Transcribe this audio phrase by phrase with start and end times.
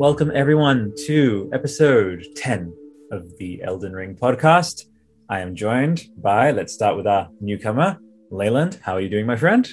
[0.00, 2.74] Welcome, everyone, to episode 10
[3.12, 4.86] of the Elden Ring podcast.
[5.28, 7.98] I am joined by, let's start with our newcomer,
[8.30, 8.80] Leyland.
[8.80, 9.68] How are you doing, my friend?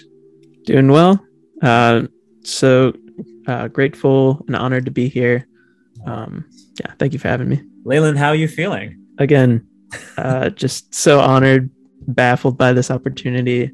[0.65, 1.25] Doing well.
[1.61, 2.07] Uh,
[2.43, 2.91] so
[3.47, 5.47] uh, grateful and honored to be here.
[6.05, 6.43] Um,
[6.77, 7.63] yeah, thank you for having me.
[7.85, 9.01] Leyland, how are you feeling?
[9.19, 9.65] Again,
[10.17, 11.69] uh, just so honored,
[12.05, 13.71] baffled by this opportunity,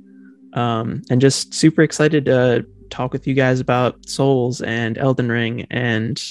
[0.54, 5.66] um, and just super excited to talk with you guys about Souls and Elden Ring
[5.72, 6.24] and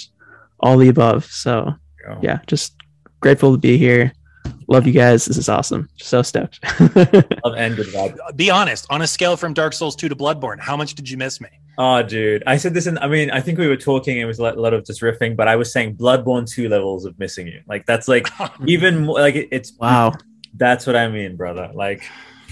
[0.63, 1.25] all the above.
[1.27, 2.19] So, Go.
[2.23, 2.75] yeah, just
[3.21, 4.13] grateful to be here.
[4.69, 5.27] Love you guys.
[5.27, 5.89] This is awesome.
[5.99, 6.61] So stoked.
[6.81, 8.17] Love and good vibe.
[8.27, 8.87] Uh, be honest.
[8.91, 11.49] On a scale from Dark Souls 2 to Bloodborne, how much did you miss me?
[11.79, 12.43] Oh, dude.
[12.47, 14.59] I said this in, I mean, I think we were talking, it was a lot-
[14.59, 17.61] lot of just riffing, but I was saying Bloodborne 2 levels of missing you.
[17.67, 18.29] Like, that's like
[18.67, 20.13] even more, like, it's, wow.
[20.55, 21.71] that's what I mean, brother.
[21.75, 22.03] Like,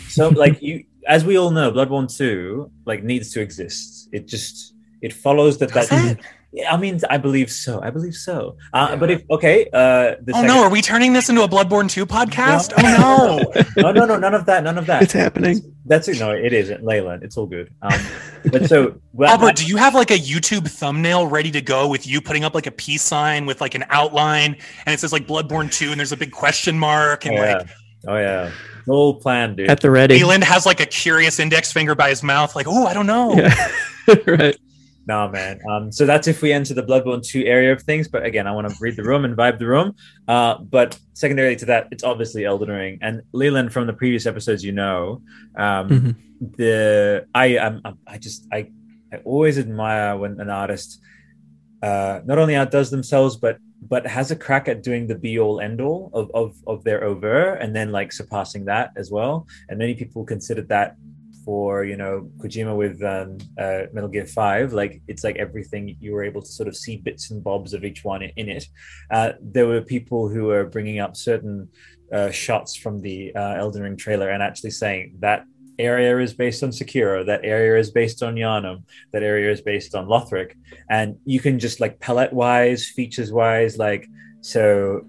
[0.09, 4.09] so, like, you, as we all know, Bloodborne 2, like, needs to exist.
[4.13, 6.25] It just, it follows that, Does that, it?
[6.53, 7.81] Yeah, I mean, I believe so.
[7.81, 8.57] I believe so.
[8.73, 8.97] Uh, Yeah.
[8.97, 11.89] But if okay, uh, the Oh second, no, are we turning this into a Bloodborne
[11.89, 12.77] 2 podcast?
[12.83, 13.41] No.
[13.47, 13.63] Oh no.
[13.83, 15.03] no, no, no, none of that, none of that.
[15.03, 15.61] It's happening.
[15.87, 16.19] That's it.
[16.19, 17.23] No, it isn't, Leyland.
[17.23, 17.73] It's all good.
[17.83, 18.01] Um,
[18.51, 22.07] but so, well, Albert, do you have like a YouTube thumbnail ready to go with
[22.07, 24.57] you putting up like a peace sign with like an outline
[24.87, 27.55] and it says like Bloodborne 2 and there's a big question mark oh and yeah,
[27.59, 27.69] like
[28.09, 29.71] oh yeah, It's all planned, dude.
[29.71, 30.15] At the ready.
[30.19, 33.35] Leland has like a curious index finger by his mouth, like, oh, I don't know.
[33.37, 33.55] Yeah.
[34.27, 34.57] right.
[35.07, 35.61] No, man.
[35.69, 38.07] Um, so that's if we enter the Bloodborne 2 area of things.
[38.07, 39.95] But again, I want to read the room and vibe the room.
[40.29, 42.99] Uh, but secondarily to that, it's obviously Elden Ring.
[43.01, 45.23] And Leland, from the previous episodes, you know,
[45.57, 46.17] um, Mhm.
[46.57, 48.69] the I I'm, I'm- just I
[49.13, 51.01] I always admire when an artist
[51.83, 55.61] uh, not only outdoes themselves, but but has a crack at doing the be all
[55.61, 59.47] end all of, of of their over, and then like surpassing that as well.
[59.69, 60.97] And many people consider that
[61.45, 66.13] for you know Kojima with um, uh, Metal Gear Five, like it's like everything you
[66.13, 68.67] were able to sort of see bits and bobs of each one in it.
[69.11, 71.69] Uh, there were people who were bringing up certain
[72.13, 75.45] uh, shots from the uh, Elden Ring trailer and actually saying that
[75.79, 79.95] area is based on Sekiro, that area is based on Yharnam, that area is based
[79.95, 80.53] on Lothric,
[80.91, 84.07] and you can just like palette wise, features wise, like
[84.41, 85.07] so.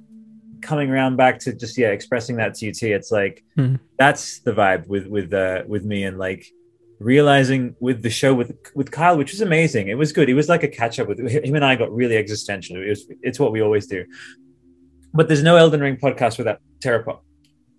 [0.61, 2.87] Coming around back to just yeah, expressing that to you too.
[2.93, 3.79] It's like Mhm.
[3.97, 6.45] that's the vibe with with uh with me and like
[6.99, 9.87] realizing with the show with with Kyle, which was amazing.
[9.87, 10.29] It was good.
[10.29, 12.77] It was like a catch up with him and I got really existential.
[12.77, 14.05] It was it's what we always do.
[15.13, 17.19] But there's no Elden Ring podcast without Terrapop.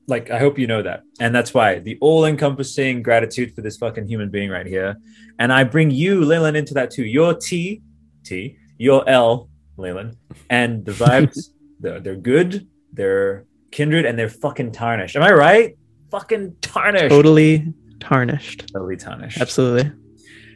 [0.09, 1.03] Like I hope you know that.
[1.21, 4.97] And that's why the all-encompassing gratitude for this fucking human being right here.
[5.39, 7.05] And I bring you, Leyland, into that too.
[7.05, 7.81] Your T,
[8.25, 10.17] T, your L, Leyland,
[10.51, 11.51] and the vibes,
[11.81, 15.17] they're, they're good, they're kindred, and they're fucking tarnished.
[15.17, 15.77] Am I right?
[16.11, 17.09] Fucking tarnished.
[17.09, 18.69] Totally tarnished.
[18.73, 19.41] Totally tarnished.
[19.41, 19.93] Absolutely.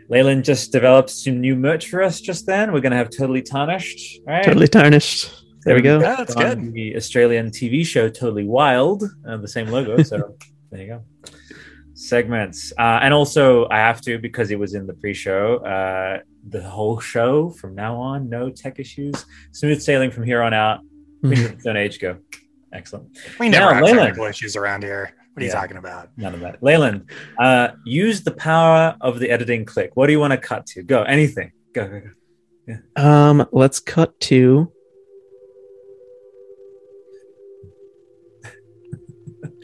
[0.09, 2.73] Leyland just developed some new merch for us just then.
[2.73, 4.45] We're gonna have totally tarnished, right?
[4.45, 5.45] Totally tarnished.
[5.65, 5.99] There we go.
[5.99, 6.73] Yeah, that's on good.
[6.75, 10.01] The Australian TV show Totally Wild, uh, the same logo.
[10.03, 10.37] So
[10.71, 11.05] there you go.
[11.95, 15.57] Segments, uh, and also I have to because it was in the pre-show.
[15.57, 20.55] Uh, the whole show from now on, no tech issues, smooth sailing from here on
[20.55, 20.81] out.
[21.25, 22.19] Stone Age go,
[22.73, 23.19] excellent.
[23.39, 24.01] We never Now, have Leyland.
[24.09, 25.13] technical issues around here.
[25.33, 26.09] What are you talking about?
[26.17, 26.63] None of that.
[26.63, 29.91] Leyland, uh, use the power of the editing click.
[29.95, 30.83] What do you want to cut to?
[30.83, 31.53] Go anything.
[31.75, 31.87] Go.
[31.89, 33.03] go, go.
[33.03, 34.73] Um, let's cut to.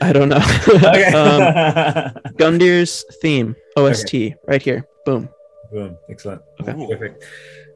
[0.02, 0.42] I don't know.
[0.68, 1.04] Okay.
[1.12, 4.14] um, Gundyr's theme OST
[4.46, 4.84] right here.
[5.06, 5.28] Boom.
[5.72, 5.96] Boom.
[6.10, 6.42] Excellent.
[6.60, 6.86] Okay.
[6.86, 7.24] Perfect.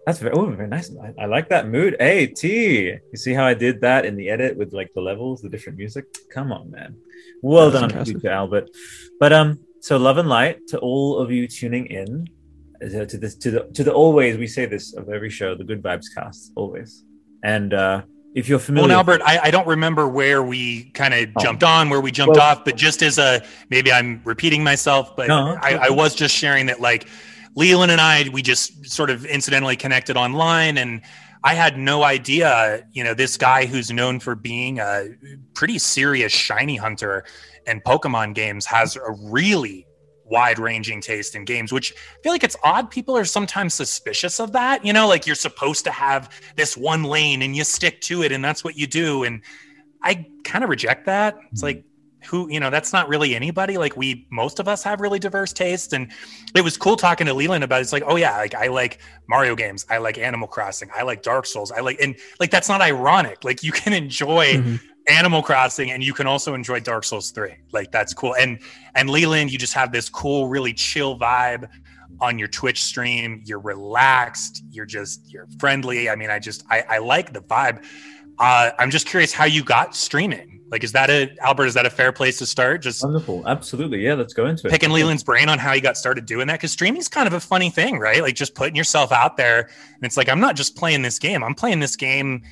[0.07, 0.91] That's very, oh, very nice.
[1.03, 1.97] I, I like that mood.
[1.99, 2.91] Hey, T.
[2.91, 5.79] You see how I did that in the edit with like the levels, the different
[5.79, 6.05] music?
[6.33, 6.97] Come on, man.
[7.43, 8.25] Well That's done, impressive.
[8.25, 8.71] Albert.
[9.19, 12.29] But um, so love and light to all of you tuning in
[12.81, 15.83] to this to the to the always we say this of every show, the good
[15.83, 17.05] vibes cast always.
[17.43, 18.03] And uh,
[18.35, 21.43] if you're familiar, and Albert, I, I don't remember where we kind of Oh.
[21.43, 25.17] jumped on, where we jumped Well- off, but just as a maybe I'm repeating myself,
[25.17, 25.59] but No.
[25.61, 27.09] I, I was just sharing that like
[27.57, 31.01] Leland and I, we just sort of incidentally connected online and
[31.43, 35.09] I had no idea, you know, this guy who's known for being a
[35.55, 37.25] pretty serious shiny hunter
[37.67, 39.87] and Pokemon games has a really
[40.25, 42.91] wide ranging taste in games, which I feel like it's odd.
[42.91, 44.85] People are sometimes suspicious of that.
[44.85, 48.33] You know, like you're supposed to have this one lane and you stick to it
[48.33, 49.23] and that's what you do.
[49.23, 49.43] And
[50.03, 51.37] I kind of reject that.
[51.53, 51.85] It's like,
[52.27, 53.79] who, you know, that's not really anybody.
[53.79, 55.93] Like we, most of us have really diverse tastes.
[55.93, 56.13] And
[56.55, 57.83] it was cool talking to Leland about it.
[57.83, 59.87] It's like, oh yeah, like I like Mario games.
[59.89, 60.91] I like Animal Crossing.
[60.95, 61.73] I like Dark Souls.
[61.73, 63.45] I like, and like, that's not ironic.
[63.45, 64.81] Like you can enjoy Mhm.
[65.09, 67.55] Animal Crossing and you can also enjoy Dark Souls 3.
[67.73, 68.35] Like that's cool.
[68.35, 68.59] And
[68.95, 71.69] and Leland, you just have this cool, really chill vibe.
[72.21, 73.43] on your Twitch stream.
[73.45, 74.65] You're relaxed.
[74.71, 76.09] You're just you're friendly.
[76.09, 77.85] I mean, I just I, I like the vibe.
[78.39, 80.56] Uh, I'm just curious how you got streaming.
[80.69, 81.67] Like, is that a Albert?
[81.67, 82.83] Is that a fair place to start?
[82.83, 84.05] Just wonderful, absolutely.
[84.05, 84.71] Yeah, let's go into it.
[84.71, 87.41] Picking Leland's brain on how he got started doing that because streaming's kind of a
[87.41, 88.21] funny thing, right?
[88.21, 91.45] Like just putting yourself out there, and it's like I'm not just playing this game.
[91.45, 92.43] I'm playing this game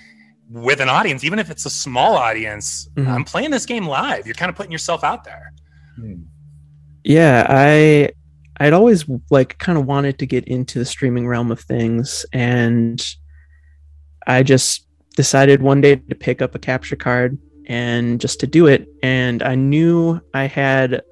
[0.48, 2.88] with an audience, even if it's a small audience.
[2.94, 3.10] Mm-hmm.
[3.10, 4.26] I'm playing this game live.
[4.26, 5.52] You're kind of putting yourself out there.
[5.96, 6.22] Hmm.
[7.02, 8.10] Yeah, I
[8.60, 13.04] I'd always like kind of wanted to get into the streaming realm of things, and
[14.24, 18.66] I just decided one day to pick up a capture card and just to do
[18.66, 18.88] it.
[19.02, 21.02] And I knew I had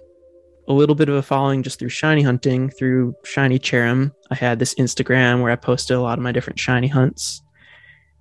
[0.69, 4.13] a little bit of a following just through shiny hunting, through Shiny Cherrim.
[4.31, 7.43] I had this Instagram where I posted a lot of my different shiny hunts.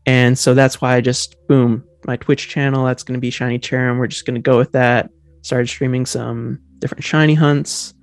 [0.06, 3.60] And so that's why I just, boom, my Twitch channel, that's going to be Shiny
[3.60, 4.00] Cherrim.
[4.00, 5.10] We're just going to go with that.
[5.44, 7.94] Started streaming some different shiny hunts.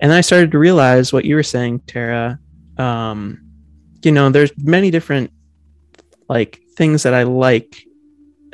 [0.00, 2.38] And then I started to realize what you were saying, Tara.
[2.78, 3.40] Um,
[4.02, 5.30] you know, there's many different
[6.28, 7.85] like things that I like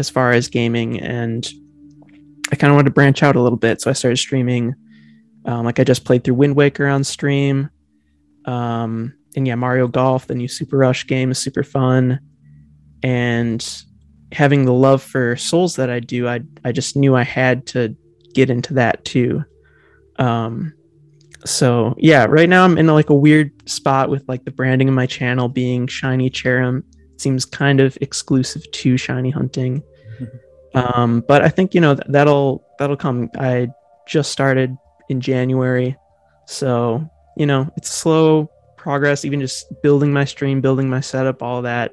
[0.02, 1.48] as far as gaming, and
[2.50, 3.80] I kind of wanted to branch out a little bit.
[3.80, 4.74] So I started streaming.
[5.44, 7.70] Um, like I just played through Wind Waker on stream.
[8.44, 12.18] Um, and yeah, Mario Golf, the new Super Rush game is super fun.
[13.04, 13.64] And
[14.32, 17.96] having the love for Souls that I do, I I just knew I had to
[18.34, 19.44] get into that too.
[20.18, 20.74] Um,
[21.44, 24.94] so yeah, right now I'm in like a weird spot with like the branding of
[24.94, 26.82] my channel being Shiny Cherrim
[27.18, 29.82] seems kind of exclusive to shiny hunting.
[30.74, 33.30] Um, but I think you know that'll that'll come.
[33.38, 33.68] I
[34.06, 34.76] just started
[35.08, 35.96] in January,
[36.46, 39.24] so you know it's slow progress.
[39.24, 41.92] Even just building my stream, building my setup, all that.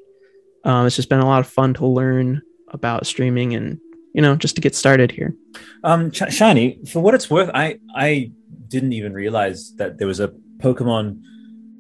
[0.64, 3.80] Um, it's just been a lot of fun to learn about streaming and
[4.14, 5.36] you know just to get started here.
[5.84, 8.32] Um, Ch- shiny, for what it's worth, I I
[8.68, 11.22] didn't even realize that there was a Pokemon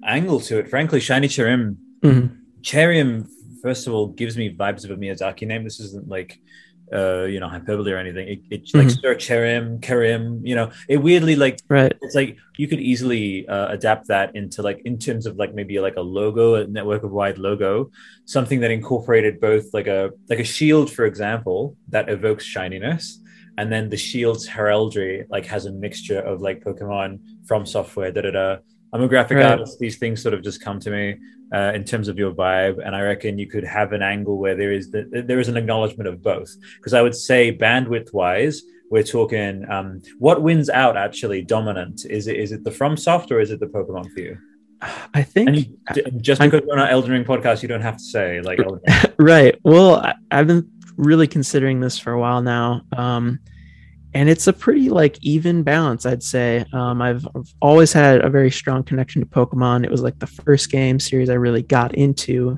[0.03, 0.69] angle to it.
[0.69, 2.35] Frankly, Shiny Cherrim, mm-hmm.
[2.61, 3.27] Cherrim
[3.61, 5.63] first of all gives me vibes of a Miyazaki name.
[5.63, 6.39] This isn't like
[6.93, 8.27] uh, you know, hyperbole or anything.
[8.27, 8.87] It, it's mm-hmm.
[8.87, 11.93] like Sir Cherrim, Karim, you know, it weirdly like, right.
[12.01, 15.79] It's like you could easily uh, adapt that into like, in terms of like maybe
[15.79, 17.91] like a logo, a network of wide logo,
[18.25, 23.19] something that incorporated both like a, like a shield, for example, that evokes shininess.
[23.57, 28.21] And then the shield's heraldry like has a mixture of like Pokemon from software, da
[28.21, 28.57] da da.
[28.93, 29.45] I'm a graphic right.
[29.45, 29.79] artist.
[29.79, 31.17] These things sort of just come to me
[31.53, 34.55] uh, in terms of your vibe, and I reckon you could have an angle where
[34.55, 36.49] there is the, there is an acknowledgement of both.
[36.77, 42.05] Because I would say bandwidth wise, we're talking um, what wins out actually dominant.
[42.09, 44.37] Is it is it the FromSoft or is it the Pokemon for you?
[45.13, 45.65] I think you,
[46.21, 48.59] just because I'm, we're on our Elden Ring podcast, you don't have to say like
[49.19, 49.59] right.
[49.63, 52.81] Well, I, have been really considering this for a while now.
[52.95, 53.39] Um,
[54.13, 56.65] and it's a pretty like even balance i'd say.
[56.73, 59.83] Um, I've, I've, always had a very strong connection to pokemon.
[59.83, 62.57] It was like the first game series i really got into.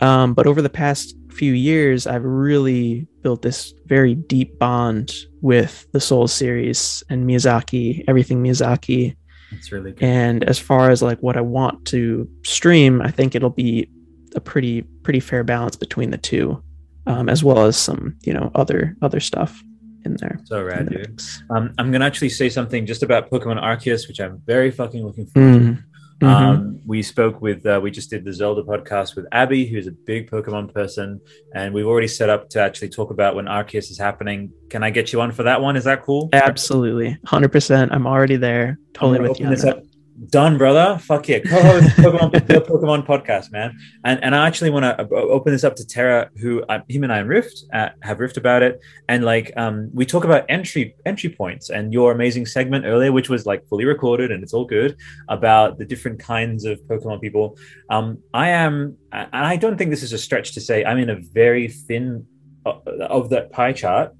[0.00, 5.86] Um, but over the past few years i've really built this very deep bond with
[5.92, 9.16] the soul series and miyazaki everything miyazaki.
[9.52, 10.02] It's really good.
[10.02, 13.88] and as far as like what i want to stream i think it'll be
[14.34, 16.62] a pretty pretty fair balance between the two
[17.06, 19.62] um, as well as some you know other other stuff
[20.04, 20.40] in there.
[20.44, 21.20] So rad, dude.
[21.50, 25.26] Um, I'm gonna actually say something just about Pokemon Arceus, which I'm very fucking looking
[25.26, 25.74] forward mm-hmm.
[25.74, 25.82] to.
[26.20, 26.26] Mm-hmm.
[26.26, 29.92] Um, we spoke with, uh, we just did the Zelda podcast with Abby, who's a
[29.92, 31.20] big Pokemon person,
[31.54, 34.50] and we've already set up to actually talk about when Arceus is happening.
[34.68, 35.76] Can I get you on for that one?
[35.76, 36.28] Is that cool?
[36.32, 37.92] Absolutely, hundred percent.
[37.92, 38.80] I'm already there.
[38.94, 39.46] Totally with you.
[39.46, 39.82] Up,
[40.30, 40.98] Done, brother.
[40.98, 41.38] Fuck yeah.
[41.38, 43.78] Co-host Pokemon, the Pokemon podcast, man.
[44.04, 47.12] And and I actually want to open this up to Tara, who uh, him and
[47.12, 50.94] I and Rift uh, have Rift about it, and like um, we talk about entry
[51.06, 54.66] entry points and your amazing segment earlier, which was like fully recorded and it's all
[54.66, 54.96] good
[55.28, 57.56] about the different kinds of Pokemon people.
[57.88, 61.10] Um, I am, and I don't think this is a stretch to say I'm in
[61.10, 62.26] a very thin
[62.66, 64.12] uh, of that pie chart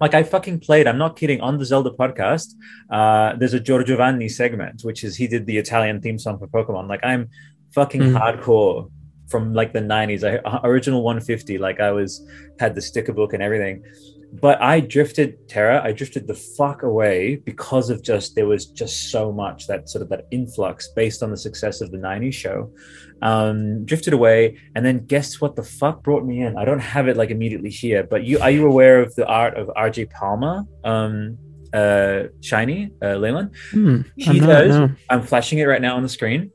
[0.00, 0.86] like I fucking played.
[0.86, 1.40] I'm not kidding.
[1.40, 2.54] On the Zelda podcast,
[2.90, 6.46] uh, there's a Giorgio Vanni segment, which is he did the Italian theme song for
[6.46, 6.88] Pokemon.
[6.88, 7.28] Like I'm
[7.74, 8.18] fucking mm.
[8.18, 8.90] hardcore
[9.28, 10.24] from like the 90s.
[10.24, 11.58] I uh, original 150.
[11.58, 12.26] Like I was
[12.58, 13.84] had the sticker book and everything.
[14.30, 15.82] But I drifted Tara.
[15.82, 20.02] I drifted the fuck away because of just there was just so much that sort
[20.02, 22.70] of that influx based on the success of the 90s show
[23.22, 26.56] um, drifted away, and then guess what the fuck brought me in?
[26.56, 29.56] I don't have it like immediately here, but you are you aware of the art
[29.56, 30.64] of RJ Palmer?
[30.84, 31.38] Um,
[31.72, 33.54] uh, shiny uh, Leyland.
[33.72, 34.76] Hmm, he I'm does.
[34.76, 34.96] Not, no.
[35.10, 36.50] I'm flashing it right now on the screen.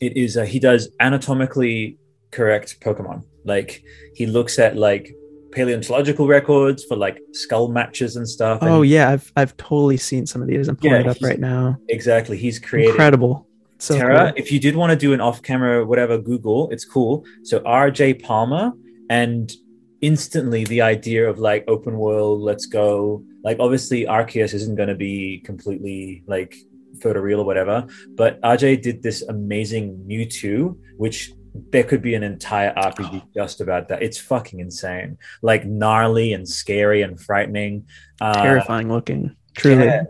[0.00, 1.98] It is uh, he does anatomically
[2.30, 3.24] correct Pokemon.
[3.44, 3.82] Like
[4.14, 5.14] he looks at like
[5.54, 8.58] paleontological records for like skull matches and stuff.
[8.62, 10.68] Oh yeah, I've I've totally seen some of these.
[10.68, 11.76] I'm pulling yeah, it up right now.
[11.88, 13.46] Exactly, he's created incredible
[13.78, 14.32] So Tara, cool.
[14.36, 17.24] if you did want to do an off-camera, whatever, Google, it's cool.
[17.44, 18.72] So RJ Palmer,
[19.08, 19.52] and
[20.00, 23.22] instantly the idea of like open world, let's go.
[23.42, 26.54] Like obviously Arceus isn't going to be completely like
[26.98, 31.32] photoreal or whatever, but RJ did this amazing Mewtwo, which
[31.70, 34.02] there could be an entire RPG just about that.
[34.02, 37.86] It's fucking insane, like gnarly and scary and frightening.
[38.20, 39.34] Uh, terrifying looking.
[39.56, 39.84] Truly.
[39.86, 40.02] yeah.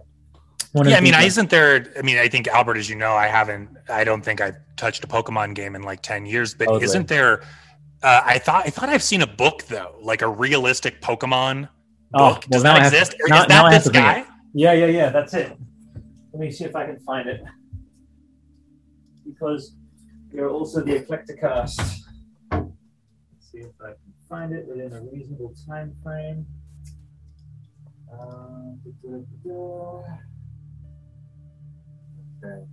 [0.85, 1.87] Yeah, I mean, I isn't there.
[1.97, 3.69] I mean, I think Albert, as you know, I haven't.
[3.89, 6.53] I don't think I've touched a Pokemon game in like ten years.
[6.55, 6.85] But Totally.
[6.87, 7.43] isn't there?
[8.03, 11.69] Uh, I thought I thought I've seen a book though, like a realistic Pokemon
[12.13, 12.35] Oh, book.
[12.35, 13.17] well, Does now that have to- exist?
[13.23, 14.25] Or now- is that this guy?
[14.53, 15.11] Yeah, yeah, yeah.
[15.11, 15.57] That's it.
[16.33, 17.41] Let me see if I can find it.
[19.27, 19.77] Because
[20.35, 21.79] you're also the Eclecticast.
[22.51, 26.45] Let's see if I can find it within a reasonable time frame.
[28.13, 30.03] Uh, da-da-da-da.
[32.45, 32.65] Okay.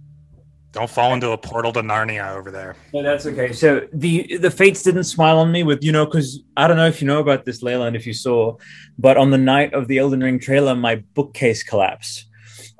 [0.71, 2.75] Don't fall into a portal to Narnia over there.
[2.93, 3.51] No, that's okay.
[3.51, 6.87] So the the fates didn't smile on me with you know because I don't know
[6.87, 8.55] if you know about this, Leyland if you saw,
[8.97, 12.25] but on the night of the Elden Ring trailer, my bookcase collapsed.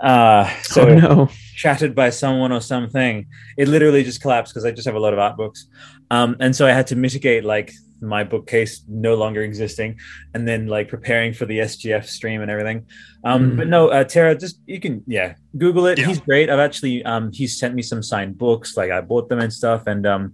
[0.02, 1.30] Uh, so oh no.
[1.54, 3.28] shattered by someone or something.
[3.58, 5.68] It literally just collapsed because I just have a lot of art books.
[6.10, 10.00] Um, and so I had to mitigate like my bookcase no longer existing
[10.34, 12.86] and then like preparing for the SGF stream and everything.
[13.24, 13.58] Um, Mm.
[13.58, 16.00] But no, uh, Tara, just you can, yeah, Google it.
[16.00, 16.08] Yeah.
[16.08, 16.50] He's great.
[16.50, 18.76] I've actually, um, he's sent me some signed books.
[18.76, 19.84] Like I bought them and stuff.
[19.86, 20.34] And um,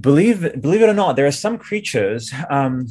[0.00, 2.88] believe, believe it or not, there are some creatures, um,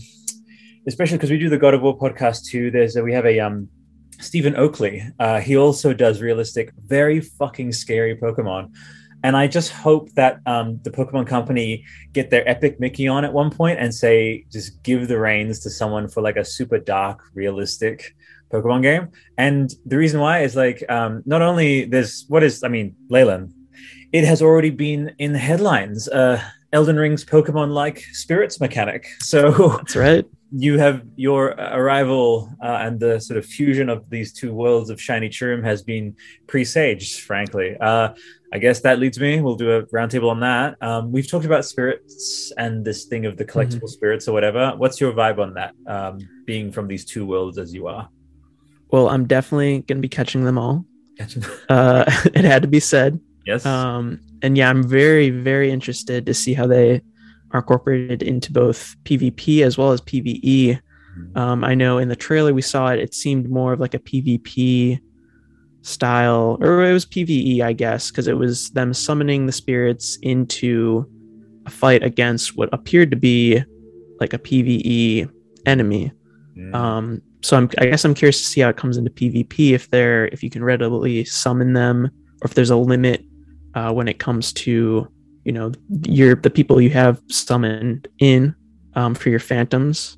[0.87, 2.71] especially because we do the God of War podcast too.
[2.71, 3.67] There's a, we have a, um,
[4.21, 5.03] Stephen Oakley.
[5.19, 8.73] Uh, he also does realistic, very fucking scary Pokemon.
[9.23, 13.33] And I just hope that um, the Pokemon Company get their epic Mickey on at
[13.33, 17.21] one point and say, just give the reins to someone for like a super dark,
[17.35, 18.15] realistic
[18.51, 19.09] Pokemon game.
[19.37, 23.53] And the reason why is like, um, not only there's what is, I mean, Leyland,
[24.11, 26.07] it has already been in the headlines.
[26.07, 26.41] Uh,
[26.73, 29.05] Elden Ring's Pokemon like spirits mechanic.
[29.19, 30.25] So That's right.
[30.53, 35.01] You have your arrival uh, and the sort of fusion of these two worlds of
[35.01, 36.15] shiny Cherrim has been
[36.47, 37.77] presaged frankly.
[37.79, 38.13] Uh,
[38.53, 40.75] i guess that leads me we'll do a roundtable on that.
[40.81, 44.73] Um, we've talked about spirits and this thing of the collectible spirits or whatever.
[44.75, 48.09] What's your vibe on that um, being from these two worlds as you are?
[48.91, 50.85] Well, I'm definitely gonna be catching them all.
[51.69, 52.03] Uh,
[52.33, 53.19] it had to be said.
[53.45, 53.65] yes.
[53.65, 57.01] Um, and yeah, I'm very, very interested to see how they
[57.53, 60.79] are incorporated into both PvP as well as PvE.
[61.35, 63.99] Um, I know in the trailer we saw it, it seemed more of like a
[63.99, 64.99] PvP
[65.81, 71.09] style, or it was PvE, I guess, because it was them summoning the spirits into
[71.65, 73.61] a fight against what appeared to be
[74.19, 75.29] like a PvE
[75.65, 76.11] enemy.
[76.73, 79.71] Um, so I'm, I guess I'm curious to see how it comes into PvP.
[79.71, 83.25] If they're, if you can readily summon them, or if there's a limit
[83.73, 85.11] uh, when it comes to,
[85.43, 85.71] you know,
[86.03, 88.55] your the people you have summoned in
[88.95, 90.17] um, for your phantoms,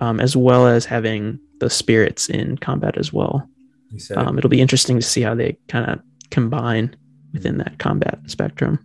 [0.00, 3.48] um, as well as having the spirits in combat as well.
[3.90, 4.26] You said it.
[4.26, 6.00] Um, it'll be interesting to see how they kind of
[6.30, 6.96] combine
[7.32, 8.78] within that combat spectrum.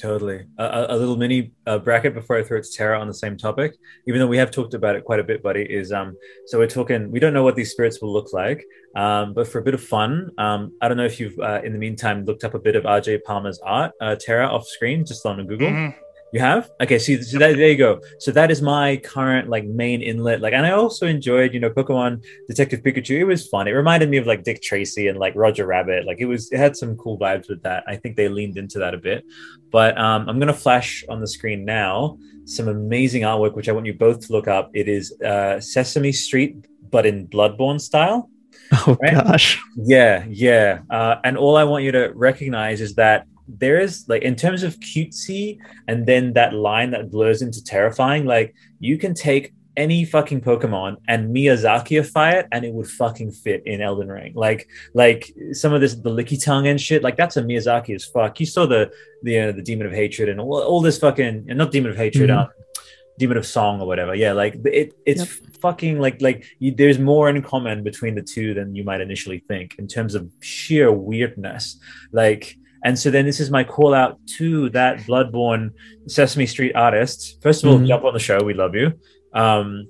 [0.00, 0.46] Totally.
[0.58, 3.74] A, little mini uh, bracket before I throw it to Tara on the same topic,
[4.06, 5.62] even though we have talked about it quite a bit, buddy.
[5.62, 7.10] Is um, so we're talking.
[7.10, 8.64] We don't know what these spirits will look like,
[8.94, 11.72] um, but for a bit of fun, um, I don't know if you've uh, in
[11.72, 15.26] the meantime looked up a bit of RJ Palmer's art, uh, Tara, off screen, just
[15.26, 15.68] on Google.
[15.70, 15.94] Mhm.
[16.32, 16.70] You have?
[16.80, 18.00] Okay, so, so that, there you go.
[18.18, 20.40] So that is my current like main inlet.
[20.40, 23.18] Like, and I also enjoyed, you know, Pokemon Detective Pikachu.
[23.20, 23.66] It was fun.
[23.66, 26.04] It reminded me of like Dick Tracy and like Roger Rabbit.
[26.04, 27.82] Like it was, it had some cool vibes with that.
[27.86, 29.24] I think they leaned into that a bit.
[29.70, 33.84] But um, I'm gonna flash on the screen now some amazing artwork, which I want
[33.86, 34.70] you both to look up.
[34.74, 36.56] It is uh, Sesame Street,
[36.90, 38.30] but in Bloodborne style.
[38.86, 39.14] Oh Right.
[39.14, 39.58] gosh.
[39.76, 40.80] Yeah, yeah.
[40.90, 44.62] Uh, and all I want you to recognize is that there is like in terms
[44.62, 50.04] of cutesy and then that line that blurs into terrifying, like you can take any
[50.04, 54.32] fucking Pokemon and Miyazakiify it and it would fucking fit in Elden Ring.
[54.34, 58.04] Like like some of this the licky tongue and shit, like that's a Miyazaki as
[58.04, 58.38] fuck.
[58.40, 58.90] You saw the
[59.22, 62.28] the uh, the Demon of Hatred and all, all this fucking not Demon of Hatred,
[62.30, 62.38] Mhm.
[62.42, 62.48] um
[63.18, 64.14] Demon of Song or whatever.
[64.14, 65.28] Yeah, like it it's Yep.
[65.60, 69.40] fucking like like you, there's more in common between the two than you might initially
[69.48, 71.78] think in terms of sheer weirdness.
[72.12, 75.70] Like and so then this is my call out to that Bloodborne
[76.06, 77.38] Sesame Street artist.
[77.42, 77.86] First of all, Mhm.
[77.88, 78.38] jump on the show.
[78.42, 78.92] We love you.
[79.34, 79.88] Um,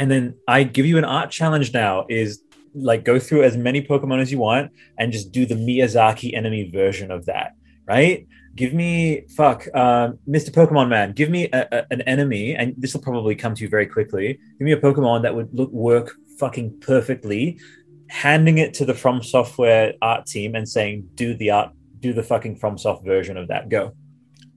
[0.00, 2.42] and then I give you an art challenge now is
[2.74, 6.70] like go through as many Pokemon as you want and just do the Miyazaki enemy
[6.70, 7.52] version of that,
[7.86, 8.26] right?
[8.56, 10.50] Give me fuck, uh, Mr.
[10.50, 11.12] Pokemon Man.
[11.12, 14.38] Give me a, a- an enemy, and this will probably come to you very quickly.
[14.58, 17.58] Give me a Pokemon that would look work fucking perfectly.
[18.08, 21.70] Handing it to the From Software art team and saying, "Do the art
[22.02, 23.70] do the fucking FromSoft version of that.
[23.70, 23.94] Go.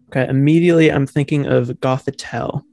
[0.09, 2.63] Okay, immediately I'm thinking of Gothitelle.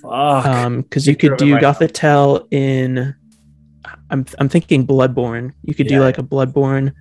[0.00, 0.46] Fuck.
[0.46, 2.46] Um, because you could do right now.
[2.50, 3.14] In
[4.10, 5.52] I'm I'm thinking Bloodborne.
[5.62, 6.92] You could do like a Bloodborne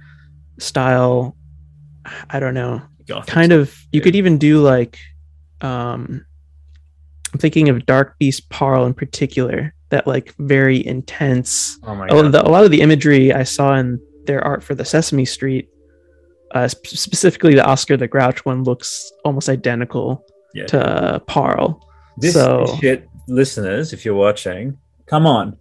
[0.60, 1.38] style
[2.30, 2.82] I don't know.
[3.08, 4.98] Goth Kind of you could even do like
[5.62, 6.26] um
[7.34, 12.32] I'm thinking of Dark Beast Paarl in particular, that like very intense Oh my god.
[12.32, 15.70] the, a lot of the imagery I saw in their art for the Sesame Street,
[16.54, 20.66] uh, sp- specifically the Oscar the Grouch one, looks almost identical Yeah.
[20.68, 21.80] to uh, Paarl.
[22.18, 25.58] this so- shit, listeners, if you're watching, come on.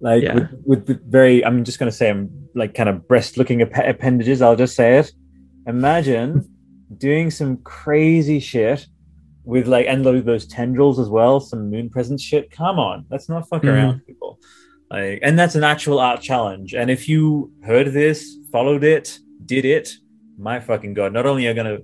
[0.00, 0.34] Like Yeah.
[0.34, 4.40] with, with, with very, I'm just gonna say, I'm like kind of breast-looking ap- appendages.
[4.42, 5.10] I'll just say it.
[5.66, 6.44] Imagine
[6.98, 8.86] doing some crazy shit
[9.44, 12.50] with like and those, those tendrils as well, some moon presence shit.
[12.50, 13.72] Come on, let's not fuck Mhm.
[13.72, 14.38] around, people.
[14.90, 16.72] Like, and that's an actual art challenge.
[16.74, 19.90] And if you heard this, followed it, did it,
[20.38, 21.12] my fucking god!
[21.12, 21.78] Not only are you gonna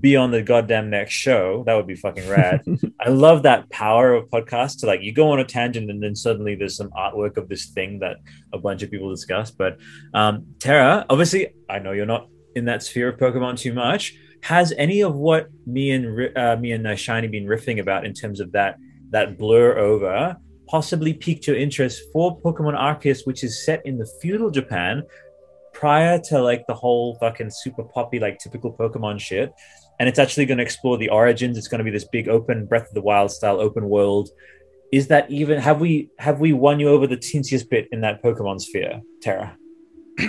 [0.00, 2.62] be on the goddamn next show, that would be fucking rad.
[3.00, 6.14] I love that power of podcasts to like you go on a tangent and then
[6.14, 8.16] suddenly there's some artwork of this thing that
[8.52, 9.50] a bunch of people discuss.
[9.50, 9.78] But
[10.12, 14.14] um, Tara, obviously, I know you're not in that sphere of Pokemon too much.
[14.42, 18.12] Has any of what me and uh, me and uh, Shiny been riffing about in
[18.12, 18.76] terms of that
[19.10, 24.08] that blur over possibly piqued your interest for Pokemon Arceus, which is set in the
[24.20, 25.02] feudal Japan
[25.74, 29.52] prior to like the whole fucking super poppy like typical Pokemon shit?
[29.98, 31.56] and it's actually going to explore the origins.
[31.56, 34.28] It's going to be this big open Breath of the Wild style open world.
[34.92, 38.22] Is that even have we have we won you over the teensiest bit in that
[38.22, 39.56] Pokemon sphere, Terra?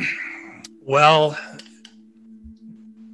[0.88, 1.36] Well,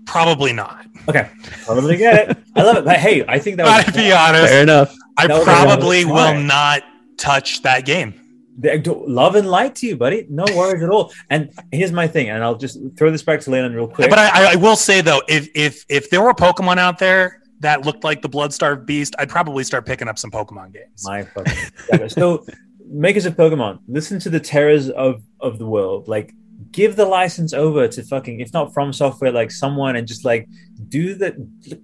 [0.06, 0.86] probably not.
[1.08, 1.30] Okay,
[1.64, 2.38] totally get it.
[2.58, 2.84] I love it.
[2.84, 4.48] But hey, I think that was Gotta be honest.
[4.50, 4.94] Fair enough.
[5.18, 6.36] I probably smart.
[6.36, 6.84] will not
[7.18, 8.21] touch that game.
[8.60, 10.26] Love and light to you, buddy.
[10.30, 11.12] No worries at all.
[11.30, 14.10] And here's my thing, and I'll just throw this back to Leyland real quick.
[14.10, 17.86] But I, I will say though, if if if there were Pokemon out there that
[17.86, 21.06] looked like the Bloodstarved Beast, I'd probably start picking up some Pokemon games.
[21.06, 22.46] My fucking so
[22.86, 26.08] makers of Pokemon, listen to the terrors of of the world.
[26.08, 26.34] Like
[26.72, 30.48] give the license over to fucking if not from software, like someone and just like
[30.92, 31.36] do that.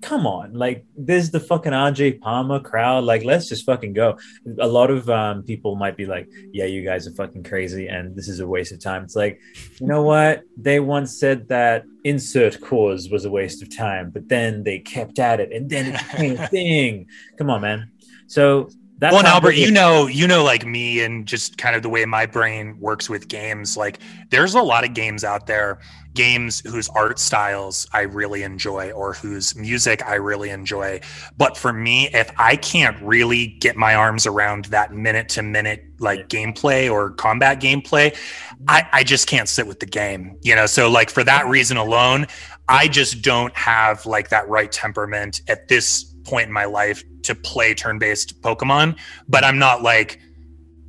[0.01, 0.53] come on.
[0.53, 3.05] Like there's the fucking RJ Palmer crowd.
[3.05, 4.19] Like let's just fucking go.
[4.59, 8.15] A lot of um people might be like, Yeah, you guys are fucking crazy and
[8.15, 9.03] this is a waste of time.
[9.03, 9.39] It's like,
[9.79, 10.43] you know what?
[10.57, 15.17] They once said that insert cause was a waste of time, but then they kept
[15.19, 17.07] at it and then it became a thing.
[17.37, 17.91] Come on, man.
[18.27, 21.89] So that's well, Albert, you know, you know, like me, and just kind of the
[21.89, 23.77] way my brain works with games.
[23.77, 23.99] Like,
[24.31, 25.77] there's a lot of games out there,
[26.17, 30.99] games whose art styles I really enjoy, or whose music I really enjoy.
[31.37, 35.85] But for me, if I can't really get my arms around that minute to minute
[35.99, 38.65] like gameplay or combat gameplay, mm-hmm.
[38.67, 40.37] I, I just can't sit with the game.
[40.41, 42.25] You know, so like for that reason alone,
[42.67, 47.35] I just don't have like that right temperament at this point in my life to
[47.35, 48.97] play turn-based Pokemon.
[49.29, 49.45] But mm-hmm.
[49.45, 50.19] I'm not like,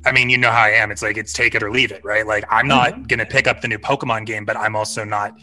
[0.05, 0.91] I mean, you know how I am.
[0.91, 2.25] It's like it's take it or leave it, right?
[2.25, 5.37] Like I'm not gonna pick up the new Pokemon game, but I'm also not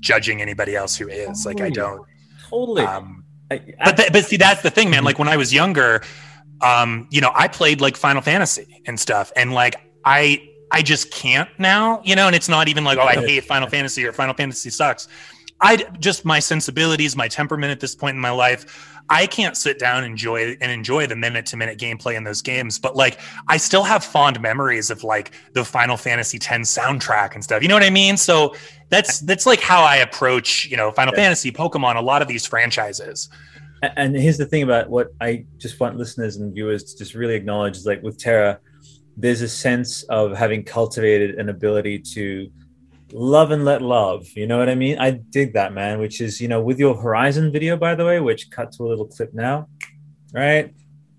[0.00, 1.46] judging anybody else who is.
[1.46, 2.06] Like I don't.
[2.48, 2.82] totally.
[2.84, 5.04] Um, I- but th- but see, that's the thing, man.
[5.04, 6.02] Like when I was younger,
[6.60, 10.42] um, you know, I played like Final Fantasy and stuff, and like I
[10.72, 12.26] I just can't now, you know.
[12.26, 15.08] And it's not even like oh I hate Final Fantasy or Final Fantasy sucks.
[15.60, 18.86] I just my sensibilities, my temperament at this point in my life.
[19.10, 22.40] I can't sit down and enjoy and enjoy the minute to minute gameplay in those
[22.40, 23.18] games, but like
[23.48, 27.60] I still have fond memories of like the Final Fantasy X soundtrack and stuff.
[27.60, 28.16] You know what I mean?
[28.16, 28.54] So
[28.88, 31.24] that's that's like how I approach, you know, Final Yeah.
[31.24, 33.28] Fantasy, Pokemon, a lot of these franchises.
[33.82, 37.34] And here's the thing about what I just want listeners and viewers to just really
[37.34, 38.60] acknowledge is like with Terra,
[39.16, 42.50] there's a sense of having cultivated an ability to
[43.12, 44.26] love and let love.
[44.34, 44.98] You know what I mean?
[44.98, 45.98] I dig that, man.
[45.98, 48.88] Which is, you know, with your Horizon video, by the way, which cut to a
[48.88, 49.68] little clip now,
[50.32, 50.74] right?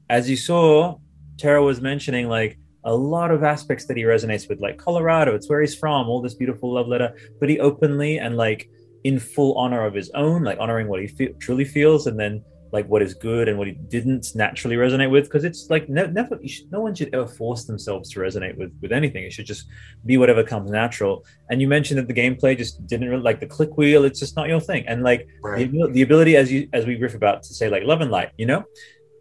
[0.09, 0.97] As you saw,
[1.37, 5.49] Tara was mentioning like a lot of aspects that he resonates with, like Colorado, it's
[5.49, 8.69] where he's from, all this beautiful love letter, but he openly and like
[9.03, 12.43] in full honor of his own, like honoring what he fe- truly feels, and then
[12.71, 16.07] like what is good and what he didn't naturally resonate with because it's like ne-
[16.07, 19.23] never you should, no one should ever force themselves to resonate with with anything.
[19.23, 19.67] It should just
[20.05, 21.25] be whatever comes natural.
[21.49, 24.35] And you mentioned that the gameplay just didn't really like the click wheel it's just
[24.35, 24.85] not your thing.
[24.87, 28.01] And like the, the ability as you as we riff about to say like love
[28.01, 28.63] and light you know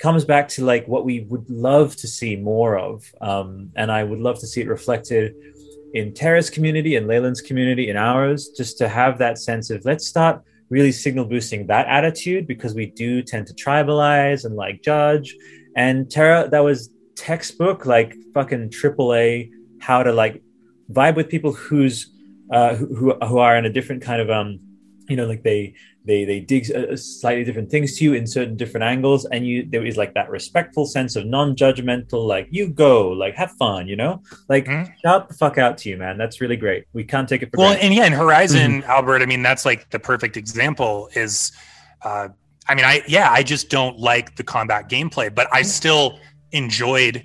[0.00, 3.04] comes back to like what we would love to see more of.
[3.20, 5.34] Um and i would love to see it reflected
[5.92, 10.06] in Terra's community and Leyland's community in ours, just to have that sense of let's
[10.06, 15.36] start really signal boosting that attitude because we do tend to tribalize and like judge.
[15.76, 20.42] And Tara, that was textbook, like fucking AAA, how to like
[20.90, 22.12] vibe with people who's
[22.50, 24.58] uh, who who are in a different kind of um
[25.08, 28.56] you know like they they they dig uh, slightly different things to you in certain
[28.56, 33.08] different angles and you there is like that respectful sense of non-judgmental like you go
[33.10, 34.22] like have fun you know?
[34.48, 34.90] Like Mhm.
[35.02, 36.16] shout the fuck out to you man.
[36.16, 36.84] That's really great.
[36.94, 37.84] We can't take it for well granted.
[37.86, 38.90] and yeah in horizon Mm-hmm.
[38.90, 41.52] albert i mean that's like the perfect example is
[42.02, 42.28] uh
[42.68, 46.18] i mean i yeah i just don't like the combat gameplay but i still
[46.52, 47.22] enjoyed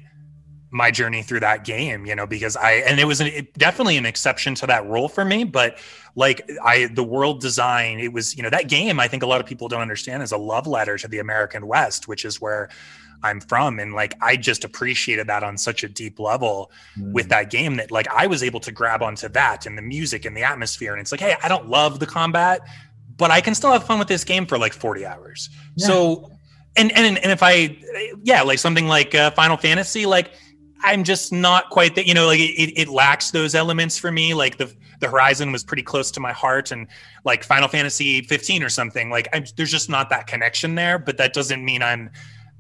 [0.76, 3.96] my journey through that game you know because i and it was an, it, definitely
[3.98, 5.78] an exception to that rule for me but
[6.16, 9.40] like i the world design it was you know that game i think a lot
[9.40, 12.68] of people don't understand is a love letter to the american west which is where
[13.24, 17.12] i'm from and like i just appreciated that on such a deep level Mm.
[17.14, 20.24] with that game that like I was able to grab onto that and the music
[20.26, 20.94] and the atmosphere.
[20.94, 22.62] And it's like, hey, I don't love the combat,
[23.18, 25.50] but I can still have fun with this game for like 40 hours.
[25.76, 25.88] Yeah.
[25.88, 26.32] So
[26.78, 27.78] and and and if I
[28.24, 30.32] yeah, like something like uh, Final Fantasy, like
[30.86, 34.34] I'm just not quite that, you know, like it, it lacks those elements for me.
[34.34, 36.88] Like the the Horizon was pretty close to my heart, and
[37.26, 40.98] like Final Fantasy 15 or something, like I'm, there's just not that connection there.
[40.98, 42.10] But that doesn't mean I'm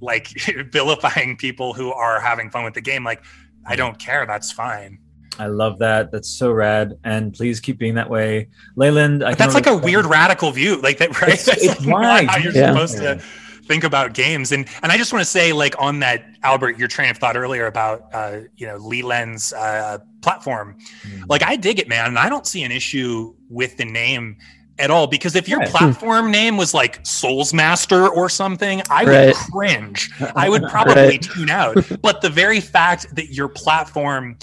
[0.01, 0.27] like
[0.71, 3.03] vilifying people who are having fun with the game.
[3.03, 3.23] Like
[3.65, 3.77] I mm.
[3.77, 4.25] don't care.
[4.25, 4.99] That's fine.
[5.37, 6.11] I love that.
[6.11, 6.97] That's so rad.
[7.03, 8.47] And please keep being that way.
[8.75, 11.33] Leyland, I But that's like a only- weird radical view, like that, right?
[11.33, 12.71] It's- That's it's like not how you're Yeah.
[12.71, 13.21] supposed to
[13.67, 14.51] think about games.
[14.51, 17.35] And and I just want to say, like on that Albert, your train of thought
[17.37, 21.23] earlier about uh, you know Leland's uh, platform, Mm.
[21.29, 24.37] like I dig it, man, and I don't see an issue with the name
[24.77, 25.69] at all because if your Right.
[25.69, 29.35] platform name was like Souls Master or something, I would Right.
[29.35, 30.09] cringe.
[30.35, 31.21] I would probably Right.
[31.21, 31.77] tune out.
[32.01, 34.37] But the very fact that your platform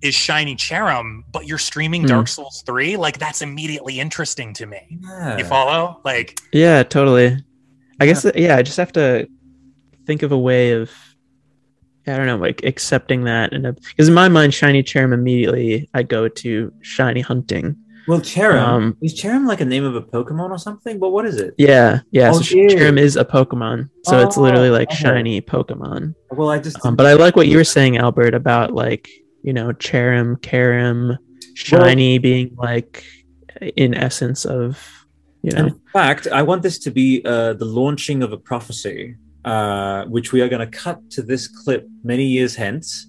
[0.00, 2.08] is Shiny Cherrim, but you're streaming Hmm.
[2.08, 4.98] Dark Souls 3, like that's immediately interesting to me.
[5.00, 5.38] Yeah.
[5.38, 6.00] You follow?
[6.04, 7.42] Like, Yeah, totally.
[8.02, 9.28] I guess yeah, I just have to
[10.06, 10.90] think of a way of
[12.06, 16.02] I don't know, like accepting that and because in my mind, shiny cherrim immediately I
[16.02, 17.76] go to shiny hunting.
[18.08, 20.98] Well, Cherrim Um, is Cherrim like a name of a Pokemon or something?
[20.98, 21.54] But what is it?
[21.56, 22.30] Yeah, yeah.
[22.34, 22.74] Oh, so it is.
[22.74, 24.96] cherrim is a Pokemon, so it's literally Oh, like okay.
[24.96, 26.14] shiny Pokemon.
[26.32, 29.08] Well, I just Um, but I like what you were saying, Albert, about like
[29.44, 31.16] you know cherrim, Karim,
[31.54, 33.04] shiny being like
[33.76, 35.01] in essence of
[35.42, 39.16] you know in fact, I want this to be uh, the launching of a prophecy,
[39.44, 43.06] uh, which we are going to cut to this clip many years hence.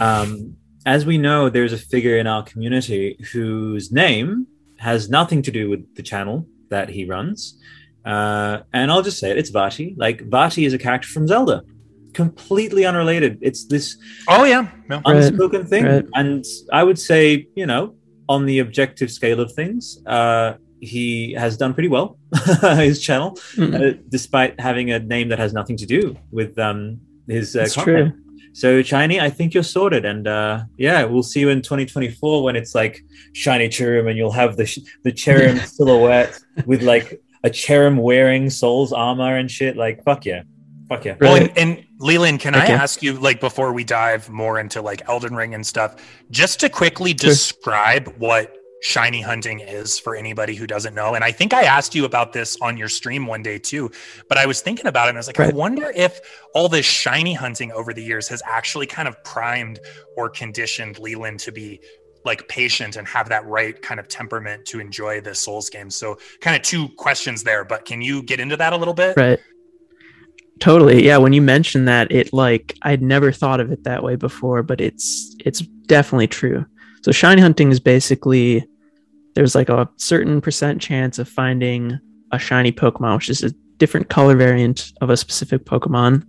[0.00, 0.56] Um,
[0.86, 4.46] as we know, there's a figure in our community whose name
[4.78, 7.58] has nothing to do with the channel that he runs.
[8.04, 9.94] Uh, and I'll just say it, it's Vati.
[9.96, 11.62] Like, Vati is a character from Zelda,
[12.12, 13.38] completely unrelated.
[13.40, 13.96] It's this
[14.28, 14.96] oh yeah, no.
[14.96, 15.84] Right, unspoken thing.
[15.84, 16.04] right.
[16.14, 17.94] And I would say, you know,
[18.28, 22.18] on the objective scale of things, uh, he has done pretty well,
[22.76, 27.00] his channel, Mm, uh, despite having a name that has nothing to do with um,
[27.28, 28.14] his uh, That's content.
[28.52, 30.04] So, Shiny, I think you're sorted.
[30.04, 34.30] And uh, yeah, we'll see you in 2024 when it's like Shiny Cherrim and you'll
[34.30, 39.76] have the, sh- the Cherrim silhouette with like a Cherrim wearing Soul's armor and shit.
[39.76, 40.42] Like, fuck yeah.
[40.88, 41.16] Fuck yeah.
[41.20, 42.72] Well, and, and Leland, can Okay.
[42.72, 45.96] I ask you, like, before we dive more into like Elden Ring and stuff,
[46.30, 47.30] just to quickly Sure.
[47.30, 51.14] describe what shiny hunting is for anybody who doesn't know?
[51.14, 53.90] And I think I asked you about this on your stream one day too,
[54.28, 56.20] but I was thinking about it and I was like, I wonder if
[56.54, 59.80] all this shiny hunting over the years has actually kind of primed
[60.18, 61.80] or conditioned Leland to be
[62.26, 65.96] like patient and have that right kind of temperament to enjoy the Souls games.
[65.96, 69.16] So, kind of two questions there, but can you get into that a little bit?
[69.16, 69.40] right.
[70.60, 71.04] Totally.
[71.04, 71.16] Yeah.
[71.16, 74.80] When you mentioned that, it like I'd never thought of it that way before, but
[74.80, 76.64] it's it's definitely true.
[77.02, 78.66] So shiny hunting is basically
[79.34, 81.98] there's like a certain percent chance of finding
[82.32, 86.26] a shiny Pokemon, which is a different color variant of a specific Pokemon.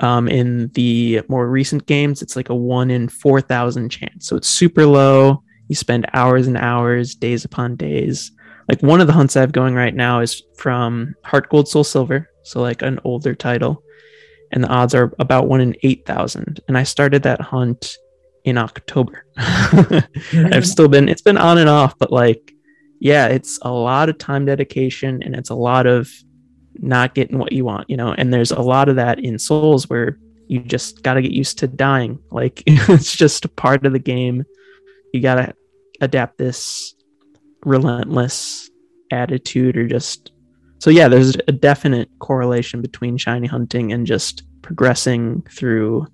[0.00, 4.28] Um, in the more recent games, it's like a one in four thousand chance.
[4.28, 5.42] So it's super low.
[5.68, 8.30] You spend hours and hours, days upon days.
[8.68, 11.84] Like one of the hunts I have going right now is from Heart Gold Soul
[11.84, 13.82] Silver, so like an older title,
[14.52, 16.60] and the odds are about one in eight thousand.
[16.68, 17.96] And I started that hunt
[18.46, 19.24] in October.
[19.36, 20.54] Mm-hmm.
[20.54, 22.54] I've still been it's been on and off, but like
[23.00, 26.10] yeah, it's a lot of time dedication and it's a lot of
[26.74, 28.14] not getting what you want, you know.
[28.16, 31.58] And there's a lot of that in Souls where you just got to get used
[31.58, 32.18] to dying.
[32.30, 34.44] Like it's just a part of the game.
[35.12, 35.54] You got to
[36.00, 36.94] adapt this
[37.64, 38.70] relentless
[39.10, 40.32] attitude or just
[40.78, 46.06] so yeah, there's a definite correlation between shiny hunting and just progressing through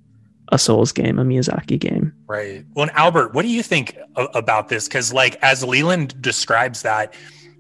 [0.49, 2.13] a Souls game, a Miyazaki game.
[2.27, 2.65] Right.
[2.75, 4.89] Well, and Albert, what do you think a- about this?
[4.89, 7.15] Because, like, as Leland describes that,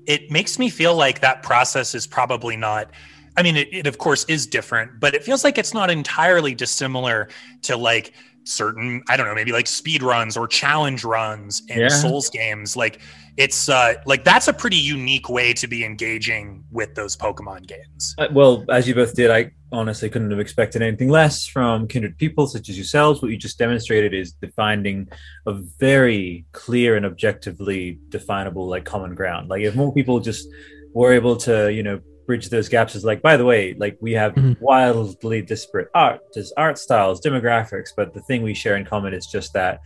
[0.06, 2.90] it makes me feel like that process is probably not.
[3.36, 6.54] I mean, it, it of course is different, but it feels like it's not entirely
[6.54, 7.28] dissimilar
[7.62, 8.12] to like
[8.44, 11.86] certain i don't know maybe like speed runs or challenge runs in Yeah.
[11.88, 13.00] souls games like
[13.38, 18.14] it's uh like that's a pretty unique way to be engaging with those pokemon games
[18.18, 22.18] Uh, well, as you both did, I honestly couldn't have expected anything less from kindred
[22.18, 23.22] people such as yourselves.
[23.22, 25.08] What you just demonstrated is the finding
[25.46, 29.48] of very clear and objectively definable, like common ground.
[29.48, 30.46] Like if more people just
[30.92, 34.12] were able to, you know, bridge those gaps, is like, by the way, like we
[34.12, 34.60] have Mhm.
[34.60, 39.26] wildly disparate art, there's art styles, demographics, but the thing we share in common is
[39.26, 39.80] just that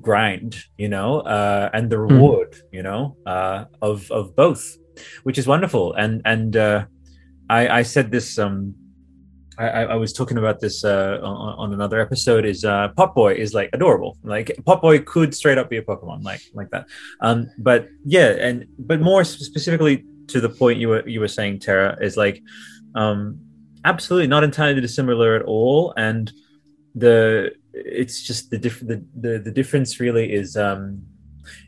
[0.00, 4.76] grind, you know, uh, and the reward, you know, uh, of of both,
[5.22, 5.92] which is wonderful.
[5.94, 6.86] And and uh,
[7.48, 8.38] I, I said this.
[8.38, 8.74] Um,
[9.58, 12.44] I, I I was talking about this uh, on, on another episode.
[12.44, 14.18] Is uh, Pot Boy is like adorable.
[14.22, 16.86] Like Pot Boy could straight up be a Pokemon, like like that.
[17.20, 21.60] Um, but yeah, and but more specifically to the point you were you were saying,
[21.60, 22.42] Tara, is like
[22.94, 23.38] um,
[23.84, 25.94] absolutely not entirely dissimilar at all.
[25.96, 26.30] And
[26.94, 27.52] the
[27.84, 31.02] it's just the diff- the, the the difference really is um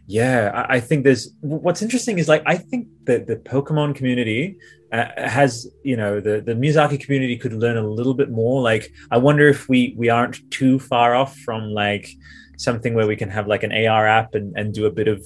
[0.07, 4.59] yeah I, I think there's what's interesting is like i think that the pokemon community
[4.93, 8.63] uh, has you know the the miyazaki community could learn a little bit more.
[8.63, 12.09] Like i wonder if we we aren't too far off from like
[12.57, 15.25] something where we can have like an ar app and and do a bit of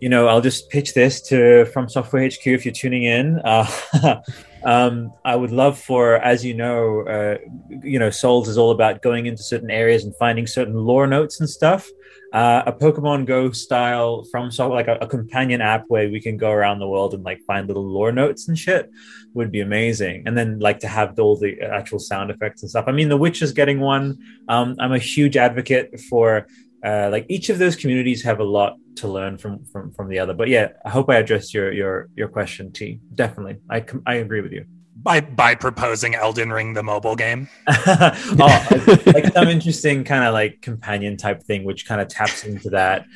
[0.00, 3.40] you know i'll just pitch this to from software hq if you're tuning in.
[3.44, 3.66] Uh
[4.64, 7.38] um, I would love for, as you know, uh,
[7.82, 11.40] you know, Souls is all about going into certain areas and finding certain lore notes
[11.40, 11.88] and stuff.
[12.32, 16.36] Uh, a Pokemon Go style from so like a, a companion app where we can
[16.36, 18.88] go around the world and like find little lore notes and shit
[19.34, 20.22] would be amazing.
[20.26, 22.84] And then like to have all the actual sound effects and stuff.
[22.86, 24.18] I mean, The Witcher is getting one.
[24.48, 26.46] Um, I'm a huge advocate for
[26.84, 30.18] uh, like each of those communities have a lot to learn from from from the
[30.18, 30.34] other.
[30.34, 33.00] But yeah, I hope I addressed your your your question, T.
[33.14, 34.64] Definitely, I I agree with you.
[34.96, 40.60] by by proposing elden ring the mobile game oh, like some interesting kind of like
[40.60, 43.06] companion type thing, which kind of taps into that.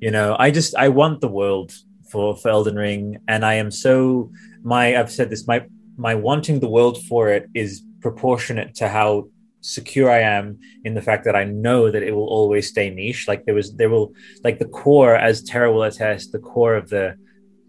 [0.00, 1.72] You know, I just I want the world
[2.10, 5.64] for for Elden Ring, and I am so my I've said this my
[5.96, 9.28] my wanting the world for it is proportionate to how
[9.60, 13.26] secure I am in the fact that I know that it will always stay niche.
[13.28, 14.12] Like there was there will
[14.44, 17.16] like the core, as Tara will attest, the core of the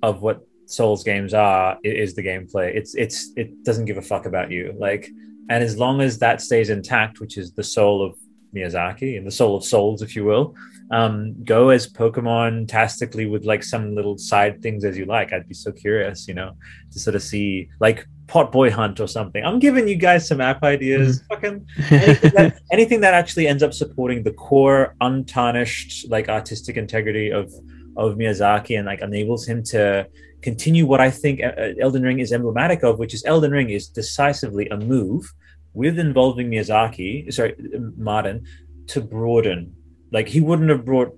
[0.01, 2.75] of what Souls games are is the gameplay.
[2.75, 4.75] It's it's it doesn't give a fuck about you.
[4.77, 5.09] Like
[5.49, 8.15] and as long as that stays intact, which is the soul of
[8.55, 10.55] Miyazaki and the soul of Souls, if you will,
[10.91, 15.31] um, go as Pokemon tastically with like some little side things as you like.
[15.33, 16.53] I'd be so curious, you know,
[16.91, 19.43] to sort of see like Pot Boy Hunt or something.
[19.43, 21.23] I'm giving you guys some app ideas.
[21.29, 27.31] Fucking anything that, anything that actually ends up supporting the core, untarnished, like artistic integrity
[27.31, 27.51] of
[27.97, 30.07] of Miyazaki and like enables him to
[30.41, 33.69] continue what I think uh, uh, Elden Ring is emblematic of, which is Elden Ring
[33.69, 35.31] is decisively a move
[35.73, 37.55] with involving Miyazaki, sorry,
[37.97, 38.45] Martin,
[38.87, 39.75] to broaden.
[40.11, 41.15] Like he wouldn't have brought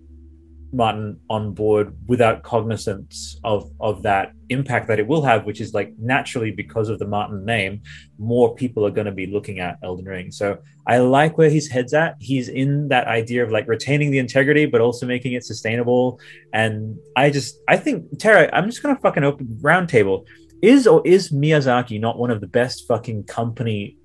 [0.74, 5.74] Martin on board without cognizance of of that impact that it will have, which is
[5.74, 7.82] like naturally because of the Martin name,
[8.18, 10.32] more people are going to be looking at Elden Ring.
[10.32, 12.16] So I like where his head's at.
[12.20, 16.20] He's in that idea of like retaining the integrity, but also making it sustainable.
[16.54, 20.26] And I just, I think Tara, I'm just going to fucking open roundtable.
[20.62, 23.98] Is or is Miyazaki not one of the best fucking company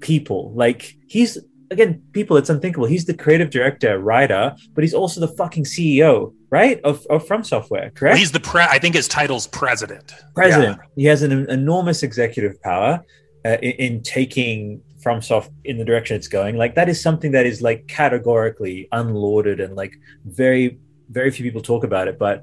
[0.00, 0.52] people?
[0.54, 1.38] Like he's
[1.70, 2.86] again, people, it's unthinkable.
[2.86, 6.80] He's the creative director, writer, but he's also the fucking CEO, right?
[6.82, 8.18] Of, of From Software, correct?
[8.18, 10.78] he's the pre i think his title's president president.
[10.96, 13.04] He has an enormous executive power
[13.44, 16.56] uh, in, in taking FromSoft in the direction it's going.
[16.56, 20.78] Like that is something that is like categorically unlauded and like very
[21.08, 22.18] very few people talk about it.
[22.18, 22.42] But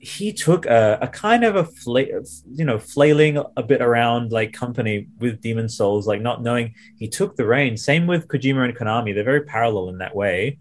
[0.00, 4.52] he took a, a kind of a fla- you know flailing a bit around like
[4.52, 7.84] company with Demon Souls, like not knowing he took the reins.
[7.84, 10.58] Same with Kojima and Konami; they're very parallel in that way.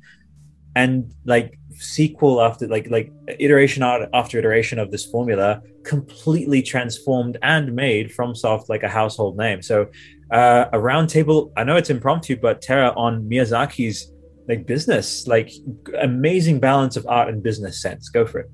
[0.75, 7.73] And like sequel after like like iteration after iteration of this formula completely transformed and
[7.73, 9.61] made FromSoft like a household name.
[9.61, 9.87] So
[10.31, 14.11] uh, a roundtable, I know it's impromptu, but Terra on Miyazaki's
[14.49, 15.51] like business, like
[15.99, 18.09] amazing balance of art and business sense.
[18.09, 18.49] Go for it.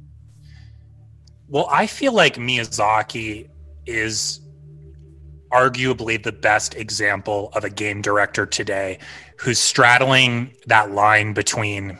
[1.55, 3.47] Well, I feel like Miyazaki
[3.85, 4.41] is
[5.53, 8.99] arguably the best example of a game director today
[9.39, 11.97] who's straddling that line between,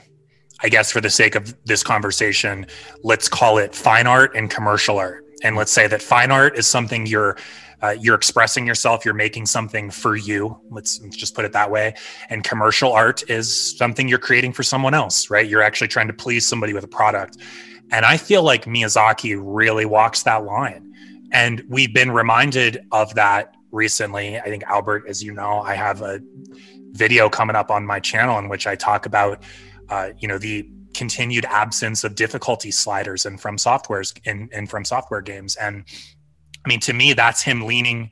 [0.62, 2.66] I guess, for the sake of this conversation,
[3.02, 5.24] let's call it fine art and commercial art.
[5.42, 7.38] And let's say that fine art is something you're
[7.82, 10.60] uh, you're expressing yourself, you're making something for you.
[10.70, 11.94] Let's, let's just put it that way.
[12.30, 15.48] And commercial art is something you're creating for someone else, right?
[15.48, 17.38] You're actually trying to please somebody with a product.
[17.92, 20.94] And I feel like Miyazaki really walks that line.
[21.32, 24.40] And we've been reminded of that recently.
[24.40, 26.22] I think, Albert, as you know, I have a
[26.92, 29.44] video coming up on my channel in which I talk about,
[29.90, 34.86] uh, you know, the continued absence of difficulty sliders and from softwares in, in from
[34.86, 35.56] software games.
[35.58, 35.84] And
[36.66, 38.10] I mean, to me, that's him leaning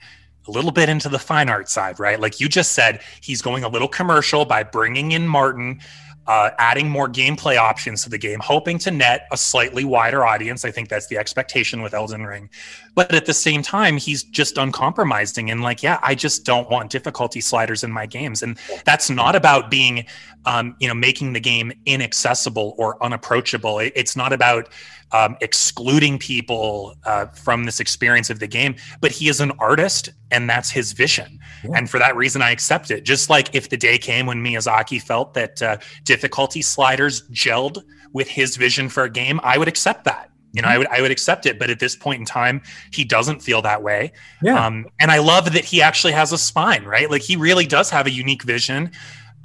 [0.48, 2.20] a little bit into the fine art side, right?
[2.20, 5.80] Like you just said, he's going a little commercial by bringing in Martin,
[6.28, 10.64] uh, adding more gameplay options to the game, hoping to net a slightly wider audience.
[10.64, 12.50] I think that's the expectation with Elden Ring.
[12.96, 16.92] But at the same time, he's just uncompromising and like, yeah, I just don't want
[16.92, 18.44] difficulty sliders in my games.
[18.44, 20.06] And that's not about being,
[20.46, 23.80] um, you know, making the game inaccessible or unapproachable.
[23.80, 24.70] It's not about
[25.12, 30.12] um, excluding people uh, from this experience of the game, but he is an artist
[30.32, 31.40] and that's his vision.
[31.64, 31.72] Yeah.
[31.76, 33.04] And for that reason, I accept it.
[33.04, 38.28] Just like if the day came when Miyazaki felt that uh, difficulty sliders gelled with
[38.28, 40.30] his vision for a game, I would accept that.
[40.54, 42.62] You know, I would I would accept it, but at this point in time,
[42.92, 44.14] he doesn't feel that way.
[44.42, 44.66] Yeah.
[44.66, 47.10] Um, and I love that he actually has a spine, right?
[47.10, 48.92] Like he really does have a unique vision.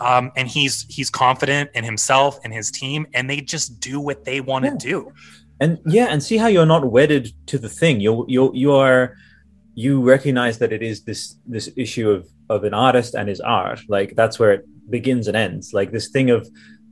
[0.00, 4.24] Um, and he's he's confident in himself and his team, and they just do what
[4.24, 4.76] they want to yeah.
[4.76, 5.12] do
[5.60, 9.16] and yeah and see how you're not wedded to the thing you're you're you are
[9.74, 13.80] you recognize that it is this this issue of of an artist and his art
[13.88, 16.48] like that's where it begins and ends like this thing of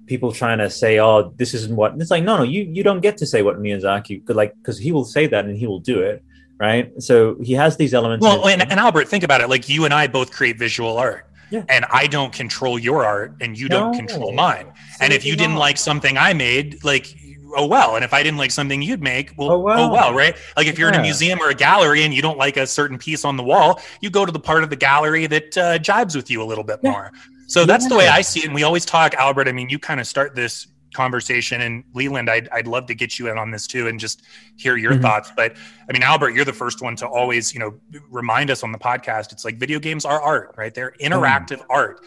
[0.06, 3.00] people trying to say oh this isn't what it's like no no you you don't
[3.00, 5.80] get to say what miyazaki could like because he will say that and he will
[5.80, 6.22] do it
[6.58, 9.84] right so he has these elements well and, and albert think about it like you
[9.84, 11.64] and i both create visual art yeah.
[11.68, 14.66] and I don't control your art and you don't control mine.
[15.00, 17.14] And if you didn't like something I made, like
[17.54, 20.14] oh well and if i didn't like something you'd make well oh well, oh, well
[20.14, 20.94] right like if you're yeah.
[20.94, 23.42] in a museum or a gallery and you don't like a certain piece on the
[23.42, 26.44] wall you go to the part of the gallery that uh, jibes with you a
[26.44, 26.90] little bit yeah.
[26.90, 27.12] more
[27.46, 27.88] so that's yeah.
[27.88, 30.06] the way i see it and we always talk albert i mean you kind of
[30.06, 33.86] start this conversation and leland I'd, I'd love to get you in on this too
[33.86, 34.22] and just
[34.56, 35.02] hear your mm-hmm.
[35.02, 35.54] thoughts but
[35.88, 37.74] i mean albert you're the first one to always you know
[38.10, 41.66] remind us on the podcast it's like video games are art right they're interactive mm.
[41.68, 42.00] art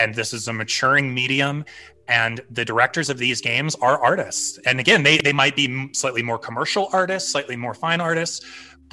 [0.00, 1.64] and this is a maturing medium
[2.08, 6.22] and the directors of these games are artists and again they, they might be slightly
[6.22, 8.44] more commercial artists slightly more fine artists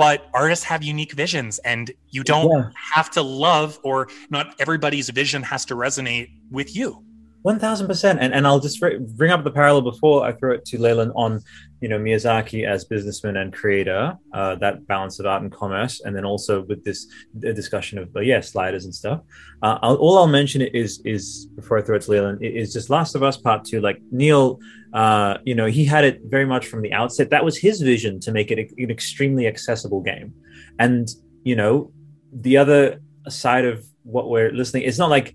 [0.02, 2.72] but artists have unique visions and you don't yeah.
[2.96, 7.06] have to love or not everybody's vision has to resonate with you
[7.42, 10.66] one thousand percent, and and I'll just bring up the parallel before I throw it
[10.66, 11.42] to Leyland on,
[11.82, 16.16] you know, Miyazaki as businessman and creator, uh, that balance of art and commerce, and
[16.16, 17.08] then also with this
[17.40, 19.22] discussion of uh, yeah sliders and stuff.
[19.64, 22.90] Uh, I'll, all I'll mention is is before I throw it to Leyland is just
[22.90, 23.82] Last of Us Part Two.
[23.82, 24.60] Like Neil,
[24.94, 27.32] uh, you know, he had it very much from the outset.
[27.32, 30.34] That was his vision to make it an extremely accessible game,
[30.78, 31.10] and
[31.44, 31.92] you know,
[32.32, 35.34] the other side of what we're listening, it's not like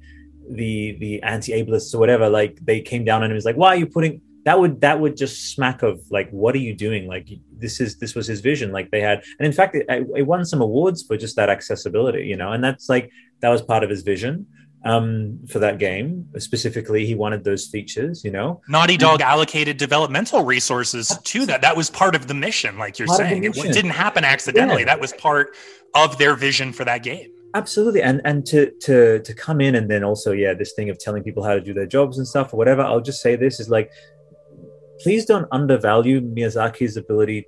[0.51, 3.77] the the anti-ableists or whatever like they came down on him was like why are
[3.77, 7.29] you putting that would that would just smack of like what are you doing like
[7.53, 10.45] this is this was his vision like they had and in fact it, it won
[10.45, 13.91] some awards for just that accessibility you know and that's like that was part of
[13.91, 14.47] his vision
[14.85, 16.29] um, for that game.
[16.39, 18.61] Specifically, he wanted those features, you know.
[18.69, 21.61] Naughty Dog allocated developmental resources to that.
[21.61, 23.43] That was part of the mission, like you're part saying.
[23.43, 24.83] It didn't happen accidentally.
[24.83, 24.87] Yeah.
[24.87, 25.57] That was part
[25.97, 29.91] of their vision for that game absolutely and and to to to come in and
[29.93, 32.53] then also yeah this thing of telling people how to do their jobs and stuff
[32.53, 33.91] or whatever i'll just say this is like
[35.03, 37.41] please don't undervalue miyazaki's ability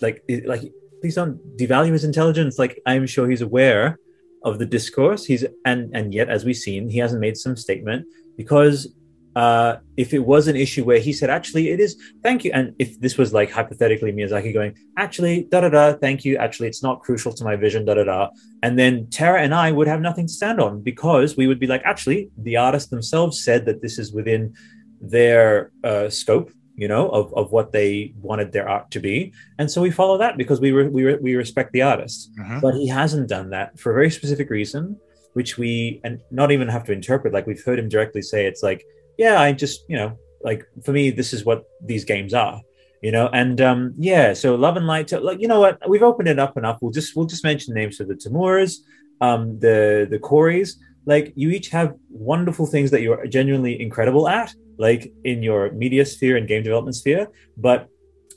[0.00, 0.62] like like
[1.00, 2.58] please don't devalue his intelligence.
[2.58, 3.98] Like i'm sure he's aware
[4.42, 5.24] of the discourse.
[5.24, 8.92] He's and and yet as we've seen he hasn't made some statement because
[9.36, 12.50] uh, if it was an issue where he said, actually, it is, thank you.
[12.54, 16.38] And if this was like hypothetically Miyazaki going, actually, da da da, thank you.
[16.38, 18.30] Actually, it's not crucial to my vision, da da da.
[18.62, 21.66] And then Tara and I would have nothing to stand on because we would be
[21.66, 24.54] like, actually, the artists themselves said that this is within
[25.02, 29.34] their uh, scope, you know, of, of what they wanted their art to be.
[29.58, 32.30] And so we follow that because we, re- we, re- we respect the artist.
[32.40, 32.60] Mm-hmm.
[32.60, 34.98] But he hasn't done that for a very specific reason,
[35.34, 37.34] which we, and not even have to interpret.
[37.34, 38.82] Like we've heard him directly say, it's like,
[39.18, 42.60] yeah, I just, you know, like for me, this is what these games are,
[43.02, 46.28] you know, and um, yeah, so Love and Light, like, you know what, we've opened
[46.28, 46.78] it up enough.
[46.80, 48.76] We'll just, we'll just mention names of the Tamuras,
[49.20, 54.52] um, the, the Cories, like you each have wonderful things that you're genuinely incredible at,
[54.78, 57.88] like in your media sphere and game development sphere, but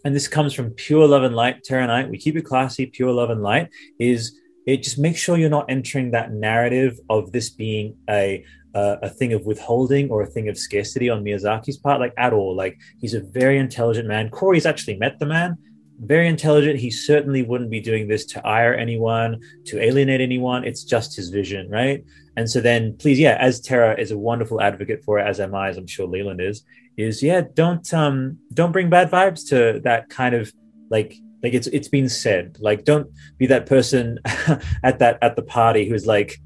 [0.06, 2.10] and this comes from pure love and light, Terra Knight.
[2.10, 3.70] We keep it classy, pure love and light
[4.00, 8.46] is it just makes sure you're not entering that narrative of this being a
[8.76, 12.34] uh, a thing of withholding or a thing of scarcity on Miyazaki's part, like at
[12.34, 12.56] all.
[12.56, 14.30] Like he's a very intelligent man.
[14.30, 15.58] Corey's actually met the man,
[16.00, 16.80] very intelligent.
[16.80, 20.64] He certainly wouldn't be doing this to ire anyone, to alienate anyone.
[20.64, 22.04] It's just his vision, right?
[22.38, 25.56] And so then, please, yeah, as Tara is a wonderful advocate for it, as am
[25.56, 26.64] I, as I'm sure Leland is,
[26.96, 30.52] is yeah, don't um don't bring bad vibes to that kind of
[30.90, 33.08] like like it's it's been said like don't
[33.38, 34.20] be that person
[34.84, 36.40] at that at the party who's like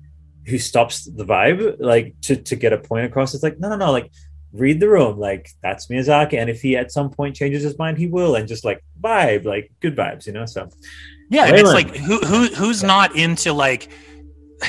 [0.45, 3.33] who stops the vibe like to to get a point across.
[3.33, 4.11] It's like no, no, no, like
[4.51, 5.17] read the room.
[5.19, 8.47] Like that's Miyazaki, and if he at some point changes his mind, he will, and
[8.47, 10.45] just like vibe, like good vibes, you know.
[10.45, 10.69] So
[11.29, 12.87] yeah, and it's like who who who's yeah.
[12.87, 13.89] not into like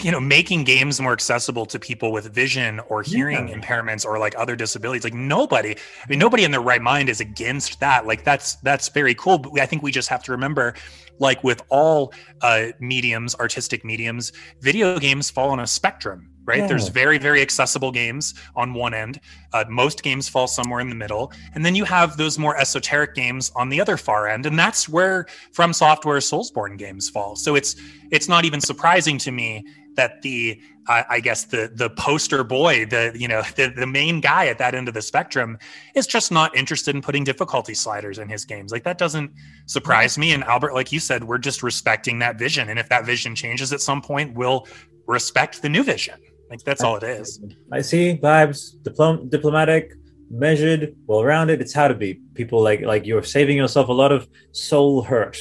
[0.03, 3.57] you know making games more accessible to people with vision or hearing yeah.
[3.57, 5.05] impairments or like other disabilities.
[5.05, 8.07] Like nobody i mean nobody in their right mind is against that.
[8.07, 10.75] Like that's that's very cool but i think we just have to remember
[11.19, 16.67] like with all uh, mediums artistic mediums video games fall on a spectrum right yeah.
[16.67, 19.21] there's very very accessible games on one end
[19.53, 23.15] uh, most games fall somewhere in the middle and then you have those more esoteric
[23.15, 27.55] games on the other far end and that's where from software soulsborne games fall so
[27.55, 27.77] it's
[28.11, 29.65] it's not even surprising to me
[29.97, 34.21] that the uh, I guess the the poster boy, the you know the the main
[34.21, 35.59] guy at that end of the spectrum,
[35.95, 38.73] is just not interested in putting difficulty sliders in his games.
[38.73, 39.33] Like that doesn't
[39.67, 40.33] surprise me.
[40.33, 42.69] And Albert, like you said, we're just respecting that vision.
[42.69, 44.67] And if that vision changes at some point, we'll
[45.07, 46.19] respect the new vision.
[46.55, 47.43] Like that's all it is.
[47.73, 49.93] I see vibes, diplom- diplomatic,
[50.31, 51.61] measured, well rounded.
[51.61, 52.21] It's how to be.
[52.35, 55.37] People like like you're saving yourself a lot of soul hurt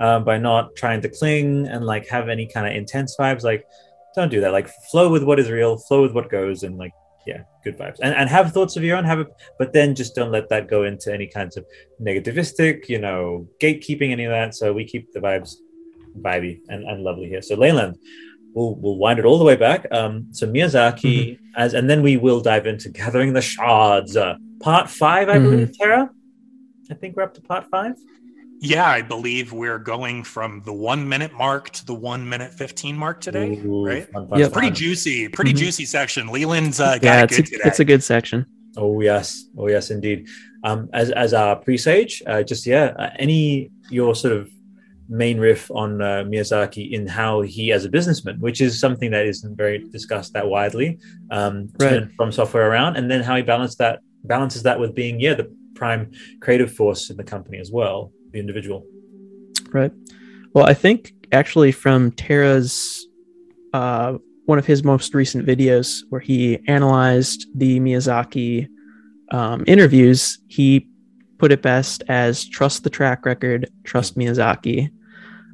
[0.00, 3.44] uh, by not trying to cling and like have any kind of intense vibes.
[3.44, 3.64] Like
[4.16, 4.50] don't do that.
[4.50, 6.90] Like flow with what is real, flow with what goes, and like
[7.28, 8.00] yeah, good vibes.
[8.02, 9.28] And and have thoughts of your own, have it,
[9.60, 11.64] but then just don't let that go into any kinds of
[12.02, 14.56] negativistic, you know, gatekeeping, any of that.
[14.56, 15.54] So we keep the vibes
[16.20, 17.42] vibey and, and lovely here.
[17.42, 17.96] So Leyland,
[18.56, 19.86] we'll we'll wind it all the way back.
[19.92, 21.44] Um, so Miyazaki mm-hmm.
[21.56, 24.16] as and then we will dive into gathering the shards.
[24.16, 25.50] Uh, part five, I mm-hmm.
[25.50, 26.10] believe, Tara.
[26.90, 27.94] I think we're up to part five.
[28.58, 32.96] Yeah, I believe we're going from the one minute mark to the one minute 15
[32.96, 34.08] mark today, Ooh, right?
[34.34, 35.58] Yeah, pretty juicy, pretty mm-hmm.
[35.58, 36.28] juicy section.
[36.28, 38.46] Leland's uh, yeah, it's, a, it's a good section.
[38.78, 39.44] Oh, yes.
[39.58, 40.28] Oh, yes, indeed.
[40.64, 44.50] Um, as, as our presage, uh, just yeah, uh, any your sort of
[45.08, 49.26] main riff on uh, Miyazaki in how he, as a businessman, which is something that
[49.26, 50.98] isn't very discussed that widely,
[51.30, 52.08] um, right.
[52.16, 55.48] from software around, and then how he balanced that balances that with being yeah the
[55.76, 58.84] prime creative force in the company as well the individual.
[59.72, 59.92] Right.
[60.52, 63.06] Well, I think actually from Tara's
[63.72, 68.68] uh, one of his most recent videos where he analyzed the Miyazaki
[69.32, 70.88] um, interviews, he
[71.38, 74.90] put it best as trust the track record, trust Miyazaki.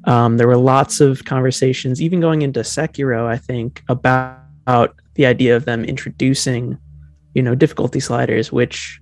[0.05, 5.27] Um, there were lots of conversations, even going into Sekiro, I think, about, about the
[5.27, 6.79] idea of them introducing,
[7.35, 9.01] you know, difficulty sliders, which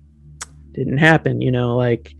[0.73, 1.41] didn't happen.
[1.41, 2.13] You know, like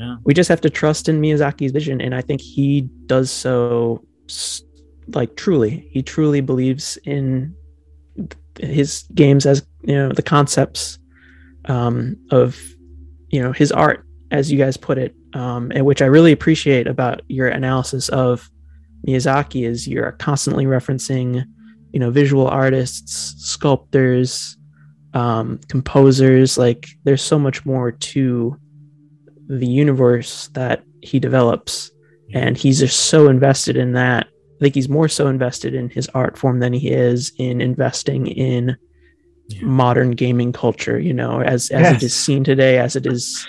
[0.00, 0.16] yeah.
[0.24, 4.02] We just have to trust in Miyazaki's vision, and I think he does so,
[5.08, 5.88] like truly.
[5.90, 7.54] He truly believes in
[8.58, 10.98] his games as you know the concepts
[11.66, 12.58] um, of
[13.28, 16.86] you know his art, as you guys put it, um, and which I really appreciate
[16.86, 18.50] about your analysis of
[19.06, 21.44] Miyazaki is you're constantly referencing,
[21.92, 24.56] you know, visual artists, sculptors,
[25.14, 26.58] um, composers.
[26.58, 28.58] Like there's so much more to
[29.46, 31.90] the universe that he develops
[32.32, 36.08] and he's just so invested in that i think he's more so invested in his
[36.14, 38.76] art form than he is in investing in
[39.48, 39.62] yeah.
[39.62, 41.96] modern gaming culture you know as as yes.
[41.96, 43.46] it is seen today as it is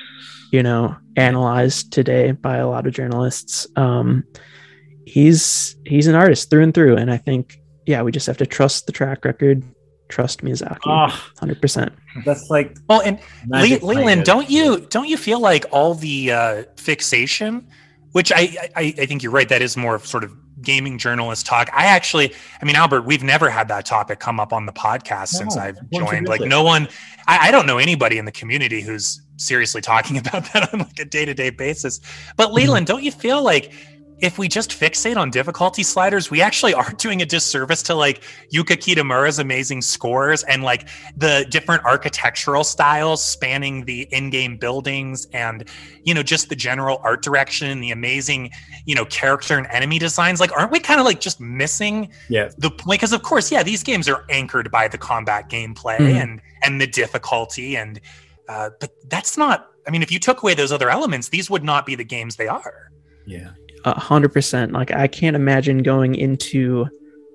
[0.51, 4.23] you know analyzed today by a lot of journalists um
[5.05, 8.45] he's he's an artist through and through and i think yeah we just have to
[8.45, 9.63] trust the track record
[10.11, 10.77] trust Miyazaki.
[10.85, 11.89] Oh, 100%.
[12.25, 16.63] That's like Well, and Le- Leland, don't you don't you feel like all the uh,
[16.75, 17.67] fixation,
[18.11, 21.69] which I, I I think you're right that is more sort of gaming journalist talk.
[21.73, 25.33] I actually, I mean, Albert, we've never had that topic come up on the podcast
[25.33, 26.27] no, since I've joined.
[26.27, 26.87] Like, no one,
[27.27, 30.99] I, I, don't know anybody in the community who's seriously talking about that on like
[30.99, 31.99] a day to day basis.
[32.37, 32.55] But mm-hmm.
[32.55, 32.95] Leland, mm-hmm.
[32.95, 33.73] don't you feel like
[34.21, 38.21] if we just fixate on difficulty sliders, we actually are doing a disservice to like
[38.53, 40.87] Yuka Kitamura's amazing scores and like
[41.17, 45.67] the different architectural styles spanning the in-game buildings and
[46.03, 48.51] you know just the general art direction, and the amazing
[48.85, 50.39] you know character and enemy designs.
[50.39, 52.49] Like, aren't we kind of like just missing yeah.
[52.57, 52.99] the point?
[52.99, 56.17] Because of course, yeah, these games are anchored by the combat gameplay mm-hmm.
[56.17, 57.99] and and the difficulty and
[58.51, 59.67] uh, but that's not.
[59.87, 62.35] I mean, if you took away those other elements, these would not be the games
[62.35, 62.91] they are.
[63.25, 63.51] Yeah
[63.85, 64.71] a hundred percent.
[64.71, 66.87] Like I can't imagine going into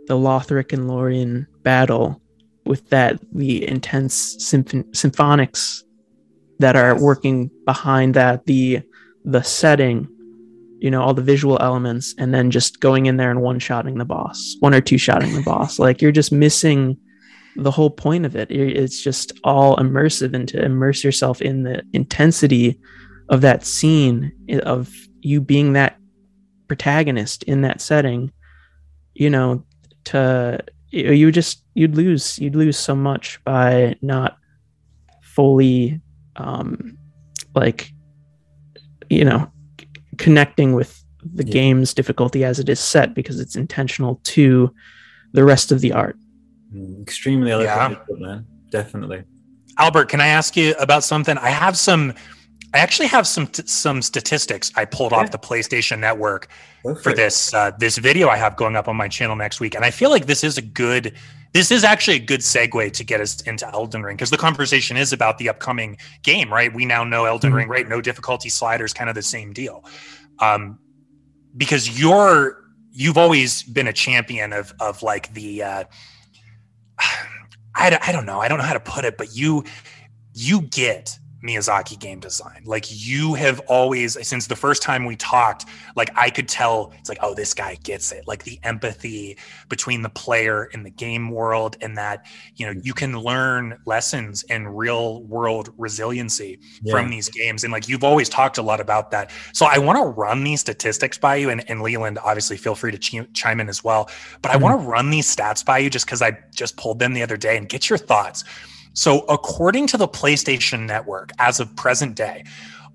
[0.06, 2.20] the Lothric and Lorien battle
[2.64, 5.82] with that the intense symphon- symphonics
[6.58, 8.80] that are working behind that the
[9.24, 10.08] the setting
[10.78, 13.98] you know all the visual elements and then just going in there and one shotting
[13.98, 16.96] the boss one or two shotting the boss like you're just missing
[17.58, 21.82] the whole point of it it's just all immersive and to immerse yourself in the
[21.92, 22.78] intensity
[23.28, 24.32] of that scene
[24.62, 25.96] of you being that
[26.68, 28.30] protagonist in that setting
[29.14, 29.64] you know
[30.04, 30.58] to
[30.90, 34.36] you just you'd lose you'd lose so much by not
[35.22, 36.00] fully
[36.36, 36.96] um
[37.54, 37.92] like
[39.08, 39.50] you know
[40.18, 41.02] connecting with
[41.34, 41.52] the Yeah.
[41.52, 44.72] game's difficulty as it is set because it's intentional to
[45.32, 46.16] the rest of the art
[47.02, 48.46] Extremely eloquently put, man.
[48.70, 49.24] Definitely.
[49.78, 51.36] Albert, can I ask you about something?
[51.38, 52.12] I have some.
[52.74, 55.18] I actually have some t- some statistics I pulled Yeah.
[55.18, 56.48] off the PlayStation Network
[56.82, 59.74] Go for this uh, this video I have going up on my channel next week,
[59.74, 61.14] and I feel like this is a good.
[61.52, 64.96] This is actually a good segue to get us into Elden Ring because the conversation
[64.98, 66.74] is about the upcoming game, right?
[66.74, 67.56] We now know Elden Mhm.
[67.56, 67.88] Ring, right?
[67.88, 69.82] No difficulty sliders, kind of the same deal.
[70.40, 70.78] Um,
[71.56, 72.62] because you're
[72.92, 75.62] you've always been a champion of of like the.
[75.62, 75.84] Uh,
[77.76, 78.40] I, don't- I don't know.
[78.40, 79.64] I don't know how to put it, but you
[80.34, 82.62] you get Miyazaki game design.
[82.64, 87.08] Like you have always since the first time we talked, like I could tell it's
[87.08, 88.26] like, oh, this guy gets it.
[88.26, 89.38] Like the empathy
[89.68, 92.26] between the player and the game world, and that
[92.56, 96.92] you know you can learn lessons in real world resiliency Yeah.
[96.92, 97.64] from these games.
[97.64, 99.30] And like you've always talked a lot about that.
[99.52, 102.92] So I want to run these statistics by you, and, and Leland, obviously, feel free
[102.92, 104.08] to chi- chime in as well.
[104.42, 104.60] But I Mhm.
[104.62, 107.36] want to run these stats by you just because I just pulled them the other
[107.36, 108.44] day and get your thoughts.
[108.96, 112.44] So, according to the PlayStation Network, as of present day,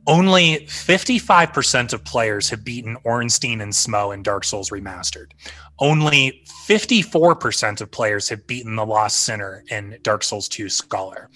[0.07, 5.27] only 55% of players have beaten Ornstein and Smough in Dark Souls Remastered.
[5.77, 11.29] Only 54% of players have beaten the Lost Sinner in Dark Souls 2 Scholar.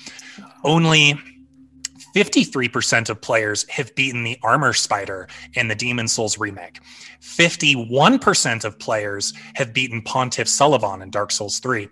[0.64, 1.14] Only
[2.16, 6.80] 53% of players have beaten the Armor Spider in the Demon Souls remake.
[7.22, 11.90] 51% of players have beaten Pontiff Sulyvahn in Dark Souls 3.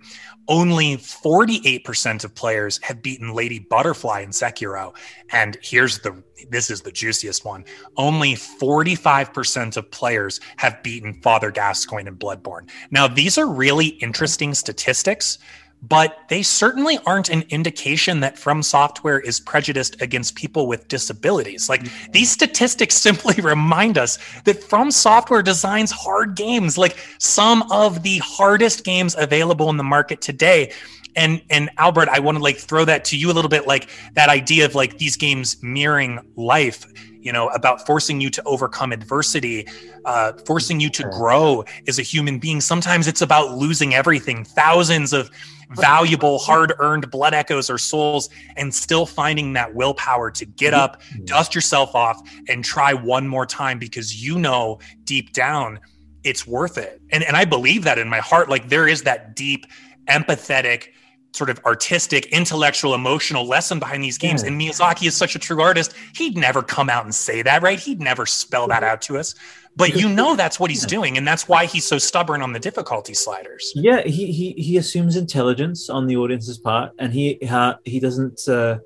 [0.47, 4.95] Only 48% of players have beaten Lady Butterfly in Sekiro.
[5.32, 7.63] And here's the this is the juiciest one.
[7.95, 12.69] Only 45% of players have beaten Father Gascoigne in Bloodborne.
[12.91, 15.38] Now, these are really interesting statistics,
[15.84, 21.67] but they certainly aren't an indication that From Software is prejudiced against people with disabilities.
[21.67, 28.01] Like these statistics simply remind us that From Software designs hard games, like some of
[28.01, 30.71] the hardest games available in the market today.
[31.15, 33.89] And and Albert, I want to like throw that to you a little bit, like
[34.13, 36.86] that idea of like these games mirroring life.
[37.24, 39.67] You know, about forcing you to overcome adversity,
[40.05, 42.61] uh, forcing you to grow as a human being.
[42.61, 45.30] Sometimes it's about losing everything, thousands of
[45.71, 51.01] valuable, hard earned blood echoes or souls, and still finding that willpower to get up,
[51.24, 55.80] dust yourself off, and try one more time because you know deep down
[56.24, 57.01] it's worth it.
[57.11, 58.49] And, and I believe that in my heart.
[58.49, 59.65] Like there is that deep,
[60.07, 60.89] empathetic,
[61.34, 64.43] sort of artistic, intellectual, emotional lesson behind these games.
[64.43, 64.49] Yeah.
[64.49, 65.93] And Miyazaki is such a true artist.
[66.15, 67.79] He'd never come out and say that, right?
[67.79, 69.36] He'd never spell that out to us.
[69.75, 72.59] But you know that's what he's doing, and that's why he's so stubborn on the
[72.59, 73.73] difficulty sliders.
[73.75, 78.47] Yeah, he, he he assumes intelligence on the audience's part, and he ha, he doesn't
[78.47, 78.77] uh,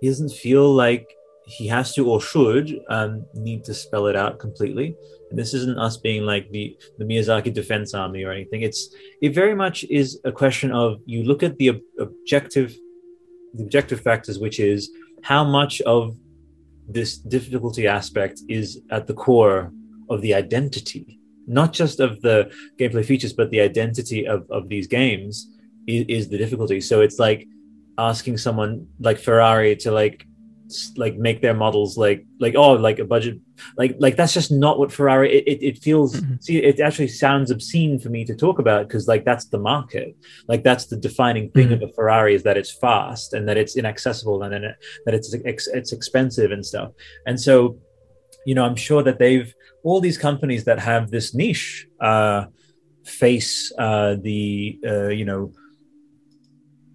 [0.00, 1.12] he doesn't feel like
[1.44, 4.94] he has to or should um, need to spell it out completely.
[5.32, 8.62] This isn't us being like the the Miyazaki Defense Army or anything.
[8.62, 12.76] It's it very much is a question of you look at the ob- objective
[13.54, 14.90] the objective factors, which is
[15.22, 16.16] how much of
[16.88, 19.72] this difficulty aspect is at the core
[20.08, 24.86] of the identity, not just of the gameplay features, but the identity of, of these
[24.86, 25.48] games
[25.86, 26.80] is, is the difficulty.
[26.80, 27.46] So it's like
[27.98, 30.26] asking someone like Ferrari to like
[30.96, 33.40] like make their models like like oh like a budget
[33.76, 36.42] like like that's just not what Ferrari it, it, it feels Mhm.
[36.42, 40.16] see it actually sounds obscene for me to talk about because like that's the market.
[40.48, 43.76] Like that's the defining thing of a Ferrari is that it's fast and that it's
[43.76, 45.32] inaccessible and then it, that it's
[45.80, 46.90] it's expensive and stuff.
[47.26, 47.78] And so
[48.46, 49.52] you know i'm sure that they've
[49.84, 52.46] all these companies that have this niche uh,
[53.04, 55.52] face uh, the uh, you know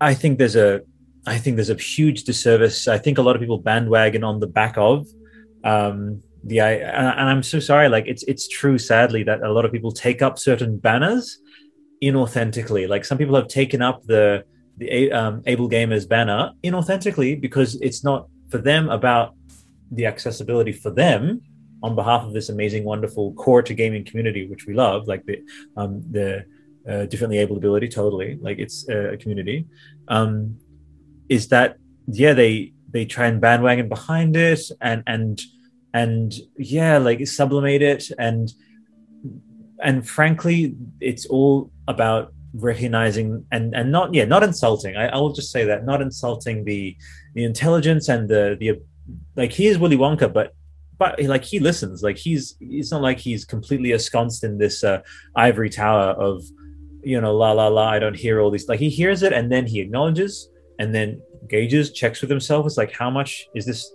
[0.01, 0.81] i think there's a
[1.27, 2.87] i think there's a huge disservice.
[2.87, 5.07] I think a lot of people bandwagon on the back of
[5.63, 9.65] um, the I, and i'm so sorry like it's it's true sadly that a lot
[9.65, 11.39] of people take up certain banners
[12.03, 14.45] inauthentically like some people have taken up the
[14.77, 19.33] the um, able gamers banner inauthentically because it's not for them about
[19.91, 21.41] the accessibility for them
[21.85, 25.37] on behalf of this amazing, wonderful core to gaming community, which we love, like the
[25.77, 26.45] um, the
[26.89, 29.67] uh, differently able ability, totally, like it's uh, a community.
[30.07, 30.57] Um,
[31.29, 31.77] is that
[32.07, 32.33] yeah?
[32.33, 35.39] They they try and bandwagon behind it, and and
[36.01, 38.45] and yeah, like sublimate it, and
[39.87, 42.23] and frankly, it's all about
[42.53, 46.63] recognizing and and not yeah not insulting I, I will just say that not insulting
[46.63, 46.95] the
[47.33, 48.81] the intelligence and the the
[49.35, 50.53] like he is willy wonka but
[50.97, 55.01] but like he listens like he's it's not like he's completely ensconced in this uh,
[55.35, 56.45] ivory tower of
[57.05, 58.67] you know, la la la, I don't hear all these.
[58.67, 62.65] Like he hears it and then he acknowledges and then gauges, checks with himself.
[62.65, 63.89] It's like, how much is this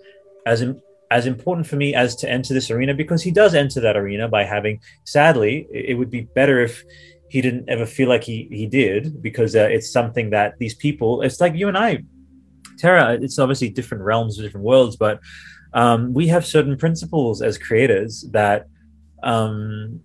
[0.47, 0.81] as in,
[1.11, 2.95] as important for me as to enter this arena?
[2.95, 4.81] Because he does enter that arena by having.
[5.05, 6.85] Sadly, it would be better if
[7.29, 11.23] he didn't ever feel like he he did because uh, it's something that these people.
[11.23, 12.05] It's like you and I,
[12.79, 13.15] Tara.
[13.15, 15.21] It's obviously different realms, of different worlds, but
[15.73, 18.67] um, we have certain principles as creators that
[19.23, 20.01] um,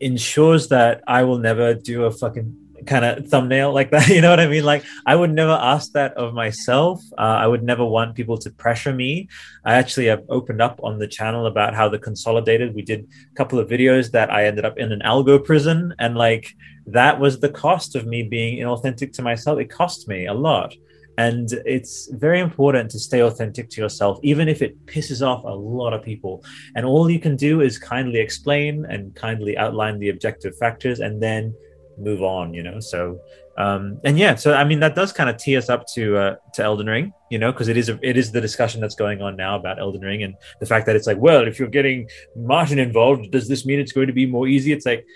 [0.00, 4.08] ensures that I will never do a fucking kind of thumbnail like that.
[4.20, 4.64] You know what I mean?
[4.64, 7.02] Like I would never ask that of myself.
[7.16, 9.28] Uh, I would never want people to pressure me.
[9.64, 12.74] I actually have opened up on the channel about how the consolidated.
[12.74, 16.16] We did a couple of videos that I ended up in an algo prison, and
[16.16, 16.54] like
[16.86, 19.58] that was the cost of me being inauthentic to myself.
[19.58, 20.74] It cost me a lot.
[21.18, 25.48] And it's very important to stay authentic to yourself, even if it pisses off a
[25.48, 26.42] lot of people.
[26.74, 31.22] And all you can do is kindly explain and kindly outline the objective factors and
[31.22, 31.54] then
[32.00, 32.80] move on, you know?
[32.80, 33.20] So,
[33.58, 36.36] um, and yeah, so I mean, that does kind of tee us up to, uh,
[36.54, 39.20] to Elden Ring, you know, because it is, a, it is the discussion that's going
[39.20, 42.08] on now about Elden Ring and the fact that it's like, well, if you're getting
[42.34, 44.72] Martin involved, does this mean it's going to be more easy?
[44.72, 45.06] It's like,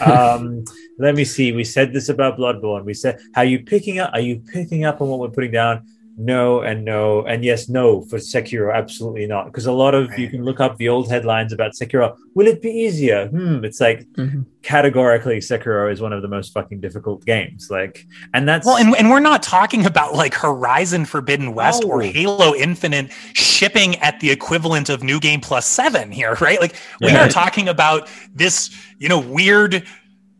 [0.00, 0.64] um,
[0.98, 1.52] let me see.
[1.52, 2.84] We said this about Bloodborne.
[2.84, 4.10] We said, "How you picking up?
[4.14, 5.86] Are you picking up on what we're putting down?"
[6.18, 8.74] No and no and yes, no for Sekiro.
[8.74, 9.46] Absolutely not.
[9.46, 10.18] Because a lot of right.
[10.18, 12.16] you can look up the old headlines about Sekiro.
[12.34, 13.28] Will it be easier?
[13.28, 13.62] Hmm.
[13.64, 14.42] It's like mm-hmm.
[14.62, 17.68] categorically, Sekiro is one of the most fucking difficult games.
[17.70, 21.90] Like, and that's well, and, and we're not talking about like Horizon Forbidden West oh.
[21.90, 26.60] or Halo Infinite shipping at the equivalent of New Game Plus Seven here, right?
[26.60, 27.26] Like, we yeah.
[27.26, 29.86] are talking about this, you know, weird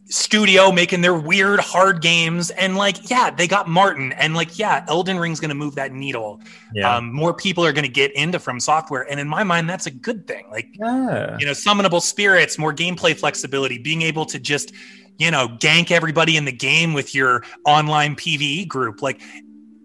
[0.09, 2.51] studio making their weird hard games.
[2.51, 4.13] And like yeah they got martin.
[4.13, 6.41] And like yeah elden ring's gonna move that needle.
[6.73, 6.97] Yeah.
[6.97, 9.11] um, more people are gonna get into from software.
[9.11, 10.47] And in my mind that's a good thing.
[10.51, 11.37] Like yeah.
[11.39, 14.73] you know summonable spirits more gameplay flexibility being able to just
[15.19, 19.03] you know gank everybody in the game with your online pve group.
[19.03, 19.21] Like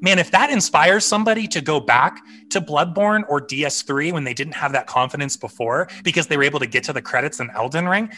[0.01, 4.53] man if that inspires somebody to go back to bloodborne or ds3 when they didn't
[4.53, 7.87] have that confidence before because they were able to get to the credits in elden
[7.87, 8.09] ring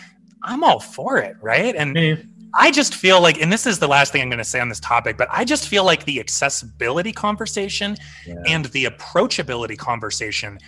[0.44, 1.76] I'm all for it, right?
[1.76, 2.28] And mm.
[2.56, 4.70] I just feel like, and this is the last thing I'm going to say on
[4.70, 8.36] this topic, but I just feel like the accessibility conversation yeah.
[8.48, 10.60] and the approachability conversation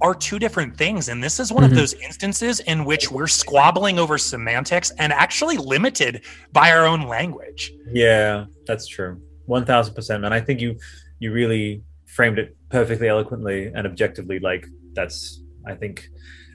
[0.00, 1.08] are two different things.
[1.08, 1.72] And this is one mm-hmm.
[1.72, 6.22] of those instances in which we're squabbling over semantics and actually limited
[6.52, 7.72] by our own language.
[7.92, 9.20] Yeah, that's true.
[9.48, 10.32] 1000%, man.
[10.32, 10.78] I think you,
[11.18, 14.38] you really framed it perfectly eloquently and objectively.
[14.38, 16.08] Like that's, I think,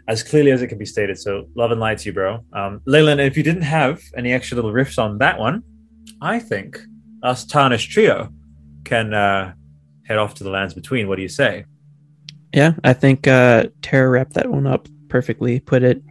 [0.09, 1.17] as clearly as it can be stated.
[1.19, 2.43] So love and light to you, bro.
[2.51, 5.61] Um, Leyland, if you didn't have any extra little riffs on that one,
[6.19, 6.79] I think
[7.21, 8.33] us Tarnished Trio
[8.85, 9.53] can uh,
[10.07, 11.07] head off to the lands between.
[11.07, 11.65] What do you say?
[12.53, 15.59] Yeah, I think uh, Tara wrapped that one up perfectly.
[15.59, 16.01] Put it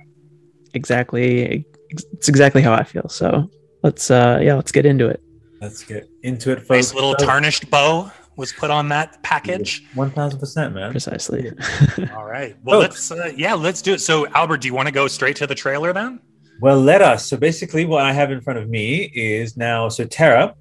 [0.75, 1.67] exactly.
[1.91, 3.09] It's exactly how I feel.
[3.09, 3.51] So
[3.83, 5.21] let's uh, yeah, let's get into it.
[5.61, 6.71] Let's get into it, folks.
[6.71, 9.85] Nice little tarnished bow was put on that package.
[9.95, 10.93] One thousand percent, man.
[10.93, 11.51] Precisely.
[12.17, 12.57] All right.
[12.63, 14.01] Well, let's uh, yeah, let's do it.
[14.01, 16.21] So, Albert, do you want to go straight to the trailer then?
[16.61, 17.29] Well, let us.
[17.29, 19.89] So basically, what I have in front of me is now.
[19.89, 20.55] So Tara,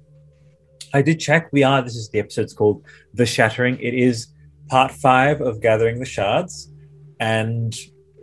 [0.92, 1.48] I did check.
[1.52, 1.80] We are.
[1.80, 4.26] This is the episode's called "The Shattering." It is
[4.68, 6.72] part five of Gathering the Shards,
[7.20, 7.74] and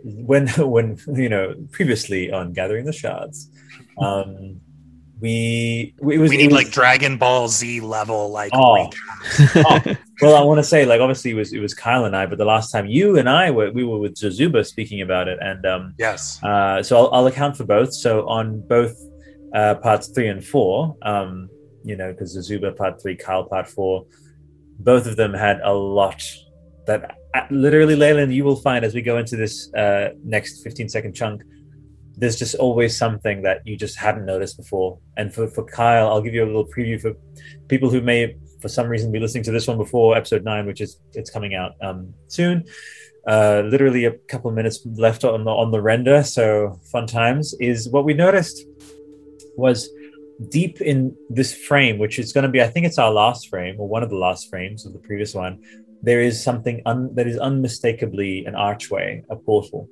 [0.04, 3.50] when when you know previously on Gathering the Shards.
[3.98, 4.60] Um,
[5.20, 8.50] we we, was, we need was, like Dragon Ball Z level like.
[8.54, 8.90] Oh.
[9.56, 9.80] oh.
[10.20, 12.38] well, I want to say like obviously it was it was Kyle and I, but
[12.38, 15.64] the last time you and I were we were with Zozuba speaking about it, and
[15.64, 17.94] um yes, uh, so I'll, I'll account for both.
[17.94, 18.94] So on both
[19.54, 21.48] uh, parts three and four, um,
[21.84, 24.06] you know, because Zozuba part three, Kyle part four,
[24.78, 26.22] both of them had a lot
[26.86, 30.88] that uh, literally, Leyland, you will find as we go into this uh, next 15
[30.88, 31.42] second chunk
[32.16, 34.98] there's just always something that you just hadn't noticed before.
[35.16, 37.12] And for, for Kyle, I'll give you a little preview for
[37.68, 40.80] people who may, for some reason, be listening to this one before episode nine, which
[40.80, 42.64] is it's coming out um, soon.
[43.26, 47.54] Uh, literally a couple of minutes left on the on the render, so fun times.
[47.60, 48.64] Is what we noticed
[49.56, 49.90] was
[50.48, 53.76] deep in this frame, which is going to be, I think it's our last frame
[53.78, 55.62] or one of the last frames of the previous one.
[56.02, 59.88] There is something un- that is unmistakably an archway, a portal,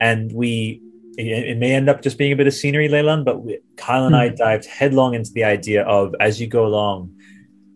[0.00, 0.80] and we
[1.18, 4.06] it, it, may end up just being a bit of scenery, Leyland, but we, Kyle
[4.06, 4.16] and.
[4.16, 4.34] I hmm.
[4.36, 7.14] dived headlong into the idea of as you go along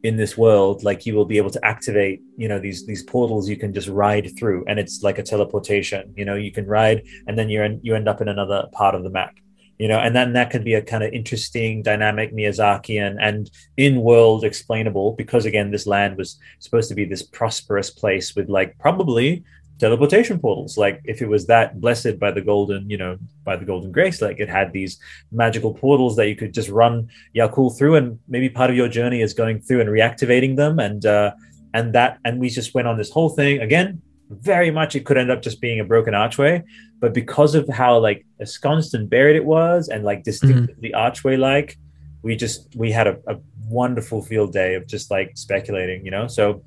[0.03, 3.49] in this world, like you will be able to activate, you know, these these portals
[3.49, 6.15] you can just ride through, and it's like a teleportation.
[6.17, 9.03] You know, you can ride, and then you're you end up in another part of
[9.03, 9.35] the map.
[9.79, 14.01] You know, and then that could be a kind of interesting, dynamic Miyazakian and in
[14.01, 18.79] world explainable because again, this land was supposed to be this prosperous place with like
[18.79, 19.45] probably
[19.79, 20.79] teleportation portals.
[20.79, 24.23] Like if it was that blessed by the golden, you know, by the golden grace,
[24.23, 24.99] like it had these
[25.31, 29.21] magical portals that you could just run Yakul through, and maybe part of your journey
[29.21, 31.33] is going through and reactivating them, and uh,
[31.75, 34.03] and that, and we just went on this whole thing again.
[34.29, 36.65] Very much, it could end up just being a broken archway,
[36.99, 41.07] but because of how like ensconced and buried it was, and like distinctively mm-hmm.
[41.07, 41.79] archway like,
[42.23, 43.37] we just we had a, a
[43.69, 46.27] wonderful field day of just like speculating, you know.
[46.27, 46.63] So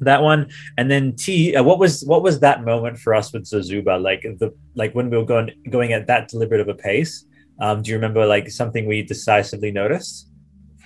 [0.00, 0.50] that one.
[0.78, 4.00] And then t uh, what was what was that moment for us with zazuba?
[4.00, 7.26] Like the like when we were going going at that deliberate of a pace
[7.60, 10.28] um do you remember like something we decisively noticed?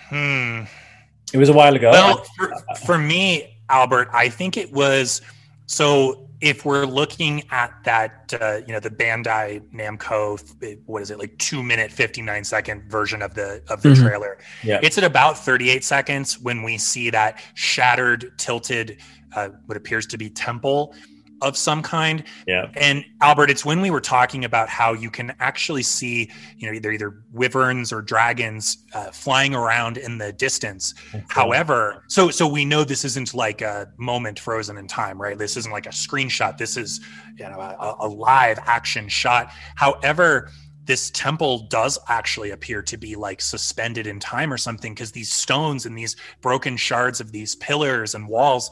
[0.09, 0.65] Hmm.
[1.33, 1.91] It was a while ago.
[1.91, 2.53] Well for,
[2.87, 5.21] for me albert i think it was
[5.67, 10.39] so if we're looking at that, uh, you know, the Bandai Namco,
[10.87, 14.07] what is it, like two minute, 59 second version of the of the mm-hmm.
[14.07, 14.81] trailer, yeah.
[14.83, 18.99] it's at about 38 seconds when we see that shattered, tilted,
[19.35, 20.95] uh, what appears to be temple
[21.43, 22.25] of some kind.
[22.47, 22.71] Yeah.
[22.77, 26.75] And Albert, it's when we were talking about how you can actually see, you know,
[26.75, 30.95] either either wyverns or dragons uh, flying around in the distance.
[31.15, 31.25] Okay.
[31.29, 35.39] However, so so we know this isn't like a moment frozen in time, right?
[35.39, 36.59] This isn't like a screenshot.
[36.59, 37.01] This is,
[37.37, 39.51] you know, a, a live action shot.
[39.77, 40.51] However,
[40.89, 45.31] this temple does actually appear to be like suspended in time or something because these
[45.31, 48.71] stones and these broken shards of these pillars and walls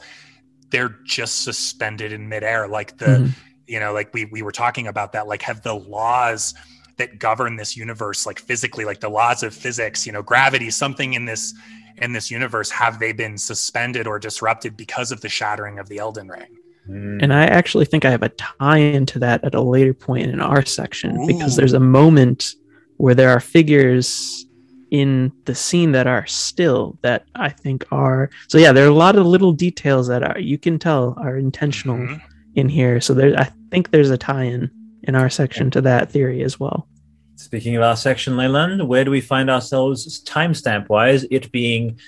[0.69, 3.31] they're just suspended in midair like the mm-hmm.
[3.67, 6.53] you know like we we were talking about that like have the laws
[6.97, 11.13] that govern this universe like physically like the laws of physics you know gravity something
[11.13, 11.53] in this
[11.97, 15.97] in this universe have they been suspended or disrupted because of the shattering of the
[15.97, 16.57] elden ring
[16.89, 17.21] mm.
[17.21, 20.41] and I actually think I have a tie into that at a later point in
[20.41, 21.27] our section Ooh.
[21.27, 22.55] because there's a moment
[22.97, 24.46] where there are figures
[24.91, 28.93] in the scene that are still that I think are so yeah there are a
[28.93, 32.15] lot of little details that are you can tell are intentional mm-hmm.
[32.55, 34.71] in here so there I think there's a tie-in
[35.03, 36.87] in our section to that theory as well.
[37.35, 41.25] Speaking of our section, Leyland, where do we find ourselves timestamp wise?
[41.29, 41.99] It being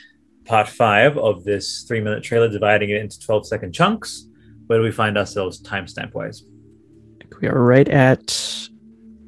[0.46, 4.26] part five of this three minute trailer, dividing it into 12 second chunks.
[4.68, 6.44] Where do we find ourselves timestamp wise?
[7.42, 8.70] We are right at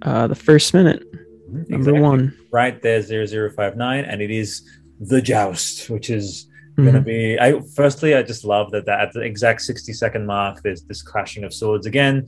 [0.01, 1.03] uh, the first minute.
[1.03, 1.77] Exactly.
[1.77, 2.37] Number one.
[2.51, 4.05] Right there, 0059.
[4.05, 4.67] And it is
[4.99, 6.83] The Joust, which is mm-hmm.
[6.83, 7.39] going to be.
[7.39, 11.01] I Firstly, I just love that, that at the exact 60 second mark, there's this
[11.01, 12.27] clashing of swords again.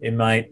[0.00, 0.50] It might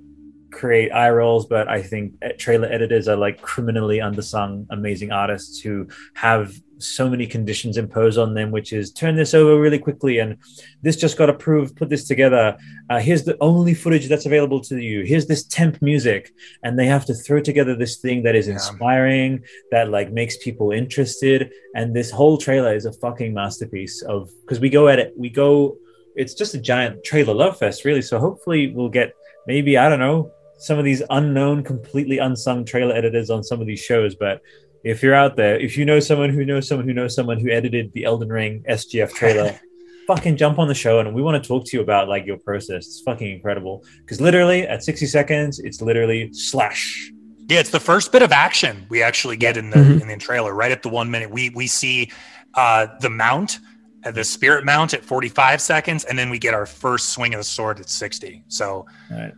[0.51, 5.89] create eye rolls, but I think trailer editors are like criminally undersung, amazing artists who
[6.15, 10.19] have so many conditions imposed on them, which is turn this over really quickly.
[10.19, 10.39] And
[10.83, 12.57] this just got approved, put this together.
[12.89, 15.05] Uh, here's the only footage that's available to you.
[15.05, 16.33] Here's this temp music.
[16.63, 20.71] And they have to throw together this thing that is inspiring, that like makes people
[20.71, 21.53] interested.
[21.75, 25.31] And this whole trailer is a fucking masterpiece of because we go at it, we
[25.31, 25.77] go,
[26.17, 28.03] it's just a giant trailer love fest, really.
[28.03, 29.15] So hopefully we'll get
[29.47, 33.67] maybe, I don't know, some of these unknown, completely unsung trailer editors on some of
[33.67, 34.15] these shows.
[34.15, 34.43] But
[34.85, 37.51] if you're out there, if you know someone who knows someone who knows someone who
[37.51, 39.59] edited the Elden Ring SGF trailer,
[40.07, 42.39] fucking jump on the show and we want to talk to you about like your
[42.39, 42.87] process.
[42.87, 43.85] It's fucking incredible.
[43.99, 47.11] Because literally at 60 seconds, it's literally slash.
[47.49, 50.03] Yeah, it's the first bit of action we actually get in the mm-hmm.
[50.03, 50.55] in the trailer.
[50.55, 52.13] Right at the one minute, we we see
[52.55, 53.59] uh, the mount,
[54.05, 57.41] uh, the spirit mount at 45 seconds, and then we get our first swing of
[57.41, 58.45] the sword at 60.
[58.49, 58.87] So.
[59.11, 59.33] All right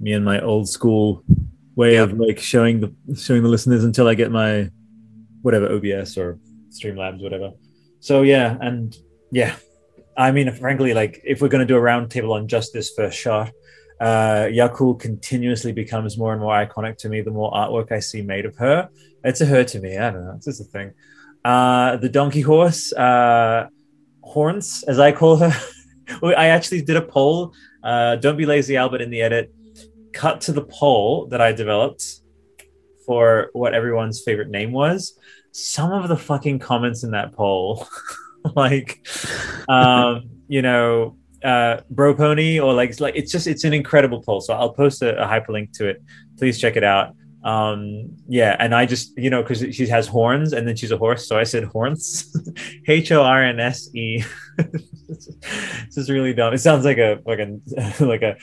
[0.00, 1.24] me and my old school
[1.78, 2.10] way yep.
[2.10, 4.68] of like showing the showing the listeners until I get my
[5.42, 6.38] whatever OBS or
[6.70, 7.52] Streamlabs, whatever.
[8.00, 8.94] So yeah, and
[9.30, 9.54] yeah,
[10.16, 13.16] I mean, frankly, like if we're going to do a roundtable on just this first
[13.16, 13.52] shot,
[14.00, 17.20] uh, Yakul continuously becomes more and more iconic to me.
[17.20, 18.88] The more artwork I see made of her,
[19.22, 19.96] it's a her to me.
[19.96, 20.34] I don't know.
[20.34, 20.92] It's just a thing.
[21.44, 23.68] Uh, the donkey horse, uh,
[24.22, 25.54] horns, as I call her.
[26.22, 27.52] I actually did a poll.
[27.84, 29.52] Uh, don't be lazy, Albert, in the edit
[30.12, 32.04] cut to the poll that I developed
[33.06, 35.18] for what everyone's favorite name was,
[35.52, 37.88] some of the fucking comments in that poll,
[38.56, 39.06] like,
[39.68, 44.40] um, you know, uh, bro pony or like, like it's just it's an incredible poll.
[44.40, 46.02] So I'll post a, a hyperlink to it.
[46.36, 47.14] Please check it out.
[47.44, 50.98] Um, yeah, and I just you know because she has horns and then she's a
[50.98, 52.34] horse, so I said horns,
[52.88, 54.24] H O R N S E.
[55.08, 56.52] This is really dumb.
[56.52, 58.36] It sounds like a like a like a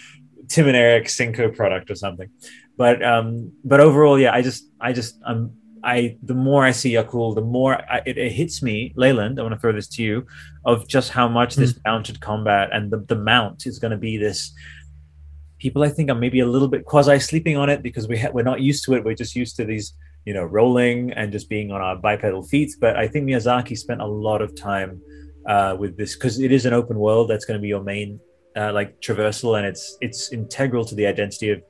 [0.48, 2.30] Tim and Eric Cinco product or something.
[2.78, 6.94] But um, but overall, yeah, I just I just I'm I the more I see
[6.94, 9.40] Yakul, the more I, it, it, hits me, Leyland.
[9.40, 10.26] I want to throw this to you,
[10.66, 11.58] of just how much mm.
[11.58, 14.52] this mounted combat and the, the mount is going to be this.
[15.60, 18.32] People, I think, are maybe a little bit quasi sleeping on it because we ha-
[18.34, 19.06] we're not used to it.
[19.06, 19.94] We're just used to these,
[20.26, 22.72] you know, rolling and just being on our bipedal feet.
[22.82, 25.02] But I think Miyazaki spent a lot of time
[25.46, 27.30] uh, with this because it is an open world.
[27.30, 28.20] That's going to be your main
[28.56, 31.62] uh, like traversal, and it's it's integral to the identity of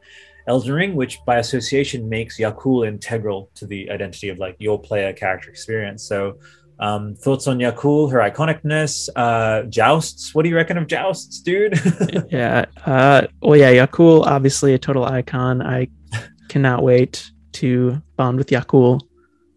[0.47, 5.13] Elden Ring, which by association makes Yakul integral to the identity of like your player
[5.13, 6.03] character experience.
[6.03, 6.37] So,
[6.79, 10.35] um, thoughts on Yakul, her iconicness, uh, jousts?
[10.35, 11.79] What do you reckon of jousts, dude?
[12.31, 12.65] yeah.
[12.85, 15.61] Uh, well, yeah, Yakul, obviously a total icon.
[15.61, 15.87] I
[16.49, 19.01] cannot wait to bond with Yakul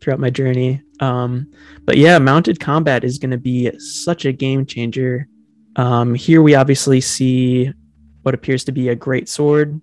[0.00, 0.82] throughout my journey.
[1.00, 1.52] Um,
[1.84, 5.28] but yeah, mounted combat is going to be such a game changer.
[5.78, 7.72] Um, here we obviously see
[8.22, 9.80] what appears to be a great sword,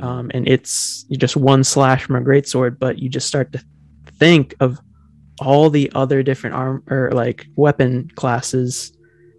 [0.00, 2.78] um, and it's just one slash from a great sword.
[2.80, 3.62] But you just start to
[4.18, 4.80] think of
[5.40, 8.96] all the other different arm or like weapon classes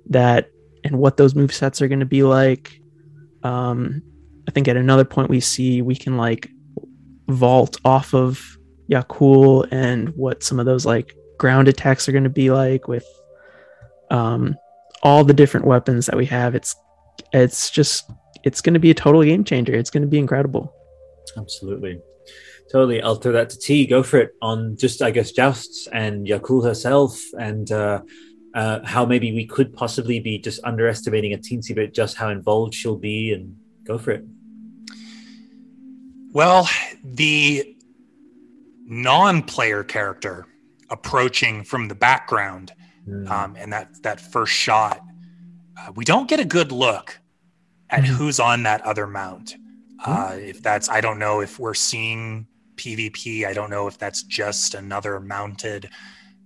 [0.09, 0.49] that
[0.83, 2.79] and what those move sets are going to be like.
[3.43, 4.01] Um,
[4.47, 6.49] I think at another point we see we can like
[7.27, 8.39] vault off of
[8.91, 13.07] Yakul and what some of those like ground attacks are going to be like with
[14.11, 14.55] um,
[15.03, 16.55] all the different weapons that we have.
[16.55, 16.75] It's
[17.33, 18.09] it's just
[18.43, 19.73] it's going to be a total game changer.
[19.73, 20.73] It's going to be incredible.
[21.37, 21.99] Absolutely.
[22.71, 23.01] Totally.
[23.01, 23.85] I'll throw that to T.
[23.85, 28.01] Go for it on just, I guess, jousts and Yakul herself and uh,
[28.53, 32.73] uh, how maybe we could possibly be just underestimating a teensy bit just how involved
[32.73, 34.25] she'll be and go for it.
[36.31, 36.69] Well,
[37.03, 37.75] the
[38.83, 40.45] non player character
[40.89, 42.73] approaching from the background
[43.07, 43.29] mm.
[43.29, 45.01] um, and that, that first shot,
[45.77, 47.19] uh, we don't get a good look
[47.89, 48.07] at mm.
[48.07, 49.55] who's on that other mount.
[50.03, 50.49] Uh, mm.
[50.49, 53.45] if that's, I don't know if we're seeing PvP.
[53.45, 55.89] I don't know if that's just another mounted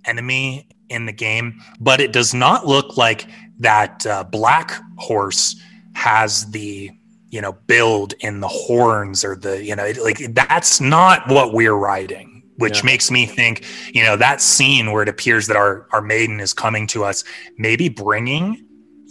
[0.05, 3.27] enemy in the game, but it does not look like
[3.59, 5.61] that uh, black horse
[5.93, 6.91] has the
[7.29, 11.73] you know build in the horns or the you know like that's not what we're
[11.73, 12.85] riding which yeah.
[12.85, 16.53] makes me think you know that scene where it appears that our our maiden is
[16.53, 17.23] coming to us
[17.57, 18.63] maybe bringing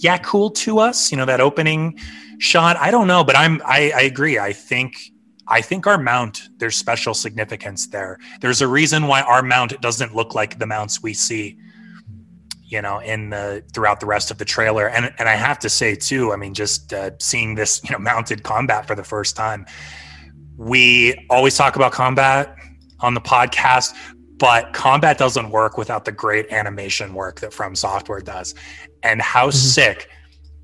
[0.03, 1.99] yakul to us you know that opening
[2.39, 5.13] shot i don't know but i'm i, I agree i think
[5.51, 8.19] I think our mount, there's special significance there.
[8.43, 11.57] There's a reason why our mount doesn't look like the mounts we see,
[12.65, 14.91] you know, in the throughout the rest of the trailer.
[14.91, 17.99] And and I have to say too, I mean, just uh, seeing this, you know,
[17.99, 19.65] mounted combat for the first time.
[20.59, 22.58] We always talk about combat
[23.01, 23.95] on the podcast,
[24.39, 28.55] but combat doesn't work without the great animation work that From Software does.
[29.03, 29.57] And how mm-hmm.
[29.57, 30.09] sick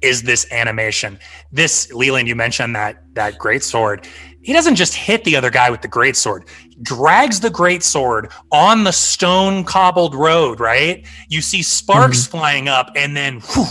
[0.03, 1.19] is this animation?
[1.51, 4.07] This Leland, you mentioned that that great sword
[4.45, 6.45] he doesn't just hit the other guy with the great sword
[6.83, 12.39] drags the great sword on the stone cobbled road right you see sparks mm-hmm.
[12.39, 13.65] flying up and then whew,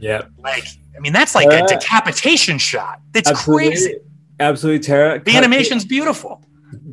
[0.00, 0.64] yeah like
[0.96, 3.96] i mean that's like uh, a decapitation shot That's absolutely, crazy
[4.40, 5.22] absolutely Tara.
[5.22, 6.44] the animation's beautiful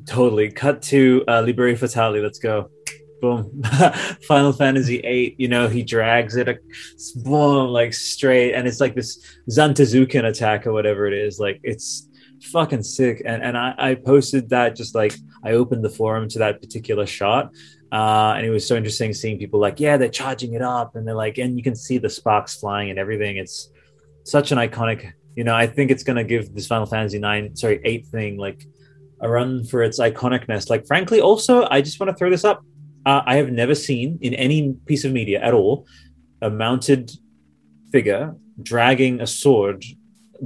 [0.05, 2.69] totally cut to uh liberi fatali let's go
[3.21, 3.63] boom
[4.27, 6.57] final fantasy 8 you know he drags it a,
[7.23, 12.07] boom like straight and it's like this zantetsuken attack or whatever it is like it's
[12.41, 13.21] fucking sick.
[13.25, 17.05] And and I, I posted that just like I opened the forum to that particular
[17.05, 17.51] shot.
[17.91, 21.07] Uh, and it was so interesting seeing people like, yeah, they're charging it up, and
[21.07, 23.37] they're like, and you can see the sparks flying and everything.
[23.37, 23.71] It's
[24.23, 25.55] such an iconic, you know.
[25.55, 28.65] I think it's gonna give this Final Fantasy nine, sorry, eight thing like
[29.21, 30.69] a run for its iconicness.
[30.69, 32.63] Like, frankly, also, I just want to throw this up.
[33.05, 35.87] Uh, I have never seen in any piece of media at all
[36.41, 37.11] a mounted
[37.91, 39.83] figure dragging a sword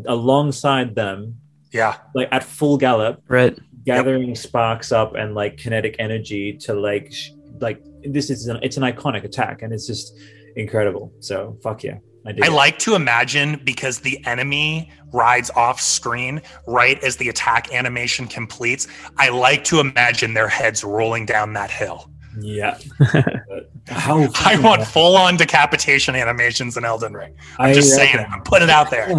[0.05, 1.41] alongside them
[1.72, 1.97] yeah.
[2.13, 3.24] Like at full gallop.
[3.28, 3.57] Right.
[3.86, 4.38] Gathering yep.
[4.38, 8.84] sparks up and like kinetic energy to like sh- like this is an, it's an
[8.84, 10.17] iconic attack and it's just
[10.55, 11.11] incredible.
[11.19, 11.97] So fuck yeah.
[12.26, 17.74] I, I like to imagine because the enemy rides off screen right as the attack
[17.74, 18.88] animation completes.
[19.17, 22.09] I like to imagine their heads rolling down that hill.
[22.39, 22.78] Yeah.
[23.88, 27.36] How I want full on decapitation animations in Elden Ring.
[27.59, 28.28] I'm I just saying it.
[28.30, 29.09] I'm putting it out there.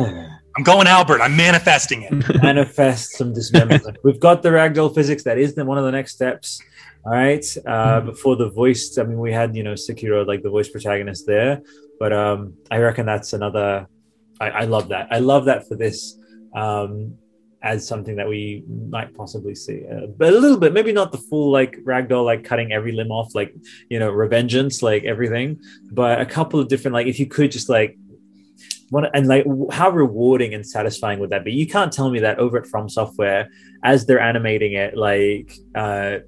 [0.56, 1.20] I'm going Albert.
[1.20, 2.12] I'm manifesting it.
[2.42, 3.96] Manifest some dismemberment.
[4.04, 5.22] We've got the ragdoll physics.
[5.24, 6.60] That is the, one of the next steps.
[7.04, 7.44] All right.
[7.66, 8.06] Uh, mm.
[8.06, 11.62] Before the voice, I mean, we had you know Sekiro, like the voice protagonist there,
[12.02, 13.86] but um, I reckon that's another.
[14.40, 15.06] I, I love that.
[15.12, 16.18] I love that for this.
[16.52, 17.16] Um,
[17.62, 21.18] as something that we might possibly see, uh, but a little bit, maybe not the
[21.18, 23.54] full like ragdoll, like cutting every limb off, like
[23.88, 25.60] you know, revengeance, like everything,
[25.92, 27.96] but a couple of different, like if you could just like
[28.90, 32.38] what and like how rewarding and satisfying would that be you can't tell me that
[32.38, 33.48] over at from software
[33.84, 36.18] as they're animating it like uh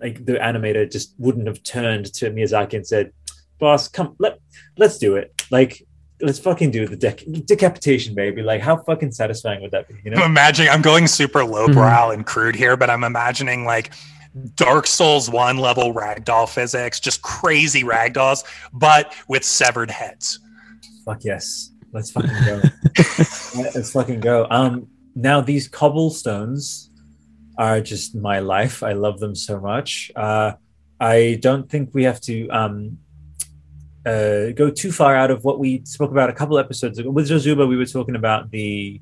[0.00, 3.12] like the animator just wouldn't have turned to miyazaki and said
[3.58, 4.38] boss come let
[4.76, 5.82] let's do it like
[6.20, 10.10] let's fucking do the dec- decapitation baby like how fucking satisfying would that be you
[10.10, 12.12] know i'm imagining i'm going super lowbrow mm-hmm.
[12.12, 13.92] and crude here but i'm imagining like
[14.54, 20.38] Dark Souls 1 level ragdoll physics, just crazy ragdolls, but with severed heads.
[21.04, 22.62] Fuck yes Let's fucking go.
[23.74, 24.46] Let's fucking go.
[24.50, 26.90] Um, now these cobblestones
[27.56, 28.82] are just my life.
[28.82, 30.12] I love them so much.
[30.14, 30.52] Uh,
[31.00, 32.98] I don't think we have to um,
[34.06, 37.10] uh, go too far out of what we spoke about a couple episodes ago.
[37.10, 39.00] With Zozuba, we were talking about the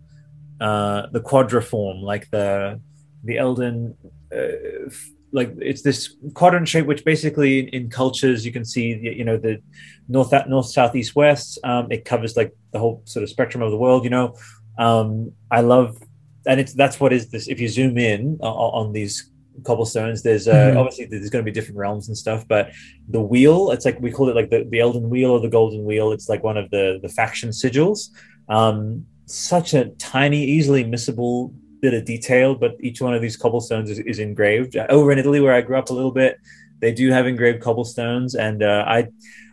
[0.60, 2.80] uh, the quadriform, like the
[3.24, 3.96] the Elden,
[4.34, 4.90] uh,
[5.32, 9.36] like it's this quadrant shape, which basically in, in, cultures you can see, you know,
[9.36, 9.60] the
[10.08, 11.58] north north south east west.
[11.62, 14.04] Um, it covers like the whole sort of spectrum of the world.
[14.04, 14.34] You know,
[14.78, 15.98] um, I love,
[16.46, 17.48] and it's that's what is this.
[17.48, 19.30] If you zoom in on, on these
[19.64, 20.78] cobblestones there's uh, mm-hmm.
[20.78, 22.72] obviously there's going to be different realms and stuff but
[23.08, 25.84] the wheel it's like we call it like the, the elden wheel or the golden
[25.84, 26.12] wheel.
[26.12, 28.10] It's like one of the the faction sigils.
[28.48, 33.90] Um such a tiny easily missable bit of detail but each one of these cobblestones
[33.90, 34.76] is, is engraved.
[34.76, 36.38] Over in italy where i grew up a little bit
[36.80, 39.08] they do have engraved cobblestones and uh, i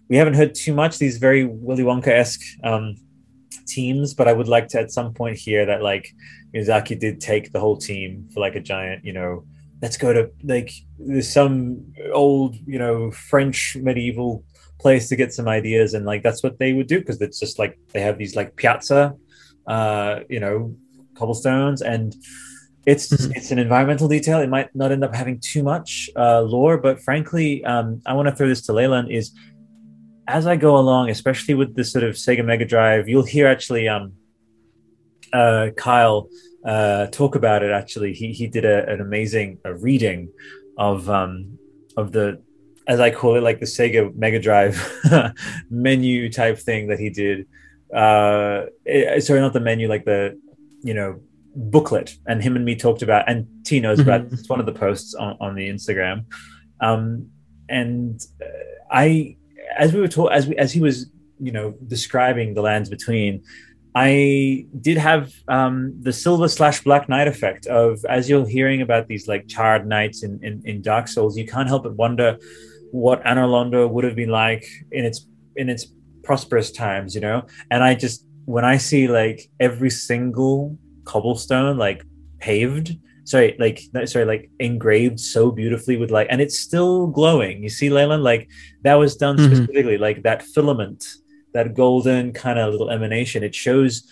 [0.10, 2.96] we haven't heard too much these very willy wonka-esque um
[3.66, 6.14] teams but i would like to at some point hear that like
[6.54, 9.44] miyazaki did take the whole team for like a giant you know
[9.84, 10.72] let's go to like
[11.20, 14.46] some old you know french medieval
[14.80, 17.60] place to get some ideas and like that's what they would do because it's just
[17.60, 19.14] like they have these like piazza
[19.68, 20.74] uh you know
[21.16, 22.16] cobblestones and
[22.86, 23.34] it's mm-hmm.
[23.36, 27.02] it's an environmental detail it might not end up having too much uh lore but
[27.02, 29.32] frankly um i want to throw this to Leyland is
[30.30, 33.90] as i go along especially with the sort of sega mega drive you'll hear actually
[33.90, 34.14] um
[35.34, 36.30] uh kyle
[36.66, 37.72] uh, talk about it.
[37.72, 40.30] Actually, he he did a, an amazing a reading
[40.78, 41.58] of um,
[41.98, 42.42] of the
[42.88, 44.78] as I call it, like the Sega Mega Drive
[45.70, 47.48] menu type thing that he did.
[47.94, 50.40] Uh, it, eh, sorry, not the menu, like the
[50.82, 51.20] you know
[51.56, 52.18] booklet.
[52.26, 54.10] And him and me talked about, and T knows mm-hmm.
[54.10, 54.34] about.
[54.34, 56.26] It's one of the posts on, on the Instagram.
[56.82, 57.30] Um,
[57.70, 58.46] and uh,
[58.92, 59.38] I,
[59.78, 61.10] as we were talking, as we as he was,
[61.40, 63.44] you know, describing the lands between.
[63.96, 69.08] I did have um, the silver slash black knight effect of as you're hearing about
[69.08, 72.38] these like charred knights in, in, in Dark Souls, you can't help but wonder
[72.92, 75.88] what Anor Londo would have been like in its in its
[76.24, 77.46] prosperous times, you know.
[77.70, 82.04] And I just when I see like every single cobblestone like
[82.40, 87.62] paved, sorry, like sorry, like engraved so beautifully with like, and it's still glowing.
[87.62, 88.50] You see, Leyland, like
[88.84, 89.54] that was done mm-hmm.
[89.54, 91.06] specifically, like that filament
[91.54, 93.44] that golden kind of little emanation.
[93.44, 94.08] It shows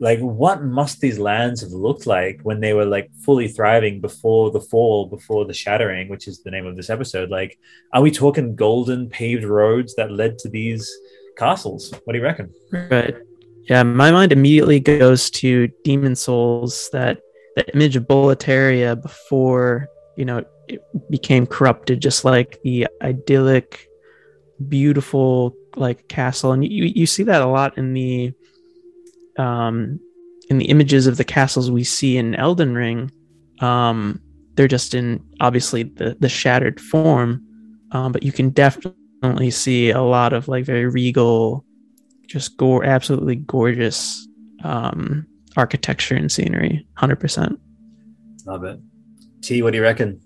[0.00, 4.50] like what must these lands have looked like when they were like fully thriving before
[4.50, 7.30] the fall, before the shattering, which is the name of this episode.
[7.30, 7.58] Like,
[7.92, 10.90] are we talking golden paved roads that led to these
[11.36, 11.92] castles?
[12.04, 12.52] What do you reckon?
[12.72, 13.14] Right.
[13.68, 17.20] Yeah, my mind immediately goes to Demon Souls, that
[17.56, 23.88] that image of Boletaria before, you know, it became corrupted, just like the idyllic,
[24.68, 28.32] beautiful like castle, and you you see that a lot in the
[29.38, 29.98] um
[30.50, 33.10] in the images of the castles we see in Elden Ring.
[33.60, 34.20] Um,
[34.54, 37.44] they're just in obviously the the shattered form,
[37.92, 41.64] um, but you can definitely see a lot of like very regal,
[42.26, 44.26] just gore, absolutely gorgeous
[44.62, 46.86] um, architecture and scenery.
[46.94, 47.58] Hundred percent.
[48.46, 48.78] Love it.
[49.40, 50.20] T, what do you reckon?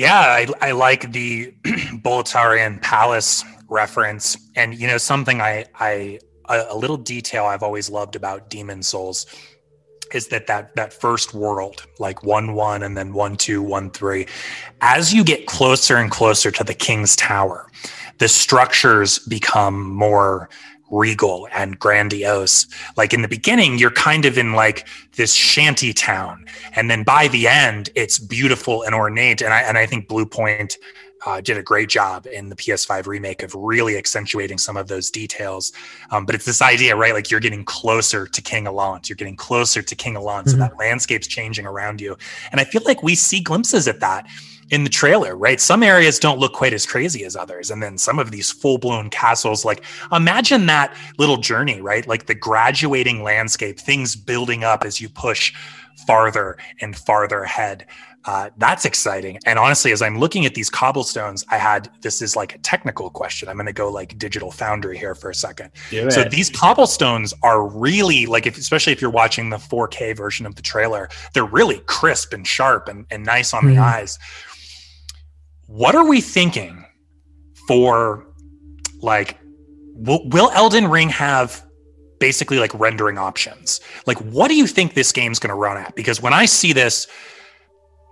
[0.00, 1.52] Yeah, I, I like the
[2.02, 7.90] Boletarian Palace reference, and you know something I I a, a little detail I've always
[7.90, 9.26] loved about Demon Souls
[10.14, 14.26] is that that that first world like one one and then one two one three
[14.80, 17.66] as you get closer and closer to the king's tower
[18.18, 20.48] the structures become more
[20.90, 22.66] regal and grandiose.
[22.96, 24.86] Like in the beginning, you're kind of in like
[25.16, 29.42] this shanty town, and then by the end, it's beautiful and ornate.
[29.42, 30.76] And I and I think Bluepoint
[31.26, 35.10] uh, did a great job in the PS5 remake of really accentuating some of those
[35.10, 35.72] details.
[36.10, 37.12] Um, but it's this idea, right?
[37.12, 40.58] Like you're getting closer to King Allant, you're getting closer to King Allant, mm-hmm.
[40.58, 42.16] so that landscape's changing around you.
[42.52, 44.26] And I feel like we see glimpses at that
[44.70, 45.60] in the trailer, right?
[45.60, 47.70] Some areas don't look quite as crazy as others.
[47.70, 52.06] And then some of these full blown castles, like imagine that little journey, right?
[52.06, 55.52] Like the graduating landscape, things building up as you push
[56.06, 57.86] farther and farther ahead.
[58.26, 59.38] Uh, that's exciting.
[59.46, 63.08] And honestly, as I'm looking at these cobblestones, I had this is like a technical
[63.08, 63.48] question.
[63.48, 65.70] I'm going to go like digital foundry here for a second.
[66.10, 70.54] So these cobblestones are really like, if, especially if you're watching the 4K version of
[70.54, 73.76] the trailer, they're really crisp and sharp and, and nice on mm-hmm.
[73.76, 74.18] the eyes
[75.70, 76.84] what are we thinking
[77.68, 78.26] for
[79.00, 79.38] like
[79.94, 81.64] will, will elden ring have
[82.18, 85.94] basically like rendering options like what do you think this game's going to run at
[85.94, 87.06] because when i see this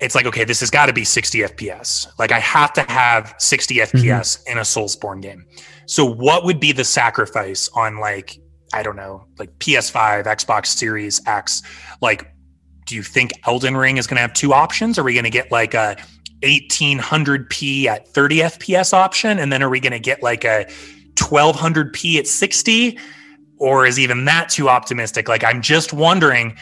[0.00, 2.06] it's like okay, this has got to be 60 FPS.
[2.18, 3.98] Like I have to have 60 mm-hmm.
[3.98, 5.44] FPS in a Soulsborne game.
[5.86, 8.38] So what would be the sacrifice on like
[8.72, 11.62] I don't know, like PS5, Xbox Series X?
[12.02, 12.30] Like,
[12.86, 14.98] do you think Elden Ring is going to have two options?
[14.98, 15.96] Are we going to get like a
[16.42, 20.66] 1800p at 30 FPS option, and then are we going to get like a
[21.14, 22.98] 1200p at 60?
[23.58, 25.28] Or is even that too optimistic?
[25.28, 26.56] Like, I'm just wondering.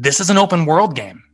[0.00, 1.24] This is an open world game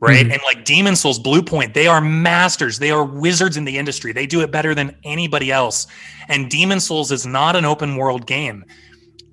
[0.00, 0.26] right?
[0.26, 0.32] Mhm.
[0.32, 2.78] And like Demon Souls, Bluepoint, they are masters.
[2.78, 4.12] They are wizards in the industry.
[4.12, 5.86] They do it better than anybody else.
[6.28, 8.64] And Demon Souls is not an open world game.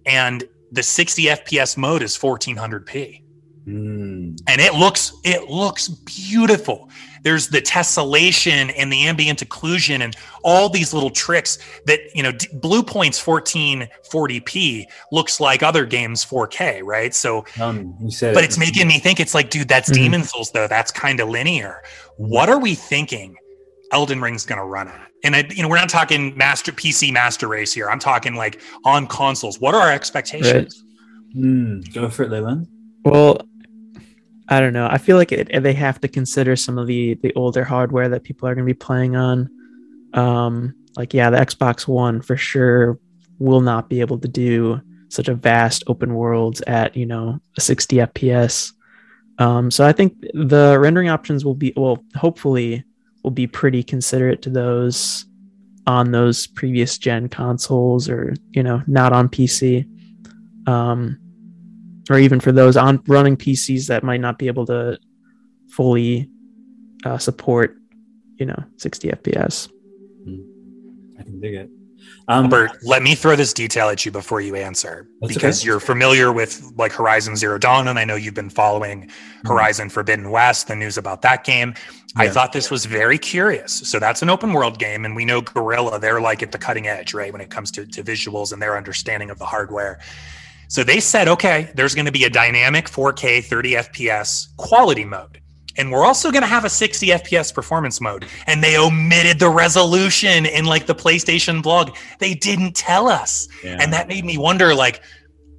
[0.05, 3.23] And the 60 FPS mode is 1400p.
[3.67, 4.39] Mm.
[4.47, 6.89] And it looks it looks beautiful.
[7.27, 10.15] There's the tessellation and the ambient occlusion and
[10.45, 16.81] all these little tricks that, you know, D- Bluepoint's 1440p looks like other games 4K,
[16.85, 17.13] right?
[17.13, 18.47] So Um, you said but it.
[18.47, 19.93] it's making me think it's like, dude, that's Mhm.
[19.95, 20.67] Demon Souls though.
[20.69, 21.83] That's kind of linear.
[22.15, 23.35] What are we thinking
[23.91, 25.01] Elden Ring's gonna run at?
[25.25, 27.89] And I, you know, we're not talking master PC master race here.
[27.89, 29.59] I'm talking like on consoles.
[29.59, 30.81] What are our expectations?
[31.35, 32.67] Mm, go for it, Leland.
[33.03, 33.41] Well,
[34.49, 34.87] I don't know.
[34.89, 38.23] I feel like it, they have to consider some of the the older hardware that
[38.23, 39.49] people are going to be playing on.
[40.13, 42.99] Um, like yeah, the Xbox One for sure
[43.39, 47.97] will not be able to do such a vast open world at you know 60
[47.97, 48.73] FPS.
[49.39, 52.83] Um, so I think the rendering options will be well, hopefully,
[53.23, 55.25] will be pretty considerate to those
[55.85, 59.87] on those previous gen consoles or you know not on PC.
[60.67, 61.19] Um,
[62.09, 64.97] or even for those on running PCs that might not be able to
[65.69, 66.29] fully
[67.05, 67.77] uh, support,
[68.37, 69.69] you know, 60 FPS.
[71.19, 71.69] I can dig it.
[72.29, 75.65] Um, Albert, let me throw this detail at you before you answer because okay.
[75.65, 79.09] you're familiar with like Horizon Zero Dawn, and I know you've been following
[79.45, 81.73] Horizon Forbidden West, the news about that game.
[82.17, 83.73] I thought this was very curious.
[83.73, 86.87] So that's an open world game, and we know Guerrilla, they're like at the cutting
[86.87, 89.99] edge, right, when it comes to, to visuals and their understanding of the hardware.
[90.67, 95.41] So they said, okay, there's going to be a dynamic 4K 30 FPS quality mode.
[95.77, 98.25] And we're also going to have a 60 FPS performance mode.
[98.47, 101.95] And they omitted the resolution in like the PlayStation blog.
[102.19, 103.47] They didn't tell us.
[103.63, 103.77] yeah.
[103.79, 105.01] And that made me wonder like,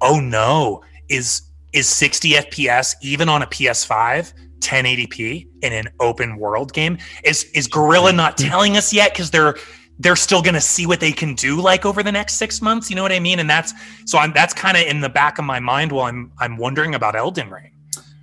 [0.01, 1.41] oh no, is
[1.71, 6.97] is 60 FPS even on a PS5 1080p in an open world game?
[7.23, 9.55] Is is Guerrilla not telling us yet cuz they're
[9.99, 12.89] they're still going to see what they can do like over the next 6 months,
[12.89, 13.39] you know what I mean?
[13.39, 13.73] And that's
[14.05, 16.95] so I'm that's kind of in the back of my mind while I'm I'm wondering
[16.95, 17.71] about Elden Ring.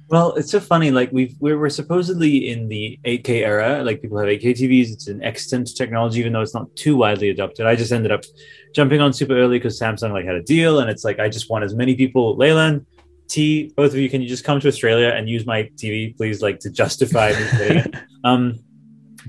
[0.08, 0.92] Well, it's so funny.
[0.92, 3.82] Like we've we're, we're supposedly in the 8K era.
[3.82, 4.92] Like people have 8K TVs.
[4.92, 7.66] It's an extant technology, even though it's not too widely adopted.
[7.66, 8.24] I just ended up
[8.72, 11.50] jumping on super early because Samsung like had a deal, and it's like I just
[11.50, 12.36] want as many people.
[12.36, 12.86] Leyland,
[13.26, 16.40] T, both of you, can you just come to Australia and use my TV, please,
[16.40, 17.84] like to justify me?
[18.24, 18.58] Um,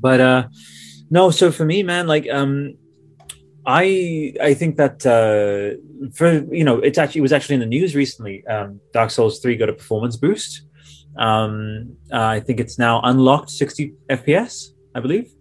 [0.02, 0.48] but uh,
[1.10, 1.32] no.
[1.32, 2.76] So for me, man, like um,
[3.66, 5.78] I I think that uh,
[6.14, 8.46] for you know it's actually it was actually in the news recently.
[8.48, 10.62] Um, Dark Souls three got a performance boost.
[11.18, 15.34] Um, uh, I think it's now unlocked 60 FPS, I believe.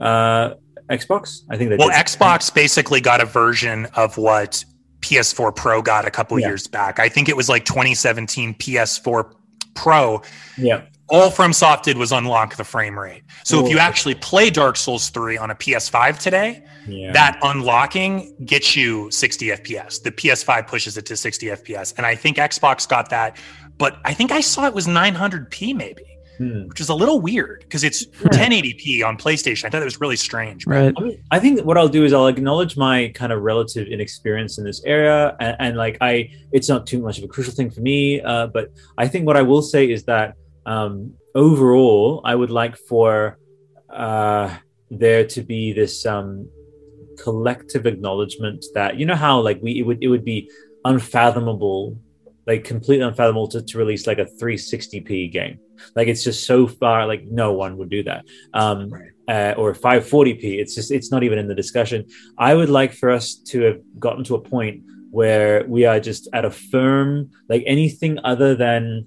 [0.00, 0.54] Uh,
[0.88, 1.96] Xbox, I think they Well, did.
[1.98, 4.64] Xbox basically got a version of what
[5.02, 6.46] PS4 Pro got a couple Yeah.
[6.48, 6.98] years back.
[6.98, 9.30] I think it was like 2017 PS4
[9.74, 10.22] Pro
[10.56, 13.22] Yeah, all FromSoft did was unlock the frame rate.
[13.44, 17.12] So if you actually play Dark Souls 3 on a PS5 today, yeah.
[17.12, 20.02] that unlocking gets you 60 FPS.
[20.02, 21.94] The PS5 pushes it to 60 FPS.
[21.96, 23.38] And I think Xbox got that,
[23.78, 26.04] but I think I saw it was 900p maybe,
[26.38, 26.68] Hmm.
[26.68, 29.64] which is a little weird because it's 1080p on PlayStation.
[29.64, 30.66] I thought it was really strange.
[30.68, 30.94] right.
[30.96, 34.56] I, mean, I think what I'll do is I'll acknowledge my kind of relative inexperience
[34.56, 37.70] in this area, and, and like I, it's not too much of a crucial thing
[37.70, 38.20] for me.
[38.20, 40.36] Uh, but I think what I will say is that
[40.68, 43.38] um, overall, I would like for
[43.88, 44.54] uh,
[44.90, 46.48] there to be this um,
[47.18, 50.50] collective acknowledgement that you know how like we it would it would be
[50.84, 51.98] unfathomable,
[52.46, 55.58] like completely unfathomable to, to release like a 360p game.
[55.96, 58.24] Like it's just so far like no one would do that.
[58.52, 59.10] Um, Right.
[59.34, 60.44] uh, or 540p.
[60.60, 62.04] It's just it's not even in the discussion.
[62.38, 66.28] I would like for us to have gotten to a point where we are just
[66.34, 69.06] at a firm like anything other than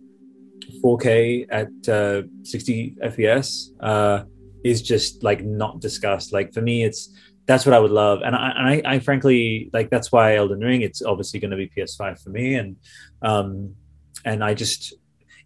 [0.83, 4.23] 4K at uh, 60 FPS uh,
[4.63, 6.33] is just like not discussed.
[6.33, 7.15] Like for me, it's
[7.47, 10.59] that's what I would love, and I, and I, I frankly like that's why Elden
[10.59, 10.81] Ring.
[10.81, 12.75] It's obviously going to be PS5 for me, and
[13.21, 13.75] um,
[14.23, 14.93] and I just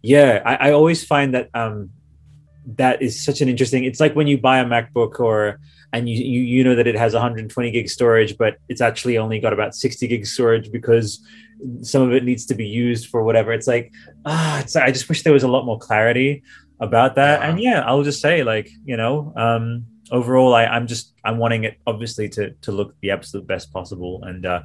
[0.02, 1.90] yeah, I, I always find that um,
[2.74, 3.84] that is such an interesting.
[3.84, 5.60] It's like when you buy a MacBook or
[5.92, 9.38] and you, you you know that it has 120 gig storage, but it's actually only
[9.38, 11.24] got about 60 gig storage because
[11.82, 13.52] some of it needs to be used for whatever.
[13.52, 13.92] It's like
[14.24, 16.42] ah, it's I just wish there was a lot more clarity.
[16.80, 17.40] about that.
[17.40, 17.48] Yeah.
[17.48, 21.64] And yeah, I'll just say like, you know, um overall I, I'm just I'm wanting
[21.64, 24.22] it obviously to to look the absolute best possible.
[24.24, 24.62] And uh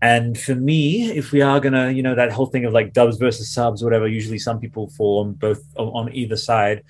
[0.00, 3.18] and for me, if we are gonna, you know, that whole thing of like dubs
[3.18, 6.82] versus subs, whatever, usually some people fall on both on either side.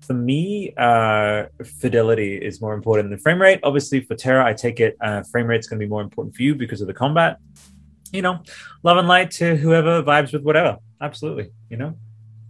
[0.00, 3.60] For me, uh, fidelity is more important than frame rate.
[3.62, 6.42] Obviously, for Terra, I take it uh, frame rate's going to be more important for
[6.42, 7.38] you because of the combat.
[8.12, 8.42] You know,
[8.82, 10.78] love and light to whoever vibes with whatever.
[11.00, 11.94] Absolutely, you know,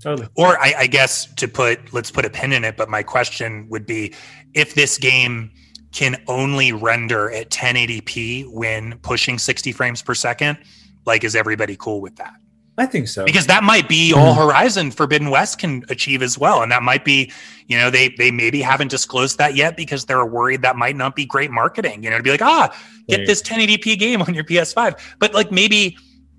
[0.01, 0.28] totally.
[0.36, 3.68] Or I, I guess to put let's put a pin in it, but my question
[3.68, 4.14] would be
[4.55, 5.51] if this game
[5.93, 10.59] can only render at 1080p when pushing 60 frames per second,
[11.05, 12.35] like is everybody cool with that?
[12.81, 13.27] I think so.
[13.27, 16.62] Because that might be all Horizon Forbidden West can achieve as well.
[16.62, 17.31] And that might be,
[17.66, 21.15] you know, they they maybe haven't disclosed that yet because they're worried that might not
[21.15, 22.02] be great marketing.
[22.02, 22.74] You know, to be like, ah,
[23.07, 24.98] get this 1080p game on your PS5.
[25.19, 25.98] But like maybe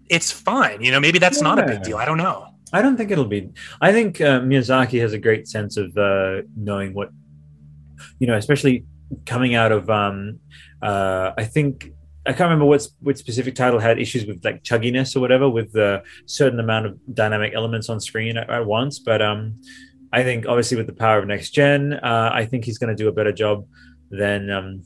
[0.09, 0.81] it's fine.
[0.81, 1.97] You know, maybe that's not a big deal.
[1.97, 2.47] I don't know.
[2.73, 3.51] I don't think it'll be.
[3.79, 7.11] I think uh, Miyazaki has a great sense of uh, knowing what,
[8.17, 8.85] you know, especially
[9.27, 9.91] coming out of.
[9.91, 10.39] Um,
[10.81, 11.91] uh, I think
[12.25, 15.75] I can't remember what which specific title had issues with like chugginess or whatever with
[15.75, 18.99] a certain amount of dynamic elements on screen at, at once.
[18.99, 19.59] But um,
[20.13, 23.03] I think obviously with the power of next gen, uh, I think he's going to
[23.03, 23.65] do a better job
[24.09, 24.49] than.
[24.49, 24.83] Um,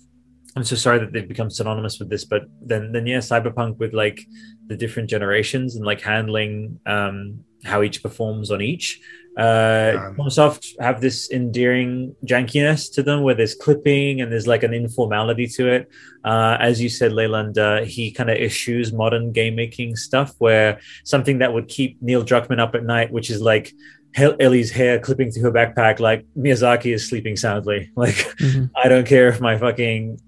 [0.58, 3.94] I'm so sorry that they've become synonymous with this, but then then yeah, Cyberpunk with
[3.94, 4.22] like
[4.68, 9.02] the different generations and like handling um, how each performs on each.
[9.38, 14.64] Uh, Um, Microsoft have this endearing jankiness to them where there's clipping and there's like
[14.64, 15.90] an informality to it.
[16.24, 20.80] Uh, as you said, Leyland, uh, he kind of issues modern game making stuff where
[21.04, 23.74] something that would keep Neil Druckmann up at night, which is like
[24.18, 27.90] Ellie's hair clipping through her backpack, like Miyazaki is sleeping soundly.
[27.98, 28.70] Like, Mhm.
[28.76, 30.20] I don't care if my fucking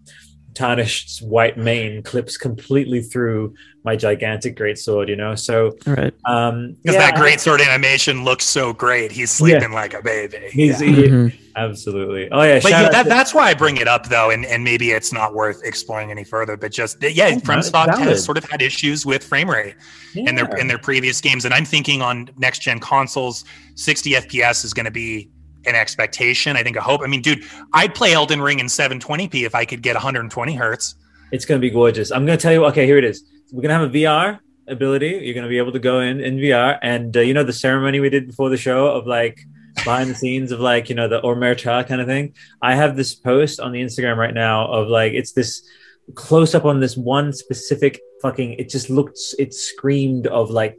[0.57, 3.53] tarnished white mane clips completely through
[3.83, 5.35] my gigantic greatsword, you know?
[5.35, 6.13] So, All right.
[6.25, 9.11] um, Because yeah, that great sword animation looks so great.
[9.11, 10.39] He's sleeping like a baby.
[10.51, 10.87] He's, Yeah.
[10.87, 11.33] he- Mhm.
[11.55, 12.27] absolutely.
[12.31, 12.59] Oh, yeah.
[12.61, 14.91] But shout yeah, that, to- that's why I bring it up though, and, and maybe
[14.91, 16.57] it's not worth exploring any further.
[16.57, 18.07] But just yeah, Oh, FromSoft valid.
[18.07, 19.75] has sort of had issues with frame rate
[20.15, 24.65] in their in their previous games, and I'm thinking on next gen consoles, 60 FPS
[24.65, 25.29] is going to be
[25.67, 26.55] an expectation.
[26.55, 27.01] I think a hope.
[27.01, 30.95] I mean, dude, I'd play Elden Ring in 720p if I could get 120 hertz.
[31.31, 32.11] It's going to be gorgeous.
[32.11, 32.65] I'm going to tell you.
[32.65, 33.23] Okay, here it is.
[33.51, 35.19] We're going to have a VR ability.
[35.23, 37.53] You're going to be able to go in in VR, and uh, you know the
[37.53, 39.39] ceremony we did before the show of like
[39.75, 42.33] behind the scenes of like you know the omerta kind of thing.
[42.61, 45.67] I have this post on the Instagram right now of like it's this
[46.15, 48.53] close up on this one specific fucking.
[48.53, 49.19] It just looked.
[49.39, 50.77] It screamed of like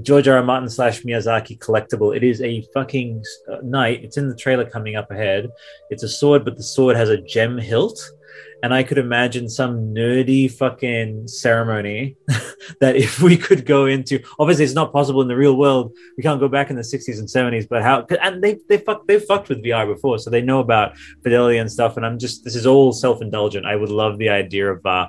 [0.00, 0.36] George R.
[0.36, 0.42] R.
[0.42, 2.16] Martin slash Miyazaki collectible.
[2.16, 4.02] It is a fucking uh, knight.
[4.02, 5.50] It's in the trailer coming up ahead.
[5.90, 8.00] It's a sword, but the sword has a gem hilt.
[8.62, 12.16] And I could imagine some nerdy fucking ceremony
[12.80, 15.96] that if we could go into, obviously it's not possible in the real world.
[16.16, 19.06] We can't go back in the 60s and 70s, but how, and they, they fuck,
[19.06, 20.18] they fucked with VR before.
[20.18, 21.96] So they know about fidelity and stuff.
[21.96, 23.66] And I'm just, this is all self-indulgent.
[23.66, 25.08] I would love the idea of, uh,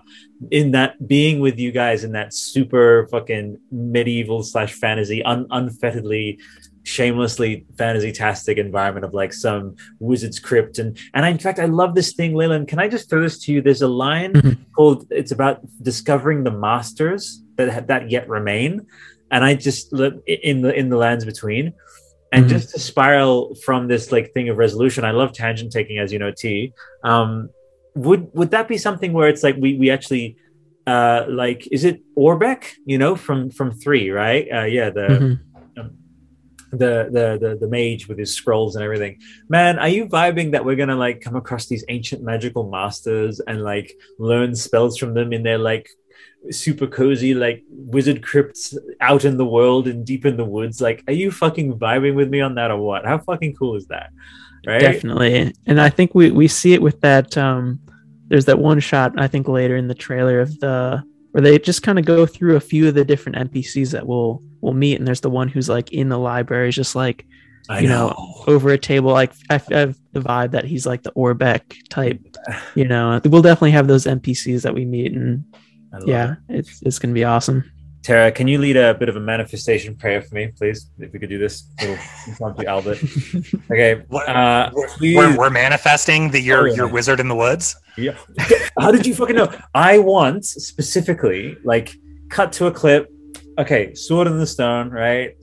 [0.51, 6.39] in that being with you guys in that super fucking medieval slash fantasy, un- unfettedly,
[6.83, 11.95] shamelessly fantasy-tastic environment of like some wizard's crypt and and I, in fact I love
[11.95, 12.67] this thing, Leland.
[12.67, 13.61] Can I just throw this to you?
[13.61, 14.57] There's a line Mhm.
[14.75, 18.85] called "It's about discovering the masters that that yet remain,"
[19.31, 19.93] and I just
[20.27, 21.73] in the in the lands between.
[22.33, 22.49] And Mhm.
[22.49, 26.17] just to spiral from this like thing of resolution, I love tangent taking, as you
[26.17, 26.73] know, T.
[27.03, 27.49] Um,
[27.95, 30.35] would would that be something where it's like we we actually
[30.87, 34.45] uh like is it Orbeck, you know, from from three, right?
[34.51, 35.39] Uh yeah, the Mhm.
[36.77, 39.19] The, the the the mage with his scrolls and everything.
[39.49, 43.63] Man, are you vibing that we're gonna like come across these ancient magical masters and
[43.63, 45.89] like learn spells from them in their like
[46.51, 50.81] super cozy like wizard crypts out in the world and deep in the woods?
[50.81, 53.05] Like, are you fucking vibing with me on that or what?
[53.05, 54.09] How fucking cool is that?
[54.65, 54.79] Right?
[54.79, 55.53] Definitely.
[55.65, 57.79] And I think we, we see it with that um
[58.27, 61.83] there's that one shot I think later in the trailer of the where they just
[61.83, 65.07] kind of go through a few of the different NPCs that we'll we'll meet and
[65.07, 67.25] there's the one who's like in the library just like
[67.69, 68.13] I you know,
[68.47, 72.19] over a table like I, I have the vibe that he's like the Orbeck type
[72.75, 75.43] you know we'll definitely have those NPCs that we meet and
[76.05, 76.59] yeah it.
[76.59, 77.63] it's it's gonna be awesome
[78.03, 80.91] Tara, can you lead a bit of a manifestation prayer for me, please?
[80.99, 82.99] If we could do this, little impromptu Albert.
[83.71, 84.03] Okay.
[84.09, 85.15] What- Uh, please.
[85.15, 86.75] We're, we're manifesting the you're Oh, yeah.
[86.75, 87.77] you're wizard in the woods.
[87.97, 88.17] Yeah.
[88.77, 89.49] How did you fucking know?
[89.73, 91.95] I want specifically, like,
[92.29, 93.09] cut to a clip.
[93.59, 95.37] Okay, sword in the stone, right?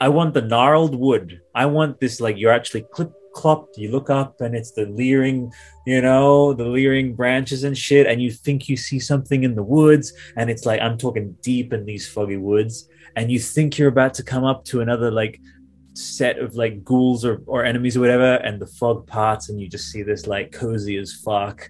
[0.00, 1.40] I want the gnarled wood.
[1.54, 3.78] I want this, like, you're actually clip clopped.
[3.78, 5.50] You look up and it's the leering,
[5.86, 8.06] you know, the leering branches and shit.
[8.06, 10.12] And you think you see something in the woods.
[10.36, 12.88] And it's like, I'm talking deep in these foggy woods.
[13.16, 15.40] And you think you're about to come up to another, like,
[15.94, 19.68] set of like ghouls or, or enemies or whatever, and the fog parts, and you
[19.68, 21.68] just see this like cozy as fuck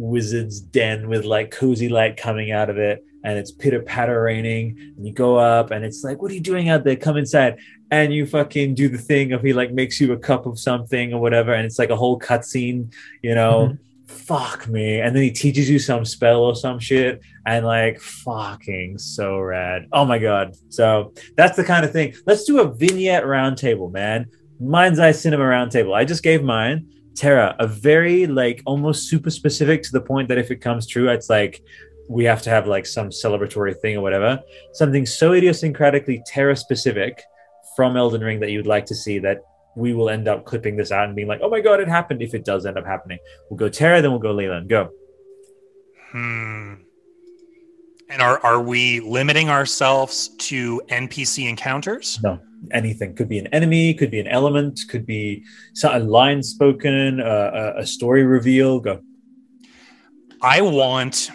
[0.00, 4.94] wizard's den with like cozy light coming out of it and it's pitter patter raining
[4.96, 6.96] and you go up and it's like what are you doing out there?
[6.96, 7.58] Come inside.
[7.90, 11.12] And you fucking do the thing of he like makes you a cup of something
[11.12, 13.68] or whatever and it's like a whole cutscene you know?
[13.68, 14.14] Mm-hmm.
[14.14, 15.00] fuck me.
[15.00, 19.86] And then he teaches you some spell or some shit and like fucking so rad.
[19.92, 20.56] Oh my god.
[20.70, 22.14] So that's the kind of thing.
[22.26, 24.26] Let's do a vignette roundtable man.
[24.58, 25.94] Mind's eye cinema roundtable.
[25.94, 30.38] I just gave mine Tara, a very like almost super specific to the point that
[30.38, 31.62] if it comes true, it's like
[32.08, 34.40] we have to have like some celebratory thing or whatever.
[34.72, 37.22] Something so idiosyncratically Terra specific
[37.76, 39.42] from Elden Ring that you would like to see that
[39.76, 42.22] we will end up clipping this out and being like, oh my god, it happened
[42.22, 43.18] if it does end up happening.
[43.48, 44.68] We'll go Terra, then we'll go Leland.
[44.68, 44.90] Go.
[46.10, 46.74] Hmm.
[48.10, 52.18] And are are we limiting ourselves to NPC encounters?
[52.22, 53.14] No anything.
[53.14, 55.44] Could be an enemy could be an element could be
[55.84, 58.80] a line spoken uh, a story reveal.
[58.80, 59.00] Go.
[60.42, 61.30] I want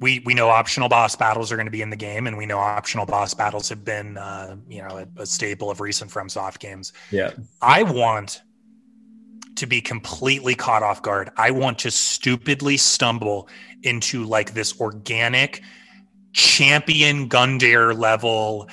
[0.00, 2.46] we we know optional boss battles are going to be in the game and we
[2.46, 6.58] know optional boss battles have been uh, you know a, a staple of recent FromSoft
[6.58, 6.92] games.
[7.10, 7.30] Yeah.
[7.60, 8.42] I want
[9.56, 11.30] to be completely caught off guard.
[11.36, 13.48] I want to stupidly stumble
[13.82, 15.62] into like this organic
[16.32, 18.68] champion Gundyr level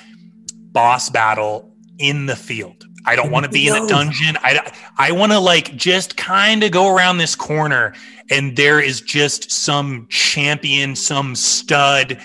[0.72, 2.84] boss battle in the field.
[3.04, 4.36] I don't want to be in a dungeon.
[4.42, 7.94] I, I want to like just kind of go around this corner
[8.30, 12.20] and there is just some champion, some stud,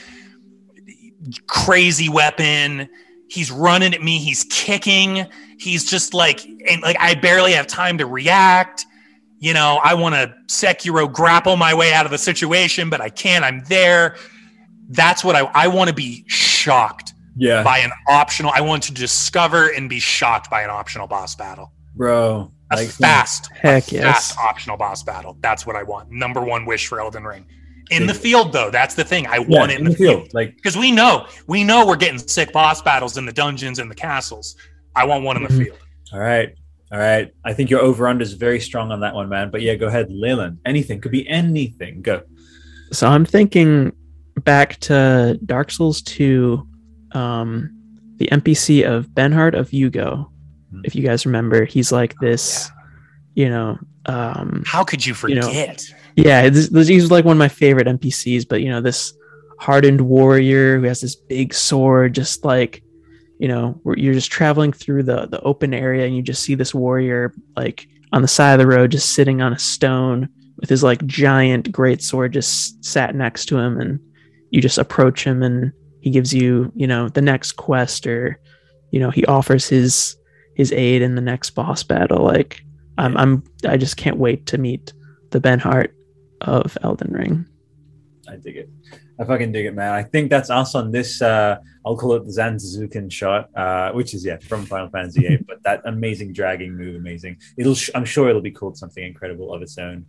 [1.47, 2.89] crazy weapon.
[3.29, 4.19] He's running at me.
[4.19, 5.25] He's kicking.
[5.57, 8.85] He's just like, and like I barely have time to react.
[9.39, 13.09] You know, I want to Sekiro grapple my way out of the situation, but I
[13.09, 13.43] can't.
[13.45, 14.17] I'm there.
[14.89, 17.63] That's what I, I want to be shocked yeah.
[17.63, 18.51] by an optional.
[18.53, 22.51] I want to discover and be shocked by an optional boss battle, bro.
[22.71, 25.37] A like fast, heck a yes, fast optional boss battle.
[25.41, 26.11] That's what I want.
[26.11, 27.45] Number one wish for Elden Ring.
[27.91, 29.27] In the field, though, that's the thing.
[29.27, 30.21] I yeah, want it in, in the, field.
[30.21, 33.79] field, like because we know we know we're getting sick boss battles in the dungeons
[33.79, 34.55] and the castles.
[34.95, 35.63] I want one in the mm-hmm.
[35.63, 35.77] field.
[36.11, 36.55] All right,
[36.91, 37.31] all right.
[37.43, 39.51] I think your over under is very strong on that one, man.
[39.51, 40.59] But yeah, go ahead, Leland.
[40.65, 42.01] Anything could be anything.
[42.01, 42.23] Go.
[42.91, 43.93] So I'm thinking
[44.41, 46.67] back to Dark Souls 2
[47.13, 47.69] um,
[48.17, 50.29] the NPC of Benhart of Jugo.
[50.71, 50.81] Hmm.
[50.83, 52.75] If you guys remember, he's like oh, this, oh,
[53.35, 53.43] yeah.
[53.43, 53.79] you know.
[54.05, 55.35] Um, How could you forget?
[55.35, 58.47] You know, yeah, this, this, he's like one of my favorite NPCs.
[58.47, 59.13] But you know, this
[59.59, 62.83] hardened warrior who has this big sword, just like
[63.39, 66.73] you know, you're just traveling through the the open area and you just see this
[66.73, 70.83] warrior like on the side of the road, just sitting on a stone with his
[70.83, 73.99] like giant great sword just sat next to him, and
[74.53, 78.39] you just approach him and he gives you you know the next quest or
[78.91, 80.15] you know he offers his
[80.55, 82.23] his aid in the next boss battle.
[82.23, 82.63] Like
[82.99, 84.93] i'm i'm i just can't wait to meet
[85.31, 85.89] the Benhart
[86.41, 87.45] of elden ring.
[88.29, 88.69] I dig it.
[89.19, 89.91] I fucking dig it man.
[89.91, 94.13] I think that's us on this uh i'll call it the Zantetsuken shot uh which
[94.13, 97.37] is yeah from final fantasy VIII, but that amazing dragging move amazing.
[97.57, 100.05] It'll sh- i'm sure it'll be called something incredible of its own.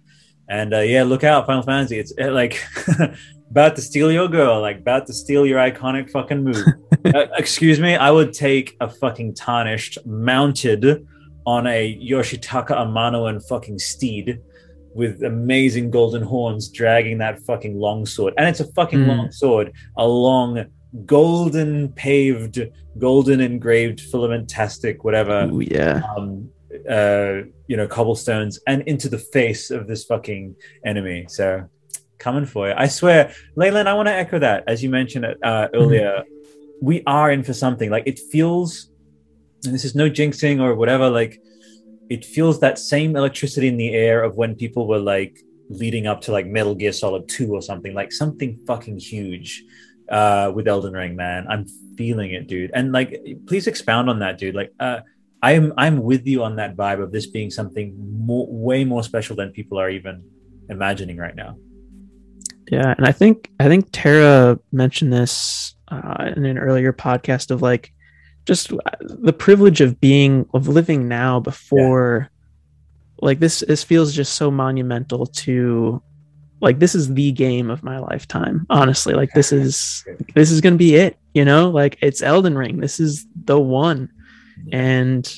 [0.48, 1.98] And uh, yeah, look out, Final Fantasy.
[1.98, 2.62] It's it, like
[3.54, 6.66] about to steal your girl, like about to steal your iconic fucking move.
[7.04, 11.06] uh, excuse me, I would take a fucking tarnished mounted
[11.46, 14.40] on a Yoshitaka Amano and fucking steed
[14.92, 18.34] with amazing golden horns dragging that fucking long sword.
[18.36, 19.06] And it's a fucking mm.
[19.06, 20.64] long sword, a long
[21.06, 22.58] golden paved,
[22.98, 25.48] golden engraved, filamentastic, whatever.
[25.52, 26.02] Ooh, yeah.
[26.16, 26.50] Um,
[26.90, 31.26] uh, you know, cobblestones and into the face of this fucking enemy.
[31.28, 31.68] So
[32.24, 32.74] coming for you.
[32.76, 34.64] I swear, Leyland, I want to echo that.
[34.66, 35.76] As you mentioned it uh, mm-hmm.
[35.76, 36.86] earlier, mm-hmm.
[36.90, 37.90] we are in for something.
[37.90, 38.90] Like it feels,
[39.64, 41.40] and this is no jinxing or whatever, like
[42.08, 45.38] it feels that same electricity in the air of when people were like
[45.68, 49.62] leading up to like Metal Gear Solid 2 or something, like something fucking huge
[50.08, 51.46] uh, with Elden Ring, man.
[51.48, 52.70] I'm feeling it, dude.
[52.74, 53.10] And like,
[53.46, 54.54] please expound on that, dude.
[54.54, 55.00] Like, uh,
[55.42, 57.88] I'm I'm with you on that vibe of this being something
[58.28, 60.24] more, way more special than people are even
[60.70, 61.58] imagining right now.
[62.70, 67.62] Yeah, and I think I think Tara mentioned this uh, in an earlier podcast of
[67.62, 67.92] like
[68.46, 73.26] just the privilege of being of living now before yeah.
[73.26, 76.02] like this this feels just so monumental to
[76.60, 79.14] like this is the game of my lifetime honestly.
[79.14, 80.04] Like this is
[80.34, 81.68] this is going to be it you know?
[81.68, 82.78] Like it's Elden Ring.
[82.78, 84.08] This is the one.
[84.72, 85.30] And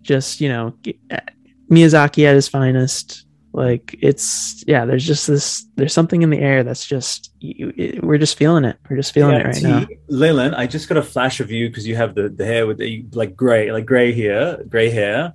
[0.00, 0.74] just you know
[1.70, 3.26] Miyazaki at his finest
[3.58, 8.04] Like it's yeah, there's just this there's something in the air that's just you, it,
[8.04, 8.78] we're just feeling it.
[8.88, 9.86] We're just feeling it right T, now.
[10.08, 12.78] Leyland, I just got a flash of you because you have the, the hair with
[12.78, 15.34] the like gray, like gray hair, gray hair,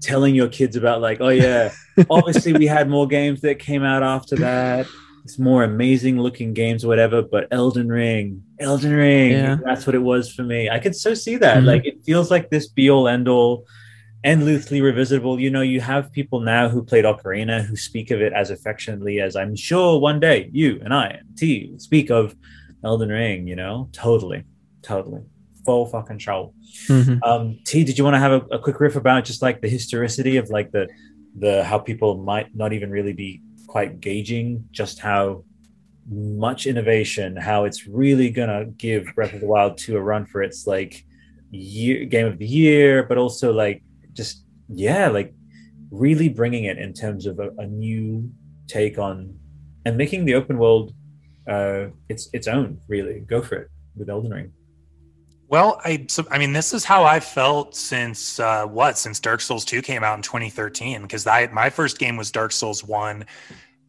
[0.00, 1.72] telling your kids about like, oh yeah,
[2.10, 4.88] obviously we had more games that came out after that.
[5.22, 9.58] It's more amazing looking games or whatever, but Elden Ring, Elden Ring, Yeah.
[9.64, 10.68] that's what it was for me.
[10.68, 11.58] I could so see that.
[11.58, 11.66] Mhm.
[11.66, 13.66] Like it feels like this be all end all
[14.24, 15.40] endlessly revisitable.
[15.40, 19.20] You know, you have people now who played Ocarina who speak of it as affectionately
[19.20, 22.34] as I'm sure one day you and I and T speak of
[22.84, 23.88] Elden Ring, you know?
[23.92, 24.44] Totally.
[24.82, 25.22] Totally.
[25.64, 26.54] Full fucking show.
[26.88, 27.22] Mhm.
[27.22, 29.68] Um, T, did you want to have a, a quick riff about just like the
[29.68, 30.88] historicity of like the
[31.38, 35.44] the how people might not even really be quite gauging just how
[36.08, 40.42] much innovation, how it's really gonna give Breath of the Wild to a run for
[40.42, 41.04] its like
[41.50, 43.82] year game of the year, but also like
[44.16, 45.34] just yeah, like
[45.90, 48.30] really bringing it in terms of a, a new
[48.66, 49.38] take on
[49.84, 50.92] and making the open world
[51.48, 54.52] uh its its own really go for it with Elden Ring.
[55.48, 59.40] Well, I so, I mean, this is how I felt since uh, what since Dark
[59.40, 61.02] Souls two came out in 2013.
[61.02, 63.24] Because I my first game was Dark Souls one,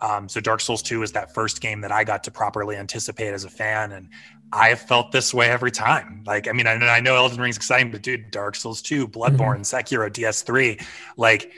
[0.02, 3.34] um, so Dark Souls two was that first game that I got to properly anticipate
[3.34, 4.10] as a fan, and
[4.54, 6.24] I have felt this way every time.
[6.26, 9.08] Like, I mean, I, know- I know Elden Ring's exciting, but dude, Dark Souls two,
[9.08, 10.80] Bloodborne, Sekiro, DS three,
[11.18, 11.52] like,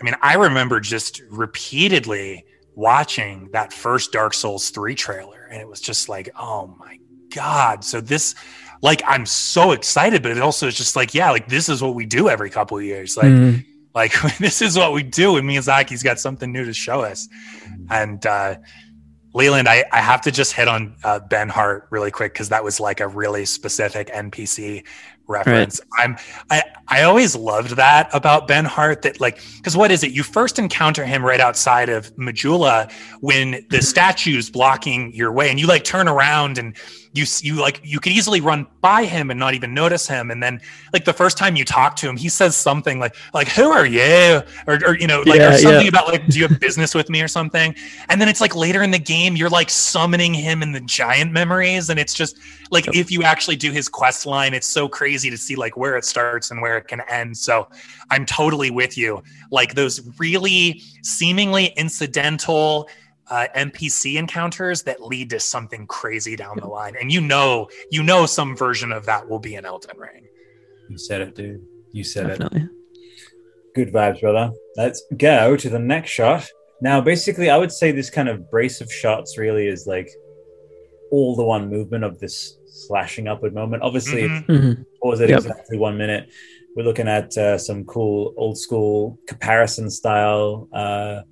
[0.00, 2.44] I mean, I remember just repeatedly
[2.74, 6.98] watching that first Dark Souls 3 trailer and it was just like, oh my
[7.34, 7.84] god.
[7.84, 8.34] So this
[8.82, 11.94] like I'm so excited, but it also is just like, yeah, like this is what
[11.94, 13.16] we do every couple of years.
[13.16, 13.64] Like Mhm.
[13.94, 17.28] like this is what we do and Miyazaki's got something new to show us.
[17.90, 18.56] And uh
[19.34, 22.78] Leland, I, I have to just hit on uh, Benhart really quick because that was
[22.80, 24.84] like a really specific NPC
[25.26, 25.80] reference.
[25.98, 26.16] I'm
[26.50, 30.12] I I always loved that about Benhart that like because what is it?
[30.12, 35.58] You first encounter him right outside of Majula when the statue's blocking your way, and
[35.58, 36.76] you like turn around and
[37.14, 40.30] you you like you could easily run by him and not even notice him.
[40.30, 40.60] And then
[40.92, 43.84] like the first time you talk to him, he says something like like Who are
[43.84, 44.42] you?
[44.66, 45.88] Or, or you know like Yeah, or something yeah.
[45.88, 47.74] about like Do you have business with me or something?
[48.08, 51.32] And then it's like later in the game, you're like summoning him in the giant
[51.32, 52.38] memories, and it's just
[52.70, 55.98] like if you actually do his quest line, it's so crazy to see like where
[55.98, 57.36] it starts and where it can end.
[57.36, 57.68] So
[58.10, 59.22] I'm totally with you.
[59.50, 62.88] Like those really seemingly incidental
[63.32, 68.02] uh, NPC encounters that lead to something crazy down the line, and you know, you
[68.02, 70.26] know, some version of that will be an Elden Ring.
[70.90, 71.62] You said it, dude.
[71.92, 72.38] You said it.
[72.38, 72.68] Definitely.
[73.74, 74.52] Good vibes, brother.
[74.76, 76.46] Let's go to the next shot.
[76.82, 80.08] Now, basically, I would say this kind of brace of shots really is like
[81.10, 83.82] all the one movement of this slashing upward moment.
[83.82, 84.46] Obviously, Mhm.
[84.46, 84.86] Mhm.
[85.02, 85.38] pause at Yep.
[85.38, 86.28] exactly one minute.
[86.76, 91.22] We're looking at uh, some cool old school comparison style, uh,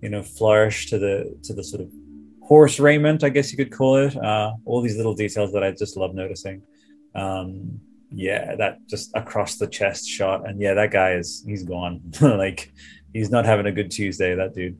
[0.00, 1.90] you know, flourish to the to the sort of
[2.42, 4.16] horse raiment, I guess you could call it.
[4.16, 6.62] Uh, all these little details that I just love noticing.
[7.14, 7.80] Um,
[8.10, 12.00] yeah, that just across the chest shot, and yeah, that guy is he's gone.
[12.20, 12.72] like
[13.12, 14.34] he's not having a good Tuesday.
[14.34, 14.78] That dude.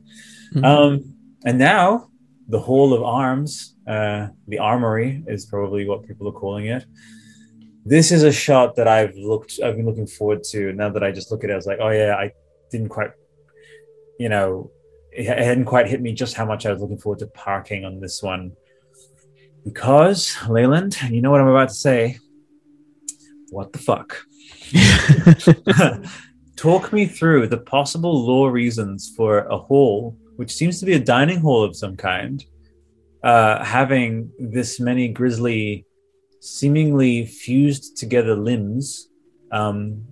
[0.53, 0.65] Mhm.
[0.65, 1.15] Um,
[1.45, 2.09] and now
[2.47, 6.83] the Hall of Arms, uh, the Armory is probably what people are calling it.
[7.85, 10.73] This is a shot that I've looked, I've been looking forward to.
[10.73, 12.31] Now that I just look at it, I was like, oh yeah, I
[12.71, 13.11] didn't quite,
[14.19, 14.71] you know,
[15.11, 17.99] it hadn't quite hit me just how much I was looking forward to parking on
[17.99, 18.53] this one.
[19.63, 22.17] Because Leyland, you know what I'm about to say.
[23.49, 24.25] What the fuck?
[26.55, 30.99] Talk me through the possible lore reasons for a hall, which seems to be a
[30.99, 32.45] dining hall of some kind,
[33.23, 35.85] uh, having this many grisly,
[36.39, 39.09] seemingly fused together limbs
[39.51, 40.05] um,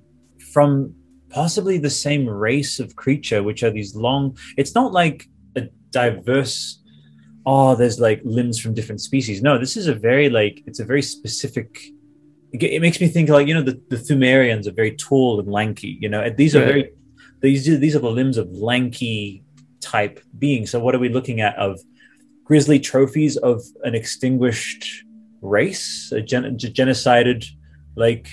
[0.52, 0.96] from
[1.30, 4.38] possibly the same race of creature, which are these long.
[4.58, 6.82] It's not like a diverse.
[7.46, 9.42] Oh, there's like limbs from different species.
[9.42, 11.80] No, this is a very like it's a very specific
[12.54, 15.98] it, makes me think like you know the, the Thumerians are very tall and lanky.
[16.00, 16.92] You know, these are very
[17.42, 19.44] these are, these are the limbs of lanky
[19.80, 20.72] type beings.
[20.72, 21.80] So what are we looking at of
[22.44, 25.04] grisly trophies of an extinguished
[25.42, 27.46] race, a gen- g- genocided
[27.96, 28.28] like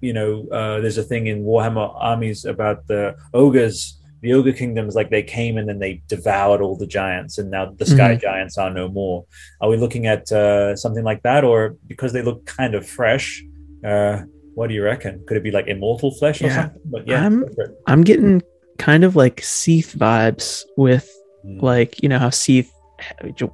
[0.00, 3.94] you know uh, there's a thing in Warhammer armies about the ogres.
[4.20, 7.66] The ogre kingdoms, like they came and then they devoured all the giants, and now
[7.70, 9.24] the sky giants are no more.
[9.60, 13.44] Are we looking at uh, something like that, or because they look kind of fresh?
[13.84, 14.22] Uh,
[14.56, 15.22] what do you reckon?
[15.28, 16.62] Could it be like immortal flesh or Yeah.
[16.62, 16.80] something?
[16.86, 17.70] But yeah, I'm- go for it.
[17.86, 18.42] I'm getting
[18.78, 21.08] kind of like Seath vibes with
[21.46, 21.62] Mm.
[21.62, 22.72] like you know how Seath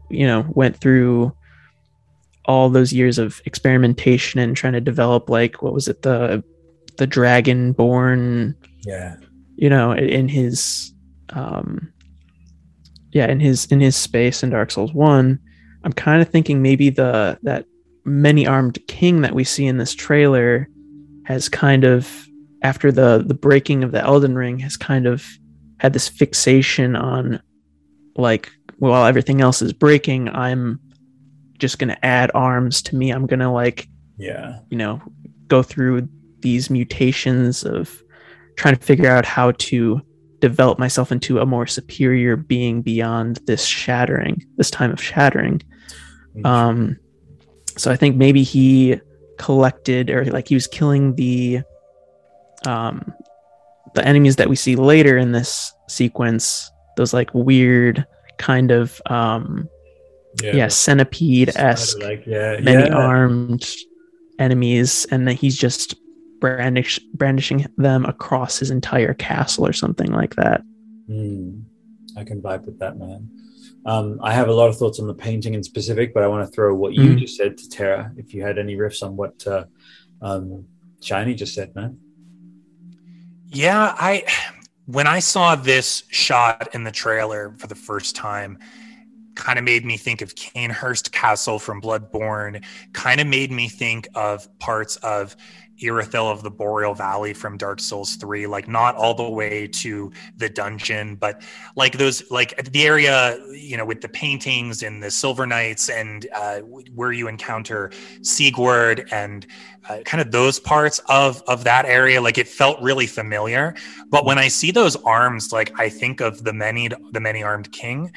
[0.08, 1.30] you know went through
[2.46, 6.42] all those years of experimentation and trying to develop like what was it the
[6.98, 8.54] the dragon born
[8.86, 9.16] yeah,
[9.56, 10.92] you know in his
[11.30, 11.92] um
[13.14, 15.38] yeah, in his in his space in Dark Souls One,
[15.84, 17.64] I'm kind of thinking maybe the that
[18.04, 20.68] many armed king that we see in this trailer
[21.24, 22.26] has kind of
[22.62, 25.24] after the the breaking of the Elden Ring has kind of
[25.78, 27.40] had this fixation on
[28.16, 30.80] like while everything else is breaking, I'm
[31.58, 33.10] just gonna add arms to me.
[33.10, 34.58] I'm gonna like Yeah.
[34.70, 35.00] you know
[35.48, 36.08] go through
[36.40, 38.02] these mutations of
[38.56, 40.00] trying to figure out how to
[40.40, 45.60] develop myself into a more superior being beyond this shattering this time of shattering
[46.44, 46.96] um
[47.78, 49.00] so i think maybe he
[49.38, 51.60] collected or like he was killing the
[52.66, 53.12] um
[53.94, 58.04] the enemies that we see later in this sequence those like weird
[58.38, 59.66] kind of um
[60.42, 62.58] yeah, centipede-esque Like, yeah.
[62.60, 62.94] many yeah.
[62.94, 63.66] armed
[64.38, 65.94] enemies and then he's just
[66.40, 70.62] brandish brandishing them across his entire castle or something like that
[71.06, 71.60] Hmm.
[72.16, 73.28] I can vibe with that, man.
[73.86, 76.46] Um, I have a lot of thoughts on the painting in specific, but I want
[76.48, 77.18] to throw what you Mm.
[77.18, 78.12] just said to Tara.
[78.16, 79.64] If you had any riffs on what uh,
[80.22, 80.64] um,
[81.02, 81.98] Shiny just said, man.
[83.48, 84.24] Yeah, I
[84.86, 88.58] when I saw this shot in the trailer for the first time,
[89.34, 92.64] kind of made me think of Cainhurst Castle from Bloodborne.
[92.92, 95.36] Kind of made me think of parts of
[95.82, 100.12] Irithyll of the Boreal Valley from Dark Souls 3, like not all the way to
[100.36, 101.42] the dungeon, but
[101.74, 106.28] like those, like the area, you know, with the paintings and the Silver Knights and
[106.34, 107.90] uh, where you encounter
[108.20, 109.46] Siegward and
[109.88, 113.74] uh, kind of those parts of of that area like it felt really familiar
[114.08, 117.70] but when i see those arms like i think of the many the many armed
[117.70, 118.10] king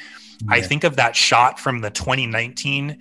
[0.48, 2.98] i think of that shot from the 2019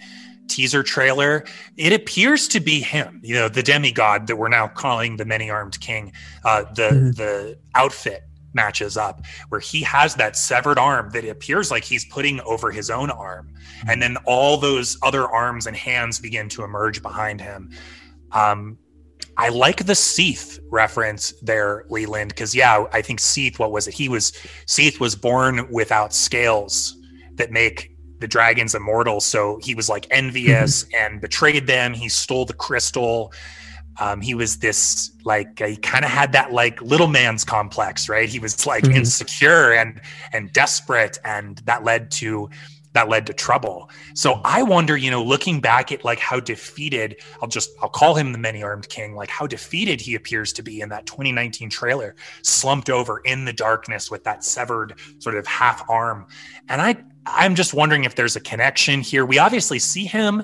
[0.47, 1.43] teaser trailer.
[1.75, 5.49] It appears to be him you know the demigod that we're now calling the many
[5.49, 6.13] armed king
[6.45, 7.15] uh the Mhm.
[7.17, 8.23] the outfit
[8.53, 12.89] matches up where he has that severed arm that appears like he's putting over his
[12.89, 13.53] own arm.
[13.87, 17.69] And then all those other arms and hands begin to emerge behind him.
[18.31, 18.77] Um,
[19.37, 23.93] I like the Seath reference there, Leland, because yeah, I think Seath, what was it?
[23.93, 24.31] He was
[24.65, 26.96] Seath was born without scales
[27.37, 29.19] that make the dragons immortal.
[29.21, 31.93] So he was like envious and betrayed them.
[31.93, 33.31] He stole the crystal.
[33.99, 38.29] Um, he was this like he kind of had that like little man's complex, right?
[38.29, 38.95] He was like Mhm.
[38.95, 40.01] insecure and
[40.33, 42.49] and desperate, and that led to
[42.93, 43.89] that led to trouble.
[44.15, 48.15] So I wonder, you know, looking back at like how defeated, I'll just I'll call
[48.15, 51.69] him the many armed king, like how defeated he appears to be in that 2019
[51.69, 56.25] trailer, slumped over in the darkness with that severed sort of half arm.
[56.69, 56.97] And I
[57.35, 59.25] I'm just wondering if there's a connection here.
[59.25, 60.43] We obviously see him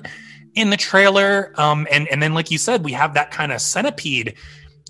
[0.54, 1.52] in the trailer.
[1.60, 4.34] Um, and, and then like you said, we have that kind of centipede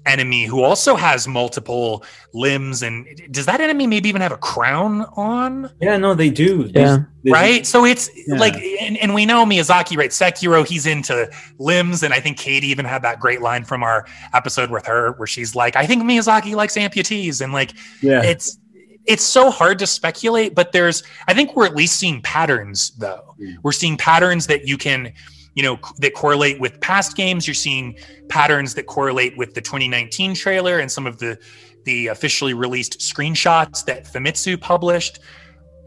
[0.07, 2.05] enemy who also has multiple
[2.35, 6.65] limbs and does that enemy maybe even have a crown on Yeah, no, they do.
[6.65, 6.99] These- Yeah.
[7.23, 7.67] these- right?
[7.67, 8.35] So it's Yeah.
[8.37, 10.11] like, and, and we know Miyazaki, right?
[10.11, 14.05] Sekiro, he's into limbs, and I think Katie even had that great line from our
[14.35, 17.73] episode with her, where she's like, "I think Miyazaki likes amputees," and like,
[18.03, 18.23] Yeah.
[18.23, 18.59] it's
[19.07, 23.35] it's so hard to speculate, but there's, I think we're at least seeing patterns, though.
[23.41, 23.57] Mm.
[23.63, 25.13] We're seeing patterns that you can,
[25.55, 27.47] you know, that correlate with past games.
[27.47, 27.97] You're seeing
[28.29, 31.39] patterns that correlate with the 2019 trailer and some of the
[31.85, 35.21] the officially released screenshots that Famitsu published.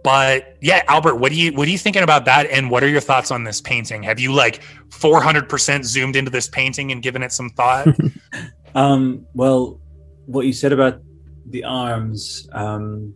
[0.04, 2.46] But yeah, Albert, what do you what are you thinking about that?
[2.52, 4.04] And what are your thoughts on this painting?
[4.04, 7.88] Have you like 400% zoomed into this painting and given it some thought?
[8.76, 9.80] Um, well,
[10.28, 11.02] what you said about
[11.50, 13.14] the arms, um,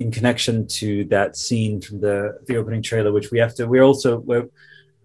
[0.00, 3.82] in connection to that scene from the the opening trailer, which we have to, we're
[3.82, 4.48] also we're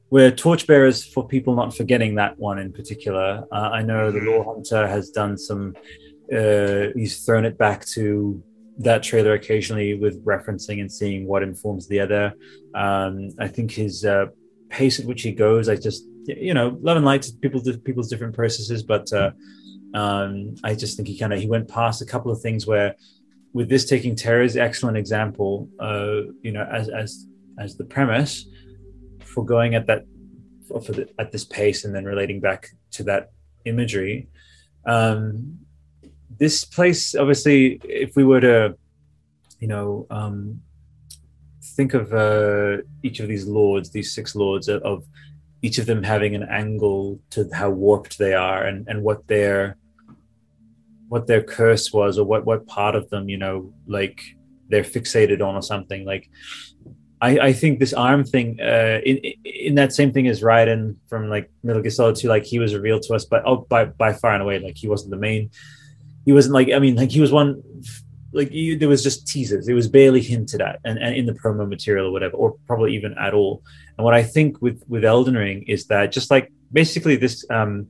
[0.09, 3.45] we're torchbearers for people not forgetting that one in particular.
[3.51, 5.75] Uh, I know the Lore Hunter has done some.
[6.33, 8.43] Uh, he's thrown it back to
[8.79, 12.33] that trailer occasionally with referencing and seeing what informs the other.
[12.73, 14.27] Um, I think his uh,
[14.69, 16.05] pace at which he goes, I just
[16.37, 19.31] you know, love and light to people people's different processes, but uh,
[19.93, 22.95] um, I just think he kind of he went past a couple of things where,
[23.53, 27.25] with this taking Terra's excellent example, uh, you know, as as
[27.57, 28.47] as the premise
[29.23, 30.05] for going at that
[30.67, 33.31] for the, at this pace and then relating back to that
[33.65, 34.27] imagery.
[34.85, 35.59] Um,
[36.37, 38.77] this place, obviously, if we were to,
[39.59, 40.61] you know, um,
[41.61, 45.05] think of uh, each of these lords, these six lords of, of
[45.61, 49.75] each of them having an angle to how warped they are and, and what their
[51.09, 54.21] what their curse was or what what part of them you know like
[54.69, 56.29] they're fixated on or something like
[57.21, 61.29] I, I think this arm thing uh, in in that same thing as Raiden from
[61.29, 64.13] like Metal Gear Solid 2 like he was revealed to us but oh by by
[64.13, 65.49] far and away like he wasn't the main
[66.25, 67.61] he wasn't like I mean like he was one
[68.31, 69.67] like you, there was just teasers.
[69.67, 72.95] It was barely hinted at, and, and in the promo material or whatever, or probably
[72.95, 73.63] even at all.
[73.97, 77.87] And what I think with with Elden Ring is that just like basically this, um,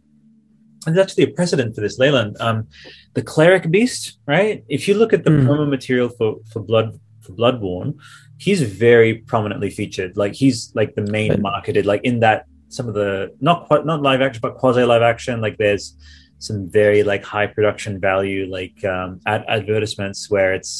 [0.85, 2.37] and there's actually a precedent for this, Leyland.
[2.39, 2.67] Um,
[3.13, 4.63] the cleric beast, right?
[4.69, 5.45] If you look at the Mm.
[5.47, 7.95] promo material for for Blood for Bloodborne,
[8.37, 10.11] he's very prominently featured.
[10.17, 11.41] Like he's like the main Right.
[11.41, 15.01] marketed, like in that some of the not quite not live action, but quasi live
[15.01, 15.41] action.
[15.41, 15.95] Like there's
[16.37, 20.73] some very like high production value like um, ad- advertisements where it's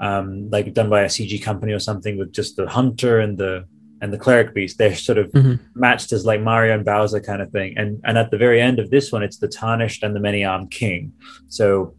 [0.00, 3.64] um, like done by a CG company or something with just the hunter and the
[4.06, 4.78] and the cleric beast.
[4.78, 5.58] They're sort of Mhm.
[5.74, 7.70] matched as like Mario and Bowser kind of thing.
[7.80, 10.44] And and at the very end of this one, it's the tarnished and the many
[10.44, 11.12] armed king.
[11.48, 11.94] So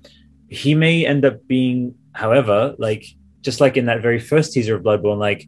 [0.60, 1.78] he may end up being,
[2.14, 2.58] however,
[2.88, 3.04] like
[3.48, 5.42] just like in that very first teaser of Bloodborne, like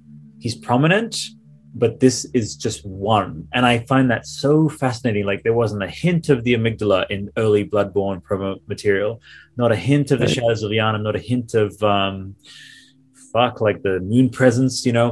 [0.43, 1.13] he's prominent,
[1.83, 3.47] but this is just one.
[3.55, 4.51] And I find that so
[4.83, 5.25] fascinating.
[5.31, 9.11] Like there wasn't a hint of the amygdala in early Bloodborne promo material,
[9.61, 10.27] not a hint of the.
[10.27, 12.35] Shadows of Yharnam, not a hint of um
[13.33, 15.09] fuck like the moon presence, you know.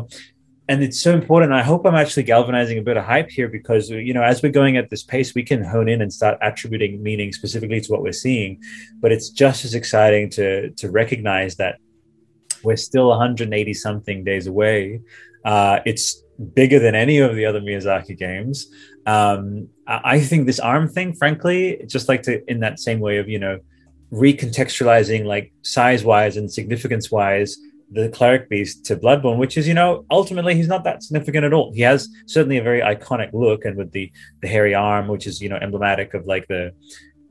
[0.69, 1.53] And it's so important.
[1.53, 4.51] I hope I'm actually galvanizing a bit of hype here because you know, as we're
[4.51, 8.01] going at this pace, we can hone in and start attributing meaning specifically to what
[8.01, 8.61] we're seeing.
[8.99, 11.77] But it's just as exciting to to recognize that
[12.63, 14.99] we're still 180 something days away.
[15.45, 16.21] Uh, it's
[16.53, 18.67] bigger than any of the other Miyazaki games.
[19.05, 23.29] Um, I, think this arm thing, frankly, just like to in that same way of
[23.29, 23.59] you know
[24.11, 27.57] recontextualizing like size wise and significance wise
[27.91, 31.53] the cleric beast to bloodborne which is you know ultimately he's not that significant at
[31.53, 31.73] all.
[31.73, 34.11] He has certainly a very iconic look and with the
[34.41, 36.73] the hairy arm which is you know emblematic of like the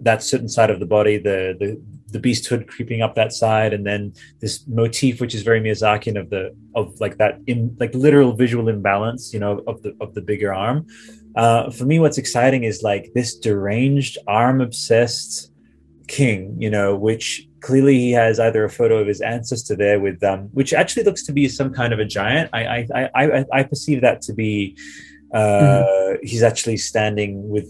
[0.00, 3.72] that certain side of the body the the the beast hood creeping up that side
[3.72, 7.94] and then this motif which is very miyazakian of the of like that in like
[7.94, 10.86] literal visual imbalance you know of the of the bigger arm.
[11.34, 15.52] Uh for me what's exciting is like this deranged arm obsessed
[16.06, 20.22] king you know which clearly he has either a photo of his ancestor there with
[20.22, 22.48] um which actually looks to be some kind of a giant.
[22.52, 24.76] I i i, I, perceive that to be
[25.34, 25.82] uh
[26.22, 27.68] he's actually standing with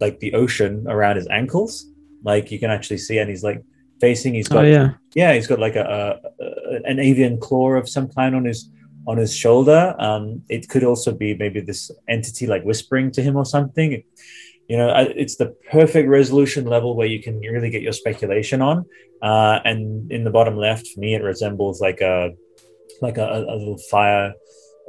[0.00, 1.86] like the ocean around his ankles.
[2.24, 3.62] Like you can actually see and he's like
[4.00, 4.94] facing he's got Oh yeah.
[5.14, 8.70] yeah he's got like a, a, a an avian claw of some kind on his
[9.06, 9.94] on his shoulder.
[10.00, 14.02] Um it could also be maybe this entity like whispering to him or something
[14.68, 18.58] you know I- it's the perfect resolution level where you can really get your speculation
[18.70, 18.76] on
[19.22, 19.80] uh and
[20.16, 22.16] in the bottom left for me it resembles like a
[23.06, 24.32] like a, a little fire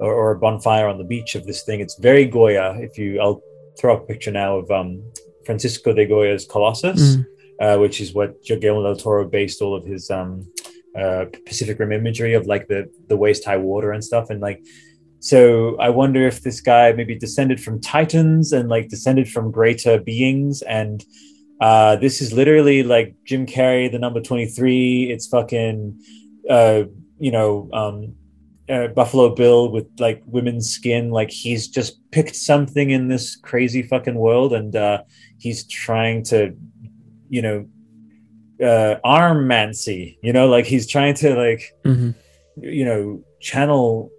[0.04, 3.20] or, or a bonfire on the beach of this thing it's very goya if you
[3.24, 3.42] i'll
[3.78, 4.90] throw up a picture now of um
[5.46, 7.26] francisco de goya's colossus Mm.
[7.66, 10.32] uh, which is what Guillermo del Toro based all of his um,
[11.02, 12.82] uh, Pacific Rim imagery of like the
[13.12, 14.26] the waist high water and stuff.
[14.32, 14.60] And like,
[15.20, 20.00] so I wonder if this guy maybe descended from titans and like descended from greater
[20.00, 20.62] beings.
[20.64, 21.04] And
[21.62, 25.12] uh, this is literally like Jim Carrey, the number twenty three.
[25.12, 26.00] It's fucking,
[26.50, 26.84] uh,
[27.20, 27.70] you know.
[27.74, 28.16] Um,
[28.70, 33.82] uh, Buffalo Bill with like women's skin, like he's just picked something in this crazy
[33.82, 35.02] fucking world, and uh,
[35.40, 36.56] he's trying to
[37.30, 37.66] you know
[38.64, 42.14] uh arm mancy you know like he's trying to like Mhm.
[42.58, 44.10] you know channel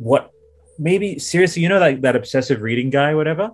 [0.00, 0.30] what
[0.78, 3.50] maybe seriously you know like that obsessive reading guy whatever?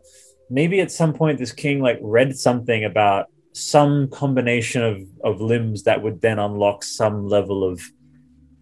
[0.49, 5.83] Maybe at some point this king like read something about some combination of of limbs
[5.83, 7.83] that would then unlock some level of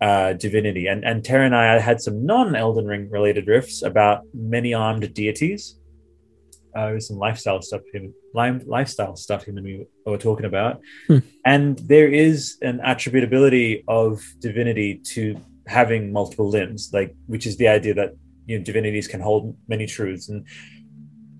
[0.01, 0.87] uh divinity.
[0.87, 5.13] And and Tara and I had some non Elden Ring related riffs about many armed
[5.13, 5.79] deities.
[6.75, 10.81] Uh, there's some lifestyle stuff him lifestyle stuff him and we were talking about.
[11.07, 11.19] Hmm.
[11.45, 15.37] and there is an attributability of divinity to
[15.67, 18.15] having multiple limbs like which is the idea that
[18.47, 20.47] you know divinities can hold many truths and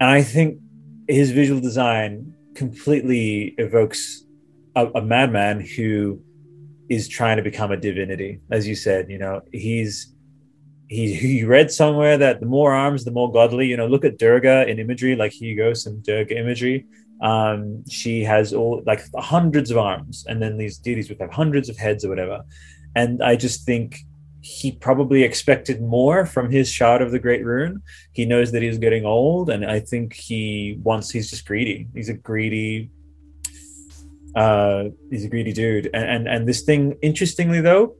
[0.01, 0.59] and i think
[1.09, 4.25] his visual design completely evokes
[4.77, 6.21] a, a madman who
[6.89, 10.15] is trying to become a divinity as you said you know he's
[10.89, 13.67] he, he read somewhere that the more arms, the more godly.
[13.67, 15.17] You know, look at Durga in imagery.
[15.17, 16.87] Like here you go, some Durga imagery.
[17.21, 21.69] Um, she has all like hundreds of arms, and then these deities would have hundreds
[21.69, 22.43] of heads or whatever.
[22.95, 23.99] And I just think
[24.45, 27.81] he probably expected more from his shot of the Great Rune.
[28.13, 31.11] He knows that he's getting old, and I think he wants.
[31.11, 31.89] He's just greedy.
[31.95, 32.91] He's a greedy.
[34.37, 37.97] Uh, he's a greedy dude, and and, and this thing, interestingly though,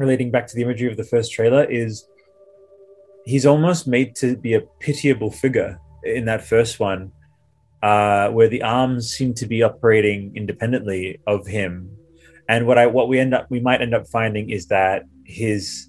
[0.00, 2.04] relating back to the imagery of the first trailer is
[3.24, 7.12] he's almost made to be a pitiable figure in that first one
[7.82, 11.90] uh, where the arms seem to be operating independently of him
[12.48, 15.88] and what i what we end up we might end up finding is that his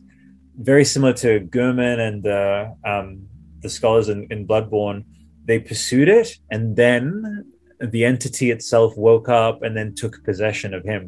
[0.57, 3.07] very similar to Gehrman and the um,
[3.61, 5.03] the scholars in, in bloodborne
[5.45, 7.45] they pursued it and then
[7.79, 11.03] the entity itself woke up and then took possession of him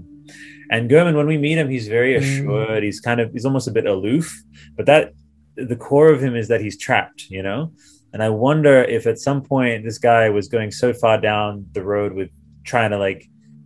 [0.69, 2.17] and Gehrman, when we meet him, he's very Mm.
[2.19, 2.83] assured.
[2.83, 4.27] He's kind of he's almost a bit aloof,
[4.75, 5.13] but that
[5.55, 7.71] the core of him is that he's trapped, you know.
[8.11, 11.83] And I wonder if at some point this guy was going so far down the
[11.83, 12.29] road with
[12.63, 13.21] trying to like,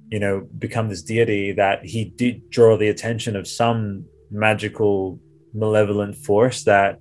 [0.09, 5.19] you know, become this deity that he did draw the attention of some magical
[5.53, 6.99] malevolent force that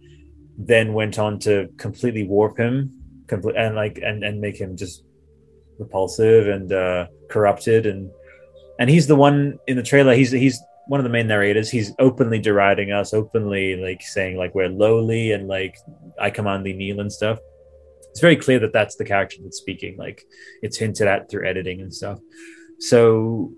[0.59, 2.93] then went on to completely warp him
[3.27, 5.05] complete and like and and make him just
[5.79, 7.87] repulsive and uh corrupted.
[7.87, 8.11] And
[8.79, 11.71] and he's the one in the trailer he's he's one of the main narrators.
[11.71, 15.77] He's openly deriding us openly like saying like we're lowly and like
[16.21, 17.39] i command thee kneel and stuff.
[18.11, 20.25] It's very clear that that's the character that's speaking like
[20.63, 22.19] it's hinted at through editing and stuff.
[22.79, 23.53] So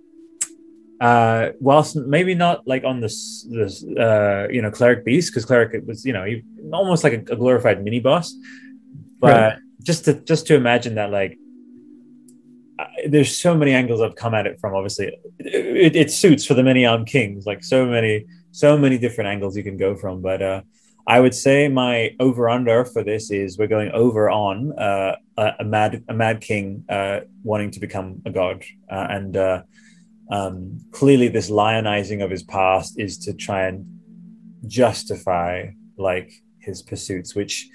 [1.01, 5.71] uh whilst maybe not like on this this uh you know cleric beast because cleric
[5.87, 6.43] was you know he,
[6.73, 8.35] almost like a, a glorified mini boss
[9.21, 9.59] but Right.
[9.83, 11.39] just to just to imagine that like
[12.79, 14.75] I- there's so many angles I've come at it from.
[14.75, 15.07] Obviously,
[15.39, 17.47] it, it suits for the many armed kings.
[17.47, 20.23] Like so many, so many different angles you can go from.
[20.23, 20.61] But uh,
[21.07, 25.53] I would say my over under for this is we're going over on uh, a,
[25.61, 29.63] a mad a mad king uh, wanting to become a god, uh, and uh,
[30.31, 33.87] um, clearly this lionizing of his past is to try and
[34.67, 37.69] justify like his pursuits, which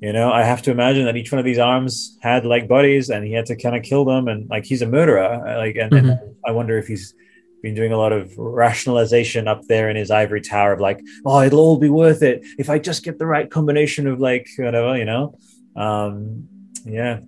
[0.00, 3.10] you know i have to imagine that each one of these arms had like bodies,
[3.10, 5.76] and he had to kind of kill them and like he's a murderer uh, like
[5.76, 7.14] and, and i wonder if he's
[7.62, 11.42] been doing a lot of rationalization up there in his ivory tower of like oh
[11.42, 14.96] it'll all be worth it if i just get the right combination of like whatever
[14.96, 15.36] you know?
[15.74, 16.48] Um
[16.84, 17.18] yeah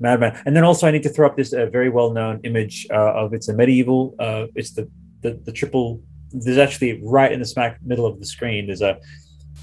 [0.00, 3.12] madman and then also i need to throw up this uh, very well-known image uh,
[3.14, 4.88] of it's a medieval uh it's the
[5.22, 6.00] the, the triple
[6.32, 8.98] there's actually right in the smack middle of the screen there's a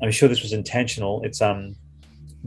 [0.01, 1.75] i'm sure this was intentional it's um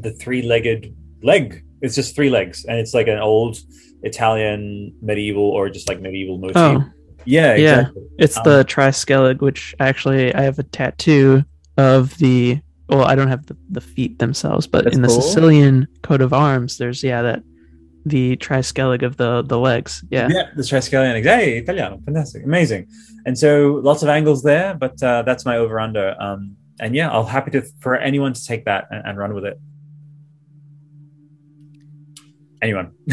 [0.01, 1.65] the three-legged leg.
[1.83, 3.59] It's just three legs, and it's like an old
[4.03, 6.57] Italian medieval or just like medieval motif.
[6.57, 6.85] Oh,
[7.25, 7.79] yeah, Yeah.
[7.81, 8.03] exactly.
[8.19, 11.45] it's Um, the Triskellig, which actually I have a tattoo
[11.77, 12.61] of the.
[12.89, 15.21] Well, I don't have the, the feet themselves, but That's in the cool.
[15.21, 17.43] Sicilian coat of arms, there's yeah that
[18.09, 20.05] the Triskellig of the the legs.
[20.11, 20.29] Yeah.
[20.31, 21.23] Yeah, the Triskelion.
[21.23, 22.89] Hey, Italiano, fantastic, amazing.
[23.27, 26.15] And so lots of angles there, but uh, that's my over under.
[26.21, 29.45] Um, and yeah, I'll happy to for anyone to take that and, and run with
[29.45, 29.61] it.
[32.61, 32.91] Anyone,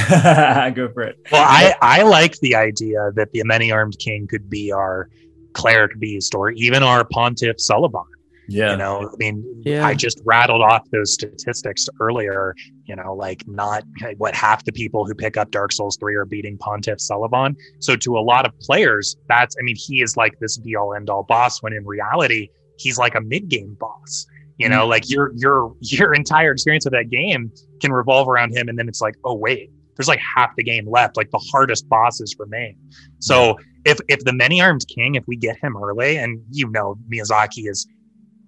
[0.74, 1.18] go for it.
[1.32, 5.08] Well, I, I like the idea that the many armed king could be our
[5.54, 8.06] cleric beast or even our pontiff Sulyvahn.
[8.48, 9.86] Yeah, You know, I mean, Yeah.
[9.86, 12.56] I just rattled off those statistics earlier.
[12.86, 13.84] You know, like not
[14.18, 17.56] what half the people who pick up Dark Souls 3 are beating Pontiff Sulyvahn.
[17.80, 20.94] So, to a lot of players, that's, I mean, he is like this be all
[20.94, 24.26] end all boss when in reality, he's like a mid game boss.
[24.58, 24.90] You know, mm.
[24.90, 27.52] like your your your entire experience of that game
[27.82, 30.90] can revolve around him, and then it's like, oh wait, there's like half the game
[30.90, 31.18] left.
[31.18, 32.78] Like the hardest bosses remain.
[33.20, 36.98] So if if the many armed king, if we get him early, and you know
[37.12, 37.88] Miyazaki is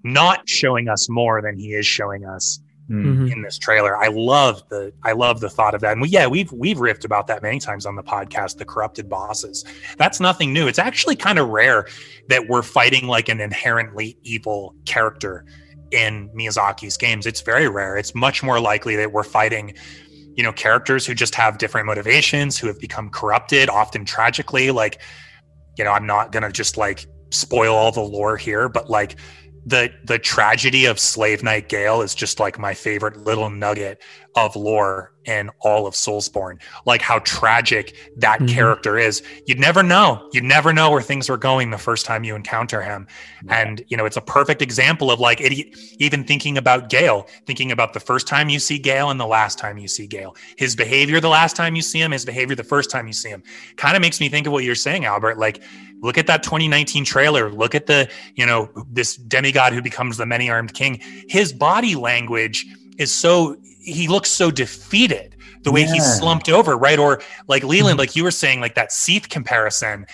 [0.03, 3.26] not showing us more than he is showing us Hmm.
[3.26, 3.31] Mhm.
[3.34, 3.97] in this trailer.
[3.97, 5.91] I love the I love the thought of that.
[5.91, 9.09] And we, yeah, we've we've riffed about that many times on the podcast, the corrupted
[9.09, 9.65] bosses.
[9.97, 10.68] That's nothing new.
[10.69, 11.88] It's actually kind of rare
[12.30, 15.43] that we're fighting like an inherently evil character
[15.91, 17.26] in Miyazaki's games.
[17.26, 17.97] It's very rare.
[17.97, 19.73] It's much more likely that we're fighting
[20.38, 25.01] you know characters who just have different motivations, who have become corrupted, often tragically like
[25.77, 29.18] you know, I'm not going to just like spoil all the lore here, but like
[29.68, 34.02] the the tragedy of Slave Knight Gael is just like my favorite little nugget
[34.34, 36.59] of lore in all of Soulsborne.
[36.85, 38.49] Like how tragic that Mhm.
[38.49, 39.21] character is.
[39.45, 40.27] You'd never know.
[40.31, 43.07] You'd never know where things were going the first time you encounter him.
[43.49, 45.53] And you know, it's a perfect example of like it,
[45.99, 49.59] even thinking about Gael, thinking about the first time you see Gael and the last
[49.59, 50.35] time you see Gael.
[50.57, 53.29] His behavior the last time you see him, his behavior the first time you see
[53.29, 53.43] him.
[53.75, 55.37] Kind of makes me think of what you're saying, Albert.
[55.37, 55.61] Like
[56.01, 60.27] look at that 2019 trailer look at the you know this demigod who becomes the
[60.27, 62.67] many-armed king his body language
[62.99, 63.57] is so
[63.88, 66.14] he looks so defeated the way he's Yeah.
[66.19, 66.99] slumped over right?
[66.99, 70.05] Or like leland like you were saying like that seath comparison.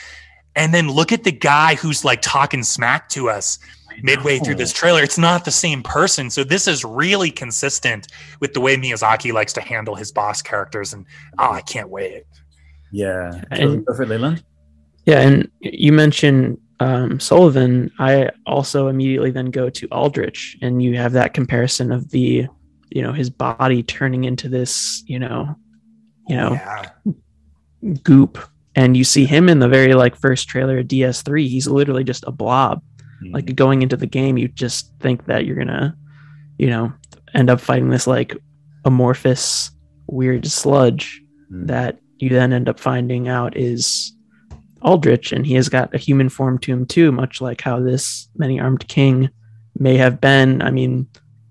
[0.55, 3.57] And then look at the guy who's like talking smack to us
[4.03, 5.01] midway through this trailer.
[5.01, 6.29] It's not the same person.
[6.29, 8.07] So this is really consistent
[8.39, 10.93] with the way miyazaki likes to handle his boss characters.
[10.93, 11.05] And
[11.39, 12.23] oh i can't wait.
[12.91, 14.43] Yeah, And- go for Leland.
[15.05, 17.91] Yeah, and you mentioned um, Sulyvahn.
[17.99, 22.47] I also immediately then go to Aldrich, and you have that comparison of the,
[22.93, 25.55] you know, his body turning into this, you know,
[26.27, 26.85] you know, yeah
[28.03, 28.37] goop,
[28.75, 31.47] and you see him in the very like first trailer of DS3.
[31.47, 32.81] He's literally just a blob.
[33.21, 33.31] Hmm.
[33.31, 35.95] Like going into the game, you just think that you're gonna,
[36.57, 36.93] you know,
[37.33, 38.35] end up fighting this like
[38.85, 39.71] amorphous,
[40.07, 41.65] weird sludge Hmm.
[41.67, 44.13] that you then end up finding out is
[44.81, 48.29] Aldrich, and he has got a human form to him too, much like how this
[48.35, 49.29] many armed king
[49.77, 50.61] may have been.
[50.61, 51.07] I mean,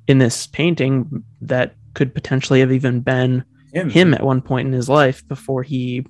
[0.07, 3.45] in this painting, that could potentially have even been
[3.75, 3.91] Him.
[3.91, 6.07] him at one point in his life before he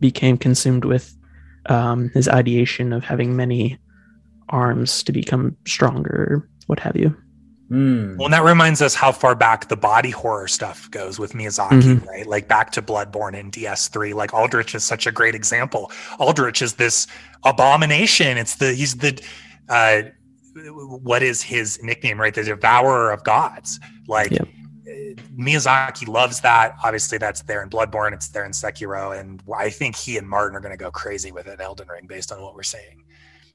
[0.00, 1.16] became consumed with
[1.66, 3.78] um, his ideation of having many
[4.48, 7.14] arms to become stronger, what have you.
[7.68, 8.16] Hmm.
[8.16, 11.82] Well, and that reminds us how far back the body horror stuff goes with Miyazaki,
[12.00, 12.06] Mhm.
[12.06, 12.26] right?
[12.26, 14.12] Like back to Bloodborne and DS3.
[14.12, 15.92] Like Aldrich is such a great example.
[16.18, 17.06] Aldrich is this
[17.44, 18.38] abomination.
[18.38, 19.22] It's the he's the
[19.68, 20.02] uh
[21.04, 22.34] what is his nickname, right?
[22.34, 23.78] The devourer of gods.
[24.08, 24.48] Like Yep.
[25.36, 26.76] Miyazaki loves that.
[26.84, 28.12] Obviously, that's there in Bloodborne.
[28.12, 31.32] It's there in Sekiro, and I think he and Martin are going to go crazy
[31.32, 33.04] with it Elden Ring, based on what we're saying.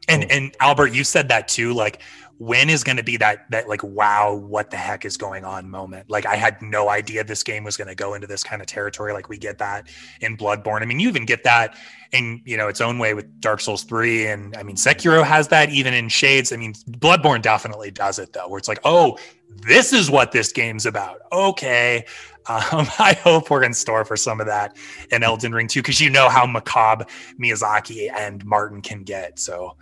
[0.07, 1.73] And and Albert, you said that too.
[1.73, 2.02] Like,
[2.38, 5.70] when is going to be that that like wow, what the heck is going on
[5.70, 6.10] moment?
[6.10, 8.68] Like, I had no idea this game was going to go into this kind of
[8.68, 9.14] territory.
[9.14, 9.88] Like, we get that
[10.22, 10.82] in Bloodborne.
[10.82, 11.76] I mean, you even get that
[12.12, 15.48] in you know its own way with Dark Souls three, and I mean Sekiro has
[15.49, 16.52] that even in Shades.
[16.52, 19.18] I mean, Bloodborne definitely does it though, where it's like, oh,
[19.49, 21.22] this is what this game's about.
[21.32, 22.06] Okay.
[22.48, 24.76] Um, I hope we're in store for some of that
[25.12, 27.06] in Elden Ring too, because you know how macabre
[27.40, 29.40] Miyazaki and Martin can get.
[29.40, 29.76] So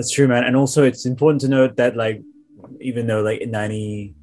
[0.00, 0.44] That's true, man.
[0.44, 2.22] And also, it's important to note that, like,
[2.80, 4.14] even though like ninety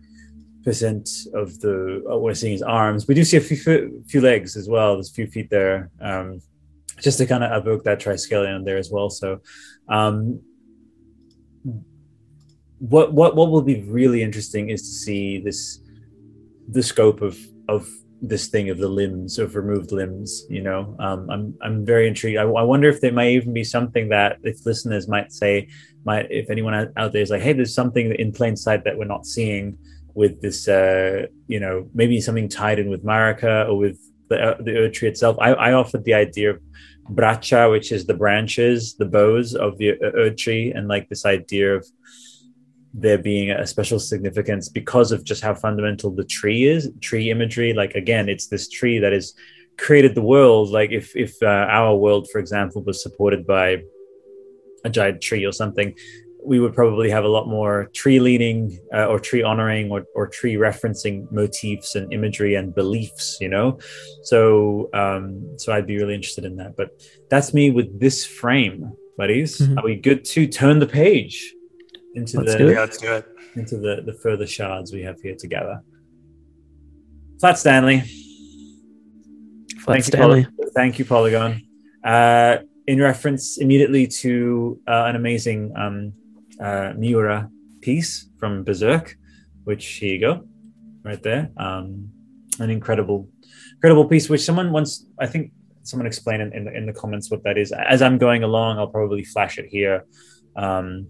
[0.64, 4.58] percent of the what we're seeing is arms, we do see a few few legs
[4.58, 4.96] as well.
[4.96, 6.42] There's a few feet there, um,
[7.00, 9.12] just to kind of evoke that triskelion there as well.
[9.12, 9.42] So,
[9.88, 10.42] um,
[12.80, 15.80] what what what will be really interesting is to see this
[16.68, 17.38] the scope of
[17.70, 17.88] of
[18.22, 20.96] this thing of the limbs of removed limbs you know?
[21.00, 22.38] Um, i'm i'm very intrigued.
[22.38, 25.70] I, I wonder if there might even be something that if listeners might say
[26.04, 29.06] might if anyone out- there is like hey there's something in plain sight that we're
[29.06, 29.78] not seeing
[30.14, 34.00] with this uh you know maybe something tied in with marika or with
[34.30, 35.38] the uh, the Erd tree itself.
[35.40, 36.62] I i offered the idea of
[37.12, 41.76] bracha which is the branches the bows of the uh, tree and like this idea
[41.76, 41.88] of
[43.00, 47.72] there being a special significance because of just how fundamental the tree is tree imagery.
[47.74, 49.34] Like again it's this tree that has
[49.78, 50.70] created the world.
[50.80, 53.68] Like if if uh, our world for example was supported by
[54.84, 55.94] a giant tree or something
[56.46, 60.28] we would probably have a lot more tree leaning uh, or tree honoring or, or
[60.28, 63.78] tree referencing motifs and imagery and beliefs you know?
[64.24, 66.76] So um so i'd be really interested in that.
[66.78, 66.90] But
[67.30, 68.80] that's me with this frame
[69.18, 69.78] buddies Mhm.
[69.78, 71.54] are we good to turn the page
[72.18, 72.74] into Let's the do it.
[72.74, 73.26] yeah, let's do it.
[73.56, 75.76] into the the further shards we have here together.
[77.40, 78.00] Flat Stanley.
[79.84, 80.40] Flat Thank Stanley.
[80.42, 81.62] you, Poly- thank you, Polygon.
[82.04, 82.58] Uh,
[82.88, 86.14] in reference immediately to uh, an amazing um,
[86.60, 87.50] uh, Miura
[87.82, 89.16] piece from Berserk,
[89.66, 90.48] which here you go,
[91.04, 91.52] right there.
[91.58, 92.10] Um,
[92.60, 93.30] an incredible,
[93.76, 94.30] incredible piece.
[94.30, 95.52] Which someone once, I think,
[95.84, 97.72] someone explained in, in, the, in the comments what that is.
[97.72, 100.06] As I'm going along, I'll probably flash it here.
[100.56, 101.08] Um,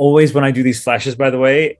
[0.00, 1.78] always when I do these flashes, by the way,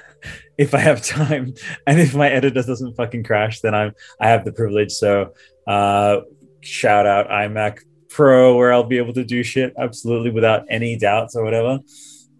[0.58, 1.54] if I have time
[1.86, 4.92] and if my editor doesn't fucking crash, then I'm I have the privilege.
[4.92, 5.34] So
[5.66, 6.20] uh,
[6.62, 11.36] shout out iMac Pro, where I'll be able to do shit absolutely without any doubts
[11.36, 11.78] or whatever.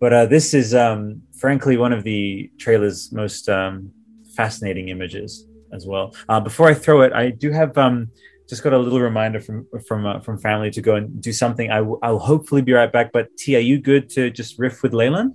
[0.00, 3.92] But uh, this is um, frankly one of the trailer's most um,
[4.34, 6.14] fascinating images as well.
[6.30, 8.10] Uh, before I throw it, I do have um,
[8.48, 11.70] just got a little reminder from from uh, from family to go and do something.
[11.70, 13.12] I w- I'll hopefully be right back.
[13.12, 15.34] But T, are you good to just riff with Leyland?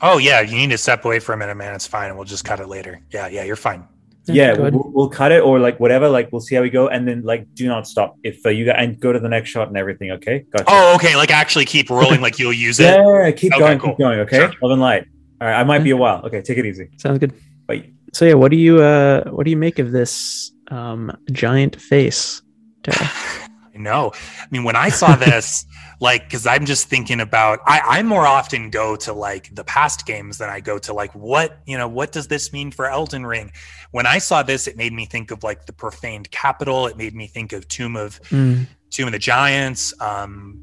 [0.00, 1.74] Oh yeah, you need to step away for a minute, man.
[1.74, 3.00] It's fine, and we'll just cut it later.
[3.12, 3.86] Yeah, yeah, you're fine.
[4.26, 6.08] yeah, go we'll, we'll cut it or like whatever.
[6.08, 8.64] Like we'll see how we go, and then like do not stop if uh, you
[8.64, 10.10] got and go to the next shot and everything.
[10.12, 10.64] Okay, gotcha.
[10.68, 11.14] Oh, okay.
[11.16, 12.96] Like actually keep rolling, like you'll use it.
[12.98, 13.90] yeah, keep Okay, going, cool.
[13.90, 14.18] keep going.
[14.20, 14.52] Okay, Sure.
[14.60, 15.06] love and light.
[15.40, 16.22] All right, I might be a while.
[16.26, 16.88] Okay, take it easy.
[16.98, 17.32] Sounds good.
[17.66, 17.90] Bye.
[18.12, 22.42] So yeah, what do you uh what do you make of this um giant face?
[22.82, 23.10] Tara?
[23.74, 24.12] I know.
[24.14, 25.64] I mean, when I saw this,
[26.00, 30.04] like, because I'm just thinking about, I, I more often go to like the past
[30.04, 33.24] games than I go to like what you know what does this mean for Elden
[33.24, 33.52] Ring.
[33.92, 36.86] When I saw this, it made me think of like the profaned capital.
[36.86, 39.94] It made me think of Tomb of Mm, Tomb of the Giants.
[40.00, 40.62] Um,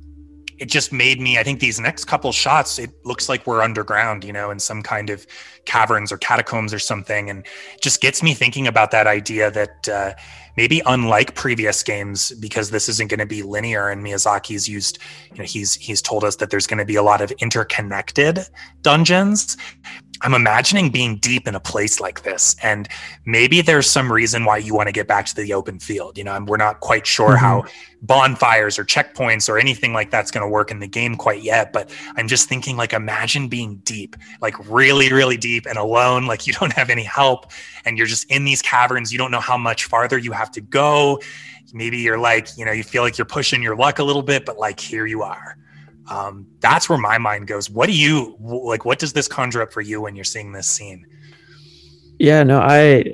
[0.60, 1.38] it just made me.
[1.38, 4.82] I think these next couple shots, it looks like we're underground, you know, in some
[4.82, 5.26] kind of
[5.66, 7.46] caverns or catacombs or something, and
[7.82, 10.14] just gets me thinking about that idea that uh,
[10.58, 15.00] maybe unlike previous games, because this isn't going to be linear, and Miyazaki's used,
[15.32, 18.40] you know, he's he's told us that there's going to be a lot of interconnected
[18.82, 19.58] dungeons.
[20.22, 22.88] I'm imagining being deep in a place like this, and
[23.26, 26.18] maybe there's some reason why you want to get back to the open field.
[26.18, 27.38] You know, and we're not quite sure mm-hmm.
[27.38, 27.66] how
[28.02, 31.72] bonfires or checkpoints or anything like that's going to work in the game quite yet.
[31.72, 36.48] But I'm just thinking, like, imagine being deep, like really, really deep and alone, like
[36.48, 37.52] you don't have any help,
[37.86, 39.12] and you're just in these caverns.
[39.12, 41.20] You don't know how much farther you have to go.
[41.72, 44.46] Maybe you're like, you know, you feel like you're pushing your luck a little bit,
[44.46, 45.56] but like here you are
[46.10, 47.70] um, that's where my mind goes.
[47.70, 48.86] What do you like?
[48.86, 51.06] What does this conjure up for you when you're seeing this scene?
[52.18, 53.14] Yeah, no, I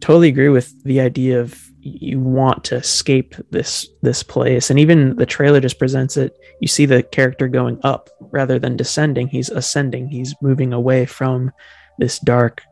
[0.00, 5.16] totally agree with the idea of you want to escape this this place, and even
[5.16, 6.36] the trailer just presents it.
[6.60, 9.28] You see the character going up rather than descending.
[9.28, 10.08] He's ascending.
[10.08, 11.50] He's moving away from
[11.98, 12.62] this dark,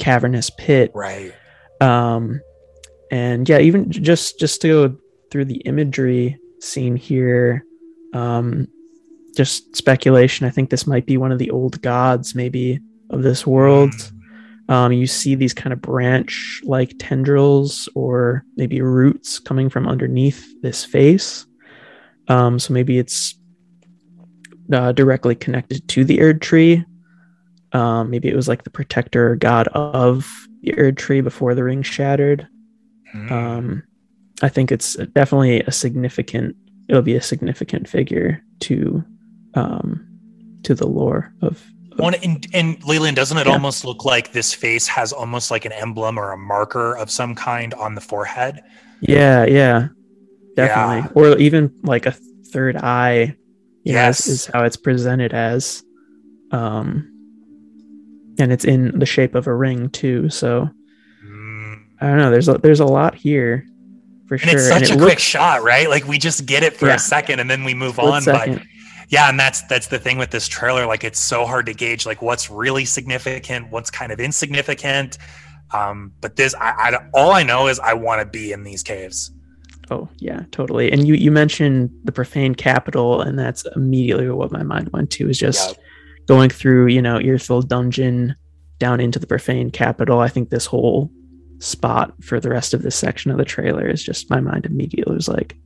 [0.00, 0.92] cavernous pit.
[0.94, 1.34] Right.
[1.80, 2.40] Um,
[3.10, 4.96] and yeah, even just just to go
[5.30, 7.64] through the imagery scene here,
[8.14, 8.68] um,
[9.36, 10.46] just speculation.
[10.46, 12.80] I think this might be one of the old gods, maybe
[13.10, 13.92] of this world.
[13.94, 14.16] Hmm.
[14.72, 20.46] Um, you see these kind of branch like tendrils or maybe roots coming from underneath
[20.62, 21.44] this face.
[22.28, 23.34] Um, so maybe it's
[24.72, 26.84] uh, directly connected to the Erd tree.
[27.72, 30.30] Um, maybe it was like the protector god of
[30.62, 32.46] the Erd tree before the ring shattered.
[33.12, 33.30] Mm.
[33.32, 33.82] Um,
[34.42, 36.54] I think it's definitely a significant.
[36.88, 39.04] It'll be a significant figure to
[39.54, 40.06] um,
[40.64, 41.64] to the lore of.
[41.98, 43.52] of and, and Leland, doesn't it yeah.
[43.52, 47.34] almost look like this face has almost like an emblem or a marker of some
[47.34, 48.60] kind on the forehead?
[49.00, 49.88] Yeah, yeah,
[50.56, 51.10] definitely.
[51.22, 51.32] Yeah.
[51.32, 53.36] Or even like a third eye.
[53.82, 55.82] Yes, know, is, is how it's presented as.
[56.52, 57.10] Um,
[58.38, 60.28] and it's in the shape of a ring too.
[60.30, 60.68] So
[61.24, 61.82] mm.
[62.00, 62.30] I don't know.
[62.30, 63.66] There's a, there's a lot here
[64.26, 64.58] for and sure.
[64.58, 65.88] It's such and a quick shot, right?
[65.88, 66.94] Like we just get it for yeah.
[66.94, 68.22] a second and then we move on.
[68.22, 68.58] Second.
[68.58, 68.66] But
[69.10, 72.06] yeah and that's that's the thing with this trailer like it's so hard to gauge
[72.06, 75.18] like what's really significant what's kind of insignificant.
[75.72, 78.82] Um but this i, I all i know is i want to be in these
[78.82, 79.30] caves.
[79.90, 80.90] Oh yeah totally.
[80.90, 85.28] And you you mentioned the profane capital and that's immediately what my mind went to
[85.28, 85.80] is just yep.
[86.26, 88.36] going through you know Irithyll dungeon
[88.78, 90.20] down into the profane capital.
[90.20, 91.10] I think this whole
[91.58, 95.14] spot for the rest of this section of the trailer is just my mind immediately
[95.14, 95.56] was like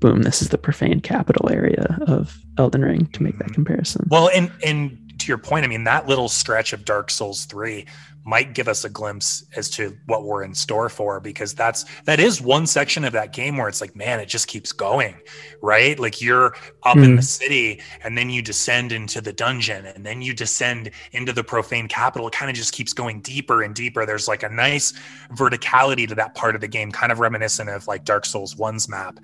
[0.00, 4.06] boom, this is the profane capital area of Elden Ring to make that comparison.
[4.10, 7.84] Well, and and to your point, I mean that little stretch of Dark Souls 3
[8.24, 12.18] might give us a glimpse as to what we're in store for because that's that
[12.18, 15.14] is one section of that game where it's like man it just keeps going
[15.62, 17.04] right like you're up mm.
[17.04, 17.20] in the hmm.
[17.22, 21.88] city and then you descend into the dungeon and then you descend into the profane
[21.88, 24.92] capital it kind of just keeps going deeper and deeper there's like a nice
[25.30, 28.90] verticality to that part of the game kind of reminiscent of like dark souls 1's
[28.90, 29.18] map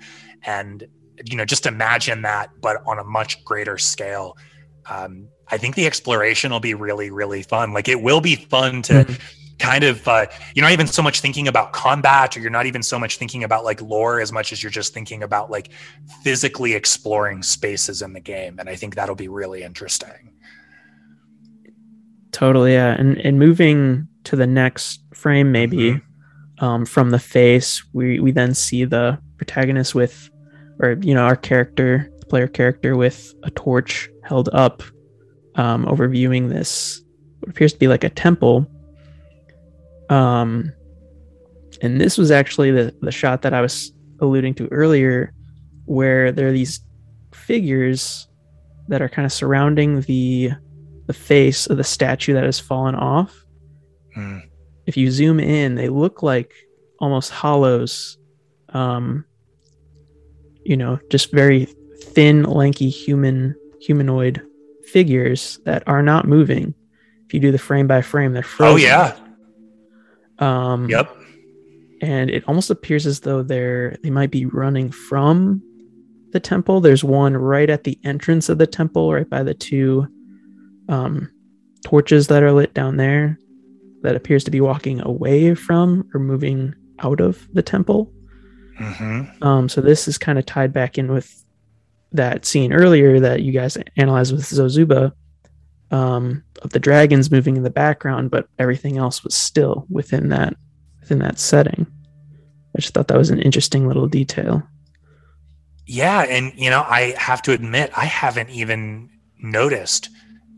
[0.45, 0.87] and
[1.25, 4.35] you know just imagine that but on a much greater scale
[4.89, 7.73] um, I think the exploration will be really, really fun.
[7.73, 9.13] Like it will be fun to mm-hmm.
[9.59, 12.81] kind of, uh, you're not even so much thinking about combat or you're not even
[12.81, 15.69] so much thinking about like lore as much as you're just thinking about like
[16.23, 18.57] physically exploring spaces in the game.
[18.59, 20.33] And I think that'll be really interesting.
[22.31, 22.73] Totally.
[22.73, 22.95] Yeah.
[22.97, 26.65] And, and moving to the next frame, maybe mm-hmm.
[26.65, 30.29] um, from the face, we, we then see the protagonist with,
[30.79, 34.81] or, you know, our character, the player character with a torch held up
[35.55, 37.01] um, overviewing this
[37.39, 38.65] what appears to be like a temple.
[40.09, 40.73] Um,
[41.81, 45.33] and this was actually the, the shot that I was alluding to earlier,
[45.85, 46.81] where there are these
[47.33, 48.27] figures
[48.87, 50.51] that are kind of surrounding the
[51.07, 53.45] the face of the statue that has fallen off.
[54.17, 54.41] Mm.
[54.87, 56.53] If you zoom in, they look like
[56.99, 58.17] almost hollows.
[58.69, 59.25] Um,
[60.63, 61.65] you know, just very
[61.99, 64.41] thin, lanky human humanoid
[64.87, 66.73] figures that are not moving.
[67.25, 68.73] If you do the frame by frame, they're frozen.
[68.73, 69.15] Oh yeah.
[70.39, 71.15] Um, yep.
[72.01, 75.61] And it almost appears as though they're they might be running from
[76.31, 76.81] the temple.
[76.81, 80.07] There's one right at the entrance of the temple, right by the two
[80.89, 81.31] um,
[81.83, 83.39] torches that are lit down there.
[84.01, 88.11] That appears to be walking away from or moving out of the temple.
[88.79, 89.43] Mm-hmm.
[89.43, 91.44] Um, so this is kind of tied back in with
[92.15, 95.13] that scene earlier that you guys analyzed with Zozuba
[95.91, 100.55] um, of the dragons moving in the background, but everything else was still within that
[100.99, 101.85] within that setting.
[102.75, 104.63] I just thought that was an interesting little detail.
[105.85, 109.09] Yeah, and you know, I have to admit, I haven't even
[109.39, 110.09] noticed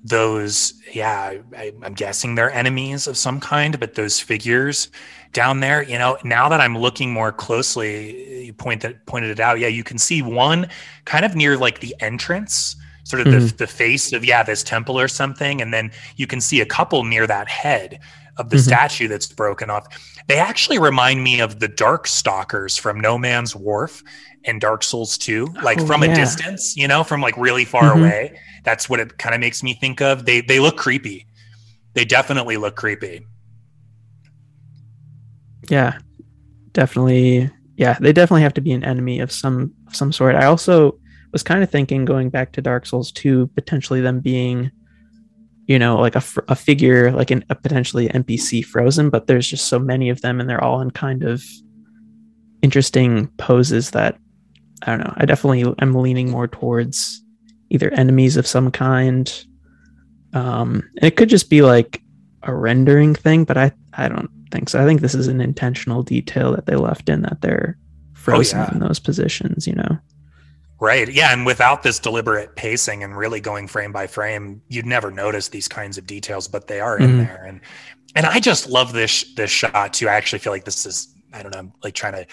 [0.07, 0.73] those.
[0.93, 4.89] Yeah, I, am guessing they're enemies of some kind, but those figures
[5.33, 9.39] down there, you know, now that I'm looking more closely, you point that pointed it
[9.39, 9.59] out.
[9.59, 10.67] Yeah, you can see one
[11.05, 12.75] kind of near like the entrance.
[13.03, 13.47] sort of mm-hmm.
[13.47, 16.65] the, the face of yeah this temple or something and then you can see a
[16.65, 17.99] couple near that head
[18.35, 18.63] of the mm-hmm.
[18.63, 19.87] statue that's broken off
[20.27, 24.03] they actually remind me of the dark stalkers from no man's wharf
[24.43, 26.11] and dark souls 2 like oh, from yeah.
[26.11, 27.99] a distance you know from like really far mm-hmm.
[27.99, 30.25] away that's what it kind of makes me think of.
[30.25, 31.25] They they look creepy.
[31.93, 33.25] They definitely look creepy.
[35.69, 35.97] Yeah.
[36.73, 40.35] Definitely yeah they definitely have to be an enemy of some some sort.
[40.35, 40.99] I also
[41.31, 44.71] was kind of thinking going back to Dark Souls 2, potentially them being,
[45.65, 49.67] you know, like a, a figure, like an, a potentially NPC frozen, but there's just
[49.67, 51.41] so many of them and they're all in kind of
[52.61, 54.17] interesting poses that
[54.83, 55.13] I don't know.
[55.15, 57.23] I definitely am leaning more towards
[57.69, 59.45] either enemies of some kind.
[60.33, 62.01] Um, and it could just be like
[62.43, 64.81] a rendering thing, but I, I don't think so.
[64.81, 67.77] I think this is an intentional detail that they left in that they're
[68.13, 68.71] frozen oh, yeah.
[68.73, 69.97] in those positions, you know?
[70.79, 71.11] Right.
[71.11, 71.33] Yeah.
[71.33, 75.67] And without this deliberate pacing and really going frame by frame, you'd never notice these
[75.67, 77.17] kinds of details, but they are in mm-hmm.
[77.17, 77.43] there.
[77.47, 77.61] And
[78.15, 80.07] and I just love this this shot too.
[80.07, 82.27] I actually feel like this is I don't know, like trying to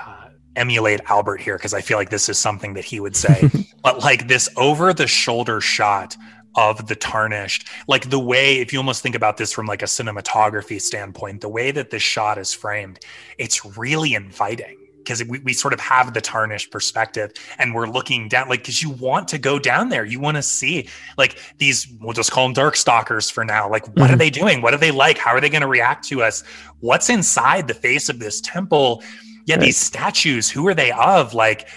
[0.00, 3.50] uh, emulate Albert here because I feel like this is something that he would say.
[3.82, 6.16] but like this over the shoulder shot
[6.56, 9.86] of the tarnished like the way if you almost think about this from like a
[9.86, 13.00] cinematography standpoint the way that this shot is framed
[13.38, 18.28] it's really inviting because we, we sort of have the tarnished perspective and we're looking
[18.28, 20.04] down like because you want to go down there.
[20.04, 23.68] You want to see like these we'll just call them dark stalkers for now.
[23.68, 24.14] Like what mm-hmm.
[24.14, 24.62] are they doing?
[24.62, 25.18] What are they like?
[25.18, 26.42] How are they going to react to us?
[26.80, 29.02] What's inside the face of this temple
[29.44, 29.64] yeah right.
[29.64, 31.68] these statues who are they of like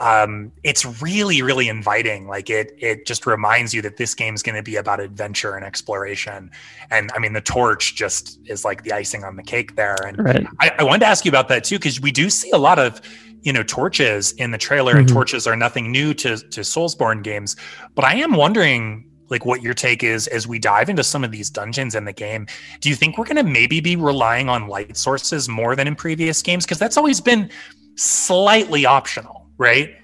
[0.00, 4.42] um, it's really really inviting like it it just reminds you that this game is
[4.42, 6.50] going to be about adventure and exploration
[6.90, 10.18] and i mean the torch just is like the icing on the cake there and
[10.24, 10.46] right.
[10.58, 12.78] I, I, wanted to ask you about that too because we do see a lot
[12.78, 13.02] of
[13.42, 15.00] you know torches in the trailer mm-hmm.
[15.00, 17.56] and torches are nothing new to to soulsborne games
[17.94, 21.30] but i am wondering like what your take is as we dive into some of
[21.30, 22.46] these dungeons in the game
[22.80, 25.94] do you think we're going to maybe be relying on light sources more than in
[25.94, 27.50] previous games because that's always been
[27.96, 29.94] slightly optional right?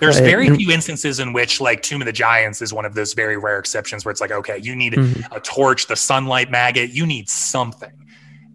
[0.00, 0.26] There's right.
[0.26, 3.36] very few instances in which like Tomb of the Giants is one of those very
[3.36, 5.32] rare exceptions where it's like, okay, you need mm-hmm.
[5.32, 7.92] a torch, the sunlight maggot, you need something.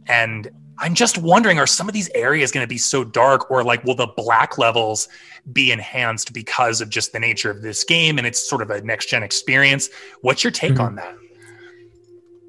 [0.07, 0.49] And
[0.80, 3.84] I'm just wondering, are some of these areas going to be so dark or like
[3.84, 5.08] will the black levels
[5.52, 8.82] be enhanced because of just the nature of this game and it's sort of a
[8.82, 9.90] next gen experience?
[10.22, 10.82] What's your take mm-hmm.
[10.82, 11.16] on that?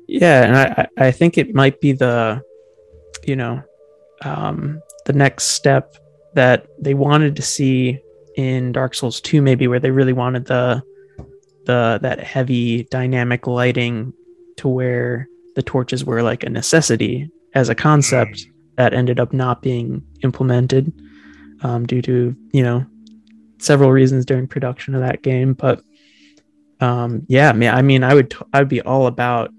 [0.06, 2.42] Yeah, and I, I think it might be the,
[3.24, 3.62] you know,
[4.22, 5.96] um, the next step
[6.34, 8.00] that they wanted to see
[8.36, 10.82] in Dark Souls 2 maybe where they really wanted the
[11.66, 14.12] the that heavy dynamic lighting
[14.56, 19.62] to where the torches were like a necessity as a concept that ended up not
[19.62, 20.92] being implemented
[21.62, 22.84] um, due to you know
[23.58, 25.54] several reasons during production of that game.
[25.54, 25.82] But
[26.80, 29.50] um, yeah i mean i would t- i'd be all about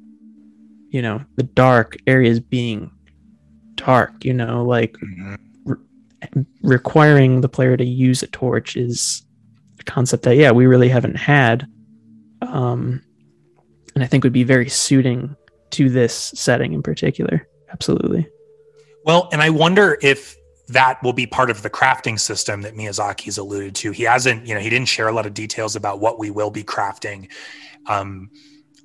[0.90, 2.92] you know the dark areas being
[3.76, 6.42] dark you know like mm-hmm.
[6.62, 9.26] requiring the player to use a torch is
[9.80, 11.68] a concept that yeah we really haven't had.
[12.42, 13.02] Um,
[13.96, 15.36] and i think would be very suiting
[15.72, 18.28] to this setting in particular absolutely
[19.04, 20.36] well and i wonder if
[20.68, 24.56] that will be part of the crafting system that miyazaki's alluded to he hasn't you
[24.56, 27.30] know he didn't share a lot of details about what we will be crafting
[27.88, 28.32] um,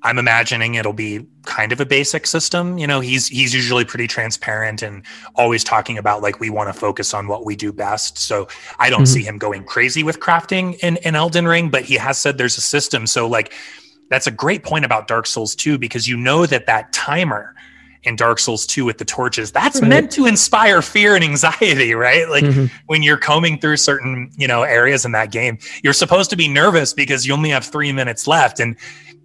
[0.03, 2.77] I'm imagining it'll be kind of a basic system.
[2.77, 5.03] You know, he's he's usually pretty transparent and
[5.35, 8.17] always talking about like we want to focus on what we do best.
[8.17, 8.47] So
[8.79, 9.05] I don't mm-hmm.
[9.05, 12.57] see him going crazy with crafting in, in Elden Ring, but he has said there's
[12.57, 13.05] a system.
[13.05, 13.53] So like
[14.09, 17.53] that's a great point about Dark Souls 2 because you know that that timer
[18.03, 19.87] in Dark Souls 2 with the torches, that's right.
[19.87, 22.27] meant to inspire fear and anxiety, right?
[22.29, 22.65] Like mm-hmm.
[22.87, 26.47] when you're combing through certain, you know, areas in that game, you're supposed to be
[26.47, 28.75] nervous because you only have 3 minutes left and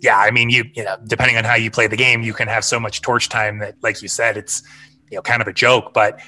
[0.00, 2.48] yeah, I mean, you you know, depending on how you play the game, you can
[2.48, 4.62] have so much torch time that, like you said, it's
[5.10, 5.94] you know kind of a joke.
[5.94, 6.20] But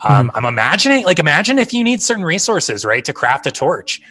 [0.00, 0.36] um, mm-hmm.
[0.36, 4.02] I'm imagining, like, imagine if you need certain resources, right, to craft a torch,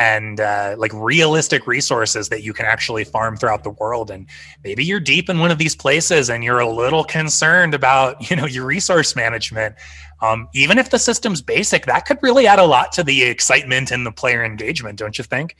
[0.00, 4.10] and uh, like realistic resources that you can actually farm throughout the world.
[4.10, 4.26] And
[4.64, 8.36] maybe you're deep in one of these places, and you're a little concerned about you
[8.36, 9.76] know your resource management.
[10.22, 13.90] Um, even if the system's basic, that could really add a lot to the excitement
[13.90, 15.56] and the player engagement, don't you think?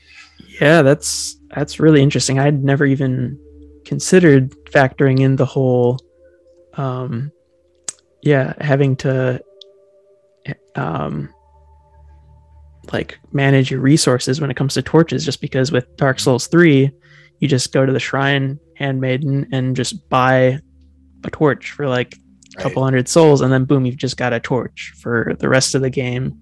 [0.59, 2.39] Yeah, that's that's really interesting.
[2.39, 3.39] I'd never even
[3.85, 5.99] considered factoring in the whole,
[6.73, 7.31] um,
[8.23, 9.43] yeah, having to,
[10.75, 11.29] um,
[12.93, 15.25] like manage your resources when it comes to torches.
[15.25, 16.91] Just because with Dark Souls three,
[17.39, 20.59] you just go to the shrine handmaiden and just buy
[21.23, 22.17] a torch for like
[22.57, 25.75] a couple hundred souls, and then boom, you've just got a torch for the rest
[25.75, 26.39] of the game.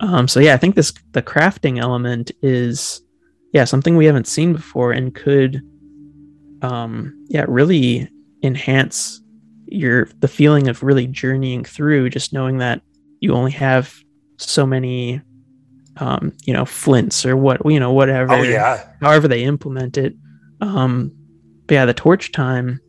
[0.00, 3.02] Um, so yeah, I think this the crafting element is
[3.52, 5.62] yeah, something we haven't seen before and could
[6.62, 8.08] um yeah, really
[8.42, 9.20] enhance
[9.66, 12.82] your the feeling of really journeying through just knowing that
[13.20, 13.94] you only have
[14.36, 15.20] so many
[15.98, 18.84] um you know flints or what you know whatever Oh yeah.
[19.00, 20.14] however they implement it.
[20.60, 21.12] Um
[21.66, 22.80] but yeah the torch time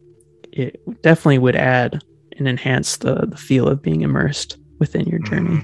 [0.52, 2.02] it definitely would add
[2.38, 5.64] and enhance the the feel of being immersed within your journey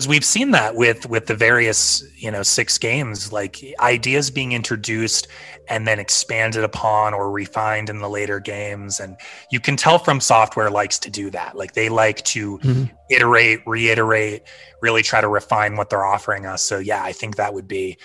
[0.00, 4.52] because we've seen that with with the various you know six games like ideas being
[4.52, 5.28] introduced
[5.68, 8.98] and then expanded upon or refined in the later games.
[8.98, 9.14] And
[9.50, 11.54] you can tell from software likes to do that.
[11.54, 12.90] Like they like to Mhm.
[13.10, 14.44] iterate reiterate
[14.80, 16.62] really try to refine what they're offering us.
[16.62, 17.98] So yeah i think that would be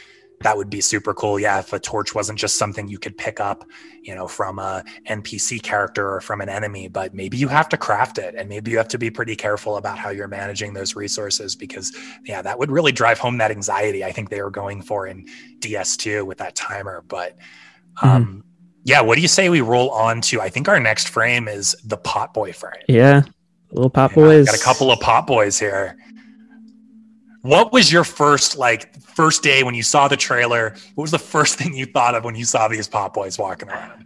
[0.45, 3.39] that would be super cool yeah if a torch wasn't just something you could pick
[3.39, 3.67] up
[4.03, 7.75] you know from a npc character or from an enemy but maybe you have to
[7.75, 10.95] craft it and maybe you have to be pretty careful about how you're managing those
[10.95, 11.91] resources because
[12.25, 15.25] yeah that would really drive home that anxiety i think they were going for in
[15.61, 17.35] ds2 with that timer but
[18.03, 18.43] um
[18.83, 21.75] yeah what do you say we roll on to i think our next frame is
[21.83, 22.83] the pot boy frame.
[22.87, 23.23] Yeah
[23.71, 25.97] little pop yeah, boys Got a couple of pot boys here.
[27.45, 30.75] What was your first like first day when you saw the trailer?
[30.95, 33.69] What was the first thing you thought of when you saw these pot boys walking
[33.69, 34.03] around?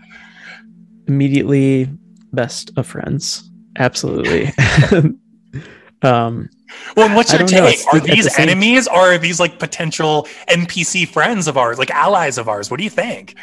[1.08, 1.90] immediately
[2.34, 4.52] best of friends absolutely
[6.04, 6.48] um
[6.96, 7.80] Well, what's your don't know, take?
[7.88, 11.80] Are at the these same- enemies or are these like potential NPC friends of ours,
[11.80, 12.70] like allies of ours?
[12.70, 13.36] What do you think?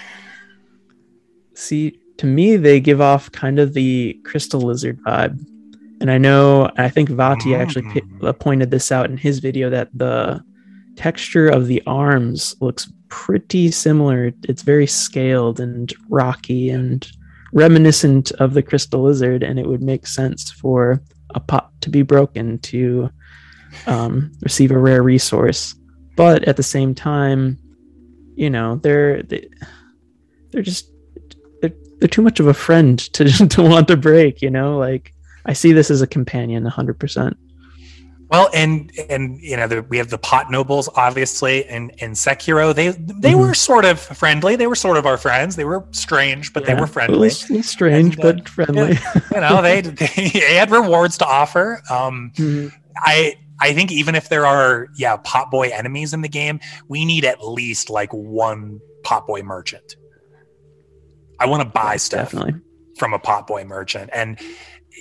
[1.55, 5.43] see to me they give off kind of the crystal lizard vibe
[6.01, 8.25] and i know i think Vaati actually pi- Mm.
[8.29, 10.43] uh, pointed this out in his video that the
[10.97, 14.33] texture of the arms looks pretty similar.
[14.49, 17.07] It's very scaled and rocky and
[17.53, 21.01] reminiscent of the crystal lizard and it would make sense for
[21.35, 23.11] a pot to be broken to
[23.87, 25.75] um, receive a rare resource.
[26.17, 27.59] But at the same time
[28.35, 29.49] you know they're they,
[30.51, 30.91] they're just
[31.61, 34.79] they're, they're too much of a friend to to want to break you know?
[34.79, 35.13] Like
[35.47, 37.35] i see this as a companion 100%
[38.29, 42.75] Well, and and you know the, we have the pot nobles, obviously, and and Sekiro.
[42.75, 43.39] They they Mhm.
[43.39, 44.57] were sort of friendly.
[44.57, 45.55] They were sort of our friends.
[45.55, 47.31] They were strange, but they were friendly.
[47.31, 48.99] strange And, uh, but friendly
[49.33, 51.81] you know, they, they had rewards to offer.
[51.89, 52.73] Um, Mhm.
[52.97, 56.59] I I think even if there are yeah pot boy enemies in the game,
[56.89, 59.95] we need at least like one pot boy merchant.
[61.39, 62.55] I want to buy stuff definitely
[62.99, 64.37] from a pot boy merchant and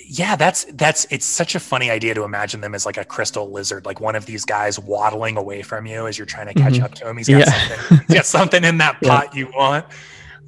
[0.08, 3.50] yeah that's that's it's such a funny idea to imagine them as like a crystal
[3.50, 6.74] lizard like one of these guys waddling away from you as you're trying to catch
[6.74, 6.82] Mhm.
[6.84, 7.50] up to him he's got Yeah.
[7.50, 9.08] something he's got something in that Yeah.
[9.08, 9.84] pot you want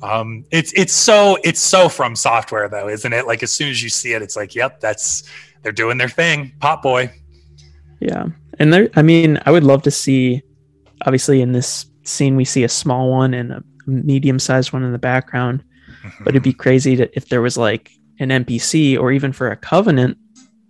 [0.02, 3.82] um it's it's so it's so from software though isn't it like as soon as
[3.82, 5.24] you see it it's like yep that's
[5.62, 7.12] they're doing their thing pot boy
[8.00, 8.26] Yeah.
[8.60, 10.42] And there, I mean, I would love to see,
[11.06, 14.90] obviously, in this scene, we see a small one and a medium sized one in
[14.90, 15.62] the background.
[16.20, 19.56] But it'd be crazy to, if there was like an NPC or even for a
[19.56, 20.16] covenant,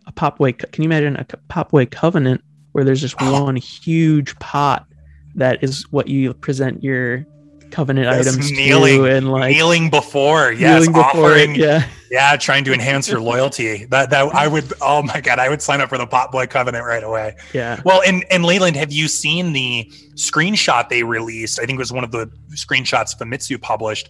[0.07, 0.57] a Popway.
[0.73, 2.43] Can you imagine a Popway covenant
[2.73, 3.45] where there's just Oh.
[3.45, 4.87] one huge pot
[5.35, 7.25] that is what you present your
[7.70, 11.85] covenant Yes, items kneeling- to and like kneeling before yes kneeling before it, offering Yeah.
[12.11, 13.85] Yeah, trying to enhance your loyalty.
[13.91, 14.73] That that I would.
[14.81, 17.37] Oh my god, I would sign up for the Pot Boy Covenant right away.
[17.53, 17.81] Yeah.
[17.85, 21.61] Well, and and Leyland, have you seen the screenshot they released?
[21.61, 24.09] I think it was one of the screenshots Famitsu published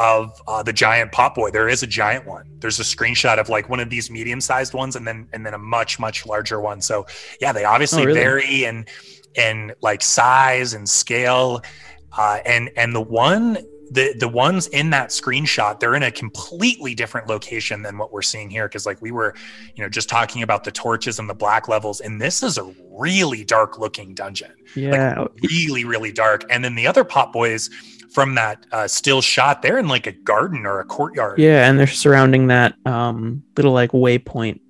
[0.00, 1.50] of uh, the giant pot Boy.
[1.50, 2.46] There is a giant one.
[2.58, 5.58] There's a screenshot of like one of these medium-sized ones, and then and then a
[5.58, 6.80] much much larger one.
[6.80, 7.06] So
[7.40, 8.18] yeah, they obviously Oh, really?
[8.20, 8.86] vary in
[9.36, 11.60] in like size and scale.
[12.16, 13.58] Uh, and and the one
[13.92, 18.22] the the ones in that screenshot they're in a completely different location than what we're
[18.22, 19.34] seeing here because like we were
[19.74, 22.72] you know just talking about the torches and the black levels and this is a
[22.92, 25.24] really dark looking dungeon Yeah.
[25.42, 27.68] really really dark and then the other pot boys
[28.12, 31.68] from that uh, still shot they're in like a garden or a courtyard yeah.
[31.68, 34.60] And they're surrounding that um, little like waypoint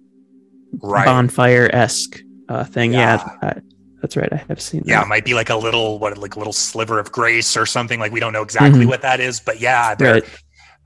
[0.83, 2.93] right bonfire esque uh, thing.
[2.93, 3.49] Yeah, Yeah.
[3.51, 3.61] I,
[4.03, 4.33] that's right.
[4.33, 5.07] I have seen yeah that.
[5.07, 8.01] it might be like a little what like a little sliver of grace or something
[8.01, 8.89] like we don't know exactly Mhm.
[8.89, 10.25] what that is but yeah they're Right.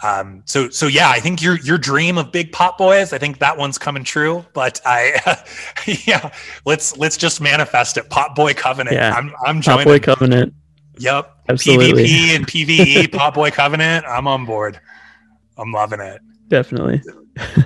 [0.03, 3.39] Um, so so yeah, I think your your dream of big pot boys, I think
[3.39, 4.45] that one's coming true.
[4.53, 5.45] But I
[6.05, 6.31] yeah,
[6.67, 8.11] let's let's just manifest it.
[8.11, 8.97] Pot boy covenant.
[8.97, 9.15] Yeah.
[9.15, 9.85] I'm I'm joining.
[9.85, 10.53] Boy Covenant.
[10.99, 11.31] Yep.
[11.49, 12.05] Absolutely.
[12.05, 14.05] PvP and PvE pot boy covenant.
[14.07, 14.81] I'm on board.
[15.57, 16.21] I'm loving it.
[16.49, 17.03] Definitely.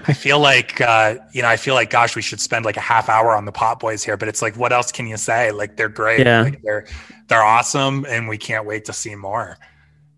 [0.06, 2.80] I feel like uh, you know, I feel like gosh, we should spend like a
[2.80, 5.52] half hour on the pot boys here, but it's like what else can you say?
[5.52, 6.24] Like they're great.
[6.26, 6.42] Yeah.
[6.42, 6.86] Like they're
[7.28, 9.58] they're awesome and we can't wait to see more.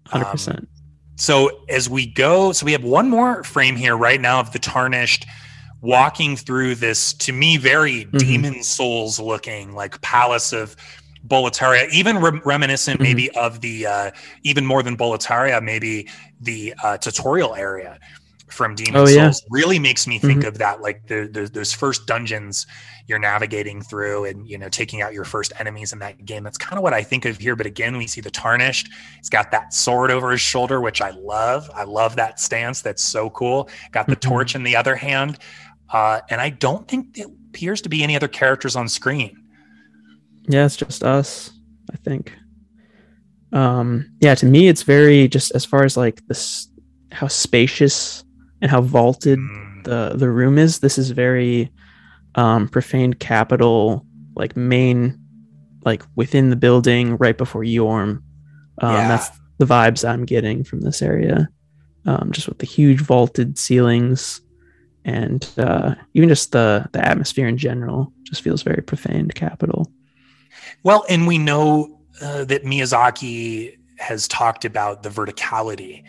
[0.07, 0.69] Hundred Um, percent.
[1.17, 4.59] So as we go, so we have one more frame here right now of the
[4.59, 5.27] tarnished
[5.83, 8.19] walking through this to me very Mhm.
[8.19, 10.77] demon souls looking like palace of
[11.27, 13.03] Boletaria, even re- reminiscent Mhm.
[13.03, 14.11] maybe of the uh,
[14.43, 16.09] even more than Boletaria, maybe
[16.41, 17.99] the uh, tutorial area
[18.49, 19.49] from Demon Oh, Souls yeah.
[19.51, 22.67] really makes me think of that, like the, the those first dungeons
[23.07, 26.43] you're navigating through, and you know taking out your first enemies in that game.
[26.43, 27.55] That's kind of what I think of here.
[27.55, 28.89] But again, we see the tarnished.
[29.19, 31.71] He's got that sword over his shoulder, which I love.
[31.75, 32.81] I love that stance.
[32.83, 33.69] That's so cool.
[33.93, 34.21] Got the Mhm.
[34.21, 35.39] torch in the other hand,
[35.93, 39.37] uh, and I don't think there appears to be any other characters on screen.
[40.51, 41.51] Yeah, it's just us,
[41.93, 42.33] I think.
[43.53, 46.69] Um, yeah, to me, it's very just as far as like this,
[47.13, 48.25] how spacious
[48.61, 49.85] and how vaulted Mm.
[49.85, 50.79] the the room is.
[50.81, 51.71] This is very
[52.35, 54.07] um, profaned capital,
[54.37, 55.19] like main,
[55.85, 58.23] like within the building, right before Yorm.
[58.83, 59.09] Um, Yeah.
[59.09, 61.49] That's the vibes I'm getting from this area.
[62.07, 64.41] Um, just with the huge vaulted ceilings,
[65.05, 69.91] and uh, even just the the atmosphere in general, just feels very profaned capital.
[70.83, 76.03] Well, and we know uh, that Miyazaki has talked about the verticality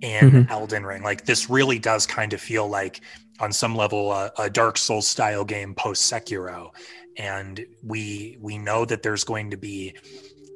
[0.00, 0.50] in Mhm.
[0.50, 1.02] Elden Ring.
[1.02, 3.00] Like this really does kind of feel like,
[3.40, 6.70] on some level, uh, a Dark Souls style game post Sekiro,
[7.16, 9.94] and we we know that there's going to be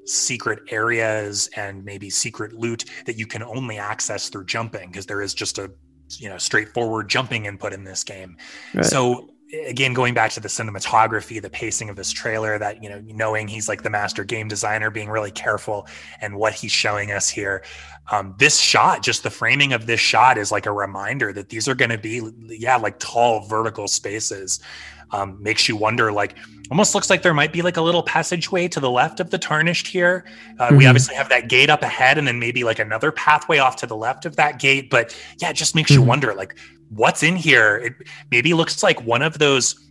[0.04, 5.22] secret areas and maybe secret loot that you can only access through jumping because there
[5.22, 5.70] is just a
[6.18, 8.36] you know straightforward jumping input in this game
[8.74, 8.84] Right.
[8.84, 13.00] so again going back to the cinematography the pacing of this trailer that you know
[13.06, 15.86] knowing he's like the master game designer being really careful
[16.22, 17.62] and what he's showing us here
[18.10, 21.68] um, this shot just the framing of this shot is like a reminder that these
[21.68, 24.58] are going to be yeah like tall vertical spaces
[25.10, 26.34] um, makes you wonder like
[26.70, 29.36] almost looks like there might be like a little passageway to the left of the
[29.38, 30.24] tarnished here
[30.60, 30.88] uh, we Mhm.
[30.88, 33.96] obviously have that gate up ahead and then maybe like another pathway off to the
[33.96, 36.06] left of that gate but yeah it just makes you Mhm.
[36.06, 36.56] wonder like
[36.94, 37.76] what's in here?
[37.76, 37.94] It
[38.30, 39.88] maybe looks like one of those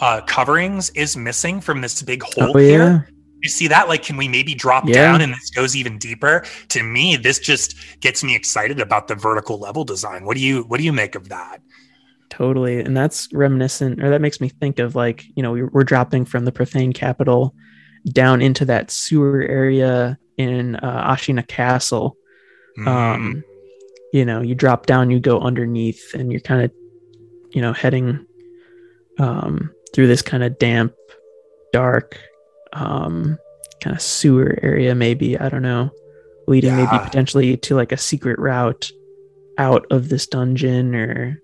[0.00, 2.78] uh, coverings is missing from this big hole oh here.
[2.78, 3.00] Yeah,
[3.42, 3.88] you see that?
[3.88, 4.94] Like can we maybe drop Yeah.
[4.94, 6.44] down and this goes even deeper?
[6.68, 10.24] To me this just gets me excited about the vertical level design.
[10.24, 11.60] What do you what do you make of that?
[12.28, 12.80] Totally.
[12.80, 16.24] And that's reminiscent, or that makes me think of like you know we, we're dropping
[16.24, 17.54] from the profane capital
[18.12, 22.16] down into that sewer area in uh, Ashina Castle.
[22.78, 23.44] Mm, um
[24.12, 26.70] you know you drop down you go underneath and you're kind of
[27.50, 28.24] you know heading
[29.18, 30.94] um through this kind of damp
[31.72, 32.18] dark
[32.72, 33.38] um
[33.80, 35.90] kind of sewer area maybe i don't know
[36.46, 38.90] leading maybe potentially to like a secret route
[39.58, 41.42] out of this dungeon or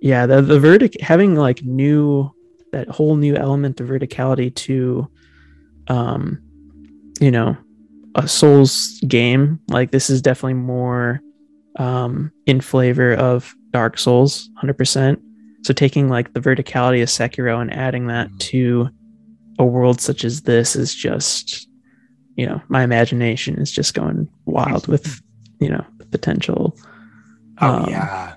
[0.00, 2.30] yeah the the vertic having like new
[2.72, 5.08] that whole new element of verticality to
[5.88, 6.40] um
[7.20, 7.56] you know
[8.16, 11.20] a souls game like this is definitely more
[11.76, 15.20] um in flavor of dark souls 100%
[15.64, 18.38] so taking like the verticality of sekiro and adding that Mhm.
[18.38, 18.88] to
[19.58, 21.68] a world such as this is just
[22.36, 25.20] you know my imagination is just going wild with
[25.60, 26.76] you know the potential
[27.60, 28.34] oh Um, yeah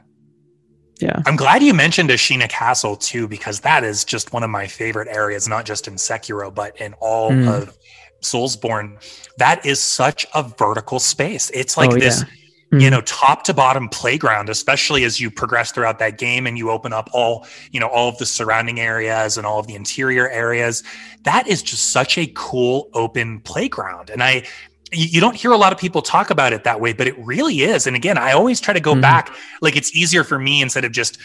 [1.00, 4.66] yeah I'm glad you mentioned Ashina Castle too, because that is just one of my
[4.66, 7.48] favorite areas, not just in Sekiro, but in all Mm.
[7.48, 7.78] of
[8.24, 8.98] Soulsborne.
[9.38, 11.52] That is such a vertical space.
[11.54, 12.28] It's like Oh, this, yeah.
[12.72, 12.92] You Mhm.
[12.92, 16.92] know, top to bottom playground, especially as you progress throughout that game and you open
[16.92, 20.84] up all, you know, all of the surrounding areas and all of the interior areas.
[21.24, 24.10] That is just such a cool open playground.
[24.10, 24.44] And I,
[24.92, 27.16] you you don't hear a lot of people talk about it that way, but it
[27.20, 27.88] really is.
[27.88, 29.02] And again, I always try to go Mhm.
[29.02, 29.34] back.
[29.62, 31.18] Like it's easier for me instead of just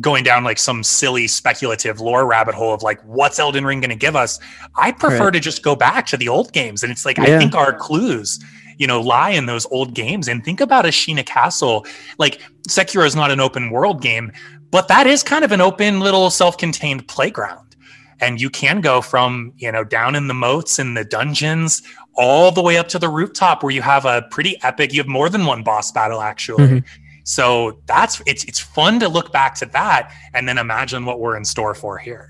[0.00, 3.90] going down like some silly speculative lore rabbit hole of like what's Elden Ring going
[3.90, 4.38] to give us.
[4.76, 5.32] I prefer Right.
[5.34, 8.38] to just go back to the old games, and it's like I think our clues,
[8.80, 10.26] you know, lie in those old games.
[10.26, 11.86] And think about Ashina Castle.
[12.18, 14.32] Like Sekiro is not an open world game,
[14.70, 17.76] but that is kind of an open little self-contained playground.
[18.20, 21.82] And you can go from you know down in the moats and the dungeons
[22.16, 24.92] all the way up to the rooftop where you have a pretty epic.
[24.92, 26.66] You have more than one boss battle actually.
[26.66, 26.84] Mhm.
[27.24, 31.36] So that's it's it's fun to look back to that and then imagine what we're
[31.36, 32.28] in store for here.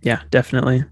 [0.00, 0.84] yeah definitely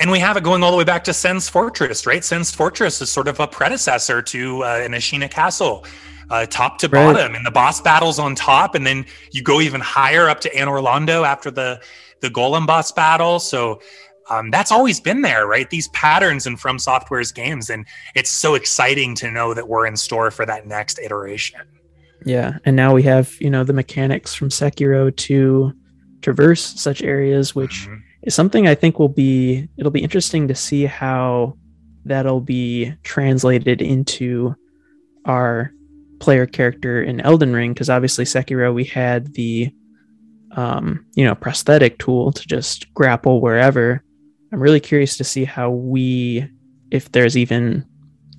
[0.00, 2.24] And we have it going all the way back to Sen's Fortress, right?
[2.24, 5.84] Sen's Fortress is sort of a predecessor to uh, an Ashina Castle,
[6.30, 7.12] uh, top to Right.
[7.12, 10.50] bottom, and the boss battles on top, and then you go even higher up to
[10.50, 11.80] Anor Londo after the
[12.20, 13.38] the Golem boss battle.
[13.40, 13.80] So
[14.28, 15.68] um, that's always been there, right?
[15.70, 19.96] These patterns in From Software's games, and it's so exciting to know that we're in
[19.96, 21.60] store for that next iteration.
[22.24, 25.72] Yeah, and now we have you know the mechanics from Sekiro to
[26.22, 27.99] traverse such areas, which Mhm.
[28.22, 31.56] Is something I think will be it'll be interesting to see how
[32.04, 34.54] that'll be translated into
[35.26, 35.72] our
[36.18, 39.70] player character in Elden Ring because obviously Sekiro we had the
[40.56, 44.02] um you know prosthetic tool to just grapple wherever
[44.52, 46.44] I'm really curious to see how we,
[46.90, 47.86] if there's even,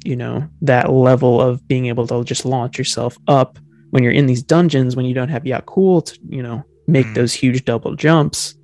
[0.03, 3.57] you know, that level of being able to just launch yourself up
[3.91, 7.13] when you're in these dungeons when you don't have Yakul to, you know, make Mm.
[7.15, 8.55] those huge double jumps.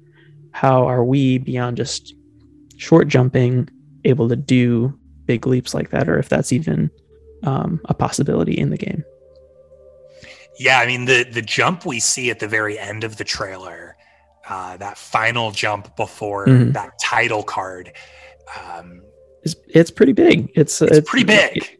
[0.57, 2.15] How are we beyond just
[2.77, 3.69] short jumping
[4.05, 6.89] able to do big leaps like that, or if that's even
[7.43, 9.03] um, a possibility in the game?
[10.59, 13.95] Yeah, I mean the the jump we see at the very end of the trailer,
[14.49, 16.73] uh, that final jump before Mhm.
[16.73, 17.93] that title card,
[18.59, 19.03] um,
[19.43, 20.49] It's it's pretty big.
[20.55, 21.76] It's it's, pretty big.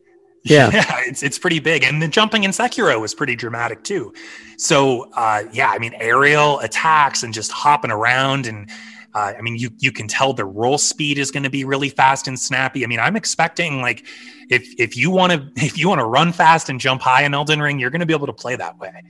[0.51, 0.69] Yeah.
[1.05, 4.13] it's it's pretty big, and the jumping in Sekiro was pretty dramatic too.
[4.57, 8.69] So uh, yeah, I mean aerial attacks and just hopping around, and
[9.13, 11.89] uh, I mean you you can tell the roll speed is going to be really
[11.89, 12.83] fast and snappy.
[12.83, 14.05] I mean I'm expecting like
[14.49, 17.33] if if you want to if you want to run fast and jump high in
[17.33, 19.03] Elden Ring, you're going to be able to play that way,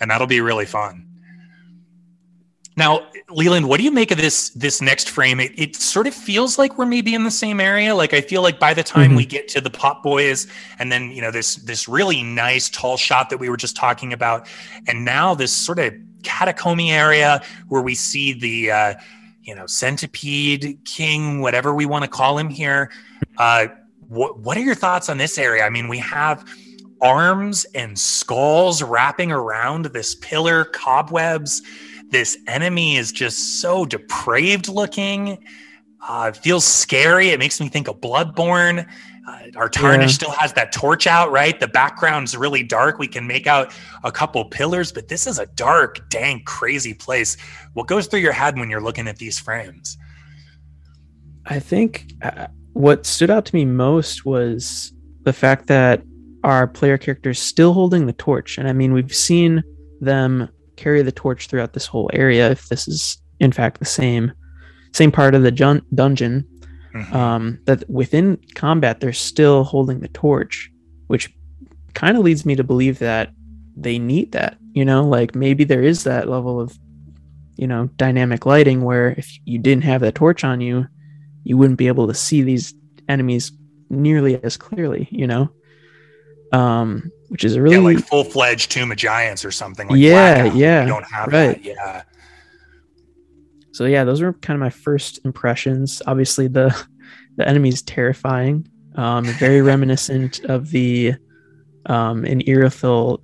[0.00, 1.06] and that'll be really fun.
[2.76, 5.38] Now, Leland, what do you make of this this next frame?
[5.38, 7.94] It, it sort of feels like we're maybe in the same area.
[7.94, 9.16] Like I feel like by the time Mhm.
[9.16, 10.48] we get to the Pot Boys,
[10.80, 14.12] and then you know this this really nice tall shot that we were just talking
[14.12, 14.48] about,
[14.88, 15.94] and now this sort of
[16.24, 18.94] catacomby area where we see the uh,
[19.42, 22.90] you know centipede king, whatever we want to call him here.
[23.38, 23.68] Uh,
[24.08, 25.64] what what are your thoughts on this area?
[25.64, 26.44] I mean, we have
[27.00, 31.62] arms and skulls wrapping around this pillar, cobwebs
[32.14, 35.44] this enemy is just so depraved looking.
[36.06, 37.30] Uh, it feels scary.
[37.30, 38.86] It makes me think of Bloodborne.
[39.26, 40.14] Uh, our tarnish Yeah.
[40.14, 41.58] still has that torch out, right?
[41.58, 43.00] The background's really dark.
[43.00, 43.72] We can make out
[44.04, 47.36] a couple pillars, but this is a dark, dang, crazy place.
[47.72, 49.96] What goes through your head when you're looking at these frames?
[51.46, 54.92] I think uh, what stood out to me most was
[55.24, 56.02] the fact that
[56.44, 58.56] our player character is still holding the torch.
[58.56, 59.64] And I mean, we've seen
[60.00, 62.50] them carry the torch throughout this whole area.
[62.50, 64.32] If this is in fact the same
[64.92, 66.44] same part of the jun- dungeon,
[66.94, 67.12] Mhm.
[67.12, 70.70] um, that within combat they're still holding the torch,
[71.08, 71.34] which
[71.94, 73.32] kind of leads me to believe that
[73.76, 74.56] they need that.
[74.72, 76.78] You know, like maybe there is that level of
[77.56, 80.86] you know dynamic lighting where if you didn't have that torch on you,
[81.44, 82.72] you wouldn't be able to see these
[83.08, 83.52] enemies
[83.90, 85.08] nearly as clearly.
[85.10, 85.50] You know,
[86.54, 89.88] um, which is a really yeah, like full fledged Tomb of Giants or something.
[89.88, 90.56] Like Yeah, Blackout.
[90.58, 91.62] yeah, You don't have right.
[91.62, 91.64] that.
[91.64, 92.02] Yeah.
[93.72, 96.68] so yeah those were kind of my first impressions obviously the
[97.36, 101.14] the enemy is terrifying um very reminiscent of the
[101.86, 103.20] um in Irithyll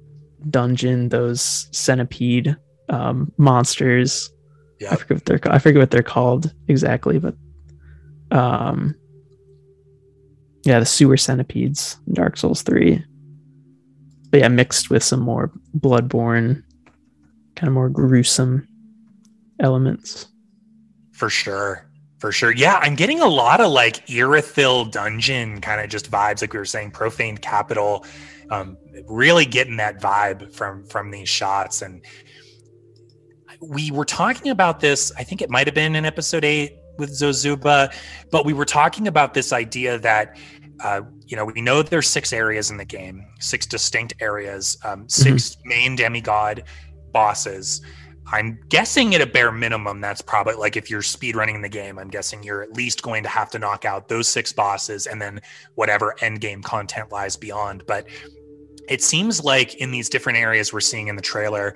[0.51, 2.57] dungeon those centipede
[2.89, 4.95] um monsters i Yeah.
[4.97, 7.35] forget what they're i forget what they're called exactly but
[8.33, 8.95] um
[10.65, 13.05] yeah the sewer centipedes in dark souls 3
[14.31, 16.63] but yeah mixed with some more bloodborne
[17.57, 18.67] kind of more gruesome
[19.61, 20.29] elements
[21.13, 21.87] For sure.
[22.19, 22.53] For sure.
[22.53, 26.59] Yeah, I'm getting a lot of like Irithyll dungeon kind of just vibes, like we
[26.59, 28.05] were saying, profaned capital.
[28.51, 28.77] Um,
[29.07, 31.81] really getting that vibe from from these shots.
[31.83, 32.05] And
[33.61, 37.11] we were talking about this, I think it might have been in episode eight with
[37.11, 37.95] Zozuba,
[38.31, 40.37] but we were talking about this idea that
[40.83, 45.09] uh, you know, we know there's six areas in the game, six distinct areas, um,
[45.09, 46.65] 6 main demigod
[47.13, 47.83] bosses.
[48.33, 52.09] I'm guessing at a bare minimum, that's probably like if you're speedrunning the game, I'm
[52.09, 55.41] guessing you're at least going to have to knock out those six bosses and then
[55.77, 57.85] whatever end game content lies beyond.
[57.87, 58.09] But
[58.91, 61.75] it seems like in these different areas we're seeing in the trailer,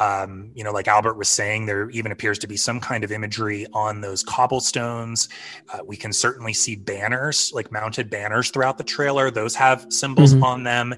[0.00, 3.10] um, you know, like Albert was saying, there even appears to be some kind of
[3.10, 5.28] imagery on those cobblestones.
[5.72, 9.30] Uh, we can certainly see banners, like mounted banners throughout the trailer.
[9.30, 10.42] Those have symbols Mhm.
[10.44, 10.94] on them.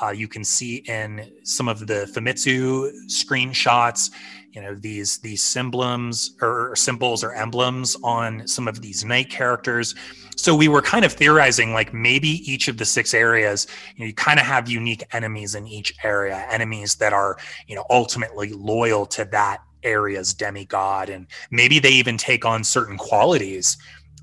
[0.00, 4.10] Uh, you can see in some of the Famitsu screenshots,
[4.52, 9.94] you know, these these emblems or symbols or emblems on some of these knight characters.
[10.40, 14.06] So we were kind of theorizing like maybe each of the six areas, you know,
[14.06, 17.36] you kind of have unique enemies in each area, enemies that are,
[17.66, 21.10] you know, ultimately loyal to that area's demigod.
[21.10, 23.76] And maybe they even take on certain qualities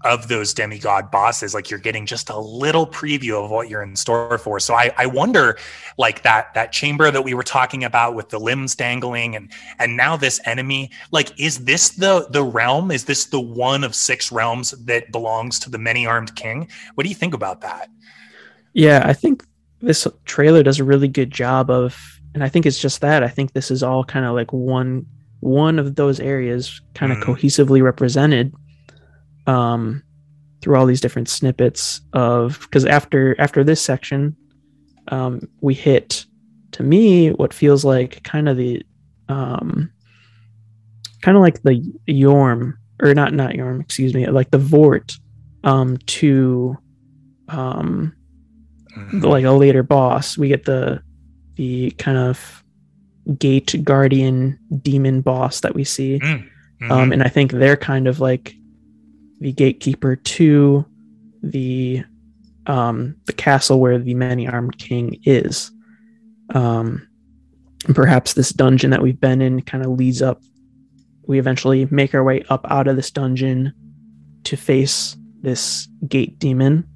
[0.03, 3.95] of those demigod bosses like you're getting just a little preview of what you're in
[3.95, 5.57] store for so i i wonder
[5.97, 9.97] like that that chamber that we were talking about with the limbs dangling and and
[9.97, 14.31] now this enemy like is this the the realm is this the one of six
[14.31, 17.89] realms that belongs to the many armed king what do you think about that
[18.73, 19.43] Yeah, I think
[19.81, 21.97] this trailer does a really good job of,
[22.35, 23.23] and I think it's just that.
[23.23, 25.05] I think this is all kind of like one
[25.39, 27.23] one of those areas, kind of Mhm.
[27.23, 28.53] cohesively represented,
[29.47, 30.03] um,
[30.61, 34.35] through all these different snippets of because after after this section,
[35.09, 36.25] um, we hit
[36.73, 38.83] to me what feels like kind of the,
[39.29, 39.89] um,
[41.21, 45.17] kind of like the Yhorm or not not Yhorm, excuse me, like the Vordt
[45.63, 46.77] um to
[47.49, 48.13] um
[48.97, 49.23] Mhm.
[49.23, 50.37] like a later boss.
[50.37, 51.01] We get the
[51.55, 52.63] the kind of
[53.37, 56.19] gate guardian demon boss that we see.
[56.19, 56.45] Mhm.
[56.89, 58.55] Um and I think they're kind of like
[59.39, 60.85] the gatekeeper to
[61.43, 62.03] the
[62.65, 65.71] um the castle where the many armed king is.
[66.53, 67.07] Um
[67.93, 70.41] perhaps this dungeon that we've been in kind of leads up
[71.27, 73.73] we eventually make our way up out of this dungeon
[74.43, 76.87] to face this gate demon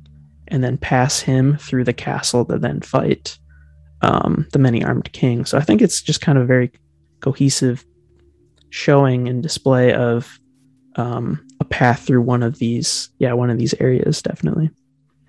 [0.48, 3.38] and then pass him through the castle to then fight
[4.02, 5.46] um, the many armed king.
[5.46, 6.72] So I think it's just kind of very
[7.20, 7.86] cohesive
[8.70, 10.40] showing and display of
[10.96, 14.70] um, path through one of these, yeah, one of these areas, definitely.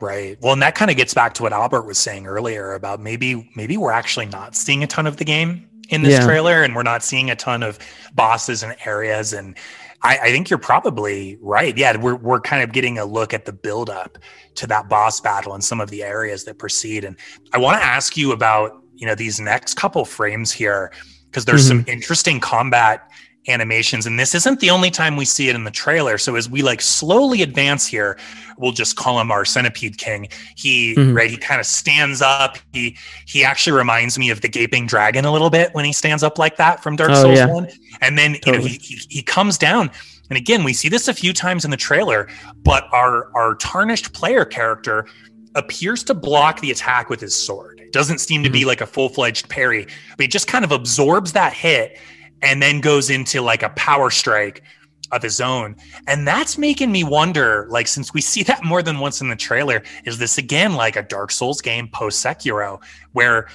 [0.01, 0.37] Right.
[0.41, 3.49] Well, and that kind of gets back to what Albert was saying earlier about maybe
[3.55, 6.25] maybe we're actually not seeing a ton of the game in this Yeah.
[6.25, 7.79] trailer, and we're not seeing a ton of
[8.15, 9.33] bosses and areas.
[9.33, 9.57] And
[10.03, 11.77] I, I think you're probably right.
[11.79, 14.19] Yeah, we're we're kind of getting a look at the build up
[14.57, 17.05] to that boss battle and some of the areas that proceed.
[17.05, 17.17] And
[17.53, 20.93] I want to ask you about you know these next couple frames here
[21.27, 21.91] because there's some mm-hmm.
[21.91, 23.09] interesting combat
[23.49, 26.17] animations and this isn't the only time we see it in the trailer.
[26.17, 28.17] So as we like slowly advance here
[28.57, 30.29] we'll just call him our centipede king.
[30.57, 31.17] He Mhm.
[31.17, 32.57] right he kind of stands up.
[32.73, 32.97] He
[33.27, 36.39] he actually reminds me of the gaping dragon a little bit when he stands up
[36.39, 37.47] like that from dark Oh, souls yeah.
[37.47, 37.69] 1
[38.01, 39.91] and then you know he, he he comes down.
[40.31, 42.29] And again we see this a few times in the trailer
[42.63, 45.05] but our our tarnished player character
[45.57, 47.81] appears to block the attack with his sword.
[47.81, 49.87] It doesn't seem to be like a full-fledged parry
[50.17, 51.99] but he just kind of absorbs that hit
[52.43, 54.63] and then goes into like a power strike
[55.13, 55.77] of his own.
[56.07, 59.37] And that's making me wonder like, since we see that more than once in the
[59.37, 62.83] trailer, is this again like a Dark Souls game post Sekiro,
[63.13, 63.49] where,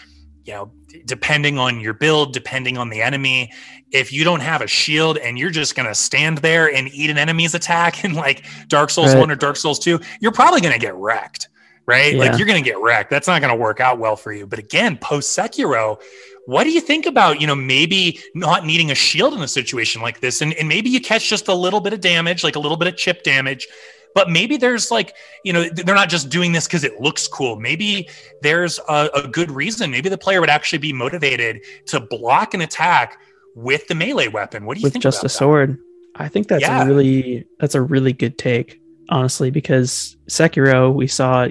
[0.46, 0.72] you know,
[1.06, 3.52] depending on your build, depending on the enemy,
[3.92, 7.10] if you don't have a shield and you're just going to stand there and eat
[7.10, 9.20] an enemy's attack in like Dark Souls Right.
[9.20, 11.50] 1 or Dark Souls 2, you're probably going to get wrecked.
[11.86, 12.14] Right?
[12.14, 12.20] Yeah.
[12.20, 13.10] Like you're going to get wrecked.
[13.10, 14.46] That's not going to work out well for you.
[14.46, 16.02] But again, post Sekiro,
[16.48, 20.02] what do you think about, you know, maybe not needing a shield in a situation
[20.02, 20.42] like this?
[20.42, 22.88] And, and maybe you catch just a little bit of damage, like a little bit
[22.88, 23.68] of chip damage,
[24.16, 25.14] but maybe there's like,
[25.44, 27.60] you know, they're not just doing this because it looks cool.
[27.60, 28.08] Maybe
[28.44, 29.92] there's a, a good reason.
[29.92, 33.20] Maybe the player would actually be motivated to block an attack
[33.54, 34.66] with the melee weapon.
[34.66, 34.94] What do you think?
[34.94, 35.04] with think?
[35.04, 35.30] just a that?
[35.30, 35.78] sword.
[36.16, 36.84] I think that's Yeah.
[36.84, 38.80] a really that's a really good take,
[39.10, 41.50] honestly, because Sekiro we saw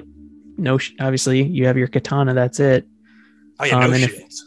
[0.57, 2.87] no sh- obviously you have your katana, that's it.
[3.59, 4.43] Oh, yeah, no Um, if- shields.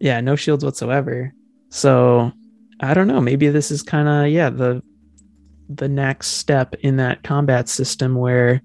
[0.00, 1.32] Yeah, no shields whatsoever.
[1.68, 2.32] So
[2.80, 3.20] I don't know.
[3.20, 4.82] Maybe this is kind of yeah the
[5.68, 8.60] the next step in that combat system where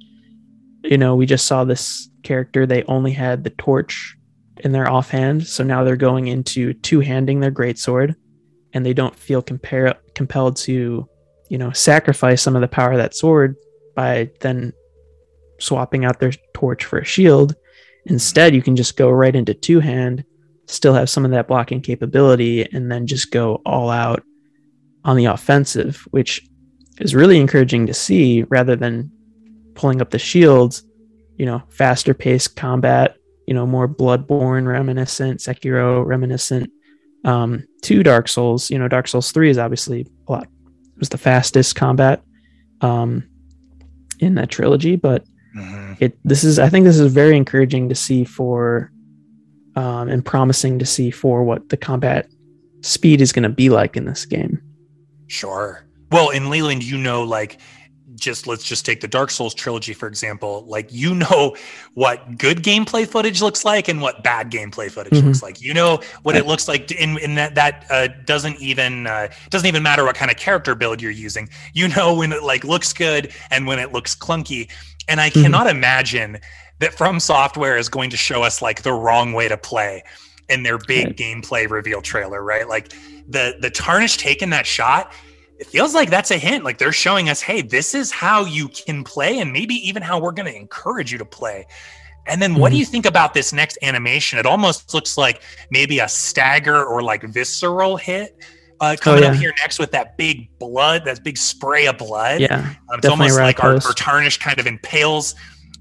[0.83, 4.17] you know we just saw this character they only had the torch
[4.63, 8.15] in their offhand, so now they're going into two handing their greatsword,
[8.73, 11.07] and they don't feel compare compelled to
[11.49, 13.57] you know sacrifice some of the power of that sword
[13.95, 14.71] by then
[15.59, 17.55] swapping out their torch for a shield.
[18.05, 20.23] Instead, you can just go right into two hand
[20.67, 24.23] still have some of that blocking capability and then just go all out
[25.03, 26.47] on the offensive, which
[26.99, 29.11] is really encouraging to see rather than
[29.75, 30.83] pulling up the shields,
[31.37, 33.15] you know, faster paced combat,
[33.47, 36.71] you know, more bloodborne reminiscent, Sekiro reminiscent
[37.25, 38.71] um, to Dark Souls.
[38.71, 42.23] You know, Dark Souls 3 is obviously a lot, it was the fastest combat
[42.81, 43.23] um,
[44.19, 45.23] in that trilogy, but
[45.55, 45.95] Mhm.
[46.01, 48.91] it this is I think this is very encouraging to see for
[49.75, 52.27] um, and promising to see for what the combat
[52.81, 54.61] speed is going to be like in this game.
[55.27, 55.83] Sure.
[56.11, 57.59] Well, in Leland, you know, like,
[58.15, 60.63] just let's just take the Dark Souls trilogy, for example.
[60.67, 61.55] Like, you know
[61.95, 65.25] what good gameplay footage looks like and what bad gameplay footage Mhm.
[65.25, 65.61] looks like.
[65.61, 69.67] You know what it looks like in, in that, that uh, doesn't even, uh, doesn't
[69.67, 71.49] even matter what kind of character build you're using.
[71.73, 74.69] You know when it like looks good and when it looks clunky.
[75.09, 75.41] And I Mhm.
[75.43, 76.39] cannot imagine
[76.79, 80.03] that From Software is going to show us like the wrong way to play
[80.49, 81.17] in their big Right.
[81.17, 82.67] gameplay reveal trailer, right?
[82.67, 82.93] Like
[83.27, 85.11] the the tarnish taking that shot
[85.57, 88.67] it feels like that's a hint like they're showing us hey this is how you
[88.67, 91.65] can play and maybe even how we're going to encourage you to play
[92.27, 92.79] and then what do Mhm.
[92.79, 95.41] you think about this next animation it almost looks like
[95.71, 98.37] maybe a stagger or like visceral hit
[98.81, 99.39] uh, coming up yeah.
[99.39, 102.57] here next with that big blood that big spray of blood Yeah,
[102.91, 105.33] um, it's almost like our, our tarnish kind of impales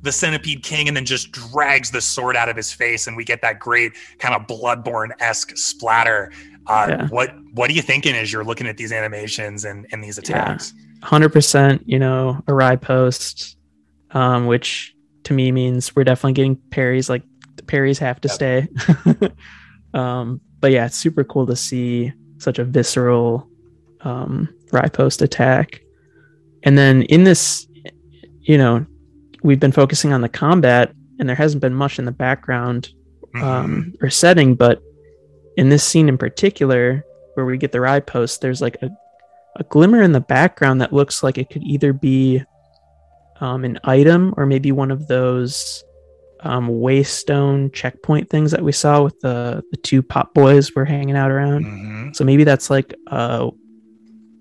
[0.05, 3.25] the centipede king and then just drags the sword out of his face and we
[3.25, 6.31] get that great kind of bloodborne-esque splatter
[6.67, 7.09] uh, Yeah.
[7.09, 10.73] what what are you thinking as you're looking at these animations and, and these attacks
[11.03, 11.83] hundred percent.
[11.87, 13.57] You know, a riposte,
[14.13, 14.95] um, which
[15.25, 17.11] to me means we're definitely getting parries.
[17.11, 17.23] Like
[17.57, 18.35] the parries have to Yep.
[18.35, 18.69] stay.
[19.95, 23.49] um, but yeah, it's super cool to see such a visceral
[24.01, 25.81] um, riposte attack.
[26.63, 27.67] and then in this,
[28.41, 28.87] you know,
[29.45, 32.89] we've been focusing on the combat, and there hasn't been much in the background
[33.37, 33.45] Mm-hmm.
[33.45, 34.81] um, or setting, but
[35.57, 37.05] in this scene in particular,
[37.35, 38.89] where we get the riposte, there's like a,
[39.57, 42.45] a glimmer in the background that looks like it could either be
[43.41, 45.83] um, an item or maybe one of those
[46.43, 51.17] um, waystone checkpoint things that we saw with the, the two pot boys were hanging
[51.17, 51.65] out around.
[51.65, 52.15] Mhm.
[52.15, 53.51] So maybe that's like a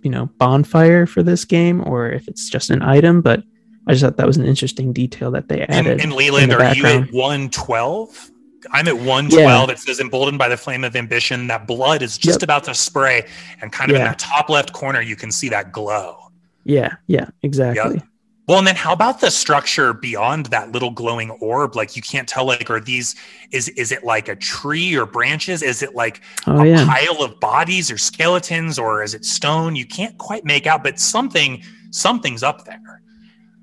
[0.03, 3.21] you know bonfire for this game, or if it's just an item.
[3.23, 3.41] But
[3.87, 5.99] I just thought that was an interesting detail that they added.
[6.01, 8.29] and Leland, the are you at 112?
[8.71, 9.69] I'm at 112.
[9.71, 11.47] It says emboldened by the flame of ambition.
[11.47, 12.43] That blood is just Yep.
[12.43, 13.25] about to spray,
[13.61, 16.17] and kind of in that top left corner, you can see that glow.
[16.63, 18.01] yeah, yeah, exactly.
[18.47, 21.75] Well, and then how about the structure beyond that little glowing orb?
[21.77, 23.15] Like you can't tell, like, are these
[23.51, 25.61] is is it like a tree or branches?
[25.61, 29.75] Is it like Oh a yeah, pile of bodies or skeletons, or is it stone?
[29.77, 31.61] You can't quite make out, but something
[31.91, 33.01] something's up there.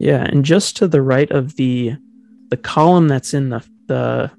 [0.00, 0.24] Yeah.
[0.24, 1.96] And just to the right of the
[2.48, 4.30] the column that's in the the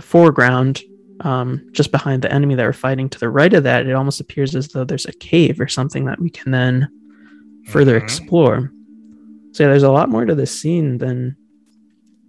[0.00, 0.82] foreground,
[1.20, 4.20] um, just behind the enemy that we're fighting, to the right of that, it almost
[4.20, 6.88] appears as though there's a cave or something that we can then
[7.66, 8.02] further Mhm.
[8.04, 8.72] explore.
[9.52, 11.36] So yeah, there's a lot more to this scene than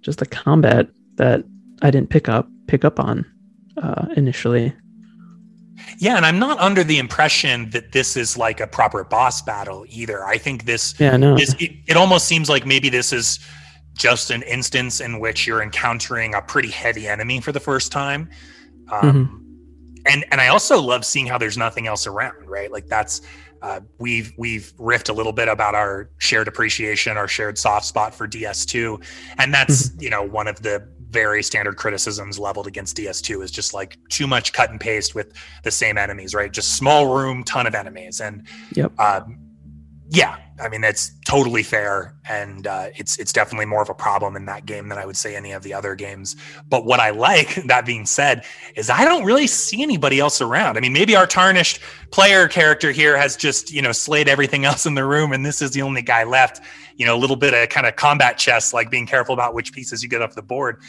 [0.01, 0.87] just the combat
[1.17, 1.43] that
[1.81, 3.25] I didn't pick up pick up on
[3.77, 4.73] uh, initially.
[5.97, 9.85] Yeah, and I'm not under the impression that this is like a proper boss battle
[9.89, 10.25] either.
[10.25, 13.39] I think this Yeah, no, is it, it almost seems like maybe this is
[13.93, 18.29] just an instance in which you're encountering a pretty heavy enemy for the first time.
[18.91, 19.43] Um,
[20.05, 22.71] And and I also love seeing how there's nothing else around, right?
[22.71, 23.21] Like that's
[23.61, 28.15] uh, we've we've riffed a little bit about our shared appreciation, our shared soft spot
[28.15, 29.03] for DS2,
[29.37, 33.73] and that's you know one of the very standard criticisms leveled against DS2 is just
[33.73, 36.51] like too much cut and paste with the same enemies, right?
[36.51, 38.99] Just small room, ton of enemies, and Yep.
[38.99, 39.39] um,
[40.09, 44.35] yeah, I mean that's totally fair, and uh, it's it's definitely more of a problem
[44.35, 46.35] in that game than I would say any of the other games.
[46.67, 48.43] But what I like, that being said,
[48.75, 50.77] is I don't really see anybody else around.
[50.77, 51.79] I mean, maybe our tarnished
[52.11, 55.61] player character here has just you know slayed everything else in the room, and this
[55.61, 56.61] is the only guy left.
[56.95, 59.71] You know, a little bit of kind of combat chess, like being careful about which
[59.71, 60.81] pieces you get off the board.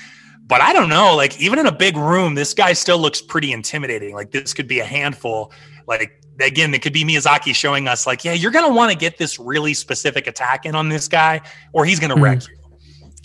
[0.49, 3.53] But I don't know, like even in a big room, this guy still looks pretty
[3.53, 4.15] intimidating.
[4.15, 5.53] Like this could be a handful.
[5.87, 9.19] Like again, it could be Miyazaki showing us, like, yeah, you're gonna want to get
[9.19, 11.41] this really specific attack in on this guy,
[11.73, 12.57] or he's gonna wreck you.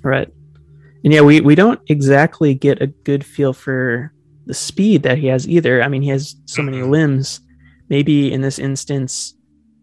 [0.03, 0.27] right.
[1.05, 4.13] And yeah, we we don't exactly get a good feel for
[4.45, 5.81] the speed that he has either.
[5.81, 6.89] I mean, he has so many Mhm.
[6.89, 7.39] limbs.
[7.89, 9.33] Maybe in this instance,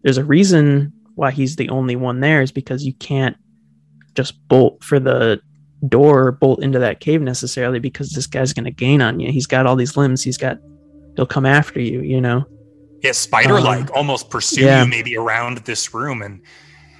[0.03, 3.35] there's a reason why he's the only one there is because you can't
[4.15, 5.39] just bolt for the
[5.87, 9.31] door or bolt into that cave necessarily because this guy's going to gain on you.
[9.31, 10.23] He's got all these limbs.
[10.23, 10.57] He's got
[11.15, 12.45] he'll come after you, you know.
[13.01, 14.83] Yeah, spider like Um, almost pursue yeah.
[14.83, 16.41] you maybe around this room and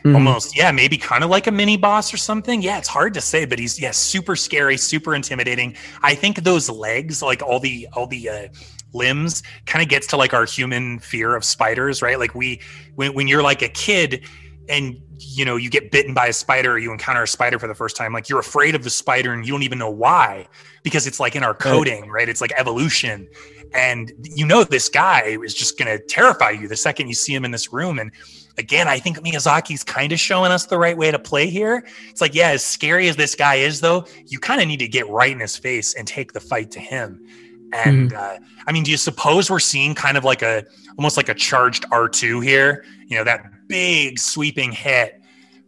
[0.04, 0.16] Mhm.
[0.16, 3.22] almost yeah maybe kind of like a mini boss or something yeah it's hard to
[3.22, 7.88] say but he's yeah super scary super intimidating i think those legs like all the
[7.94, 8.48] all the uh,
[8.94, 12.60] limbs kind of gets to like our human fear of spiders right like we
[12.96, 14.26] when, when you're like a kid
[14.72, 17.68] and you know you get bitten by a spider or you encounter a spider for
[17.68, 20.48] the first time like you're afraid of the spider and you don't even know why
[20.82, 22.28] because it's like in our coding right?
[22.28, 23.28] It's like evolution.
[23.74, 27.36] And you know this guy is just going to terrify you the second you see
[27.36, 28.00] him in this room.
[28.00, 28.12] And
[28.58, 31.86] again i think miyazaki's kind of showing us the right way to play here.
[32.10, 34.88] It's like yeah as scary as this guy is though you kind of need to
[34.88, 37.26] get right in his face and take the fight to him.
[37.74, 40.66] And uh, i mean do you suppose we're seeing kind of like a
[40.98, 42.86] almost like a charged r2 here?
[43.08, 45.20] You know that big sweeping hit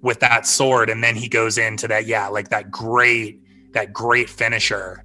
[0.02, 0.90] with that sword.
[0.90, 3.42] And then he goes into that yeah like that great
[3.74, 5.04] that great finisher.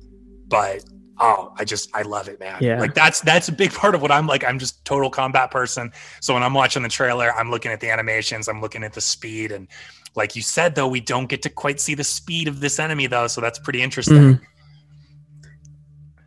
[0.49, 0.85] But
[1.21, 2.59] oh i just i love it man.
[2.61, 2.79] Yeah.
[2.79, 4.45] like that's that's a big part of what i'm like.
[4.45, 5.93] I'm just total combat person.
[6.21, 9.01] So when i'm watching the trailer i'm looking at the animations i'm looking at the
[9.01, 9.53] speed.
[9.53, 9.69] And
[10.15, 13.07] like you said though we don't get to quite see the speed of this enemy
[13.07, 13.29] though.
[13.29, 14.17] So that's pretty interesting.
[14.17, 14.41] Mhm.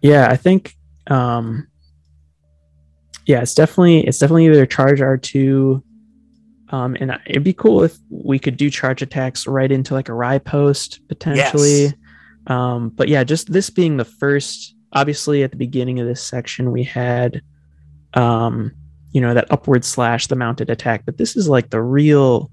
[0.01, 0.75] Yeah, I think
[1.07, 1.67] um
[3.25, 5.83] yeah, it's definitely it's definitely either charge R2
[6.71, 10.13] um and it'd be cool if we could do charge attacks right into like a
[10.13, 11.83] riposte potentially.
[11.83, 11.93] Yes.
[12.47, 16.71] Um but yeah, just this being the first obviously at the beginning of this section
[16.71, 17.41] we had
[18.13, 18.71] um
[19.11, 22.49] you know that upward slash the mounted attack, but this is like the real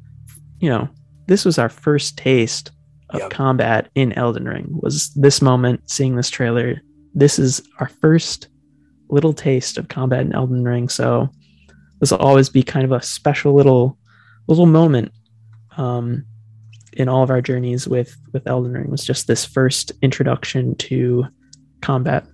[0.61, 0.89] you know,
[1.27, 2.73] this was our first taste
[3.11, 3.31] of Yep.
[3.31, 6.83] combat in Elden Ring was this moment seeing this trailer
[7.15, 8.49] this is our first
[9.11, 10.89] little taste of combat in Elden Ring.
[10.89, 11.31] So
[12.01, 13.98] this will always be kind of a special little
[14.49, 15.13] little moment
[15.77, 16.25] um,
[16.95, 18.91] in all of our journeys with with Elden Ring.
[18.91, 21.27] Was just this first introduction to
[21.81, 22.27] combat.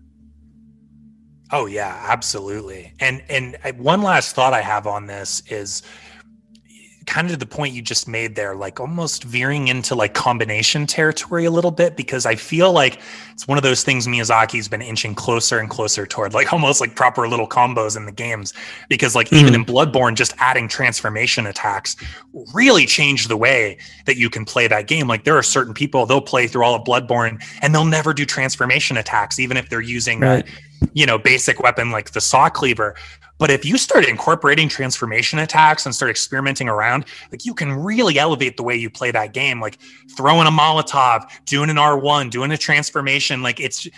[1.53, 2.95] Oh yeah, absolutely.
[3.01, 5.83] And and I- one last thought I have on this is
[7.07, 10.87] kind of to the point you just made there, like almost veering into like combination
[10.87, 13.01] territory a little bit, because I feel like
[13.33, 16.95] it's one of those things Miyazaki's been inching closer and closer toward, like almost like
[16.95, 18.53] proper little combos in the games.
[18.89, 19.39] Because like mm.
[19.39, 21.97] even in Bloodborne, just adding transformation attacks
[22.53, 25.09] really changed the way that you can play that game.
[25.09, 28.25] Like there are certain people they'll play through all of Bloodborne and they'll never do
[28.25, 30.47] transformation attacks, even if they're using right.
[30.47, 30.51] a
[30.93, 32.95] you know basic weapon like the saw cleaver
[33.39, 38.19] but if you start incorporating transformation attacks and start experimenting around, like you can really
[38.19, 39.61] elevate the way you play that game.
[39.61, 39.79] Like
[40.17, 43.43] throwing a Molotov, doing an R1, doing a transformation.
[43.43, 43.89] Like it's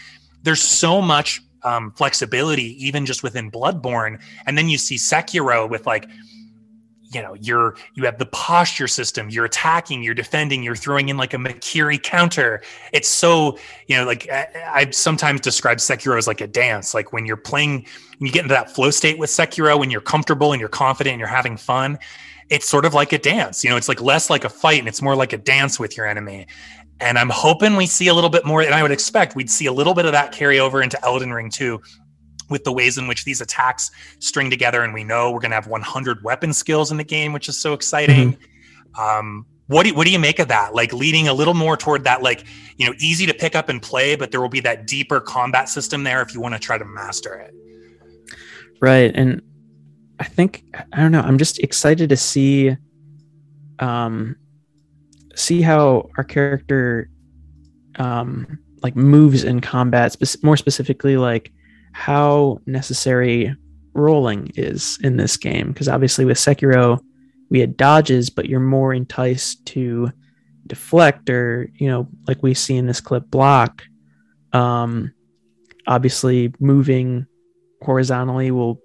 [0.43, 4.21] there's so much um, flexibility even just within Bloodborne.
[4.47, 6.09] And then you see Sekiro with like
[7.13, 11.17] you know you're you have the posture system you're attacking you're defending you're throwing in
[11.17, 12.63] like a Mikiri counter.
[12.93, 16.95] It's so you know like I, I sometimes describe Sekiro as like a dance.
[16.95, 17.87] Like when you're playing
[18.19, 21.15] when you get into that flow state with Sekiro when you're comfortable and you're confident
[21.15, 21.99] and you're having fun
[22.49, 23.65] it's sort of like a dance.
[23.65, 25.97] You know it's like less like a fight and it's more like a dance with
[25.97, 26.47] your enemy.
[26.99, 29.67] And I'm hoping we see a little bit more and I would expect we'd see
[29.67, 31.83] a little bit of that carry over into Elden Ring too
[32.49, 34.83] with the ways in which these attacks string together.
[34.83, 37.59] And we know we're going to have 100 weapon skills in the game, which is
[37.59, 38.33] so exciting.
[38.33, 39.01] Mm-hmm.
[39.01, 40.75] Um, what do, you, what do you make of that?
[40.75, 42.45] Like leading a little more toward that, like,
[42.77, 45.69] you know, easy to pick up and play, but there will be that deeper combat
[45.69, 47.53] system there if you want to try to master it.
[48.81, 49.11] Right.
[49.15, 49.43] And
[50.21, 52.77] I think, I don't know, I'm just excited to see,
[53.81, 54.37] um,
[55.35, 57.11] see how our character,
[57.99, 61.51] um, like moves in combat, spe- more specifically, like
[61.97, 63.57] how necessary
[63.95, 65.69] rolling is in this game.
[65.69, 67.01] Because obviously with Sekiro
[67.49, 70.13] we had dodges but you're more enticed to
[70.67, 73.83] deflect or you know like we see in this clip block.
[74.53, 75.15] Um
[75.87, 77.27] obviously moving
[77.83, 78.79] horizontally will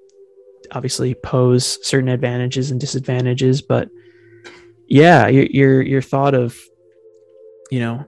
[0.72, 3.90] obviously pose certain advantages and disadvantages but
[4.88, 6.58] yeah your your, your thought of
[7.72, 8.06] you know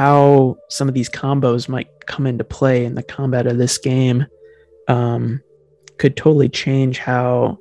[0.00, 4.24] how some of these combos might come into play in the combat of this game
[4.88, 5.42] um,
[5.98, 7.58] could totally change how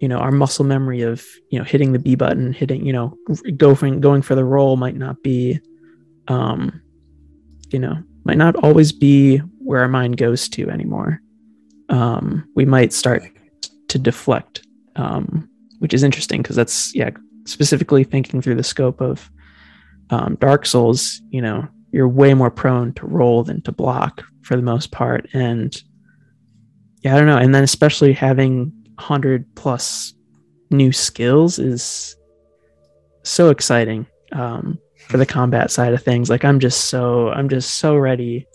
[0.00, 3.16] you know our muscle memory of you know hitting the B button, hitting you know
[3.56, 5.60] going going for the roll might not be,
[6.26, 6.82] um,
[7.68, 11.22] you know, might not always be where our mind goes to anymore.
[11.88, 13.22] Um, we might start
[13.86, 14.66] to deflect,
[14.96, 17.10] um, which is interesting because that's yeah
[17.44, 19.30] specifically thinking through the scope of
[20.10, 24.56] um, Dark Souls, you know, you're way more prone to roll than to block for
[24.56, 25.28] the most part.
[25.32, 25.80] And
[27.02, 27.38] yeah, I don't know.
[27.38, 30.14] And then especially having 100 plus
[30.70, 32.16] new skills is
[33.22, 36.30] so exciting um, for the combat side of things.
[36.30, 38.46] Like I'm just so I'm just so ready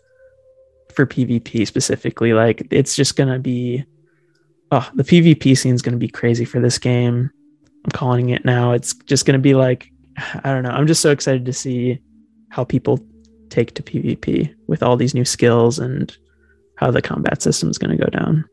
[0.94, 2.34] for PvP specifically.
[2.34, 3.84] Like it's just gonna be
[4.72, 7.30] oh the PvP scene is gonna be crazy for this game.
[7.84, 8.72] I'm calling it now.
[8.72, 10.70] It's just gonna be like I don't know.
[10.70, 12.00] I'm just so excited to see
[12.50, 13.00] how people
[13.50, 16.16] take to PvP with all these new skills and
[16.76, 18.46] how the combat system is going to go down.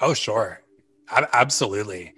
[0.00, 0.62] Oh, sure.
[1.10, 2.14] Absolutely.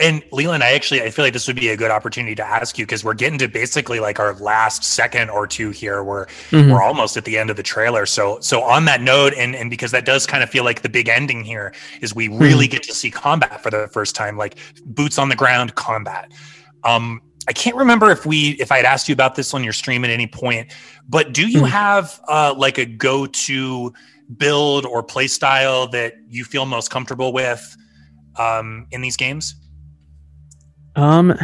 [0.00, 2.78] And Leland, I actually I feel like this would be a good opportunity to ask
[2.78, 6.02] you because we're getting to basically like our last second or two here.
[6.02, 6.72] We're mm-hmm.
[6.72, 8.04] we're almost at the end of the trailer.
[8.04, 10.88] So so on that note, and and because that does kind of feel like the
[10.88, 12.72] big ending here is we really mm-hmm.
[12.72, 16.32] get to see combat for the first time, like boots on the ground combat.
[16.82, 19.72] Um, I can't remember if we if I had asked you about this on your
[19.72, 20.72] stream at any point,
[21.08, 21.66] but do you hmm.
[21.66, 23.92] have uh, like a go to
[24.36, 27.76] build or play style that you feel most comfortable with
[28.38, 29.54] um, in these games?
[30.96, 31.34] Um,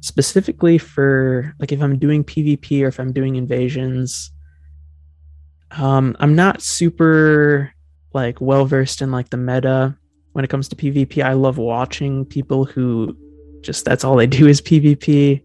[0.00, 4.30] specifically for like if I'm doing PvP or if I'm doing invasions,
[5.72, 7.72] um, I'm not super
[8.14, 9.96] like well versed in like the meta
[10.32, 11.22] when it comes to PvP.
[11.22, 13.16] I love watching people who
[13.60, 15.42] just that's all they do is PvP.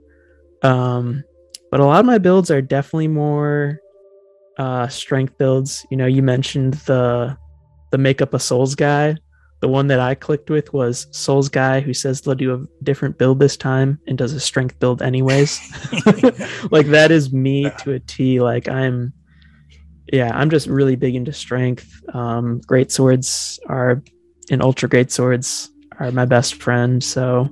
[0.64, 1.24] Um,
[1.72, 3.80] but a lot of my builds are definitely more
[4.58, 5.86] uh, strength builds.
[5.90, 7.38] You know, you mentioned the
[7.92, 9.16] the make up a souls guy.
[9.60, 13.18] The one that I clicked with was Souls guy who says they'll do a different
[13.18, 15.58] build this time and does a strength build anyways.
[16.72, 18.42] like that is me to a T.
[18.42, 19.14] Like I'm
[20.12, 22.04] yeah, I'm just really big into strength.
[22.14, 24.04] Um, great swords are
[24.52, 27.02] and ultra great swords are my best friend.
[27.02, 27.50] So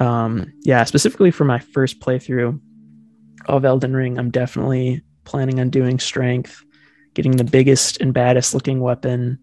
[0.00, 2.60] um, yeah, specifically for my first playthrough
[3.46, 6.64] of Elden Ring, I'm definitely planning on doing strength,
[7.14, 9.38] getting the biggest and baddest looking weapon,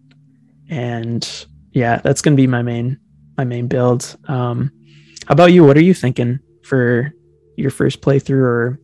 [0.68, 2.98] and yeah, that's gonna be my main
[3.36, 4.16] my main build.
[4.28, 4.70] Um,
[5.26, 5.64] how about you?
[5.64, 7.12] What are you thinking for
[7.56, 8.80] your first playthrough, or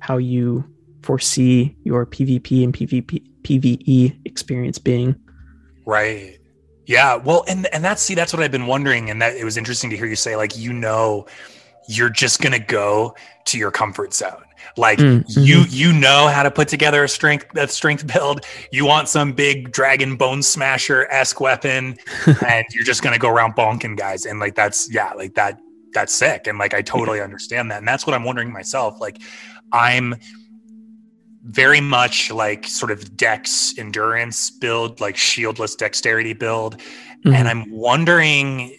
[0.00, 0.64] how you
[1.02, 5.14] foresee your PvP and PvP PVE experience being?
[5.86, 6.38] Right.
[6.86, 9.56] Yeah, well, and and that's see, that's what I've been wondering, and that it was
[9.56, 11.26] interesting to hear you say, like, you know,
[11.88, 13.14] you're just going to go
[13.46, 14.42] to your comfort zone.
[14.76, 15.72] Like Mm, you mhm.
[15.72, 18.44] you know how to put together a strength a strength build.
[18.72, 21.96] You want some big dragon bone smasher esque weapon,
[22.46, 24.26] and you're just gonna go around bonking guys.
[24.26, 25.60] And like that's yeah, like that
[25.92, 26.46] that's sick.
[26.46, 27.78] And like I totally understand that.
[27.78, 29.00] And that's what I'm wondering myself.
[29.00, 29.18] Like
[29.72, 30.16] I'm
[31.44, 36.80] very much like sort of dex endurance build, like shieldless dexterity build.
[37.26, 37.34] Mhm.
[37.34, 38.76] And I'm wondering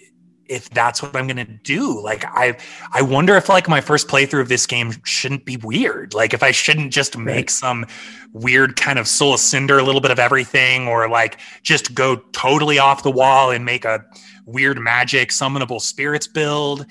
[0.48, 2.00] if that's what I'm gonna do.
[2.02, 2.56] Like I
[2.94, 6.14] I wonder if like my first playthrough of this game shouldn't be weird.
[6.14, 7.50] Like if I shouldn't just make Right.
[7.50, 7.86] some
[8.34, 12.18] weird kind of soul of cinder, a little bit of everything, or like just go
[12.32, 14.04] totally off the wall and make a
[14.46, 16.86] weird magic summonable spirits build.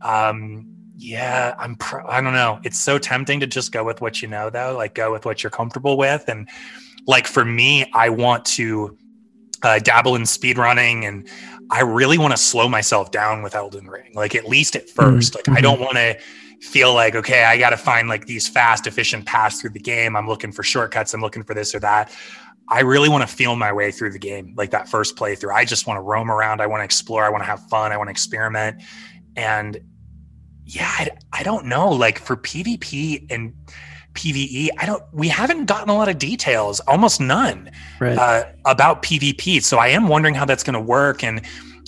[0.00, 0.66] Um
[1.04, 2.60] yeah, I'm pro- I don't know.
[2.64, 5.42] It's so tempting to just go with what you know though, like go with what
[5.42, 6.24] you're comfortable with.
[6.28, 6.48] And
[7.06, 8.96] like for me, I want to
[9.62, 11.28] uh, dabble in speed running and
[11.70, 15.34] I really want to slow myself down with Elden Ring, like at least at 1st
[15.34, 15.62] Like I mhm.
[15.62, 16.18] don't want to
[16.60, 20.16] feel like okay, I got to find like these fast, efficient paths through the game.
[20.16, 21.12] I'm looking for shortcuts.
[21.12, 22.10] I'm looking for this or that.
[22.68, 25.54] I really want to feel my way through the game, like that first playthrough.
[25.54, 26.62] I just want to roam around.
[26.62, 27.24] I want to explore.
[27.24, 27.92] I want to have fun.
[27.92, 28.82] I want to experiment.
[29.36, 29.78] And
[30.66, 31.90] yeah, I, I don't know.
[31.90, 33.54] Like for PvP and
[34.14, 35.02] PvE, I don't.
[35.12, 37.70] We haven't gotten a lot of details, almost none
[38.00, 38.16] right.
[38.16, 39.62] uh, about PvP.
[39.62, 41.22] So I am wondering how that's going to work.
[41.22, 41.42] And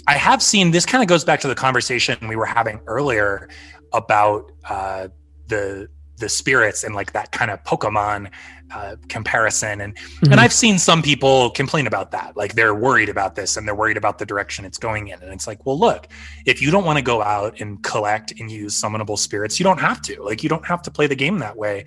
[0.07, 3.49] I have seen this kind of goes back to the conversation we were having earlier
[3.93, 5.09] about uh,
[5.47, 5.89] the
[6.19, 8.31] the spirits and like that kind of Pokemon
[8.75, 9.81] uh, comparison.
[9.81, 10.33] And Mhm.
[10.33, 13.77] and I've seen some people complain about that, like they're worried about this and they're
[13.77, 15.23] worried about the direction it's going in.
[15.23, 16.09] And it's like, well, look,
[16.47, 19.79] if you don't want to go out and collect and use summonable spirits, you don't
[19.79, 20.21] have to.
[20.23, 21.85] Like you don't have to play the game that way.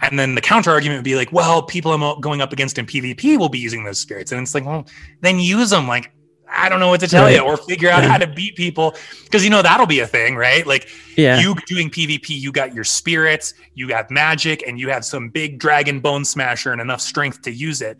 [0.00, 2.86] And then the counter argument would be like, well, people I'm going up against in
[2.86, 4.30] PvP will be using those spirits.
[4.32, 4.86] And it's like, well,
[5.22, 5.86] then use them.
[5.88, 6.12] Like,
[6.54, 7.36] I don't know what to tell Right.
[7.36, 8.94] you, or figure out how to beat people.
[9.24, 10.66] Because, you know, that'll be a thing, right?
[10.66, 11.40] Like, yeah.
[11.40, 15.58] you doing PvP, you got your spirits, you got magic, and you have some big
[15.58, 17.98] dragon bone smasher and enough strength to use it.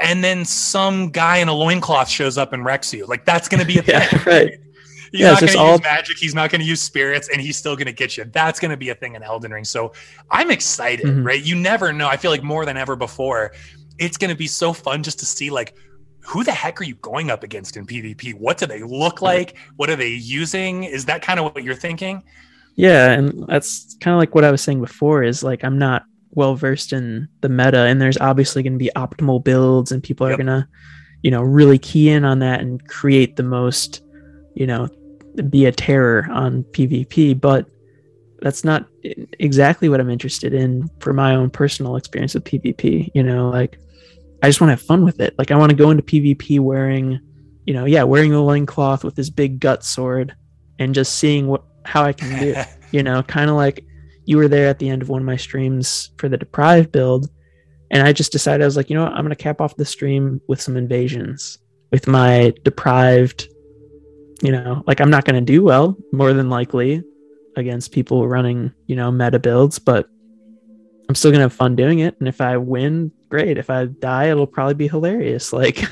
[0.00, 3.06] And then some guy in a loincloth shows up and wrecks you.
[3.06, 4.20] Like, that's going to be a Yeah, thing.
[4.26, 4.58] right.
[5.12, 6.16] He's Yeah, not going to all- use magic.
[6.16, 8.24] He's not going to use spirits, and he's still going to get you.
[8.24, 9.64] That's going to be a thing in Elden Ring.
[9.64, 9.92] So
[10.30, 11.24] I'm excited, Mhm.
[11.26, 11.44] right?
[11.44, 12.08] You never know.
[12.08, 13.52] I feel like more than ever before,
[13.98, 15.74] it's going to be so fun just to see like
[16.24, 18.34] who the heck are you going up against in PvP?
[18.34, 19.56] What do they look like?
[19.76, 20.84] What are they using?
[20.84, 22.22] Is that kind of what you're thinking?
[22.76, 26.04] Yeah, and that's kind of like what I was saying before is like I'm not
[26.30, 30.26] well versed in the meta and there's obviously going to be optimal builds and people
[30.26, 30.34] Yep.
[30.34, 30.68] are going to
[31.22, 34.02] you know really key in on that and create the most
[34.54, 34.88] you know
[35.48, 37.66] be a terror on PvP, but
[38.40, 38.86] that's not
[39.38, 43.78] exactly what I'm interested in for my own personal experience with PvP, you know, like
[44.42, 45.34] I just want to have fun with it.
[45.38, 47.20] Like I want to go into PvP wearing
[47.64, 50.34] you know, yeah, wearing the loincloth with this big gut sword
[50.78, 52.54] and just seeing what how I can do
[52.92, 53.84] you know, kind of like
[54.24, 57.28] you were there at the end of one of my streams for the deprived build.
[57.90, 59.84] And I just decided I was like, you know what, I'm gonna cap off the
[59.84, 61.58] stream with some invasions
[61.90, 63.48] with my deprived,
[64.42, 67.02] you know, like I'm not gonna do well, more than likely,
[67.56, 70.08] against people running, you know, meta builds, but
[71.08, 72.18] I'm still gonna have fun doing it.
[72.18, 73.56] And if I win, great.
[73.56, 75.52] If I die, it'll probably be hilarious.
[75.62, 75.82] Like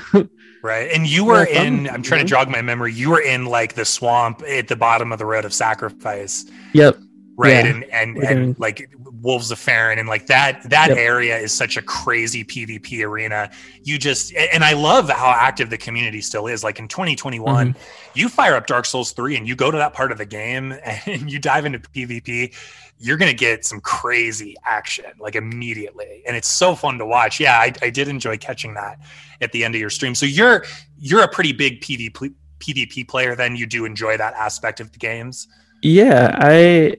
[0.62, 0.90] Right.
[0.92, 2.92] And you were in, I'm trying to jog my memory.
[2.92, 6.44] You were in like the swamp at the bottom of the road of sacrifice.
[6.74, 6.98] Yep.
[7.36, 7.50] Right.
[7.50, 7.60] Yeah.
[7.60, 8.90] And and and like
[9.22, 10.98] Wolves of Farron and like that that Yep.
[10.98, 13.50] area is such a crazy PvP arena.
[13.82, 16.64] You just and I love how active the community still is.
[16.64, 17.78] Like in 2021, Mm-hmm.
[18.14, 20.72] you fire up Dark Souls 3 and you go to that part of the game
[20.84, 22.54] and you dive into PvP,
[22.98, 26.22] you're gonna get some crazy action like immediately.
[26.26, 27.40] And it's so fun to watch.
[27.40, 28.98] Yeah, I, I did enjoy catching that
[29.40, 30.14] at the end of your stream.
[30.14, 30.64] So you're
[30.98, 34.98] you're a pretty big PvP PvP player, then you do enjoy that aspect of the
[34.98, 35.48] games.
[35.82, 36.96] Yeah, I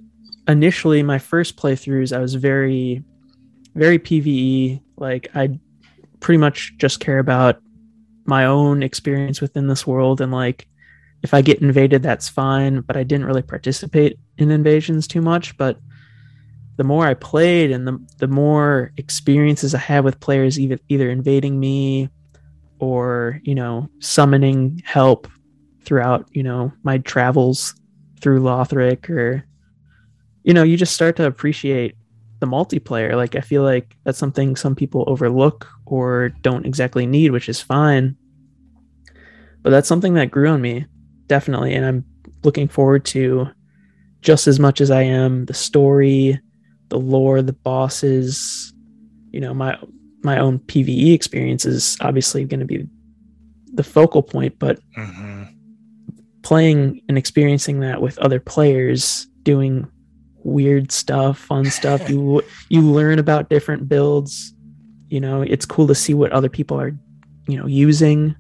[0.48, 3.04] initially my first playthroughs I was very
[3.76, 5.60] very PvE like I
[6.20, 7.62] pretty much just care about
[8.26, 10.22] my own experience within this world.
[10.22, 10.68] And like
[11.24, 15.58] if I get invaded that's fine, but I didn't really participate in invasions too much,
[15.58, 15.80] but
[16.78, 21.12] the more I played and the the more experiences I had with players either either
[21.12, 22.10] invading me
[22.80, 25.28] or, you know, summoning help
[25.84, 27.76] throughout, you know, my travels
[28.22, 29.46] through Lothric or
[30.44, 31.96] you know, you just start to appreciate
[32.40, 33.16] the multiplayer.
[33.16, 37.62] Like I feel like that's something some people overlook or don't exactly need, which is
[37.62, 38.16] fine.
[39.62, 40.86] But that's something that grew on me,
[41.28, 42.06] definitely, and I'm
[42.44, 43.48] looking forward to
[44.22, 46.40] just as much as I am the story,
[46.90, 48.74] the lore, the bosses,
[49.32, 49.78] you know, my
[50.24, 52.88] my own PvE experience is obviously going to be
[53.74, 55.44] the focal point, but Mm-hmm.
[56.44, 59.88] playing and experiencing that with other players doing
[60.44, 62.10] weird stuff, fun stuff.
[62.10, 64.54] you you learn about different builds.
[65.10, 66.96] You know, it's cool to see what other people are,
[67.48, 68.36] you know, using.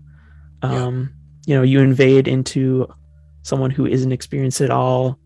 [0.62, 1.14] Um,
[1.46, 1.54] yeah.
[1.54, 2.88] you know, you invade into
[3.44, 5.20] someone who isn't experienced at all.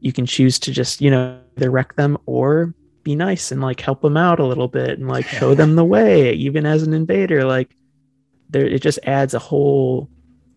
[0.00, 3.80] You can choose to just, you know, either wreck them or be nice and like
[3.80, 6.92] help them out a little bit and like show them the way, even as an
[6.92, 7.44] invader.
[7.44, 7.76] Like
[8.48, 10.10] there it just adds a whole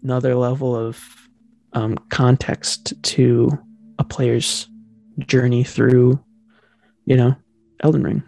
[0.03, 1.03] another level of
[1.74, 3.50] um, context to
[4.00, 4.67] a player's
[5.19, 6.19] journey through,
[7.06, 7.35] you know,
[7.82, 8.24] Elden Ring.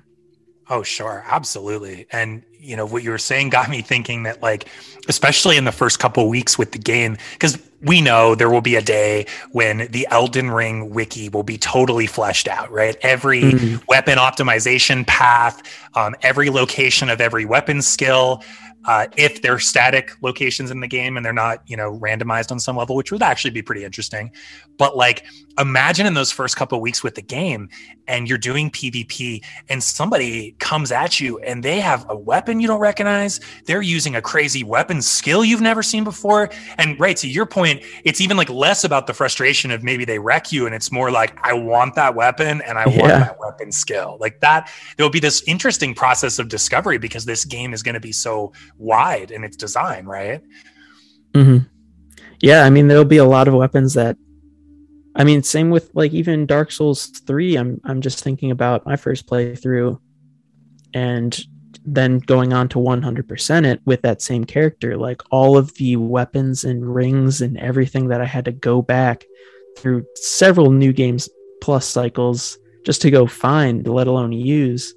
[0.70, 1.24] Oh, sure.
[1.28, 2.08] Absolutely.
[2.12, 4.68] And, you know, what you were saying got me thinking that, like,
[5.08, 8.76] especially in the first couple weeks with the game, because we know there will be
[8.76, 12.98] a day when the Elden Ring wiki will be totally fleshed out, right?
[13.02, 13.86] Every mm-hmm.
[13.88, 15.62] weapon optimization path,
[15.94, 18.44] um, every location of every weapon skill,
[18.88, 22.60] uh, if they're static locations in the game and they're not, you know, randomized on
[22.60, 24.32] some level, which would actually be pretty interesting.
[24.78, 25.26] But like,
[25.58, 27.70] imagine in those first couple weeks with the game,
[28.08, 32.68] and you're doing PvP, and somebody comes at you and they have a weapon you
[32.68, 33.40] don't recognize.
[33.66, 36.50] They're using a crazy weapon skill you've never seen before.
[36.78, 40.20] And right to your point, it's even like less about the frustration of maybe they
[40.20, 43.00] wreck you, and it's more like I want that weapon and I yeah.
[43.00, 44.18] want that weapon skill.
[44.20, 48.00] Like that, there'll be this interesting process of discovery because this game is going to
[48.00, 50.42] be so wide in its design, right?
[51.34, 51.66] Mm-hmm.
[52.42, 54.18] Yeah, I mean, there'll be a lot of weapons that.
[55.18, 57.56] I mean, same with like even Dark Souls three.
[57.56, 60.00] I'm I'm just thinking about my first playthrough,
[60.94, 61.46] and
[61.86, 64.98] then going on to 100% it with that same character.
[64.98, 69.24] Like all of the weapons and rings and everything that I had to go back
[69.78, 71.30] through several new games
[71.62, 74.96] plus cycles just to go find, let alone use.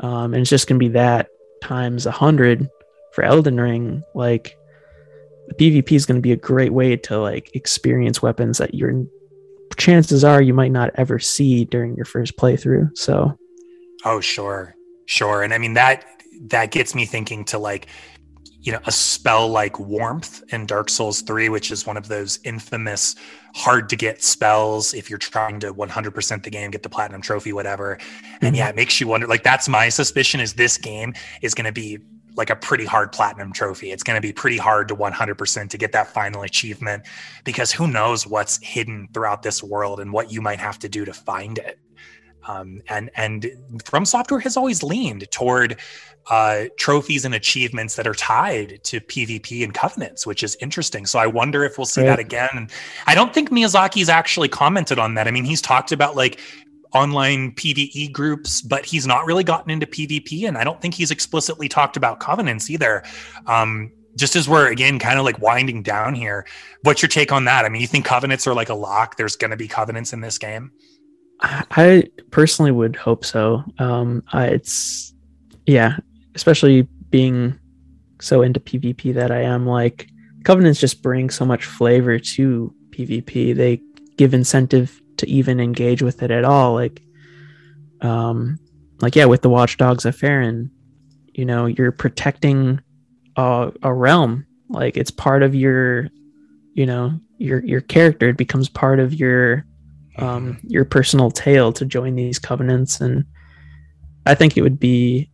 [0.00, 1.28] Um, and it's just gonna be that
[1.62, 2.68] times a hundred
[3.12, 4.56] for Elden Ring, like
[5.48, 9.04] the PvP is going to be a great way to like experience weapons that you're
[9.76, 12.96] chances are you might not ever see during your first playthrough.
[12.96, 13.36] So,
[14.04, 14.74] oh sure,
[15.06, 16.04] sure, and I mean that
[16.48, 17.86] that gets me thinking to like
[18.62, 22.38] you know a spell like warmth in dark souls 3 which is one of those
[22.44, 23.16] infamous
[23.54, 27.52] hard to get spells if you're trying to 100% the game get the platinum trophy
[27.52, 27.94] whatever
[28.40, 28.54] and mm-hmm.
[28.54, 31.72] yeah it makes you wonder like that's my suspicion is this game is going to
[31.72, 31.98] be
[32.36, 33.90] like a pretty hard platinum trophy.
[33.90, 37.06] It's going to be pretty hard to 100% to get that final achievement
[37.44, 41.04] because who knows what's hidden throughout this world and what you might have to do
[41.04, 41.78] to find it.
[42.48, 43.52] Um, and and
[43.84, 45.78] From Software has always leaned toward
[46.30, 51.06] uh, trophies and achievements that are tied to PvP and covenants, which is interesting.
[51.06, 52.08] So I wonder if we'll see right.
[52.08, 52.68] that again.
[53.06, 55.28] I don't think Miyazaki's actually commented on that.
[55.28, 56.40] I mean, he's talked about like
[56.94, 60.46] online PVE groups, but he's not really gotten into PvP.
[60.46, 63.02] And I don't think he's explicitly talked about covenants either.
[63.46, 66.46] Um, just as we're again kind of like winding down here,
[66.82, 67.64] what's your take on that?
[67.64, 69.16] I mean, you think covenants are like a lock?
[69.16, 70.70] There's going to be covenants in this game?
[71.42, 73.64] I personally would hope so.
[73.78, 75.12] Um, it's,
[75.66, 75.96] yeah,
[76.34, 77.58] especially being
[78.20, 80.08] so into PvP that I am like,
[80.44, 83.56] covenants just bring so much flavor to PvP.
[83.56, 83.80] They
[84.16, 86.74] give incentive to even engage with it at all.
[86.74, 87.00] Like,
[88.00, 88.58] um,
[89.00, 90.70] like yeah, with the Watchdogs of Farron,
[91.32, 92.80] you know, you're protecting
[93.36, 94.44] a, a realm.
[94.68, 96.08] Like it's part of your,
[96.74, 98.30] you know, your your character.
[98.30, 99.64] It becomes part of your,
[100.18, 100.66] um, mm-hmm.
[100.68, 103.24] your personal tale to join these covenants, and
[104.26, 105.30] I think it would be,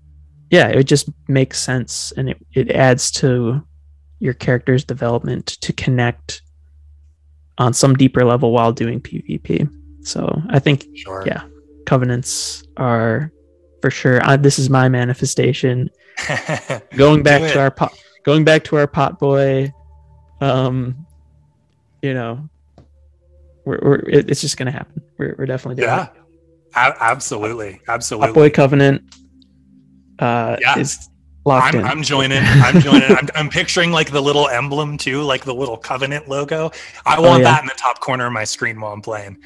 [0.51, 3.63] yeah, it would just make sense, and it it adds to
[4.21, 6.43] your character's development to connect
[7.59, 9.69] on some deeper level while doing PvP.
[10.09, 11.23] So I think, sure.
[11.27, 11.43] yeah,
[11.85, 13.31] covenants are
[13.83, 14.25] for sure.
[14.25, 15.91] I, this is my manifestation.
[16.97, 17.93] going back to our pot,
[18.25, 19.71] going back to our pot boy,
[20.41, 21.07] um,
[22.03, 22.49] you know,
[23.67, 25.03] we're, we're it, it's just gonna happen.
[25.19, 26.09] We're, we're definitely doing yeah,
[26.75, 28.29] absolutely, absolutely.
[28.29, 29.03] Pot boy covenant,
[30.19, 30.79] uh, yeah.
[30.79, 31.09] is
[31.49, 31.87] Locked I'm, in.
[31.87, 32.43] I'm joining.
[32.43, 33.11] I'm joining.
[33.11, 36.71] I'm, I'm, picturing like the little emblem too, like the little Covenant logo.
[37.07, 37.53] I oh, want yeah.
[37.53, 39.39] that in the top corner of my screen while I'm playing.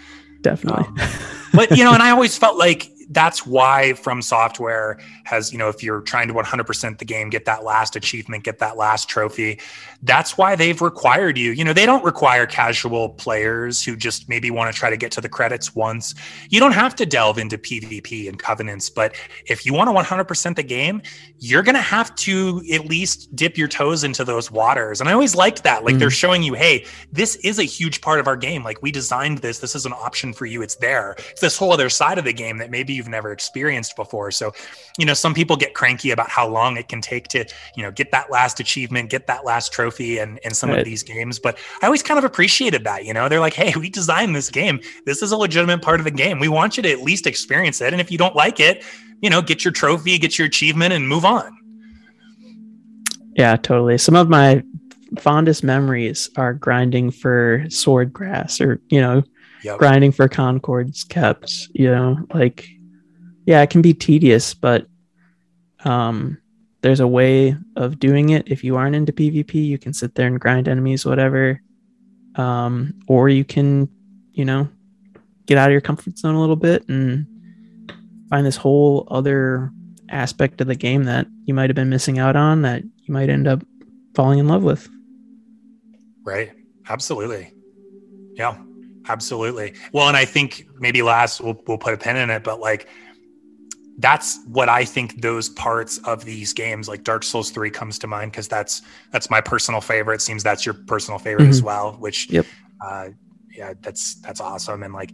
[0.42, 0.84] Definitely.
[0.84, 0.96] Um,
[1.54, 5.68] but you know, and I always felt like that's why from software has you know
[5.68, 9.60] if you're trying to 100% the game get that last achievement get that last trophy
[10.02, 11.52] that's why they've required you.
[11.52, 15.12] You know they don't require casual players who just maybe want to try to get
[15.12, 16.14] to the credits once.
[16.50, 19.14] You don't have to delve into pvp and covenants but
[19.46, 21.02] if you want to 100% the game
[21.38, 25.00] you're going to have to at least dip your toes into those waters.
[25.00, 25.98] And i always liked that like mm.
[25.98, 28.64] they're showing you hey this is a huge part of our game.
[28.64, 29.58] Like we designed this.
[29.58, 30.62] This is an option for you.
[30.62, 31.14] It's there.
[31.30, 34.30] It's this whole other side of the game that maybe you've never experienced before.
[34.30, 34.52] So,
[34.98, 37.90] you know, some people get cranky about how long it can take to, you know,
[37.90, 40.80] get that last achievement, get that last trophy trophy and in some Right.
[40.80, 43.04] of these games, but I always kind of appreciated that.
[43.04, 44.80] You know, they're like, hey, we designed this game.
[45.06, 46.38] This is a legitimate part of the game.
[46.38, 47.92] We want you to at least experience it.
[47.92, 48.84] And if you don't like it,
[49.20, 51.56] you know, get your trophy, get your achievement, and move on.
[53.36, 53.98] Yeah, totally.
[53.98, 54.62] Some of my
[55.18, 59.22] fondest memories are grinding for sword grass or, you know,
[59.64, 59.78] Yep.
[59.78, 62.66] grinding for concords kept, you know, like
[63.46, 64.86] yeah, it can be tedious, but
[65.84, 66.38] um
[66.82, 68.48] there's a way of doing it.
[68.48, 71.60] If you aren't into PvP, you can sit there and grind enemies, whatever.
[72.34, 73.88] Um, or you can,
[74.32, 74.68] you know,
[75.46, 77.26] get out of your comfort zone a little bit and
[78.30, 79.70] find this whole other
[80.08, 83.30] aspect of the game that you might have been missing out on that you might
[83.30, 83.62] end up
[84.14, 84.88] falling in love with.
[86.24, 86.52] Right.
[86.88, 87.52] Absolutely.
[88.34, 88.56] Yeah.
[89.08, 89.74] Absolutely.
[89.92, 92.88] Well, and I think maybe last we'll we'll put a pin in it, but like
[94.02, 98.06] that's what I think those parts of these games, like Dark Souls 3 comes to
[98.08, 98.82] mind because that's
[99.12, 100.20] that's my personal favorite.
[100.20, 102.46] Seems that's your personal favorite as well, which Yep.
[102.84, 103.10] uh
[103.56, 104.82] yeah, that's that's awesome.
[104.82, 105.12] And like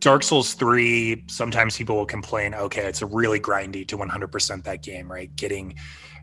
[0.00, 4.82] Dark Souls 3, sometimes people will complain, okay, it's a really grindy to 100% that
[4.82, 5.34] game, right?
[5.36, 5.74] Getting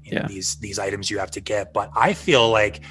[0.04, 0.28] you know, Yeah.
[0.28, 1.74] these these items you have to get.
[1.74, 2.82] But I feel like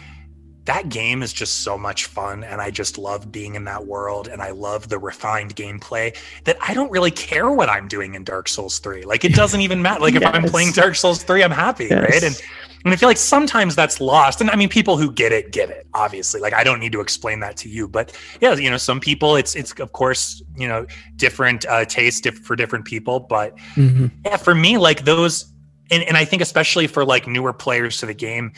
[0.67, 4.29] that game is just so much fun and I just love being in that world
[4.29, 8.25] and I love the refined gameplay that I don't really care what I'm doing in
[8.25, 9.03] Dark Souls 3.
[9.05, 10.01] Like it doesn't even matter.
[10.01, 12.11] Like if I'm playing Dark Souls 3, I'm happy, Yes.
[12.11, 12.23] right?
[12.23, 12.41] And
[12.85, 14.41] and I feel like sometimes that's lost.
[14.41, 16.41] And I mean people who get it get it, obviously.
[16.41, 19.37] Like I don't need to explain that to you, but yeah, you know, some people
[19.37, 20.85] it's it's of course, you know,
[21.17, 24.11] different uh tastes diff- for different people, but Mhm.
[24.25, 25.53] yeah, for me, like those,
[25.93, 28.53] and, and I think especially for like newer players to the game,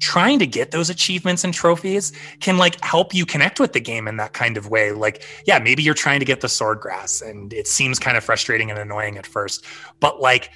[0.00, 4.08] trying to get those achievements and trophies can like help you connect with the game
[4.08, 4.92] in that kind of way.
[4.92, 8.24] Like, yeah, maybe you're trying to get the sword grass and it seems kind of
[8.24, 9.64] frustrating and annoying at first,
[10.00, 10.50] but like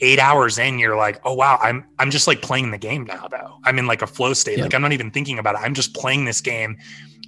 [0.00, 3.28] eight hours in, you're like, oh wow, I'm I'm just like playing the game now
[3.28, 3.58] though.
[3.64, 4.58] I'm in like a flow state.
[4.58, 4.64] Yep.
[4.64, 5.62] Like I'm not even thinking about it.
[5.62, 6.78] I'm just playing this game.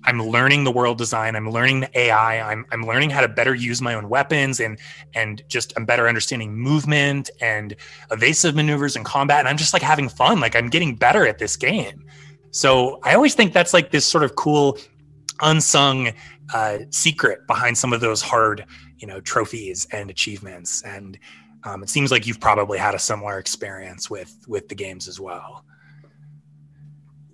[0.04, 1.36] I'm learning the world design.
[1.36, 2.52] I'm learning the AI.
[2.52, 4.78] I'm I'm learning how to better use my own weapons and
[5.14, 7.74] and just I'm better understanding movement and
[8.10, 9.40] evasive maneuvers and combat.
[9.40, 10.40] And I'm just like having fun.
[10.40, 12.04] Like I'm getting better at this game.
[12.50, 14.78] So I always think that's like this sort of cool
[15.42, 16.12] unsung
[16.54, 18.64] uh, secret behind some of those hard,
[18.98, 20.82] you know, trophies and achievements.
[20.82, 21.18] And
[21.64, 25.20] um, it seems like you've probably had a similar experience with with the games as
[25.20, 25.64] well.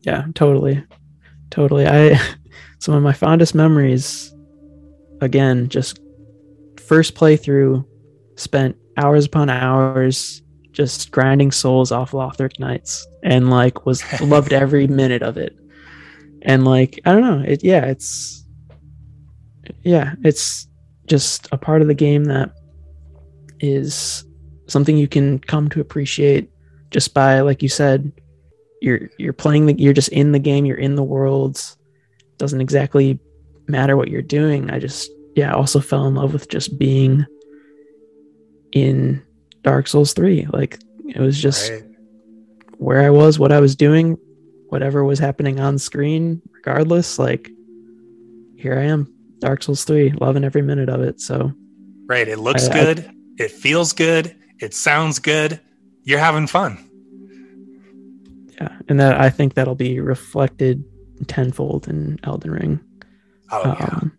[0.02, 0.84] Yeah, totally.
[1.50, 1.86] Totally.
[1.86, 2.20] I
[2.82, 4.34] some of my fondest memories
[5.20, 6.00] again, just
[6.84, 7.86] first playthrough
[8.34, 14.88] spent hours upon hours just grinding souls off Lothric Knights and like was loved every
[14.88, 15.56] minute of it.
[16.42, 18.44] And like I don't know, it yeah, it's
[19.84, 20.66] yeah, it's
[21.06, 22.50] just a part of the game that
[23.60, 24.24] is
[24.66, 26.50] something you can come to appreciate
[26.90, 28.10] just by like you said
[28.80, 31.76] you're you're playing the you're just in the game you're in the worlds
[32.42, 33.18] doesn't exactly
[33.68, 37.24] matter what you're doing i just yeah I also fell in love with just being
[38.72, 39.22] in
[39.62, 41.84] dark souls 3 like it was just Right?
[42.78, 44.18] where i was what i was doing
[44.70, 47.48] whatever was happening on screen regardless like
[48.56, 49.06] here i am
[49.38, 51.52] dark souls 3 loving every minute of it so
[52.08, 52.26] Right.
[52.28, 53.10] It looks I- I- good.
[53.38, 54.34] it feels good.
[54.60, 55.60] It sounds good.
[56.02, 56.76] You're having fun.
[58.60, 60.84] yeah and that i think that'll be reflected
[61.26, 62.80] tenfold in elden ring
[63.50, 63.84] Oh yeah.
[63.84, 64.18] Um,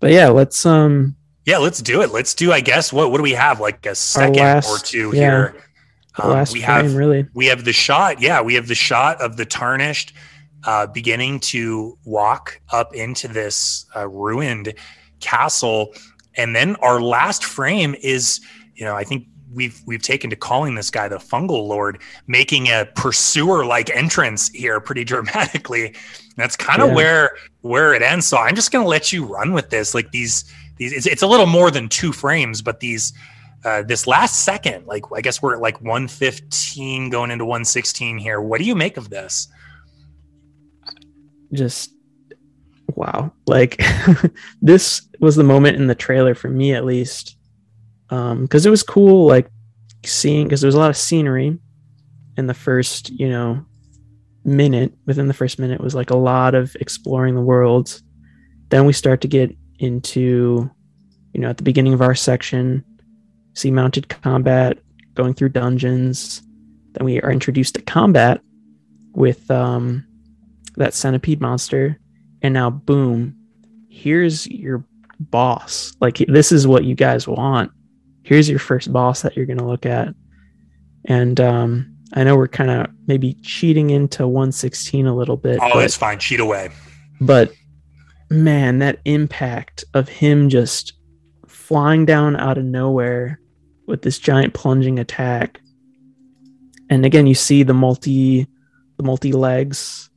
[0.00, 1.16] but yeah let's um
[1.46, 2.10] Yeah, let's do it.
[2.10, 3.60] Let's do, I guess, what what do we have?
[3.60, 5.54] Like a second last- or two yeah, here.
[6.16, 8.20] Um, last we frame have really we have the shot.
[8.20, 10.12] Yeah, we have the shot of the tarnished
[10.64, 14.74] uh, beginning to walk up into this uh, ruined
[15.20, 15.92] castle,
[16.36, 18.40] and then our last frame is,
[18.74, 22.66] you know, I think we've we've taken to calling this guy the fungal lord, making
[22.68, 25.94] a pursuer like entrance here pretty dramatically.
[26.36, 26.94] That's kind of Yeah.
[26.94, 28.26] where where it ends.
[28.26, 29.94] So I'm just gonna let you run with this.
[29.94, 30.44] Like these
[30.76, 33.12] these, it's, it's a little more than two frames, but these
[33.64, 38.40] uh, this last second, like I guess we're at like 115 going into 116 here.
[38.40, 39.48] What do you make of this?
[41.52, 41.92] just
[42.96, 43.80] wow like
[44.62, 47.36] this was the moment in the trailer for me at least
[48.10, 49.48] um because it was cool like
[50.04, 51.58] seeing because there was a lot of scenery
[52.36, 53.64] in the first you know
[54.44, 54.92] minute.
[55.06, 58.00] Within the first minute was like a lot of exploring the world.
[58.68, 60.70] Then we start to get into
[61.32, 62.84] you know at the beginning of our section
[63.54, 64.78] see mounted combat
[65.14, 66.42] going through dungeons.
[66.92, 68.40] Then we are introduced to combat
[69.12, 70.04] with um
[70.76, 71.98] that centipede monster.
[72.42, 73.36] And now boom
[73.94, 74.84] here's your
[75.20, 75.94] boss.
[76.00, 77.70] Like this is what you guys want
[78.24, 80.08] here's your first boss that you're going to look at
[81.04, 85.58] and um I know we're kind of maybe cheating into 116 a little bit.
[85.60, 86.20] Oh, but, it's fine.
[86.20, 86.70] Cheat away.
[87.20, 87.52] but
[88.30, 90.92] man, that impact of him just
[91.48, 93.40] flying down out of nowhere
[93.86, 95.60] with this giant plunging attack.
[96.88, 98.46] And again, you see the multi
[98.96, 100.08] the multi legs,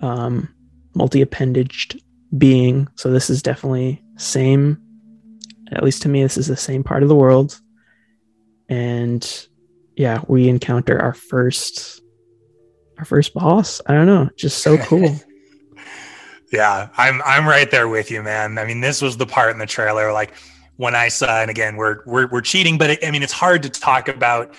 [0.00, 0.52] um,
[0.94, 2.02] multi appendaged
[2.36, 2.88] being.
[2.96, 4.82] So this is definitely same.
[5.70, 7.60] At least to me, this is the same part of the world.
[8.68, 9.48] And
[9.96, 12.02] yeah, we encounter our first
[12.98, 13.80] our first boss.
[13.86, 15.16] I don't know, just so cool.
[16.50, 18.56] Yeah, I'm I'm right there with you, man.
[18.56, 20.32] I mean, this was the part in the trailer like
[20.76, 23.62] when I saw, and again, we're we're, we're cheating, but it, I mean, it's hard
[23.64, 24.54] to talk about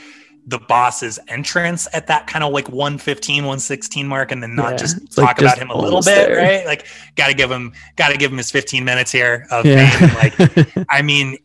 [0.50, 4.78] the boss's entrance at that kind of like 115 116 mark and then not Yeah,
[4.78, 6.38] just talk like about just him a little bit there.
[6.38, 9.90] right like gotta give him gotta give him his 15 minutes here of yeah.
[9.90, 10.16] fame.
[10.16, 11.38] like I mean,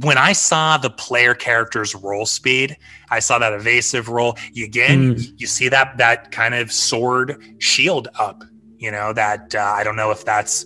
[0.00, 2.76] when I saw the player character's roll speed,
[3.10, 4.36] I saw that evasive roll.
[4.52, 5.22] You, again, Mm.
[5.28, 8.42] you, you see that that kind of sword shield up.
[8.78, 10.64] You know that uh, I don't know if that's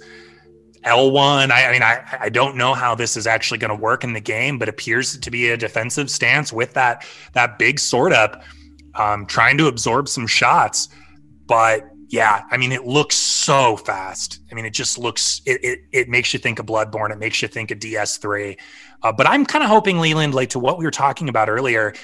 [0.85, 1.51] L1.
[1.51, 4.13] I, I mean, I, I don't know how this is actually going to work in
[4.13, 8.43] the game, but appears to be a defensive stance with that that big sword up,
[8.95, 10.89] um, trying to absorb some shots.
[11.47, 14.41] But yeah, I mean, it looks so fast.
[14.51, 17.13] I mean, it just looks it it, it makes you think of Bloodborne.
[17.13, 18.59] It makes you think of DS3.
[19.03, 21.95] Uh, but I'm kind of hoping Leland, like to what we were talking about earlier.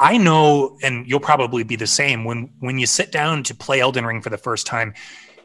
[0.00, 3.80] I know, and you'll probably be the same when when you sit down to play
[3.80, 4.94] Elden Ring for the first time,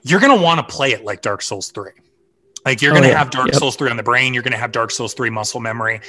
[0.03, 1.91] you're gonna want to play it like Dark Souls 3.
[2.65, 3.17] Like you're Oh, gonna yeah.
[3.17, 3.55] have Dark Yep.
[3.55, 5.99] Souls 3 on the brain, you're gonna have Dark Souls 3 muscle memory.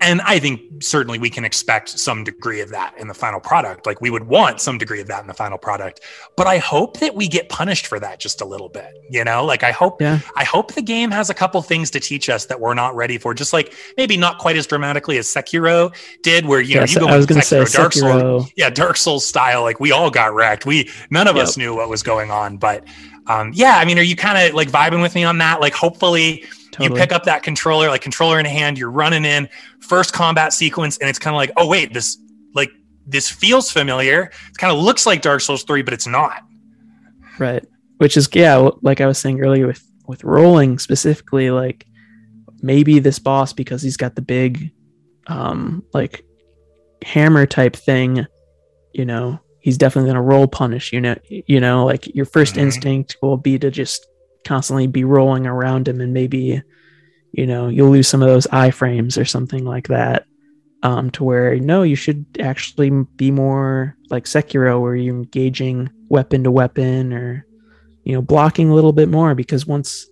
[0.00, 3.86] And I think certainly we can expect some degree of that in the final product.
[3.86, 6.00] Like we would want some degree of that in the final product.
[6.36, 8.88] But I hope that we get punished for that just a little bit.
[9.10, 10.18] You know, like I hope Yeah.
[10.34, 13.16] I hope the game has a couple things to teach us that we're not ready
[13.16, 13.32] for.
[13.32, 17.00] Just like maybe not quite as dramatically as Sekiro did, where you know Yes, you
[17.00, 19.62] go I was going to say Sekiro, Dark Souls, yeah, Dark Souls style.
[19.62, 20.66] Like we all got wrecked.
[20.66, 22.56] We none of us knew what was going on.
[22.56, 22.84] But
[23.26, 25.60] um, yeah, I mean, are you kind of like vibing with me on that?
[25.60, 26.88] Like, hopefully Totally.
[26.88, 29.48] you pick up that controller, like controller in hand, you're running in
[29.80, 32.18] first combat sequence, and it's kind of like, oh wait, this
[32.54, 32.70] like
[33.06, 34.24] this feels familiar.
[34.50, 36.42] It kind of looks like Dark Souls three, but it's not.
[37.38, 37.64] right
[38.02, 41.86] which is yeah like i was saying earlier with with rolling specifically like
[42.60, 44.72] maybe this boss because he's got the big
[45.28, 46.24] um like
[47.04, 48.26] hammer type thing
[48.92, 52.56] you know he's definitely going to roll punish you know you know like your 1st
[52.56, 52.62] Mhm.
[52.62, 54.06] instinct will be to just
[54.44, 56.60] constantly be rolling around him and maybe
[57.32, 60.26] you know you'll lose some of those iframes or something like that
[60.82, 66.42] um to where no you should actually be more like sekiro where you're engaging weapon
[66.44, 67.46] to weapon or
[68.04, 70.06] you know blocking a little bit more because once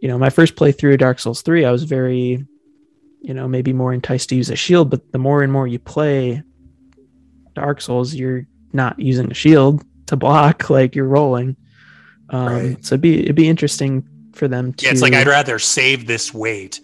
[0.00, 2.46] you know my first playthrough of dark souls 3 i was very
[3.20, 5.78] you know maybe more enticed to use a shield but the more and more you
[5.80, 6.42] play
[7.54, 11.56] dark souls you're not using a shield to block like you're rolling
[12.30, 12.84] um Right.
[12.84, 16.06] so it'd be it'd be interesting for them to Yeah, it's like I'd rather save
[16.06, 16.80] this weight,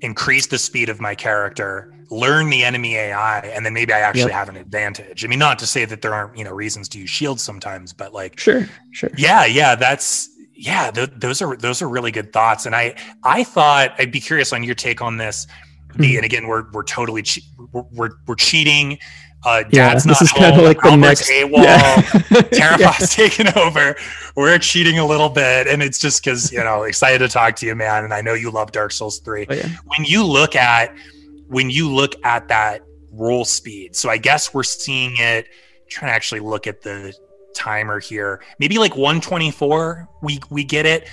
[0.00, 4.22] increase the speed of my character, learn the enemy AI, and then maybe I actually
[4.22, 4.30] Yep.
[4.32, 5.24] have an advantage.
[5.24, 7.92] I mean, not to say that there aren't you know reasons to use shields sometimes,
[7.92, 10.90] but like sure sure yeah, yeah, that's yeah.
[10.90, 14.52] Th- those are those are really good thoughts, and I I thought I'd be curious
[14.52, 15.46] on your take on this.
[15.96, 16.16] The, Mhm.
[16.16, 17.42] and again, we're we're totally che-
[17.72, 18.98] we're, we're we're cheating.
[19.44, 20.64] Uh, yeah Dad's this not is kind of home.
[20.64, 21.62] like the Albert's next AWOL.
[21.64, 22.40] yeah.
[22.52, 23.96] Terrify's taking over.
[24.36, 27.66] We're cheating a little bit, and it's just because you know excited to talk to
[27.66, 28.04] you, man.
[28.04, 29.46] And I know you love Dark Souls three.
[29.48, 29.68] Oh, yeah.
[29.86, 30.94] When you look at
[31.48, 35.46] when you look at that roll speed, so I guess we're seeing it.
[35.88, 37.12] trying to actually look at the
[37.54, 38.42] timer here.
[38.58, 40.08] Maybe like 124.
[40.22, 41.08] We we get it.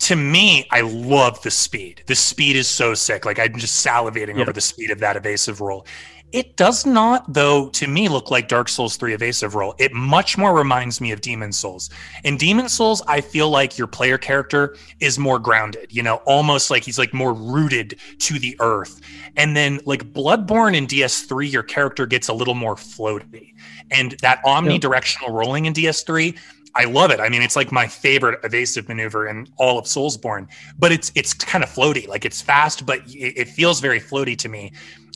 [0.00, 2.02] To me, I love the speed.
[2.06, 3.24] The speed is so sick.
[3.24, 4.38] Like I'm just salivating Yep.
[4.38, 5.86] over the speed of that evasive roll.
[6.34, 9.72] It does not, though, to me, look like Dark Souls 3 evasive roll.
[9.78, 11.90] It much more reminds me of Demon Souls.
[12.24, 16.72] In Demon Souls, I feel like your player character is more grounded, you know, almost
[16.72, 19.00] like he's like more rooted to the earth.
[19.36, 23.54] And then like Bloodborne in DS3, your character gets a little more floaty.
[23.92, 26.36] And that omnidirectional rolling in DS3,
[26.74, 27.20] I love it.
[27.20, 31.32] I mean, it's like my favorite evasive maneuver in all of Soulsborne, but it's it's
[31.32, 32.08] kind of floaty.
[32.08, 34.72] Like it's fast, but it, it feels very floaty to me.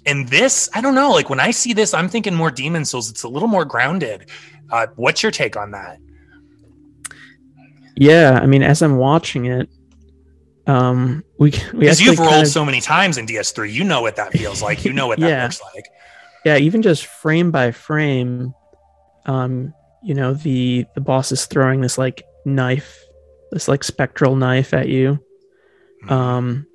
[0.08, 1.10] And this, I don't know.
[1.12, 3.10] Like when I see this, I'm thinking more Demon Souls.
[3.10, 4.30] It's a little more grounded.
[4.70, 5.98] Uh, what's your take on that?
[8.00, 9.68] yeah i mean as i'm watching it
[10.68, 14.14] um we because you've rolled kind of- so many times in DS3, you know what
[14.16, 14.84] that feels like.
[14.84, 15.42] You know what that Yeah.
[15.44, 15.84] looks like.
[16.44, 18.54] yeah even just frame by frame
[19.26, 23.02] um you know the the boss is throwing this like knife
[23.50, 25.18] this like spectral knife at you
[26.04, 26.12] Mm-hmm.
[26.12, 26.66] um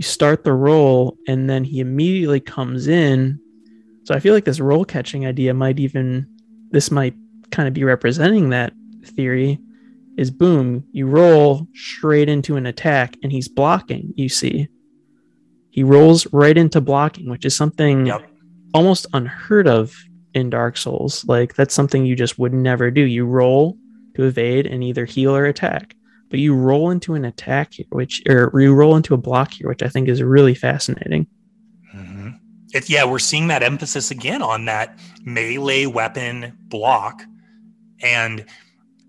[0.00, 3.38] you start the roll and then he immediately comes in
[4.04, 6.26] so i feel like this roll catching idea might even
[6.70, 7.14] this might
[7.50, 8.72] kind of be representing that
[9.04, 9.58] theory
[10.16, 14.68] is boom, you roll straight into an attack and he's blocking, you see.
[15.70, 18.30] He rolls right into blocking, which is something Yep.
[18.74, 19.96] almost unheard of
[20.34, 21.24] in Dark Souls.
[21.26, 23.00] Like that's something you just would never do.
[23.00, 23.78] You roll
[24.14, 25.94] to evade and either heal or attack.
[26.30, 29.68] But you roll into an attack here, which or you roll into a block here,
[29.68, 31.26] which I think is really fascinating.
[31.94, 32.38] Mhm.
[32.72, 37.22] It, yeah, we're seeing that emphasis again on that melee weapon block.
[38.00, 38.44] And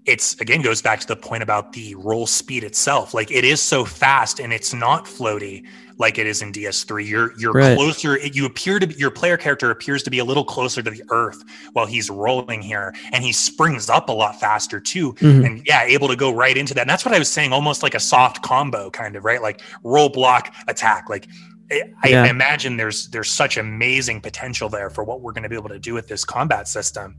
[0.05, 3.13] it's again goes back to the point about the roll speed itself.
[3.13, 5.63] Like it is so fast and it's not floaty
[5.97, 7.07] like it is in DS3.
[7.07, 7.75] You're you're Right.
[7.77, 8.17] closer.
[8.17, 11.03] You appear to be, your player character appears to be a little closer to the
[11.11, 15.13] earth while he's rolling here, and he springs up a lot faster too.
[15.13, 15.45] Mhm.
[15.45, 16.81] and yeah, able to go right into that.
[16.81, 19.41] And that's what I was saying, almost like a soft combo kind of, right?
[19.41, 21.09] Like roll block attack.
[21.09, 21.27] Like
[21.71, 25.55] I, I imagine there's there's such amazing potential there for what we're going to be
[25.55, 27.15] able to do with this combat system.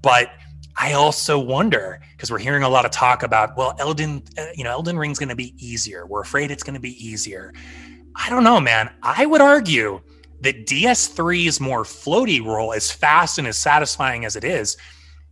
[0.00, 0.28] But
[0.76, 4.64] I also wonder because we're hearing a lot of talk about, well, Elden, uh, you
[4.64, 6.06] know, Elden Ring's going to be easier.
[6.06, 7.52] We're afraid it's going to be easier.
[8.14, 8.90] I don't know, man.
[9.02, 10.00] I would argue
[10.40, 14.76] that DS3's more floaty roll, as fast and as satisfying as it is,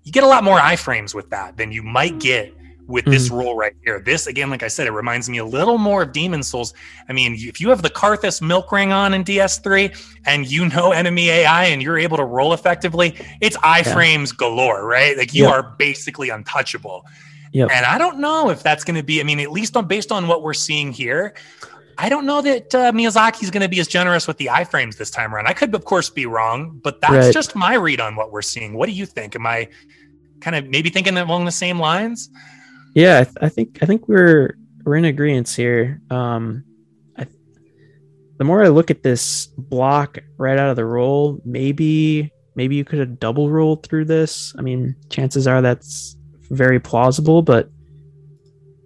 [0.03, 2.55] you get a lot more iframes with that than you might get
[2.89, 4.01] with this roll right here.
[4.01, 6.73] This, again, like I said, it reminds me a little more of Demon Souls.
[7.09, 9.95] I mean, if you have the Carthus milk ring on in DS3
[10.27, 15.17] and you know enemy AI and you're able to roll effectively, it's iframes galore, right?
[15.17, 15.53] Like you Yep.
[15.53, 17.05] are basically untouchable.
[17.53, 17.71] Yep.
[17.73, 20.11] And I don't know if that's going to be, I mean, at least on based
[20.11, 21.35] on what we're seeing here,
[21.99, 25.11] I don't know that uh, Miyazaki's going to be as generous with the iframes this
[25.11, 25.47] time around.
[25.47, 27.35] I could, of course, be wrong, but that's Right.
[27.35, 28.75] just my read on what we're seeing.
[28.75, 29.35] What do you think?
[29.35, 29.69] Am I
[30.41, 32.31] kind of maybe thinking along the same lines?
[32.99, 36.03] Yeah, I, th- I think I think we're we're in agreement here.
[36.11, 36.65] Um,
[37.17, 37.29] I,
[38.39, 42.85] the more I look at this block right out of the roll, maybe maybe you
[42.85, 44.53] could have double rolled through this.
[44.59, 46.17] I mean, chances are that's
[46.51, 47.71] very plausible, but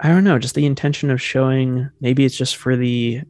[0.01, 0.39] I don't know.
[0.39, 3.23] Just the intention of showing maybe it's just for the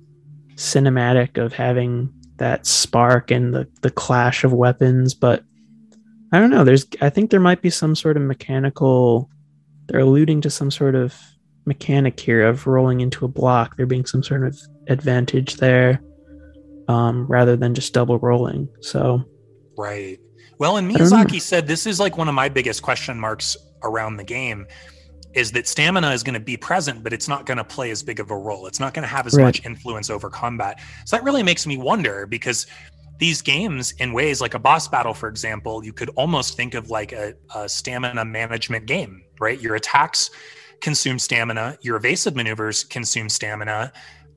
[0.57, 5.45] cinematic of having that spark and the the clash of weapons, but
[6.33, 6.65] I don't know.
[6.65, 9.31] There's I think there might be some sort of mechanical
[9.93, 11.15] they're alluding to some sort of
[11.67, 13.77] mechanic here of rolling into a block.
[13.77, 16.03] There being some sort of advantage there,
[16.89, 18.69] um, rather than just double rolling.
[18.81, 19.23] So
[19.77, 20.19] Right.
[20.59, 21.17] Well, and I don't know.
[21.17, 24.67] Miyazaki said this is like one of my biggest question marks around the game
[25.35, 28.03] is that stamina is going to be present, but it's not going to play as
[28.03, 28.67] big of a role.
[28.67, 29.45] It's not going to have as Right.
[29.45, 30.79] much influence over combat.
[31.07, 32.67] So that really makes me wonder because
[33.19, 36.91] these games, in ways like a boss battle, for example, you could almost think of
[36.91, 39.61] like a, a stamina management game, right?
[39.61, 40.31] Your attacks
[40.81, 43.93] consume stamina, your evasive maneuvers consume stamina.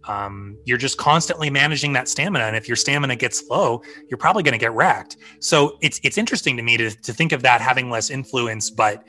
[0.07, 4.43] Um, you're just constantly managing that stamina, and if your stamina gets low, you're probably
[4.43, 5.17] going to get wrecked.
[5.39, 9.03] So it's it's interesting to me to to think of that having less influence, but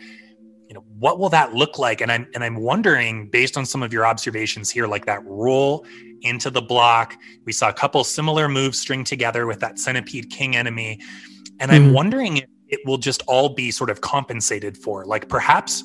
[0.68, 2.00] you know what will that look like?
[2.00, 5.84] And I'm and I'm wondering based on some of your observations here, like that roll
[6.22, 7.14] into the block.
[7.44, 10.98] We saw a couple similar moves string together with that centipede king enemy,
[11.60, 11.92] and I'm Mhm.
[11.92, 15.84] wondering if it will just all be sort of compensated for, like perhaps.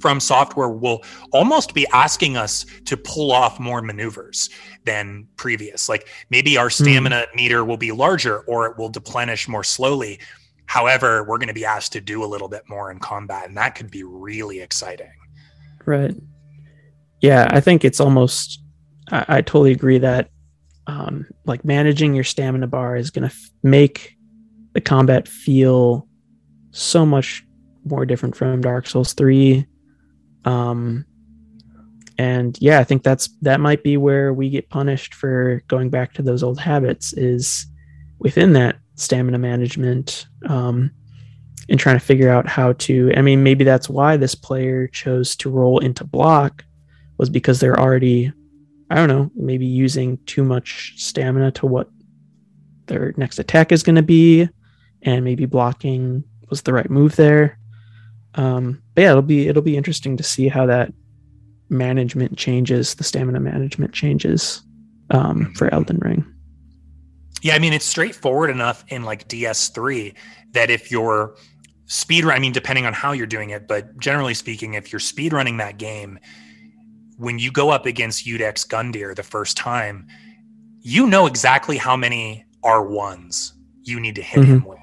[0.00, 4.48] From software will almost be asking us to pull off more maneuvers
[4.86, 5.86] than previous.
[5.86, 10.18] Like maybe our stamina meter will be larger or it will deplenish more slowly.
[10.64, 13.56] However, we're going to be asked to do a little bit more in combat, and
[13.58, 15.12] that could be really exciting.
[15.84, 16.14] right,
[17.20, 18.62] yeah, I think it's almost.
[19.10, 20.30] I, I totally agree that,
[20.86, 24.16] um, like managing your stamina bar is gonna f- make
[24.72, 26.06] the combat feel
[26.70, 27.44] so much
[27.84, 29.66] more different from Dark Souls three.
[30.44, 31.04] Um,
[32.18, 36.12] and yeah, I think that's that might be where we get punished for going back
[36.14, 37.66] to those old habits is
[38.18, 40.90] within that stamina management um,
[41.68, 43.12] and trying to figure out how to.
[43.16, 46.64] I mean, maybe that's why this player chose to roll into block
[47.18, 48.32] was because they're already,
[48.90, 51.88] I don't know, maybe using too much stamina to what
[52.86, 54.48] their next attack is going to be,
[55.02, 57.58] and maybe blocking was the right move there.
[58.34, 60.92] Um, but yeah, it'll be it'll be interesting to see how that
[61.68, 64.62] management changes, the stamina management changes
[65.10, 66.24] um, for Elden Ring.
[67.42, 70.14] Yeah, I mean it's straightforward enough in like DS3
[70.52, 71.36] that if you're
[71.86, 75.00] speed run, I mean depending on how you're doing it, but generally speaking, if you're
[75.00, 76.18] speed running that game,
[77.16, 80.06] when you go up against Iudex Gundyr the first time,
[80.80, 84.78] you know exactly how many R1s you need to hit him with,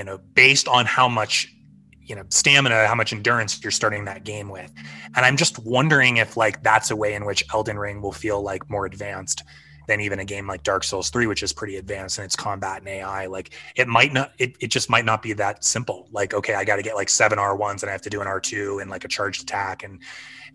[0.00, 1.54] you know, based on how much
[2.00, 4.72] you know stamina how much endurance you're starting that game with.
[5.14, 8.40] And i'm just wondering if like that's a way in which elden ring will feel
[8.42, 9.44] like more advanced
[9.88, 12.78] than even a game like Dark Souls 3, which is pretty advanced in its combat
[12.78, 13.26] and AI.
[13.26, 16.08] Like it might not, it, it just might not be that simple.
[16.12, 18.26] Like, okay, I got to get like seven R1s and I have to do an
[18.26, 19.82] R2 and like a charged attack.
[19.82, 20.00] And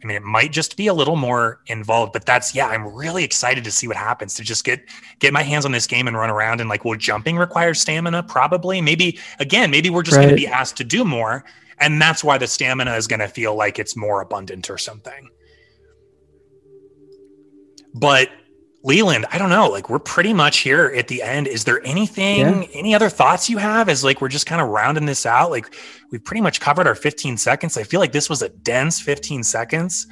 [0.04, 3.24] I mean, it might just be a little more involved, but that's, yeah, I'm really
[3.24, 4.82] excited to see what happens to just get,
[5.20, 8.24] get my hands on this game and run around and like, well, jumping requires stamina?
[8.24, 8.82] Probably.
[8.82, 10.24] Maybe, again, maybe we're just Right.
[10.24, 11.44] going to be asked to do more.
[11.80, 15.30] And that's why the stamina is going to feel like it's more abundant or something.
[17.94, 18.30] But
[18.86, 19.68] Leland, I don't know.
[19.68, 21.48] Like we're pretty much here at the end.
[21.48, 22.68] Is there anything, Yeah.
[22.74, 23.90] any other thoughts you have?
[23.90, 25.50] As like we're just kind of rounding this out.
[25.52, 25.74] Like
[26.12, 27.78] we've pretty much covered our 15 seconds.
[27.78, 30.06] I feel like this was a dense 15 seconds.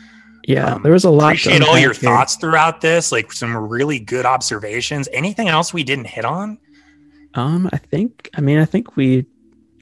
[0.48, 1.28] Yeah, Um, there was a lot.
[1.28, 2.10] Appreciate all your here.
[2.10, 3.12] thoughts throughout this.
[3.12, 5.08] Like some really good observations.
[5.14, 6.58] Anything else we didn't hit on?
[7.36, 9.26] Um, I think, I mean, I think we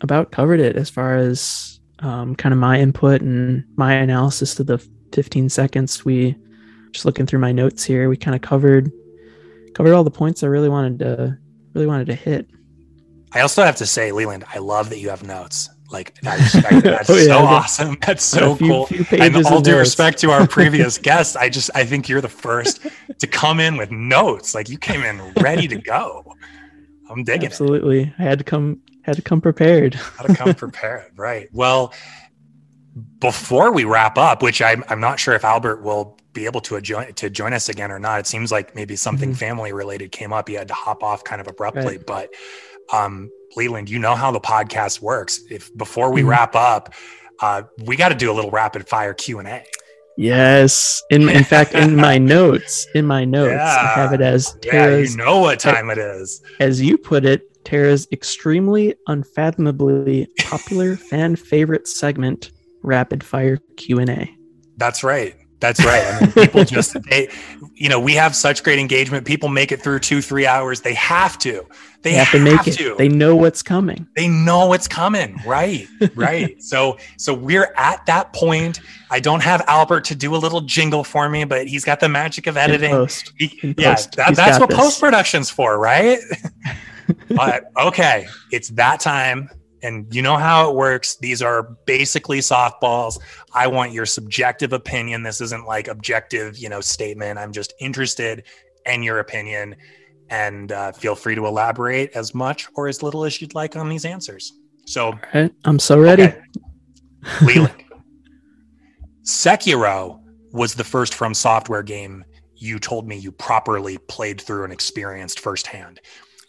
[0.02, 4.64] about covered it as far as um, kind of my input and my analysis to
[4.64, 4.78] the
[5.14, 6.04] 15 seconds.
[6.06, 6.36] We
[6.92, 8.92] just looking through my notes here, we kind of covered
[9.74, 11.38] covered all the points I really wanted to
[11.74, 12.50] really wanted to hit.
[13.34, 15.70] I also have to say, Leland, I love that you have notes.
[15.90, 16.84] Like I respect that.
[16.84, 17.98] That's Oh, yeah, so awesome.
[18.06, 18.86] That's so few- cool.
[18.88, 19.80] few And all due notes.
[19.90, 22.86] respect to our previous guest, I just I think you're the first
[23.20, 24.54] to come in with notes.
[24.56, 26.34] Like you came in ready to go.
[27.10, 27.46] I'm digging it.
[27.48, 29.96] Absolutely, I had to come had to come prepared.
[29.96, 31.50] How to come prepared, right?
[31.52, 31.94] Well,
[33.20, 36.80] before we wrap up, which I'm I'm not sure if Albert will be able to
[36.82, 38.20] join to join us again or not.
[38.22, 39.38] It seems like maybe something Mhm.
[39.38, 40.48] family related came up.
[40.48, 42.06] He had to hop off kind of abruptly, Right.
[42.06, 42.30] but
[42.94, 45.42] um, Leland, you know how the podcast works.
[45.50, 46.28] If before we Mhm.
[46.30, 46.94] wrap up,
[47.42, 49.64] uh, we got to do a little rapid fire Q and A.
[50.18, 54.72] Yes, in in fact, in my notes, in my notes, I have it as Yeah,
[54.72, 56.42] Tara's you know what time it is.
[56.60, 62.52] as you put it, Tara's extremely unfathomably popular fan favorite segment,
[62.84, 64.30] rapid fire Q and A.
[64.78, 65.36] That's right.
[65.62, 66.04] That's right.
[66.06, 67.30] I mean, people just they,
[67.76, 69.26] you know, we have such great engagement.
[69.26, 70.82] People make it through two, three hours.
[70.82, 71.66] They have to.
[72.02, 72.72] They, They have to make it.
[72.80, 72.96] to.
[72.98, 74.08] They know what's coming.
[74.18, 78.80] they know it's coming right right so so we're at that point
[79.12, 82.10] i don't have albert to do a little jingle for me but he's got the
[82.10, 83.32] magic of In editing post.
[83.38, 84.16] He- in yeah post.
[84.16, 86.18] that, that's what post-production's for right
[87.30, 89.48] but okay it's that time
[89.84, 93.20] and you know how it works these are basically softballs
[93.54, 98.44] i want your subjective opinion this isn't like objective you know statement i'm just interested
[98.86, 99.76] in your opinion
[100.30, 103.90] and uh, feel free to elaborate as much or as little as you'd like on
[103.90, 104.54] these answers
[104.86, 106.24] so right, I'm so ready.
[106.24, 106.42] Okay.
[107.44, 107.84] Leland.
[109.24, 110.20] Sekiro
[110.52, 112.26] was the first from software game
[112.58, 116.00] you told me you properly played through and experienced firsthand.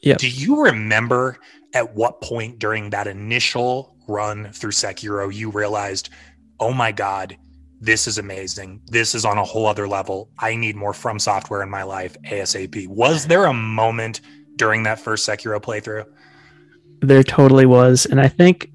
[0.02, 0.18] Yep.
[0.18, 1.38] Do you remember
[1.74, 6.10] at what point during that initial run through Sekiro you realized,
[6.60, 7.36] oh my God,
[7.80, 8.80] this is amazing.
[8.86, 10.30] This is on a whole other level.
[10.38, 12.86] I need more from software in my life ASAP.
[12.86, 14.20] Was there a moment
[14.56, 16.04] during that first Sekiro playthrough?
[17.00, 18.06] There totally was.
[18.06, 18.70] And I think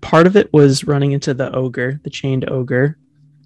[0.00, 2.96] part of it was running into the ogre, the chained ogre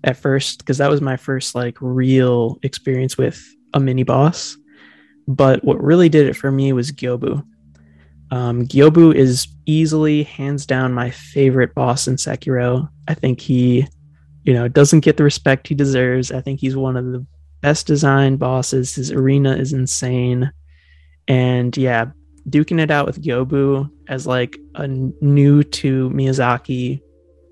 [0.04, 4.56] at first, because that was my first like real experience with a mini boss.
[5.26, 7.44] But what really did it for me was Gyobu.
[8.30, 12.88] Um, Gyobu is easily, hands down, my favorite boss in Sekiro.
[13.08, 13.86] I think he,
[14.44, 16.32] you know, doesn't get the respect he deserves.
[16.32, 17.24] I think he's one of the
[17.60, 18.94] best designed bosses.
[18.94, 20.50] His arena is insane.
[21.28, 22.06] And yeah,
[22.48, 27.00] duking it out with Gyobu as like a new to Miyazaki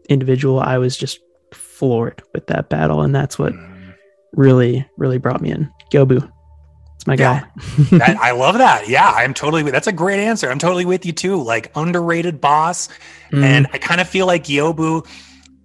[0.09, 1.19] individual, I was just
[1.53, 3.95] floored with that battle, and that's what Mm.
[4.35, 5.69] really, really brought me in.
[5.93, 6.29] Gyobu,
[7.05, 7.41] it's my Yeah.
[7.41, 7.99] guy.
[7.99, 8.89] that, I love that.
[8.89, 9.63] Yeah, I'm totally.
[9.71, 10.51] That's a great answer.
[10.51, 11.43] I'm totally with you too.
[11.43, 12.89] Like underrated boss,
[13.33, 15.07] Mm, and I kind of feel like Gyobu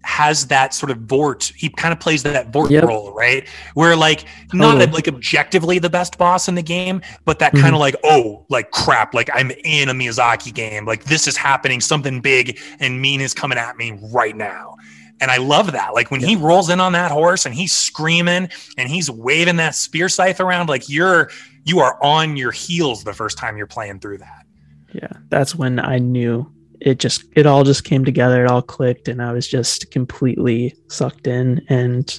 [0.03, 1.53] has that sort of Vordt.
[1.55, 2.85] He kind of plays that Vordt Yep.
[2.85, 3.45] role, right?
[3.73, 4.91] Where like not Totally.
[4.91, 7.61] like objectively the best boss in the game, but that Mhm.
[7.61, 10.85] kind of like oh, like crap, like I'm in a Miyazaki game.
[10.85, 14.75] Like this is happening, something big and mean is coming at me right now.
[15.21, 15.93] And I love that.
[15.93, 19.75] Like when he rolls in on that horse and he's screaming and he's waving that
[19.75, 21.29] spear scythe around, like you're
[21.65, 24.45] you are on your heels the first time you're playing through that.
[24.93, 26.49] yeah, that's when I knew
[26.79, 28.45] it just it all just came together.
[28.45, 31.61] It all clicked, and I was just completely sucked in.
[31.67, 32.17] And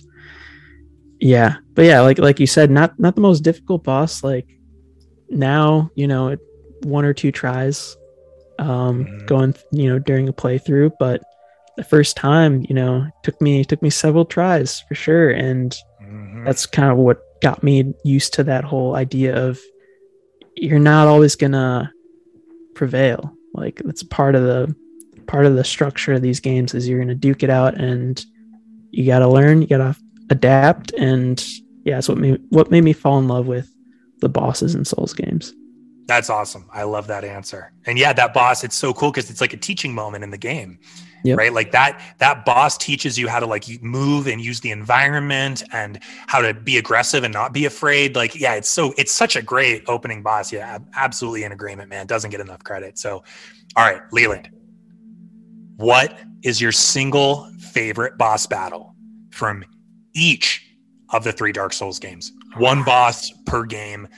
[1.21, 4.23] yeah, but yeah, like like you said, not not the most difficult boss.
[4.23, 4.47] Like
[5.29, 6.41] now, you know, it,
[6.83, 7.97] one or two tries,
[8.59, 9.27] um, Mhm.
[9.27, 11.23] going you know during a playthrough, but
[11.77, 16.45] the first time, you know, took me took me several tries for sure, and Mhm.
[16.45, 19.59] that's kind of what got me used to that whole idea of
[20.57, 21.91] you're not always gonna
[22.75, 24.75] prevail like that's part of the
[25.27, 28.25] part of the structure of these games is you're gonna duke it out and
[28.91, 29.95] you gotta learn you gotta
[30.31, 31.47] adapt and
[31.85, 33.71] yeah that's what made what made me fall in love with
[34.21, 35.55] the bosses in Souls games.
[36.07, 36.67] That's awesome.
[36.73, 37.73] I love that answer.
[37.87, 40.37] And yeah, that boss, it's so cool because it's like a teaching moment in the
[40.37, 40.79] game.
[41.25, 41.39] Yep.
[41.39, 41.53] Right.
[41.53, 46.01] Like that, that boss teaches you how to like move and use the environment and
[46.27, 48.17] how to be aggressive and not be afraid.
[48.17, 50.53] Like, yeah, it's so, it's such a great opening boss.
[50.53, 52.07] Yeah, absolutely in agreement, man.
[52.07, 52.99] Doesn't get enough credit.
[52.99, 53.23] So,
[53.77, 54.51] all right, Leland,
[55.77, 58.95] what is your single favorite boss battle
[59.31, 59.65] from
[60.15, 60.67] each
[61.11, 62.33] of the three Dark Souls games?
[62.57, 64.09] Oh, one boss per game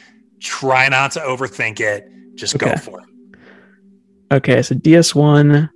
[0.42, 2.10] Try not to overthink it.
[2.34, 2.72] Just okay.
[2.72, 3.06] go for it.
[4.32, 5.70] Okay, so DS1,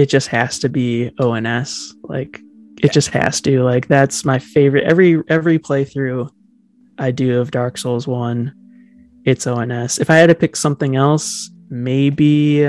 [0.00, 1.94] it just has to be ONS.
[2.04, 2.40] Like
[2.78, 2.90] it yeah.
[2.90, 3.62] just has to.
[3.62, 4.84] Like that's my favorite.
[4.84, 6.30] Every every playthrough
[6.98, 8.54] I do of Dark Souls One,
[9.24, 9.98] it's ONS.
[9.98, 12.66] If I had to pick something else, maybe.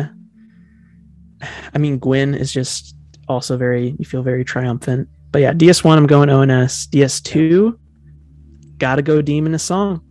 [1.73, 2.95] I mean, Gwyn is just
[3.27, 3.95] also very.
[3.97, 5.07] You feel very triumphant.
[5.31, 6.87] But yeah, DS1, I'm going ONS.
[6.87, 7.73] DS2,
[8.77, 10.03] gotta go Demon of Song.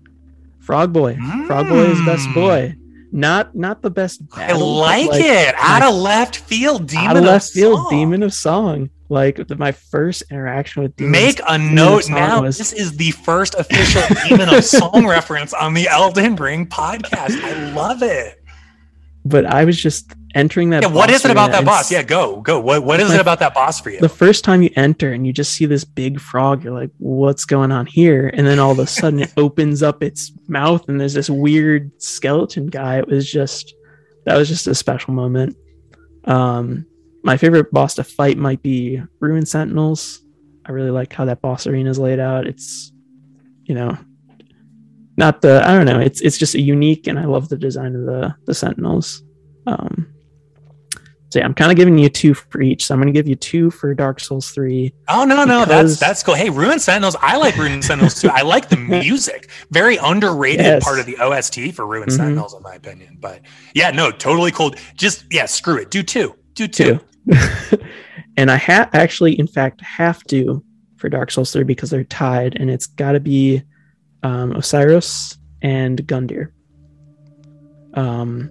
[0.61, 1.17] Frog Boy.
[1.17, 1.47] Mm.
[1.47, 2.75] Frog Boy is best boy.
[3.13, 4.29] Not not the best.
[4.31, 5.55] Battle, I like, like it.
[5.59, 7.91] Out of left field, demon out of left of field, song.
[7.91, 8.91] demon of song.
[9.09, 11.13] Like my first interaction with demon.
[11.13, 12.43] Make a demon note now.
[12.43, 17.43] Was, this is the first official demon of song reference on the Elden Ring podcast.
[17.43, 18.43] I love it.
[19.25, 20.83] But I was just entering that.
[20.83, 21.91] Yeah, what is it about that boss?
[21.91, 22.61] Yeah, go go.
[22.61, 24.01] What what is it about that boss for you?
[24.01, 27.45] The first time you enter and you just see this big frog, you're like, "What's
[27.45, 31.01] going on here?" And then all of a sudden, it opens up its mouth, and
[31.01, 32.99] there's this weird skeleton guy.
[32.99, 33.75] It was just
[34.27, 35.57] that was just a special moment.
[36.25, 36.87] Um,
[37.23, 40.23] my favorite boss to fight might be Ruin Sentinels.
[40.65, 42.47] I really like how that boss arena is laid out.
[42.47, 42.93] It's
[43.65, 43.97] you know
[45.17, 46.01] not the I don't know.
[46.01, 49.23] It's it's just a unique, and I love the design of the the Sentinels.
[49.67, 50.09] Um,
[51.31, 52.87] so yeah, I'm kind of giving you two for each.
[52.87, 54.93] So I'm going to give you two for Dark Souls three.
[55.09, 56.35] Oh no, no, that's that's cool.
[56.35, 58.29] Hey, Ruin Sentinels, I like Ruin Sentinels too.
[58.29, 59.49] I like the music.
[59.71, 60.85] Very underrated yes.
[60.85, 62.17] part of the OST for Ruin mm-hmm.
[62.17, 63.19] Sentinels, in my opinion.
[63.21, 63.43] But
[63.75, 64.75] yeah, no, totally cool.
[64.97, 65.91] Just yeah, screw it.
[65.91, 66.35] Do two.
[66.55, 66.99] Do two.
[67.29, 67.79] two.
[68.37, 70.65] and I have actually, in fact, have to
[70.97, 73.63] for Dark Souls three because they're tied, and it's got to be
[74.25, 76.51] um, Oceiros and Gundyr.
[77.95, 78.51] Um,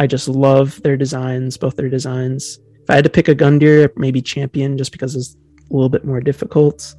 [0.00, 2.58] I just love their designs, both their designs.
[2.82, 5.36] If I had to pick a Gundyr, maybe Champion, just because it's
[5.70, 6.94] a little bit more difficult.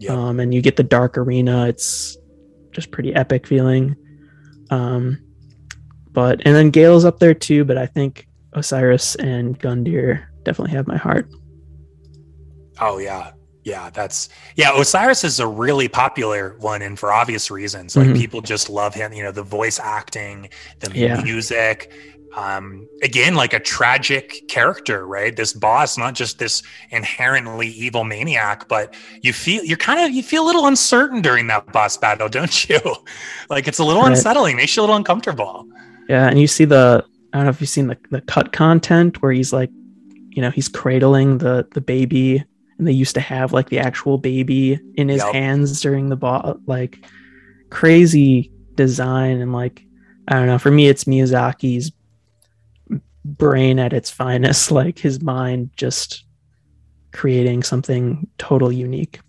[0.00, 0.10] Yep.
[0.10, 1.66] Um, and you get the dark arena.
[1.66, 2.18] It's
[2.70, 3.96] just pretty epic feeling.
[4.70, 5.18] Um,
[6.10, 10.86] but and then Gael's up there too, but I think Oceiros and Gundyr definitely have
[10.86, 11.30] my heart.
[12.80, 13.32] Oh yeah,
[13.64, 14.72] yeah, that's yeah.
[14.72, 17.96] Oceiros is a really popular one, and for obvious reasons.
[17.96, 18.16] Like mm-hmm.
[18.16, 19.14] people just love him.
[19.14, 20.50] You know, the voice acting,
[20.80, 21.22] the yeah.
[21.22, 21.90] music
[22.34, 28.68] um, again like a tragic character right this boss not just this inherently evil maniac
[28.68, 32.28] but you feel you're kind of you feel a little uncertain during that boss battle
[32.28, 32.80] don't you
[33.50, 34.12] like it's a little right.
[34.12, 35.66] unsettling makes you a little uncomfortable
[36.08, 39.20] yeah and you see the i don't know if you've seen the, the cut content
[39.20, 39.70] where he's like
[40.30, 42.42] you know he's cradling the the baby
[42.78, 45.34] and they used to have like the actual baby in his yep.
[45.34, 47.04] hands during the boss like
[47.68, 49.84] crazy design and like
[50.28, 51.92] i don't know for me it's miyazaki's
[53.24, 56.24] brain at its finest, like his mind just
[57.12, 59.20] creating something total unique.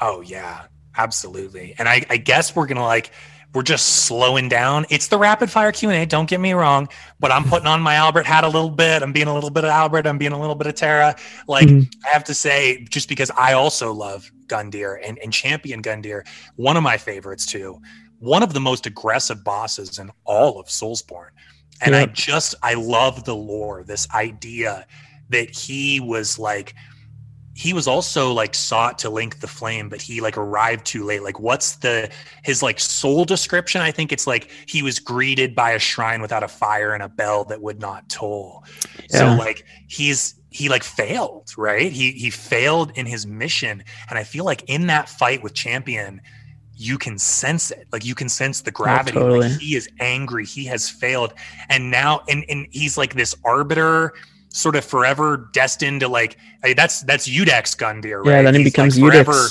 [0.00, 0.66] Oh yeah,
[0.96, 1.74] absolutely.
[1.78, 3.12] And I, I guess we're gonna like
[3.54, 4.86] we're just slowing down.
[4.88, 6.06] It's the rapid fire Q and A.
[6.06, 6.88] Don't get me wrong,
[7.20, 9.02] but I'm putting on my Albert hat a little bit.
[9.02, 10.06] I'm being a little bit of Albert.
[10.06, 11.14] I'm being a little bit of Terra.
[11.46, 12.06] Like mm-hmm.
[12.06, 16.26] I have to say, just because I also love Gundyr and, and champion Gundyr,
[16.56, 17.80] one of my favorites too.
[18.20, 21.30] One of the most aggressive bosses in all of Soulsborne.
[21.84, 24.86] And I just, I love the lore, this idea
[25.30, 26.74] that he was like,
[27.54, 31.22] he was also like sought to link the flame, but he like arrived too late.
[31.22, 32.10] Like, what's the
[32.44, 33.82] his like soul description?
[33.82, 37.08] I think it's like he was greeted by a shrine without a fire and a
[37.08, 38.64] bell that would not toll.
[39.10, 39.18] Yeah.
[39.18, 41.92] So like he's he like failed, right?
[41.92, 46.22] He he failed in his mission, and I feel like in that fight with Champion,
[46.76, 47.86] you can sense it.
[47.92, 49.18] Like you can sense the gravity.
[49.18, 49.48] Oh, totally.
[49.48, 50.44] like he is angry.
[50.44, 51.34] He has failed.
[51.68, 54.14] And now and, and he's like this arbiter
[54.48, 56.36] sort of forever destined to like
[56.76, 58.36] that's that's Iudex Gundyr, right?
[58.36, 59.48] Yeah, then he he's becomes like forever,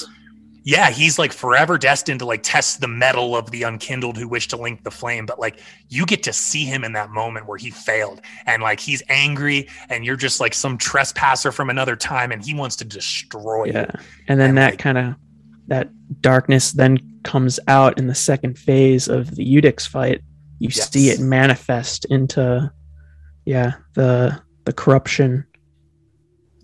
[0.64, 4.48] Yeah, he's like forever destined to like test the metal of the unkindled who wish
[4.50, 5.26] to link the flame.
[5.26, 5.60] But like
[5.90, 9.68] you get to see him in that moment where he failed and like he's angry
[9.90, 13.88] and you're just like some trespasser from another time and he wants to destroy yeah.
[13.94, 14.00] you.
[14.28, 15.16] And then and that like, kind of
[15.68, 15.90] that
[16.22, 20.22] darkness then comes out in the second phase of the Iudex fight.
[20.60, 20.92] You yes.
[20.92, 22.72] see it manifest into,
[23.46, 25.46] yeah, the the corruption.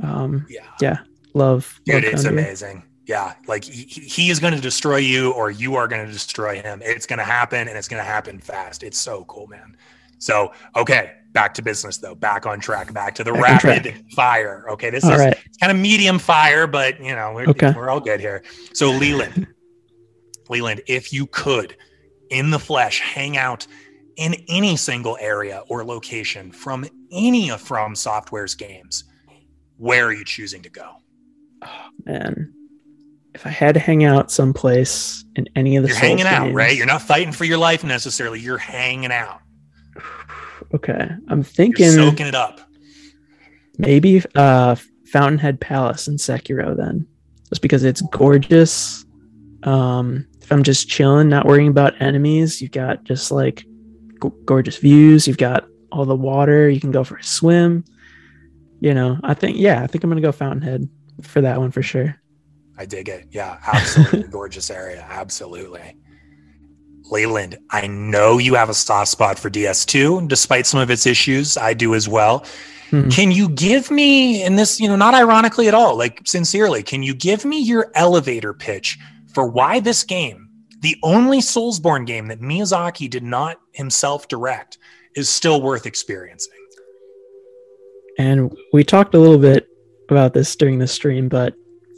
[0.01, 0.97] Um, yeah, yeah,
[1.33, 2.83] love, dude, love it's amazing.
[3.07, 6.61] Yeah, like he, he is going to destroy you, or you are going to destroy
[6.61, 6.81] him.
[6.83, 8.83] It's going to happen, and it's going to happen fast.
[8.83, 9.77] It's so cool, man.
[10.19, 12.15] So, okay, back to business though.
[12.15, 12.93] Back on track.
[12.93, 14.65] Back to the Back rapid fire.
[14.71, 15.37] Okay, this All is right.
[15.59, 17.71] kind of medium fire, but you know we're Okay.
[17.75, 18.43] we're all good here.
[18.73, 19.47] So, Leland,
[20.50, 21.76] Leland, if you could,
[22.30, 23.66] in the flesh, hang out
[24.16, 29.03] in any single area or location from any of From Software's games,
[29.77, 30.90] where are you choosing to go?
[32.06, 32.53] Man,
[33.35, 36.56] if I had to hang out someplace in any of the You're hanging out, games-
[36.56, 36.76] right?
[36.76, 38.40] You're not fighting for your life necessarily.
[38.40, 39.40] You're hanging out.
[40.74, 41.09] okay.
[41.27, 42.59] I'm You're thinking soaking it up.
[43.77, 44.76] maybe uh
[45.11, 47.08] Fountainhead Palace in Sekiro then.
[47.50, 49.06] Just because it's gorgeous.
[49.64, 53.66] Um I'm just chilling, not worrying about enemies, you've got just like
[54.22, 57.84] g- gorgeous views, you've got all the water, you can go for a swim.
[58.80, 60.88] You know, I think yeah, I think I'm going to go Fountainhead
[61.22, 62.22] for that one for sure.
[62.77, 63.27] I dig it.
[63.32, 65.06] Yeah, absolutely gorgeous area.
[65.09, 65.98] Absolutely.
[67.09, 71.58] Leland, I know you have a soft spot for DS2, despite some of its issues.
[71.58, 72.45] I do as well.
[72.90, 73.09] Hmm.
[73.09, 77.03] Can you give me, and this, you know, not ironically at all, like sincerely, can
[77.03, 78.98] you give me your elevator pitch
[79.38, 80.49] for why this game,
[80.80, 84.80] the only Soulsborne game that Miyazaki did not himself direct,
[85.16, 86.57] is still worth experiencing?
[88.17, 89.67] And we talked a little bit
[90.09, 91.53] about this during the stream, but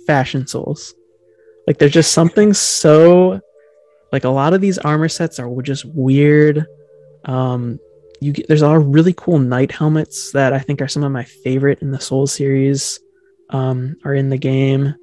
[0.06, 0.93] fashion souls.
[1.66, 3.40] Like there's just something so
[4.11, 6.66] like a lot of these armor sets are just weird.
[7.24, 7.80] Um
[8.19, 11.06] you get there's a lot of really cool knight helmets that I think are some
[11.06, 13.00] of my favorite in the Soul series
[13.50, 14.93] um are in the game.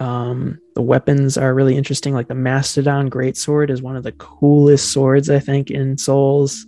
[0.00, 4.92] Um the weapons are really interesting like the Mastodon greatsword is one of the coolest
[4.92, 6.66] swords I think in Souls.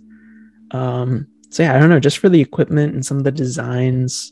[0.71, 4.31] Um so yeah, I don't know, just for the equipment and some of the designs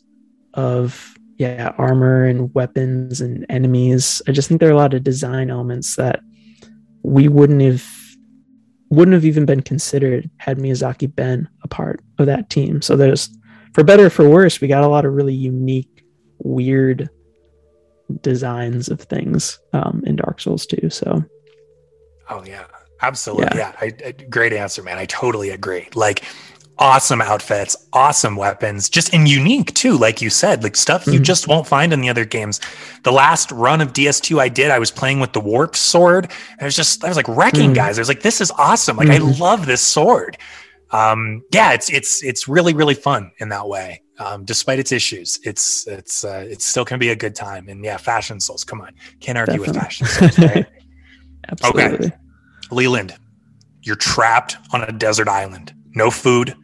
[0.54, 4.22] of yeah, armor and weapons and enemies.
[4.28, 6.22] I just think there are a lot of design elements that
[7.02, 7.84] we wouldn't have
[8.90, 12.82] wouldn't have even been considered had Miyazaki been a part of that team.
[12.82, 13.30] So there's
[13.74, 16.04] for better or for worse, we got a lot of really unique,
[16.40, 17.10] weird
[18.22, 20.90] designs of things um, in Dark Souls too.
[20.90, 21.24] So
[22.30, 22.66] Oh yeah,
[23.02, 23.58] absolutely.
[23.58, 24.98] Yeah, I, I- great answer, man.
[24.98, 25.90] I totally agree.
[25.96, 26.24] Like
[26.78, 29.98] awesome outfits, awesome weapons, just and unique too.
[29.98, 31.24] Like you said, like stuff you Mhm.
[31.24, 32.60] just won't find in the other games.
[33.04, 36.26] The last run of DS2 I did, I was playing with the warp sword.
[36.52, 37.76] And I was just, I was like wrecking Mhm.
[37.76, 37.98] guys.
[38.00, 38.98] I was like, this is awesome.
[38.98, 39.40] Like I Mhm.
[39.40, 40.38] love this sword.
[40.92, 44.01] Um, yeah, it's it's it's really really fun in that way.
[44.20, 47.68] Um, despite its issues, it's it's uh, it's still can be a good time.
[47.70, 48.64] And yeah, fashion souls.
[48.64, 50.66] Come on, can't argue with fashion souls, right?
[51.50, 52.12] absolutely.
[52.72, 53.16] Leland,
[53.82, 55.74] you're trapped on a desert island.
[55.96, 56.56] No food,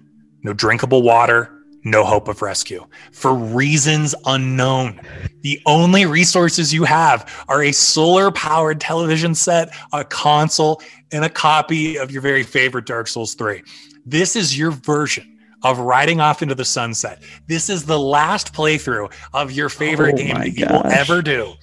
[0.43, 1.51] no drinkable water,
[1.83, 2.85] no hope of rescue.
[3.11, 5.01] For reasons unknown,
[5.41, 11.29] the only resources you have are a solar powered television set, a console, and a
[11.29, 13.63] copy of your very favorite Dark Souls 3.
[14.05, 17.21] This is your version of riding off into the sunset.
[17.47, 21.53] This is the last playthrough of your favorite Oh game that you will ever do.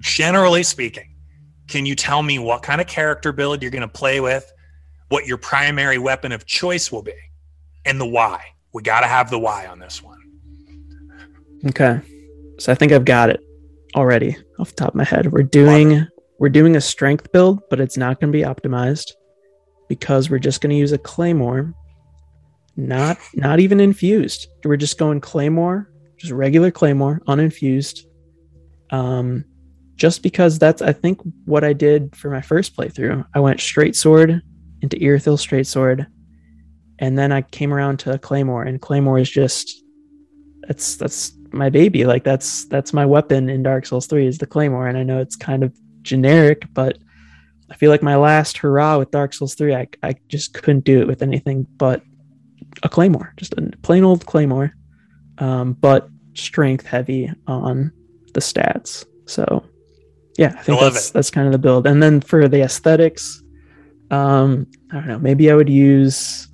[0.00, 1.14] Generally speaking,
[1.68, 4.52] can you tell me what kind of character build you're going to play with,
[5.08, 7.14] what your primary weapon of choice will be,
[7.84, 8.44] and the why?
[8.72, 10.18] We got to have the why on this one.
[11.66, 12.00] Okay.
[12.58, 13.40] So I think I've got it
[13.94, 15.32] already off the top of my head.
[15.32, 16.06] We're doing
[16.38, 19.12] we're doing a strength build, but it's not going to be optimized
[19.88, 21.72] because we're just going to use a claymore.
[22.76, 24.48] Not not even infused.
[24.64, 28.06] We're just going claymore, just regular claymore, uninfused.
[28.90, 29.44] Um
[29.96, 33.24] just because that's I think what I did for my first playthrough.
[33.34, 34.42] I went straight sword
[34.80, 36.06] into Irithyll straight sword
[36.98, 39.84] and then I came around to claymore and claymore is just
[40.66, 44.46] that's that's my baby like that's that's my weapon in dark souls 3 is the
[44.46, 45.72] claymore and i know it's kind of
[46.02, 46.98] generic but
[47.70, 51.00] i feel like my last hurrah with dark souls 3 i, I just couldn't do
[51.00, 52.02] it with anything but
[52.82, 54.74] a claymore just a plain old claymore
[55.38, 57.92] um, but strength heavy on
[58.34, 59.64] the stats so
[60.36, 61.12] yeah i think I that's it.
[61.12, 63.42] that's kind of the build and then for the aesthetics
[64.10, 66.48] um i don't know maybe i would use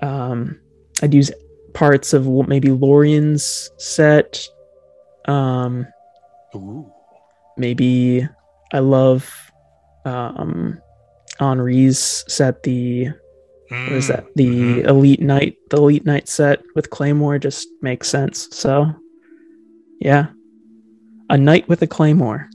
[0.00, 0.58] um
[1.02, 1.30] i'd use
[1.72, 4.46] parts of what maybe Lorian's set.
[5.26, 5.86] Um,
[6.54, 6.90] Ooh.
[7.56, 8.28] maybe
[8.72, 9.32] I love
[10.04, 10.80] um,
[11.38, 12.62] Henri's set.
[12.62, 13.10] The
[13.72, 14.26] what is that?
[14.36, 14.86] The Mhm.
[14.86, 18.48] Elite Knight, the Elite Knight set with Claymore just makes sense.
[18.52, 18.94] So,
[20.00, 20.26] yeah,
[21.30, 22.48] a knight with a Claymore.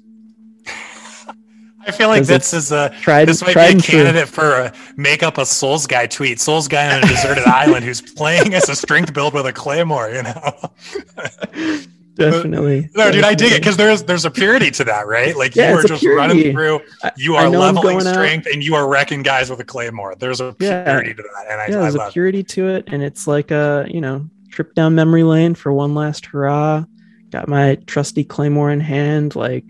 [1.87, 5.23] I feel like this is a Tried, this might be a candidate for a make
[5.23, 6.37] up a Souls guy tweet.
[6.41, 10.09] Souls guy on a deserted island who's playing as a strength build with a claymore.
[10.09, 11.81] You know.
[12.17, 12.89] definitely.
[12.95, 15.35] No, dude, I dig it because there's there's a purity to that, right?
[15.35, 16.81] Like Yeah, you are just running through,
[17.15, 20.15] you are leveling going out- strength, and you are wrecking guys with a claymore.
[20.15, 20.83] There's a Yeah.
[20.83, 22.09] purity to that, and I, yeah, I there's a love.
[22.09, 22.13] it.
[22.13, 25.93] purity to it, and it's like a you know trip down memory lane for one
[25.95, 26.83] last hurrah.
[27.31, 29.65] Got my trusty claymore in hand, like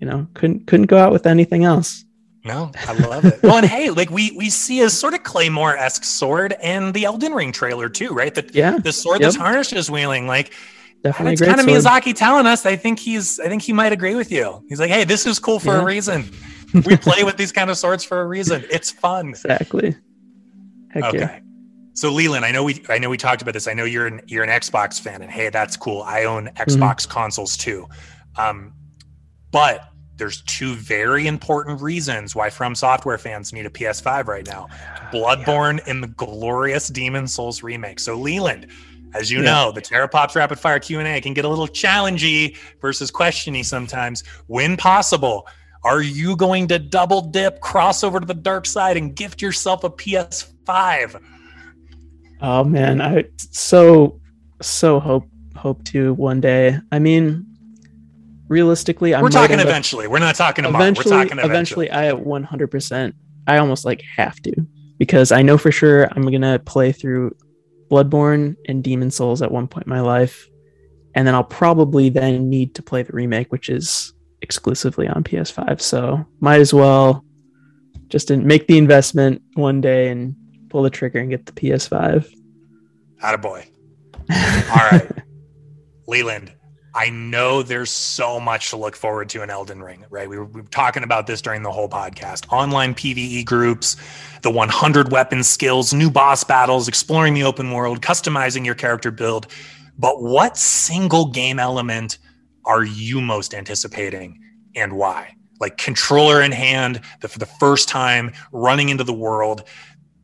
[0.00, 2.04] you know, couldn't couldn't go out with anything else.
[2.46, 3.38] No, I love it.
[3.42, 7.04] well, and hey, like we we see a sort of claymore esque sword in the
[7.06, 8.34] Elden Ring trailer too, right?
[8.34, 9.32] The Yeah, the sword Yep.
[9.32, 10.52] that Tarnish is wielding, like
[11.04, 11.66] definitely a it's great kind of.
[11.66, 12.66] Miyazaki telling us.
[12.66, 14.64] I think he's I think he might agree with you.
[14.68, 15.82] He's like, hey, this is cool for Yeah.
[15.82, 16.28] a reason.
[16.86, 18.64] We play with these kind of swords for a reason.
[18.68, 19.28] It's fun.
[19.28, 19.94] Exactly.
[20.90, 21.18] Heck Okay.
[21.18, 21.38] yeah.
[21.92, 23.68] So Leland, I know we I know we talked about this.
[23.68, 26.02] I know you're an you're an Xbox fan, and hey, that's cool.
[26.02, 27.86] I own Xbox consoles too.
[28.36, 28.72] Um,
[29.52, 29.84] but
[30.16, 34.66] there's two very important reasons why From Software fans need a PS5 right now:
[35.12, 38.00] Bloodborne and the glorious Demon Souls remake.
[38.00, 38.66] So Leland,
[39.14, 39.44] as you Yeah.
[39.44, 43.10] know, the Terra Pops Rapid Fire Q and A can get a little challengey versus
[43.10, 44.22] questiony sometimes.
[44.46, 45.46] When possible,
[45.84, 49.84] are you going to double dip, cross over to the dark side, and gift yourself
[49.84, 51.20] a PS5?
[52.40, 54.20] Oh man, I so
[54.60, 56.78] so hope hope to one day.
[56.92, 57.46] I mean,
[58.48, 60.06] realistically, I'm We're talking eventually.
[60.08, 60.84] We're not talking tomorrow.
[60.84, 61.10] eventually.
[61.16, 61.86] We're talking eventually.
[61.86, 62.70] eventually, I 100.
[62.70, 63.14] percent
[63.46, 64.52] I almost like have to
[64.98, 67.36] because I know for sure I'm gonna play through
[67.94, 70.48] Bloodborne and Demon Souls at one point in my life,
[71.14, 75.80] and then I'll probably then need to play the remake, which is exclusively on PS5.
[75.80, 77.24] So might as well
[78.08, 80.34] just make the investment one day and
[80.70, 82.28] pull the trigger and get the PS5.
[83.22, 83.66] Attaboy.
[84.30, 85.10] All right.
[86.06, 86.52] Leland,
[86.96, 90.28] I know there's so much to look forward to in Elden Ring, right?
[90.28, 92.52] We were, we were talking about this during the whole podcast.
[92.52, 93.96] Online PvE groups,
[94.42, 99.48] the 100 weapon skills, new boss battles, exploring the open world, customizing your character build.
[99.98, 102.18] But what single game element
[102.64, 104.40] are you most anticipating
[104.76, 105.34] and why?
[105.58, 109.64] Like controller in hand, the, for the first time, running into the world.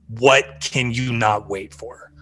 [0.07, 2.12] What can you not wait for?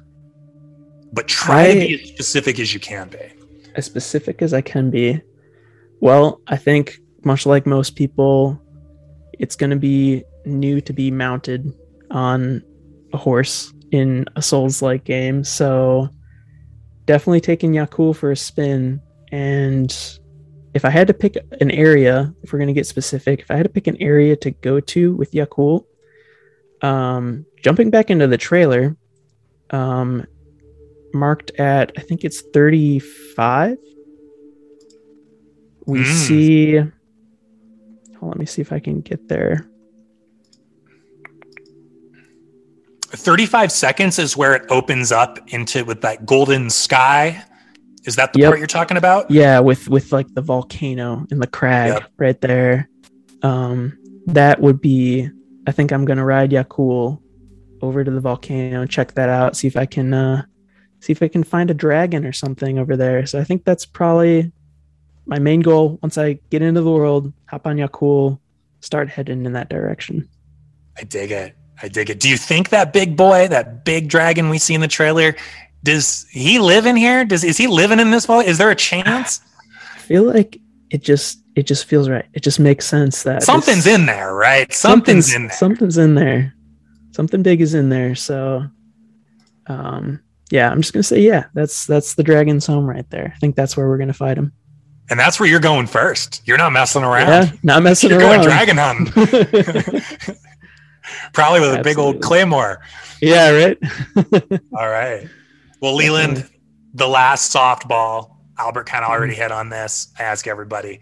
[1.12, 3.37] But try to be as specific as you can be.
[3.78, 5.22] As specific as I can be.
[6.00, 8.60] Well, I think much like most people,
[9.38, 11.72] it's going to be new to be mounted
[12.10, 12.62] on
[13.12, 15.44] a horse in a Souls-like game.
[15.44, 16.08] So
[17.06, 19.00] definitely taking Yakul for a spin.
[19.30, 19.90] And
[20.74, 23.56] if I had to pick an area, if we're going to get specific, if I
[23.56, 25.84] had to pick an area to go to with Yakul,
[26.82, 28.96] um, jumping back into the trailer,
[29.70, 30.26] um,
[31.14, 33.76] marked at I think it's 35.
[35.86, 36.06] We Mm.
[36.06, 36.76] see
[38.18, 39.68] hold on, let me see if I can get there.
[43.10, 47.42] 35 seconds is where it opens up into with that golden sky.
[48.04, 48.48] Is that the Yep.
[48.50, 49.30] part you're talking about?
[49.30, 52.02] Yeah, with with like the volcano and the crag Yep.
[52.18, 52.88] right there.
[53.42, 53.96] Um
[54.26, 55.30] that would be
[55.66, 57.18] I think I'm gonna ride Yakul
[57.80, 60.42] over to the volcano and check that out, see if I can uh
[61.00, 63.26] see if I can find a dragon or something over there.
[63.26, 64.52] So I think that's probably
[65.26, 68.38] my main goal once I get into the world, hop on Yakul,
[68.80, 70.28] start heading in that direction.
[70.96, 71.54] I dig it.
[71.80, 72.18] I dig it.
[72.18, 75.36] Do you think that big boy, that big dragon we see in the trailer,
[75.84, 77.24] does he live in here?
[77.24, 78.46] Does is he living in this vault?
[78.46, 79.40] Is there a chance?
[79.94, 80.60] I feel like
[80.90, 82.26] it just it just feels right.
[82.34, 84.72] It just makes sense that Something's in there, right?
[84.72, 85.52] Something's, in there.
[85.52, 86.54] Something's in there.
[87.12, 88.14] Something big is in there.
[88.14, 88.64] So,
[89.66, 90.20] um,
[90.50, 93.32] yeah, I'm just gonna say, yeah, that's that's the dragon's home right there.
[93.34, 94.52] I think that's where we're gonna fight him.
[95.10, 96.42] and that's where you're going first.
[96.46, 97.28] You're not messing around.
[97.28, 98.42] Yeah, not messing You're around.
[98.44, 100.02] going dragon hunting.
[101.32, 102.80] Probably with a big old claymore.
[103.22, 103.78] yeah, right.
[104.76, 105.26] All right.
[105.80, 106.48] Well, Leland,
[106.94, 110.12] the last softball, Albert kind of already hit on this.
[110.18, 111.00] I ask everybody,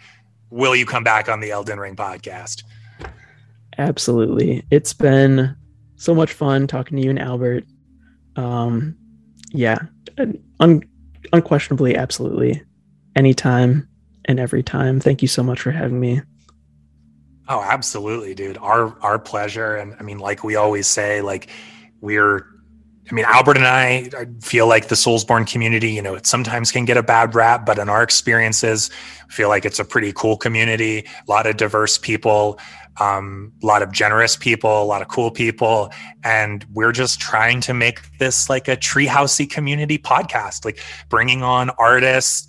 [0.50, 2.62] will you come back on the Elden Ring podcast?
[3.78, 4.64] Absolutely.
[4.70, 5.56] It's been
[5.96, 7.64] so much fun talking to you and Albert.
[8.36, 8.96] Um,
[9.52, 9.78] yeah,
[10.60, 10.82] un-
[11.32, 12.62] unquestionably, absolutely.
[13.14, 13.88] Anytime
[14.26, 15.00] and every time.
[15.00, 16.20] Thank you so much for having me.
[17.48, 18.58] Oh, absolutely, dude.
[18.58, 19.76] Our our pleasure.
[19.76, 21.48] And I mean, like we always say, like
[22.00, 22.46] we're
[23.08, 24.10] I mean, Albert and I,
[24.40, 27.78] feel like the Soulsborne community, you know, it sometimes can get a bad rap, but
[27.78, 28.90] in our experiences,
[29.28, 32.58] I feel like it's a pretty cool community, a lot of diverse people,
[33.00, 35.90] um, a lot of generous people, a lot of cool people.
[36.24, 41.70] And we're just trying to make this like a treehousey community podcast, like bringing on
[41.78, 42.48] artists,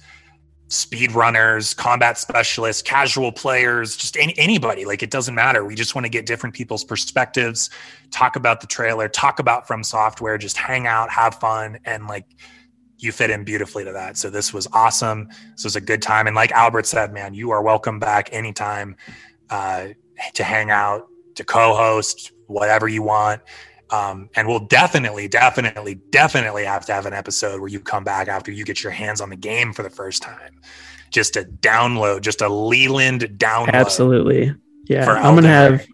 [0.69, 4.85] speed runners, combat specialists, casual players, just any, anybody.
[4.85, 5.63] Like it doesn't matter.
[5.63, 7.69] We just want to get different people's perspectives,
[8.11, 12.25] talk about the trailer, talk about From Software, just hang out, have fun, and like
[12.99, 14.17] you fit in beautifully to that.
[14.17, 15.29] So this was awesome.
[15.53, 16.27] This was a good time.
[16.27, 18.95] And like Albert said, man, you are welcome back anytime
[19.49, 19.89] uh,
[20.33, 23.41] to hang out, to co-host, whatever you want.
[23.89, 28.27] Um, and we'll definitely, definitely, definitely have to have an episode where you come back
[28.27, 30.59] after you get your hands on the game for the first time.
[31.09, 33.73] Just a download, just a Leland download.
[33.73, 34.53] Absolutely.
[34.85, 35.09] Yeah.
[35.09, 35.87] I'm gonna have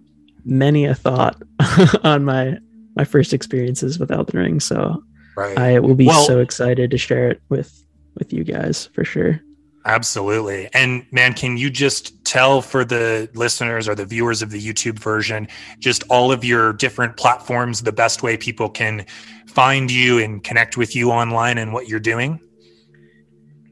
[0.44, 1.42] many a thought
[2.04, 2.58] on my
[2.96, 4.60] my first experiences with Elden Ring.
[4.60, 5.04] So
[5.36, 5.58] right.
[5.58, 7.86] I will be well, so excited to share it with
[8.16, 9.40] with you guys for sure.
[9.86, 10.70] Absolutely.
[10.74, 14.98] And man, can you just tell for the listeners or the viewers of the YouTube
[14.98, 15.48] version,
[15.78, 19.06] just all of your different platforms, the best way people can
[19.46, 22.40] find you and connect with you online and what you're doing?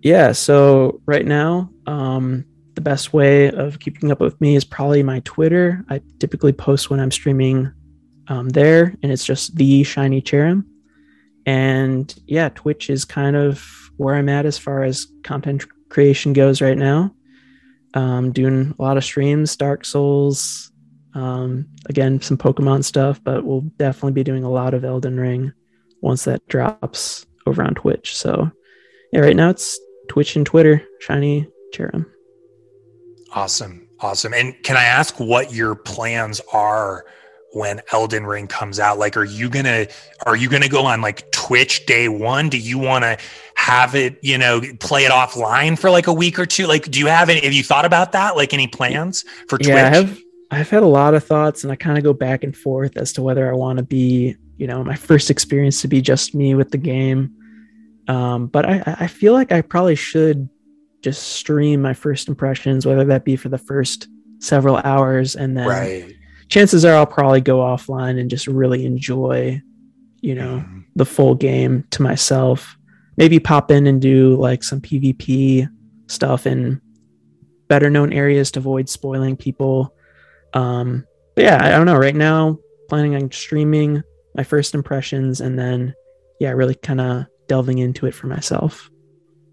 [0.04, 0.32] Yeah.
[0.34, 5.22] So right now, um, the best way of keeping up with me is probably my
[5.22, 5.84] Twitter.
[5.90, 7.74] I typically post when I'm streaming
[8.28, 10.66] um, there, and it's just the shiny cherrim.
[11.48, 13.66] And yeah, Twitch is kind of
[13.98, 17.16] where I'm at as far as content creation goes right now.
[17.94, 20.72] Um, doing a lot of streams, Dark Souls,
[21.14, 25.52] um, again, some Pokemon stuff, but we'll definitely be doing a lot of Elden Ring
[26.02, 28.16] once that drops over on Twitch.
[28.16, 28.50] So,
[29.12, 32.06] yeah, right now it's Twitch and Twitter, Shiny Cherrim.
[33.34, 33.88] Awesome.
[34.00, 34.34] Awesome.
[34.34, 37.06] And can I ask what your plans are
[37.54, 38.98] when Elden Ring comes out?
[38.98, 39.88] Like, are you gonna
[40.26, 42.48] are you gonna go on like Twitch day one?
[42.48, 43.18] Do you want to
[43.56, 46.66] have it, you know, play it offline for like a week or two?
[46.66, 47.42] Like, do you have any?
[47.42, 48.38] Have you thought about that?
[48.38, 49.68] Like, any plans for Twitch?
[49.68, 50.20] Yeah, I have.
[50.50, 53.12] I've had a lot of thoughts, and I kind of go back and forth as
[53.14, 56.56] to whether I want to be, you know, my first experience to be just me
[56.56, 57.36] with the game.
[58.08, 60.48] Um, but I, I feel like I probably should
[61.02, 64.08] just stream my first impressions, whether that be for the first
[64.40, 66.16] several hours, and then right
[66.52, 69.62] chances are I'll probably go offline and just really enjoy,
[70.22, 70.80] you know, mm-hmm.
[70.96, 72.78] the full game to myself.
[73.18, 75.68] Maybe pop in and do like some PvP
[76.08, 76.82] stuff in
[77.68, 79.94] better known areas to avoid spoiling people.
[80.54, 81.96] Um, but yeah, I don't know.
[81.96, 82.58] Right now,
[82.90, 84.04] planning on streaming
[84.36, 85.94] my first impressions and then,
[86.40, 88.90] yeah, really kind of delving into it for myself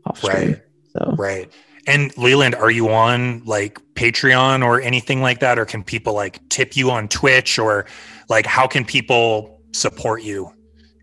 [0.06, 0.52] off stream.
[0.52, 0.62] Right.
[0.92, 1.52] So, right.
[1.86, 5.58] And Leland, are you on like Patreon or anything like that?
[5.58, 7.86] Or can people like tip you on Twitch or
[8.28, 10.52] like how can people support you?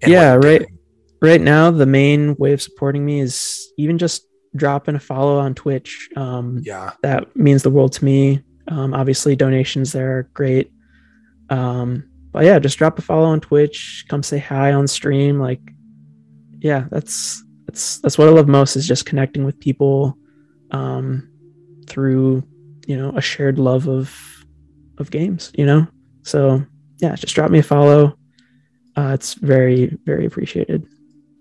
[0.08, 0.66] Yeah, right.
[1.22, 5.56] Right now, the main way of supporting me is even just dropping a follow on
[5.56, 6.10] Twitch.
[6.16, 8.44] Um, yeah, that means the world to me.
[8.68, 10.72] Um, obviously, donations there are great.
[11.50, 14.06] Um, but yeah, just drop a follow on Twitch.
[14.10, 15.40] Come say hi on stream.
[15.40, 15.62] Like,
[16.60, 20.18] yeah, that's that's that's what I love most is just connecting with people
[20.72, 21.30] um,
[21.88, 22.44] through
[22.88, 24.46] you know a shared love of
[24.98, 25.52] of games.
[25.58, 25.88] You know,
[26.24, 26.66] so
[26.98, 28.18] yeah, just drop me a follow.
[28.98, 30.88] Uh, it's very very appreciated.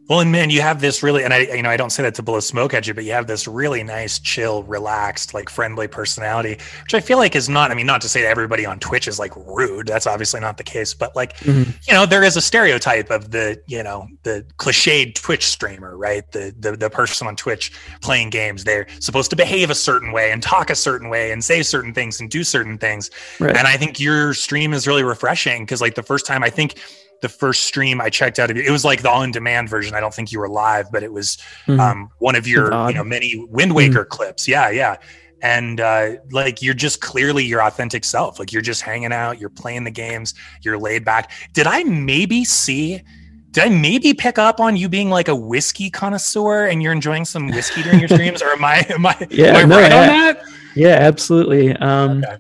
[0.06, 2.14] Well, and man, you have this really, and I, you know, I don't say that
[2.16, 5.88] to blow smoke at you, but you have this really nice, chill, relaxed, like friendly
[5.88, 8.78] personality, which I feel like is not, I mean, not to say that everybody on
[8.80, 9.86] Twitch is like rude.
[9.86, 11.70] That's obviously not the case, but like, mm-hmm.
[11.88, 16.30] you know, there is a stereotype of the, you know, the cliched Twitch streamer, right?
[16.32, 20.32] The, the, the person on Twitch playing games, they're supposed to behave a certain way
[20.32, 23.10] and talk a certain way and say certain things and do certain things.
[23.40, 23.56] Right.
[23.56, 26.78] And I think your stream is really refreshing because like the first time I think,
[27.22, 29.94] the first stream I checked out of you, it was like the on-demand version.
[29.94, 31.80] I don't think you were live, but it was mm-hmm.
[31.80, 34.10] um, one of your you know many Wind Waker mm-hmm.
[34.10, 34.46] clips.
[34.46, 34.96] Yeah, yeah.
[35.42, 38.38] And uh, like you're just clearly your authentic self.
[38.38, 41.32] Like you're just hanging out, you're playing the games, you're laid back.
[41.52, 43.02] Did I maybe see?
[43.50, 47.24] Did I maybe pick up on you being like a whiskey connoisseur and you're enjoying
[47.24, 49.92] some whiskey during your streams, or am I am I, yeah, am I no, right
[49.92, 50.42] on that?
[50.74, 51.76] Yeah, absolutely.
[51.76, 52.36] Um, okay.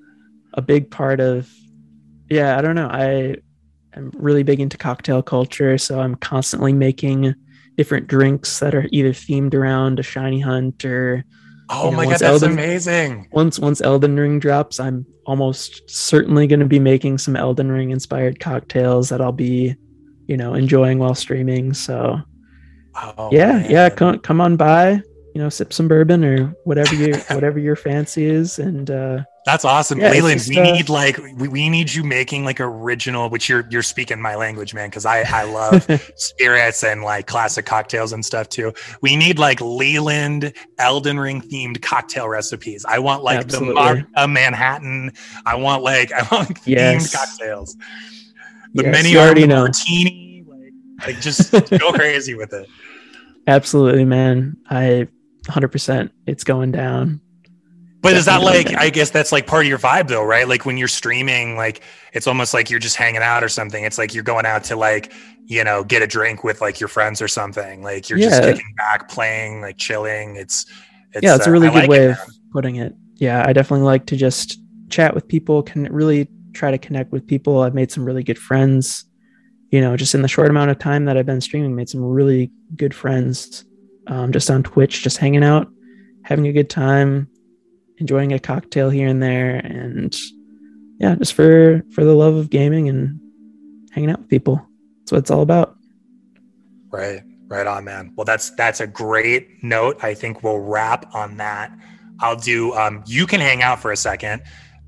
[0.54, 1.48] A big part of
[2.30, 2.88] yeah, I don't know.
[2.88, 3.36] I
[3.96, 7.34] I'm really big into cocktail culture, so I'm constantly making
[7.76, 11.24] different drinks that are either themed around a shiny hunt or
[11.70, 13.28] Oh you know, my god, that's Elden, amazing.
[13.32, 17.90] Once once Elden Ring drops, I'm almost certainly going to be making some Elden Ring
[17.90, 19.74] inspired cocktails that I'll be,
[20.26, 21.72] you know, enjoying while streaming.
[21.72, 22.18] So
[22.94, 23.70] oh, yeah, man.
[23.70, 24.92] yeah, come come on by,
[25.34, 29.64] you know, sip some bourbon or whatever your whatever your fancy is and uh that's
[29.64, 30.40] awesome, yeah, Leland.
[30.40, 33.82] Just, we uh, need like we, we need you making like original, which you're you're
[33.82, 34.88] speaking my language, man.
[34.88, 38.72] Because I I love spirits and like classic cocktails and stuff too.
[39.02, 42.86] We need like Leland Elden Ring themed cocktail recipes.
[42.88, 43.68] I want like Absolutely.
[43.68, 45.12] the Mar- uh, Manhattan.
[45.44, 47.12] I want like I want yes.
[47.12, 47.76] themed cocktails.
[48.72, 49.60] The yes, many already know.
[49.64, 50.44] martini.
[50.48, 52.66] Like, like just go crazy with it.
[53.46, 54.56] Absolutely, man.
[54.70, 55.08] I
[55.44, 56.10] 100%.
[56.26, 57.20] It's going down
[58.04, 58.76] But is that like?
[58.76, 60.46] I guess that's like part of your vibe, though, right?
[60.46, 61.80] Like when you're streaming, like
[62.12, 63.82] it's almost like you're just hanging out or something.
[63.82, 65.10] It's like you're going out to like
[65.46, 67.82] you know get a drink with like your friends or something.
[67.82, 70.36] Like you're just kicking back, playing, like chilling.
[70.36, 70.66] It's,
[71.12, 72.18] it's yeah, it's a uh, really I good like way it, of
[72.52, 72.94] putting it.
[73.14, 74.60] Yeah, I definitely like to just
[74.90, 77.62] chat with people, can really try to connect with people.
[77.62, 79.06] I've made some really good friends,
[79.70, 82.04] you know, just in the short amount of time that I've been streaming, made some
[82.04, 83.64] really good friends
[84.08, 85.68] um, just on Twitch, just hanging out,
[86.22, 87.30] having a good time,
[87.98, 89.56] enjoying a cocktail here and there.
[89.56, 90.14] And
[90.98, 93.20] yeah, just for, for the love of gaming and
[93.92, 94.66] hanging out with people.
[95.00, 95.76] That's what it's all about.
[96.90, 98.12] Right, right on, man.
[98.16, 100.02] Well, that's that's a great note.
[100.02, 101.72] I think we'll wrap on that.
[102.20, 102.72] I'll do.
[102.74, 104.42] Um, you can hang out for a second,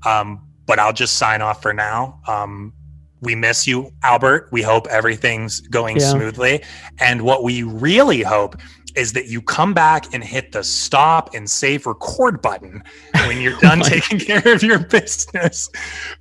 [0.05, 2.21] um, but I'll just sign off for now.
[2.27, 2.73] Um,
[3.19, 4.49] we miss you, Albert.
[4.51, 6.11] We hope everything's going Yeah.
[6.13, 6.63] smoothly,
[6.99, 8.55] and what we really hope
[8.97, 12.81] is that you come back and hit the stop and save record button
[13.27, 15.69] when you're done oh my- taking care of your business,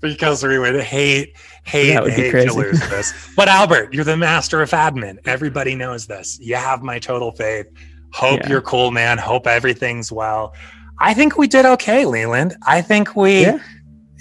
[0.01, 3.13] because we would hate hate That would hate to lose this.
[3.35, 5.17] But Albert, you're the master of admin.
[5.25, 6.39] Everybody knows this.
[6.41, 7.67] You have my total faith.
[8.13, 8.49] Hope Yeah.
[8.51, 9.19] you're cool, man.
[9.19, 10.55] Hope everything's well.
[11.01, 12.55] I think we did okay, Leland.
[12.67, 13.59] I think we, Yeah.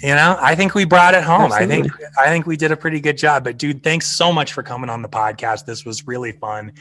[0.02, 1.52] you know, I think we brought it home.
[1.52, 1.86] I think
[2.18, 3.44] I think we did a pretty good job.
[3.44, 5.66] But dude, thanks so much for coming on the podcast.
[5.66, 6.72] This was really fun.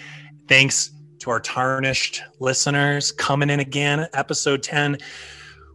[0.47, 4.97] Thanks to our tarnished listeners coming in again, episode 10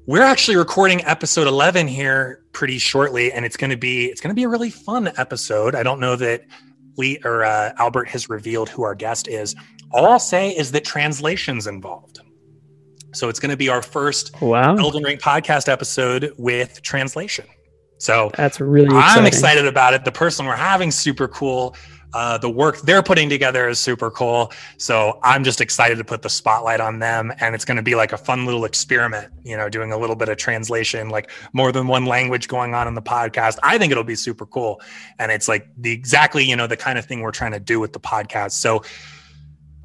[0.07, 4.31] we're actually recording episode 11 here pretty shortly and it's going to be it's going
[4.31, 6.43] to be a really fun episode i don't know that
[6.97, 9.55] lee or uh, albert has revealed who our guest is
[9.93, 12.19] all i'll say is that translation's involved
[13.12, 14.75] so it's going to be our first Wow.
[14.77, 17.44] elden ring podcast episode with translation
[17.99, 19.19] so That's really exciting.
[19.20, 20.07] I'm excited about it.
[20.07, 21.77] The person we're having super cool.
[22.12, 24.52] Uh, the work they're putting together is super cool.
[24.78, 27.94] So I'm just excited to put the spotlight on them, and it's going to be
[27.94, 29.32] like a fun little experiment.
[29.44, 32.89] You know, doing a little bit of translation, like more than one language going on
[32.89, 33.58] in the podcast.
[33.62, 34.80] I think it'll be super cool,
[35.18, 37.78] and it's like the exactly you know the kind of thing we're trying to do
[37.78, 38.52] with the podcast.
[38.52, 38.82] So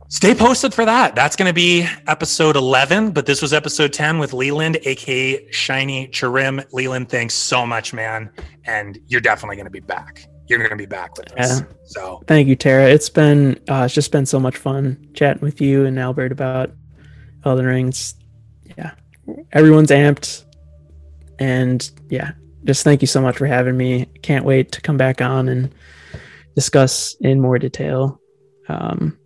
[0.07, 1.15] stay posted for that.
[1.15, 6.07] That's going to be episode 11, but this was episode 10 with Leland, aka Shiny
[6.07, 6.65] Cherrim.
[6.73, 8.29] Leland, thanks so much, man.
[8.65, 10.27] And you're definitely going to be back.
[10.48, 11.61] You're going to be back with us.
[11.61, 11.67] Yeah.
[11.85, 12.88] So, Thank you, Tara.
[12.88, 16.72] It's been uh, it's just been so much fun chatting with you and Albert about
[17.43, 18.15] Elden Rings.
[18.77, 18.91] Yeah,
[19.51, 20.43] everyone's amped,
[21.40, 22.32] and yeah,
[22.64, 24.06] just thank you so much for having me.
[24.22, 25.74] Can't wait to come back on and
[26.56, 28.19] discuss in more detail
[28.69, 29.17] um,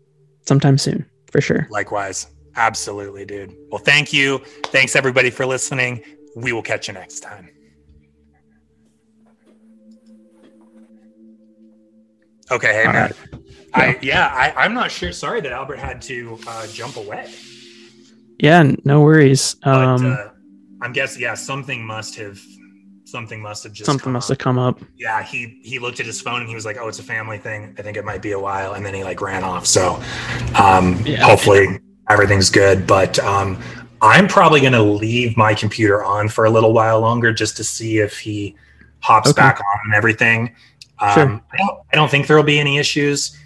[0.45, 1.67] sometime soon for sure.
[1.69, 2.27] likewise.
[2.55, 3.55] Absolutely, dude.
[3.69, 4.39] Well, thank you.
[4.65, 6.03] Thanks, everybody, for listening.
[6.35, 7.49] We will catch you next time.
[12.51, 13.11] Okay, hey, All man.
[13.33, 13.41] right.
[13.73, 15.11] I, yeah, I, I'm not sure.
[15.11, 17.31] Sorry that Albert had to uh, jump away.
[18.39, 19.55] Yeah, no worries.
[19.63, 20.29] But Um, uh,
[20.81, 22.39] I'm guessing, yeah, something must have,
[23.05, 24.35] something must have just something come must up.
[24.35, 24.79] have come up.
[24.97, 27.37] Yeah, he he looked at his phone and he was like, "Oh, it's a family
[27.37, 27.75] thing.
[27.77, 29.65] I think it might be a while." And then he like ran off.
[29.67, 30.01] So,
[30.55, 31.23] um, Yeah.
[31.23, 31.79] hopefully
[32.09, 32.87] everything's good.
[32.87, 33.61] But um,
[34.01, 37.99] I'm probably gonna leave my computer on for a little while longer just to see
[37.99, 38.55] if he
[39.01, 39.41] hops Okay.
[39.41, 40.55] back on and everything.
[41.01, 41.41] Um, Sure.
[41.53, 43.37] I, don't, I don't think there will be any issues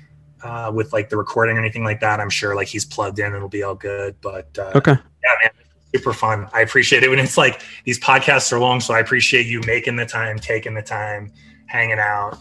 [0.43, 2.19] uh, with like the recording or anything like that.
[2.19, 4.15] I'm sure like he's plugged in it'll be all good.
[4.21, 4.91] But uh, Okay.
[4.91, 5.51] yeah, man,
[5.93, 6.47] super fun.
[6.53, 9.95] I appreciate it when it's like these podcasts are long, so I appreciate you making
[9.95, 11.31] the time, taking the time,
[11.67, 12.37] hanging out.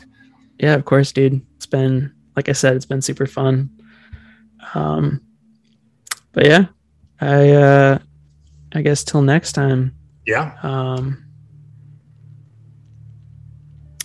[0.59, 1.41] Yeah, of course, dude.
[1.57, 3.71] It's been like I said, it's been super fun.
[4.75, 5.21] Um
[6.33, 6.67] but yeah,
[7.21, 7.99] I uh
[8.75, 9.95] I guess till next time.
[10.27, 11.25] Yeah, Um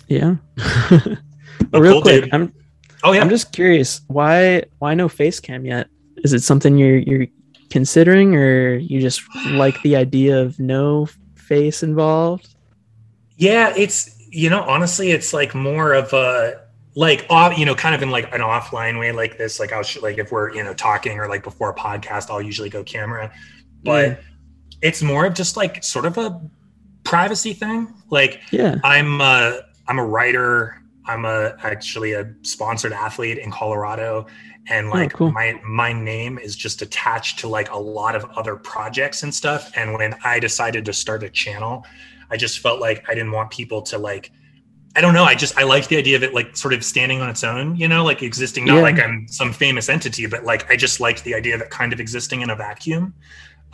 [0.08, 0.36] Yeah.
[0.90, 1.16] Well,
[1.82, 2.34] Real cool, quick, dude.
[2.34, 2.52] I'm
[3.04, 3.20] Oh yeah.
[3.20, 5.88] I'm just curious, why why no face cam yet?
[6.18, 7.26] Is it something you're you're
[7.70, 11.06] considering or you just like the idea of no
[11.36, 12.48] face involved?
[13.36, 16.62] Yeah, it's you know honestly, it's like more of a
[16.96, 19.60] like off, you know, kind of in like an offline way like this.
[19.60, 22.42] Like I'll sh- like if we're you know talking or like before a podcast, I'll
[22.42, 23.32] usually go camera,
[23.84, 24.20] but
[24.82, 26.40] it's more of just like sort of a
[27.04, 27.94] privacy thing.
[28.10, 28.76] Like Yeah.
[28.82, 29.58] I'm uh,
[29.88, 30.80] I'm a writer.
[31.06, 34.26] I'm a actually a sponsored athlete in Colorado,
[34.68, 35.32] and like cool.
[35.32, 39.72] my my name is just attached to like a lot of other projects and stuff.
[39.74, 41.86] And when I decided to start a channel,
[42.30, 44.30] I just felt like I didn't want people to like.
[44.96, 45.24] I don't know.
[45.24, 47.76] I just I liked the idea of it like sort of standing on its own,
[47.76, 48.64] you know, like existing.
[48.64, 48.82] Not Yeah.
[48.82, 51.92] like I'm some famous entity, but like I just liked the idea of it kind
[51.92, 53.14] of existing in a vacuum.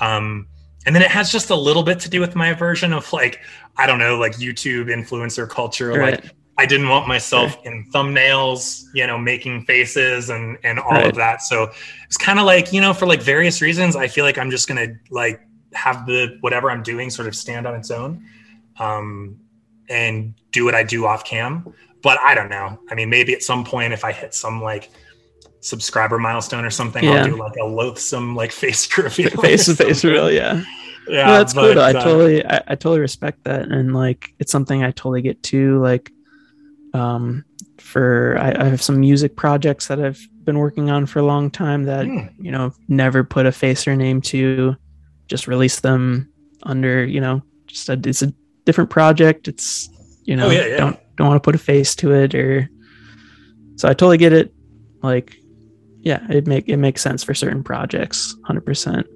[0.00, 0.46] Um,
[0.86, 3.40] and then it has just a little bit to do with my version of like
[3.76, 6.00] I don't know, like YouTube influencer culture.
[6.00, 6.24] Like
[6.56, 11.06] I didn't want myself in thumbnails, you know, making faces and and all Right.
[11.06, 11.42] of that.
[11.42, 11.70] So
[12.06, 14.68] it's kind of like you know, for like various reasons, I feel like I'm just
[14.68, 15.40] gonna like
[15.72, 18.24] have the whatever I'm doing sort of stand on its own,
[18.78, 19.38] um,
[19.88, 21.74] and do what I do off cam.
[22.02, 22.78] But I don't know.
[22.90, 24.90] I mean, maybe at some point if I hit some like
[25.64, 27.22] subscriber milestone or something, Yeah.
[27.22, 29.30] I'll do like a loathsome like face reveal.
[29.30, 30.62] face to face real, yeah.
[31.08, 31.74] Yeah, no, that's cool.
[31.74, 31.80] Though.
[31.82, 35.42] I uh, totally, I, I totally respect that, and like, it's something I totally get
[35.42, 35.78] too.
[35.82, 36.10] Like,
[36.94, 37.44] um,
[37.78, 41.50] for I, I have some music projects that I've been working on for a long
[41.50, 42.26] time that Hmm.
[42.38, 44.76] you know never put a face or name to,
[45.28, 46.30] just release them
[46.62, 48.32] under you know just a it's a
[48.64, 49.48] different project.
[49.48, 49.88] It's
[50.24, 50.76] you know Oh, yeah, yeah.
[50.78, 52.68] don't don't want to put a face to it or
[53.76, 54.54] so I totally get it.
[55.02, 55.36] Like,
[56.04, 59.06] yeah, it make it makes sense for certain projects, hundred percent.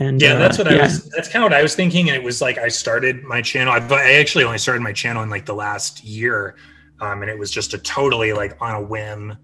[0.00, 2.16] And yeah uh, that's what i was that's kind of what i was thinking and
[2.16, 5.28] it was like i started my channel i, I actually only started my channel in
[5.28, 6.54] like the last year
[7.00, 9.36] um, and it was just a totally like on a whim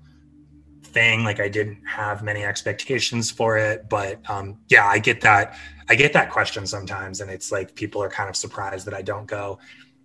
[0.85, 5.59] thing like i didn't have many expectations for it but um, yeah i get that
[5.89, 9.03] i get that question sometimes and it's like people are kind of surprised that i
[9.03, 9.59] don't go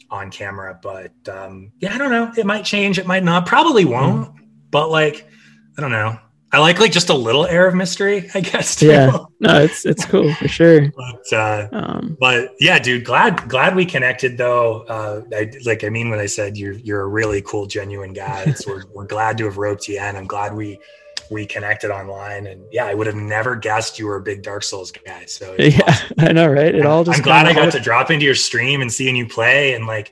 [0.10, 3.86] on camera but um, yeah i don't know it might change it might not probably
[3.86, 4.34] won't
[4.72, 5.28] but like
[5.80, 6.20] i don't know
[6.52, 8.88] i like like just a little air of mystery i guess too.
[8.88, 9.18] Yeah.
[9.40, 10.92] No, it's it's cool for sure.
[10.98, 14.82] but uh Um, but yeah, dude, glad glad we connected though.
[14.82, 18.44] Uh, I, like I mean when I said you're you're a really cool, genuine guy.
[18.48, 20.16] It's, we're we're glad to have roped you in.
[20.18, 20.78] I'm glad we
[21.32, 22.48] we connected online.
[22.48, 25.24] And yeah, I would have never guessed you were a big Dark Souls guy.
[25.26, 26.16] So yeah, awesome.
[26.18, 26.76] I know, right?
[26.76, 29.28] It all just I'm glad I got to drop into your stream and seeing you
[29.28, 30.12] play and like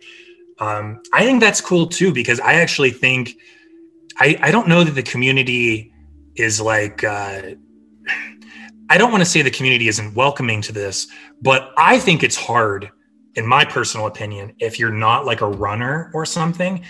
[0.60, 3.38] um, I think that's cool too because I actually think
[4.20, 5.92] I I don't know that the community
[6.36, 7.42] is like uh,
[8.90, 11.08] I don't want to say the community isn't welcoming to this,
[11.42, 12.90] but I think it's hard,
[13.36, 16.84] in my personal opinion, if you're not like a runner or something,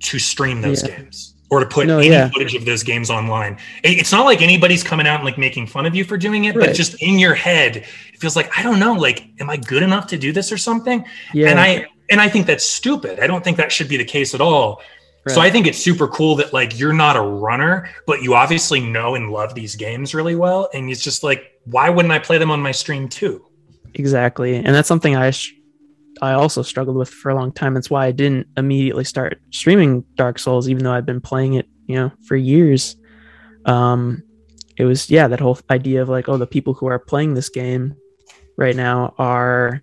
[0.00, 0.96] to stream those Yeah.
[0.98, 2.28] games or to put No, any yeah.
[2.30, 3.58] footage of those games online.
[3.84, 6.54] It's not like anybody's coming out and like making fun of you for doing it,
[6.56, 9.82] but just in your head, it feels like I don't know, like, am I good
[9.84, 11.04] enough to do this or something?
[11.32, 13.20] Yeah, And I and I think that's stupid.
[13.20, 14.82] I don't think that should be the case at all.
[15.32, 18.80] So I think it's super cool that like you're not a runner, but you obviously
[18.80, 20.68] know and love these games really well.
[20.74, 23.44] And it's just like, why wouldn't I play them on my stream too?
[23.94, 25.54] exactly, and that's something I sh-
[26.20, 27.74] I also struggled with for a long time.
[27.74, 31.68] That's why I didn't immediately start streaming Dark Souls, even though I've been playing it,
[31.86, 32.96] you know, for years.
[33.64, 34.22] Um,
[34.76, 37.48] it was yeah, that whole idea of like, oh, the people who are playing this
[37.48, 37.96] game
[38.56, 39.82] right now are,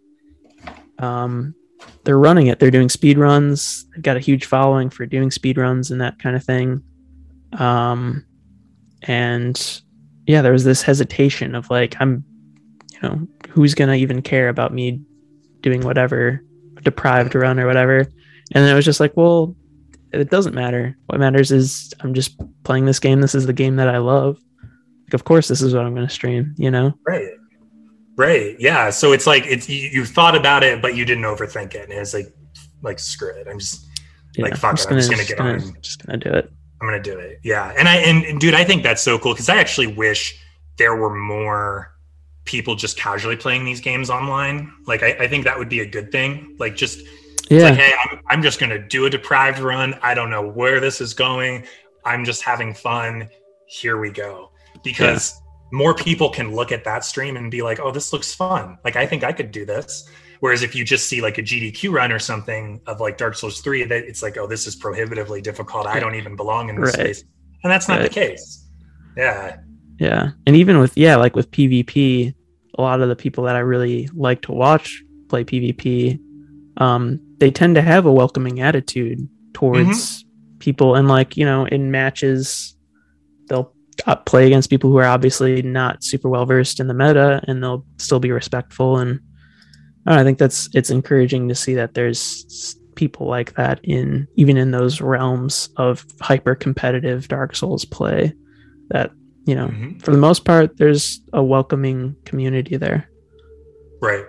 [1.00, 1.56] um,
[2.03, 2.60] they're running it.
[2.60, 3.85] They're doing speed runs.
[3.92, 6.84] They've got a huge following for doing speed runs and that kind of thing.
[7.53, 8.26] Um,
[9.03, 9.82] and
[10.27, 12.24] yeah, there was this hesitation of like, I'm,
[12.93, 15.01] you know, who's gonna even care about me
[15.61, 16.43] doing whatever
[16.84, 18.00] deprived run or whatever?
[18.00, 19.56] And then it was just like, well,
[20.11, 20.98] it doesn't matter.
[21.06, 23.22] What matters is I'm just playing this game.
[23.22, 24.40] This is the game that I love.
[25.06, 26.53] Like, of course, this is what I'm to stream.
[26.58, 26.93] You know?
[27.08, 27.30] Right.
[28.18, 28.56] Right.
[28.60, 28.90] Yeah.
[28.90, 31.90] So it's like it's you, you thought about it, but you didn't overthink it.
[31.90, 32.34] And it's like
[32.82, 33.48] like screw it.
[33.48, 33.86] I'm just
[34.36, 35.82] Yeah, Like, fuck it, I'm just gonna get gonna, on.
[35.82, 36.52] Just gonna do it.
[36.82, 37.40] I'm gonna do it.
[37.44, 37.74] Yeah.
[37.78, 40.40] And I and, and dude, I think that's so cool because I actually wish
[40.78, 41.94] there were more
[42.46, 44.72] people just casually playing these games online.
[44.88, 46.56] Like I, I think that would be a good thing.
[46.60, 49.94] Like just It's Yeah, like, hey, I'm, I'm just going to do a deprived run.
[50.02, 51.66] I don't know where this is going.
[52.04, 53.30] I'm just having fun.
[53.68, 54.52] Here we go.
[54.84, 55.41] Because
[55.72, 58.77] more people can look at that stream and be like, oh, this looks fun.
[58.83, 60.08] Like, I think I could do this.
[60.40, 63.61] Whereas if you just see like a GDQ run or something of like Dark Souls
[63.61, 65.85] 3, that it's like, oh, this is prohibitively difficult.
[65.88, 67.16] I don't even belong in this Right.
[67.16, 67.24] space.
[67.64, 68.09] And that's not Right.
[68.09, 68.67] the case.
[69.16, 69.58] Yeah.
[70.00, 72.33] yeah, and even with yeah, like with PvP,
[72.77, 76.17] a lot of the people that I really like to watch play PvP,
[76.77, 80.58] um, they tend to have a welcoming attitude towards Mm-hmm.
[80.59, 82.75] people, and like you know, in matches,
[84.26, 87.86] play against people who are obviously not super well versed in the meta, and they'll
[87.98, 88.98] still be respectful.
[88.98, 89.20] And
[90.06, 94.58] I, I think that's it's encouraging to see that there's people like that in even
[94.58, 98.34] in those realms of hyper competitive Dark Souls play.
[98.90, 99.11] That
[99.45, 100.02] you know, Mhm.
[100.03, 103.10] for the most part, there's a welcoming community there.
[104.02, 104.26] Right.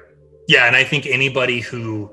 [0.48, 2.12] Yeah, and I think anybody who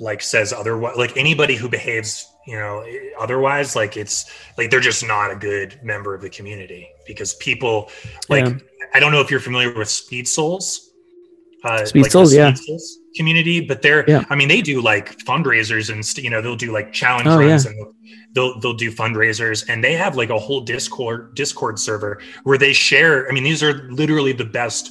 [0.00, 2.84] like says otherwise, like anybody who behaves, you know,
[3.24, 4.24] otherwise, like it's
[4.56, 7.90] like they're just not a good member of the community because people
[8.28, 8.58] like Yeah.
[8.94, 10.66] I don't know if you're familiar with Speed Souls.
[11.64, 12.54] Uh, Speed like Souls, yeah.
[12.54, 14.24] Souls community, but they're Yeah.
[14.30, 17.64] I mean they do like fundraisers and you know they'll do like challenge Oh, runs
[17.64, 17.70] yeah.
[17.70, 17.92] and they'll,
[18.34, 22.72] they'll they'll do fundraisers and they have like a whole Discord Discord server where they
[22.72, 23.28] share.
[23.28, 24.90] I mean these are literally the best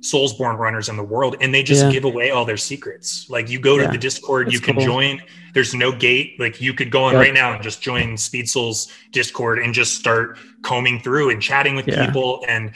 [0.00, 1.92] Soulsborne runners in the world, and they just Yeah.
[1.92, 3.26] give away all their secrets.
[3.28, 4.84] Like you go to Yeah, the Discord, that's you can cool.
[4.84, 5.22] join.
[5.52, 6.38] There's no gate.
[6.38, 7.20] Like you could go on Yep.
[7.22, 11.76] right now and just join Speed Souls Discord and just start combing through and chatting
[11.76, 12.06] with Yeah.
[12.06, 12.72] people, and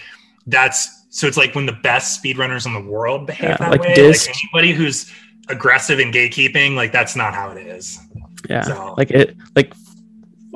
[0.46, 3.94] that's So it's like when the best speedrunners in the world behave that like way.
[3.94, 4.26] Dist.
[4.26, 5.12] Like anybody who's
[5.48, 8.00] aggressive in gatekeeping, like that's not how it is.
[8.50, 9.72] Yeah, So- like it, like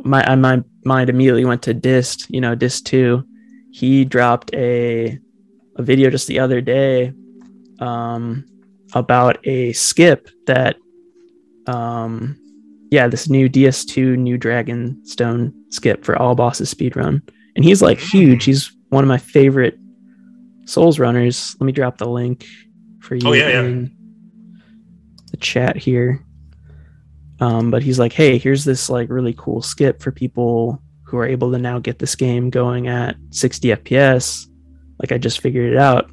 [0.03, 2.27] my my mind immediately went to Dist.
[2.29, 3.23] You know, Dist two.
[3.71, 5.19] He dropped a
[5.79, 7.13] a video just the other day,
[7.81, 8.45] um,
[8.95, 10.77] about a skip that,
[11.67, 12.37] um,
[12.91, 17.23] yeah, this new DS2 new Dragon Stone skip for all bosses speedrun,
[17.55, 18.45] and he's like huge.
[18.45, 19.79] He's one of my favorite
[20.65, 21.55] Souls runners.
[21.61, 22.47] Let me drop the link
[23.01, 23.61] for you Oh, yeah, yeah.
[23.61, 23.97] in
[25.31, 26.25] the chat here.
[27.41, 31.27] Um, but he's like, hey, here's this like really cool skip for people who are
[31.27, 34.48] able to now get this game going at 60 FPS.
[34.99, 36.11] Like I just figured it out.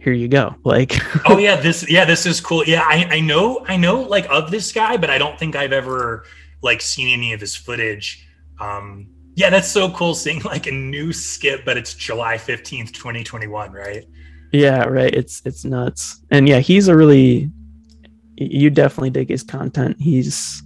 [0.00, 0.54] Here you go.
[0.64, 0.94] Like
[1.28, 2.64] oh yeah, this yeah, this is cool.
[2.64, 5.72] Yeah, I, I know I know like of this guy, but I don't think I've
[5.72, 6.24] ever
[6.62, 8.28] like seen any of his footage.
[8.60, 13.72] Um yeah, that's so cool seeing like a new skip, but it's July 15th, 2021,
[13.72, 14.04] right?
[14.52, 15.12] yeah, right.
[15.12, 16.20] It's it's nuts.
[16.30, 17.50] And yeah, he's a really
[18.36, 19.96] you definitely dig his content.
[20.00, 20.62] He's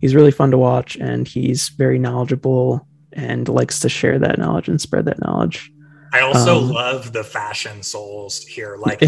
[0.00, 4.68] he's really fun to watch and he's very knowledgeable and likes to share that knowledge
[4.68, 5.71] and spread that knowledge.
[6.12, 8.76] I also Um, love the fashion souls here.
[8.78, 9.06] Like I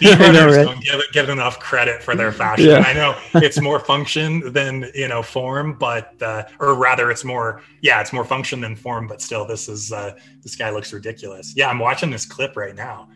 [0.00, 0.64] speedrunners know, right?
[0.64, 2.66] don't give, give enough credit for their fashion.
[2.66, 2.78] Yeah.
[2.78, 7.60] I know it's more function than you know form, but uh, or rather, it's more
[7.82, 9.06] yeah, it's more function than form.
[9.06, 10.12] But still, this is uh,
[10.42, 11.52] this guy looks ridiculous.
[11.56, 13.08] Yeah, I'm watching this clip right now.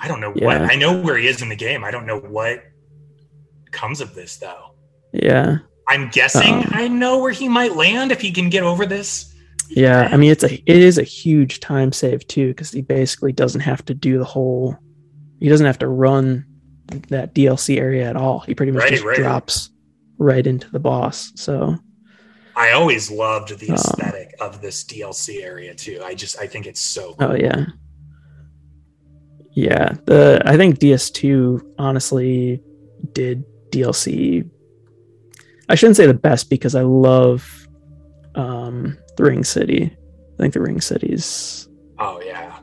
[0.00, 1.82] I don't know what I know where he is in the game.
[1.82, 2.62] I don't know what
[3.72, 4.74] comes of this though.
[5.12, 5.58] Yeah.
[5.88, 9.32] I'm guessing Um, I know where he might land if he can get over this.
[9.68, 13.32] Yeah, I mean it's a it is a huge time save too because he basically
[13.32, 14.76] doesn't have to do the whole.
[15.40, 16.46] He doesn't have to run
[17.08, 18.40] that DLC area at all.
[18.40, 19.16] He pretty much Right, just right.
[19.18, 19.70] drops
[20.18, 21.32] right into the boss.
[21.34, 21.76] So
[22.54, 26.00] I always loved the Um, aesthetic of this DLC area too.
[26.04, 27.32] I just I think it's so cool.
[27.32, 27.66] oh yeah,
[29.52, 29.92] yeah.
[30.06, 32.62] The I think DS2 honestly
[33.12, 34.48] did DLC.
[35.68, 37.66] I shouldn't say the best because I love
[38.36, 39.84] um, the Ring City.
[40.38, 42.58] I think the Ring City's Oh yeah.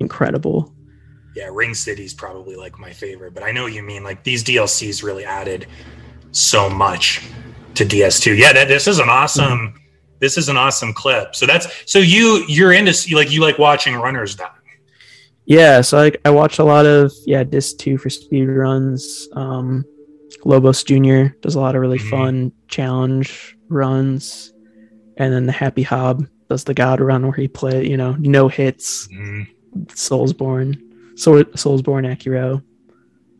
[0.00, 0.74] incredible.
[1.36, 4.02] yeah, Ring City's probably like my favorite, but I know what you mean.
[4.04, 5.66] Like these DLCs really added
[6.32, 7.22] so much
[7.74, 8.36] to DS2.
[8.36, 9.74] Yeah, that, this is an awesome.
[10.18, 11.34] This is an awesome clip.
[11.34, 14.48] So that's so you you're into like you like watching runners then.
[15.46, 19.28] Yeah, so I, I watch a lot of yeah Dist two for speed runs.
[19.32, 19.84] Um,
[20.44, 21.26] Lobos Jr.
[21.40, 22.10] does a lot of really Mhm.
[22.10, 24.51] fun challenge runs,
[25.24, 28.48] and then the Happy Hob does the God run where he play you know no
[28.48, 29.46] hits Mhm.
[29.88, 30.80] Soulsborne
[31.18, 32.62] Soul, Soulsborne Sekiro.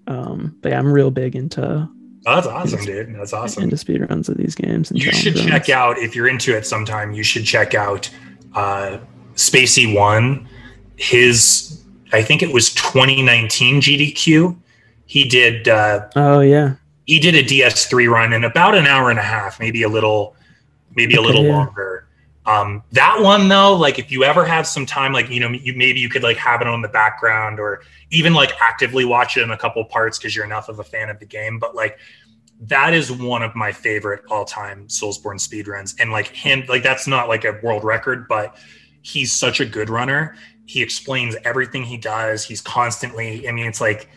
[0.07, 1.89] Um, but yeah, I'm real big into
[2.25, 3.15] Oh, that's awesome, dude.
[3.17, 3.65] That's awesome.
[3.65, 4.91] into speed runs of these games.
[4.93, 7.13] And You should check out if you're into it sometime.
[7.13, 8.09] You should check out
[8.55, 8.99] uh,
[9.35, 10.47] Spacey One.
[10.97, 14.57] His I think it was 2019 GDQ.
[15.07, 16.75] He did uh, Oh yeah,
[17.07, 20.37] he did a DS3 run in about an hour and a half, maybe a little,
[20.95, 21.57] maybe a little yeah.
[21.57, 22.07] longer.
[22.45, 25.75] Um, that one though, like if you ever have some time, like you know, you
[25.75, 29.43] maybe you could like have it on the background or even like actively watch it
[29.43, 31.59] in a couple parts because you're enough of a fan of the game.
[31.59, 31.99] But like
[32.63, 37.29] that is one of my favorite all-time Soulsborne speedruns, and like him, like that's not
[37.29, 38.57] like a world record, but
[39.03, 40.37] he's such a good runner.
[40.67, 42.45] He explains everything he does.
[42.45, 43.49] He's constantly.
[43.49, 44.09] I mean, it's like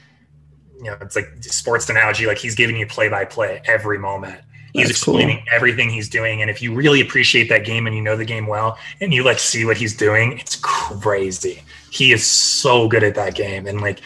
[0.78, 2.26] you know, it's like sports analogy.
[2.26, 4.42] Like he's giving you play by play every moment.
[4.76, 5.16] He's That's cool.
[5.16, 8.26] explaining everything he's doing, and if you really appreciate that game and you know the
[8.26, 11.64] game well, and you like see what he's doing, it's crazy.
[11.92, 14.02] He is so good at that game, and like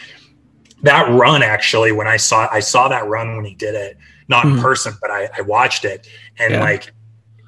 [0.82, 1.42] that run.
[1.42, 3.96] Actually, when I saw I saw that run when he did it,
[4.28, 4.62] not in Mhm.
[4.62, 6.06] person, but I, I watched it,
[6.38, 6.60] and Yeah.
[6.60, 6.92] like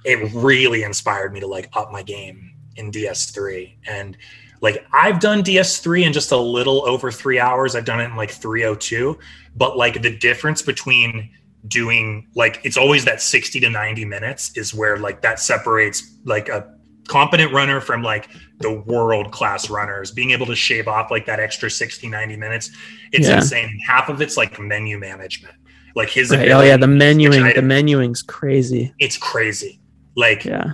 [0.05, 4.17] it really inspired me to like up my game in DS3 and
[4.62, 7.76] like I've done DS3 in just a little over three hours.
[7.76, 9.17] I've done it in like 302.
[9.55, 11.31] But like the difference between
[11.68, 16.49] doing like it's always that 60 to 90 minutes is where like that separates like
[16.49, 16.74] a
[17.08, 21.39] competent runner from like the world class runners being able to shave off like that
[21.41, 22.70] extra 60 90 minutes
[23.12, 23.36] it's Yeah.
[23.36, 25.55] insane half of it's like menu management
[25.94, 26.49] like his Right.
[26.50, 28.92] Oh yeah, the ability to switch menuing the menuing's crazy.
[28.99, 29.81] it's crazy
[30.16, 30.73] like Yeah,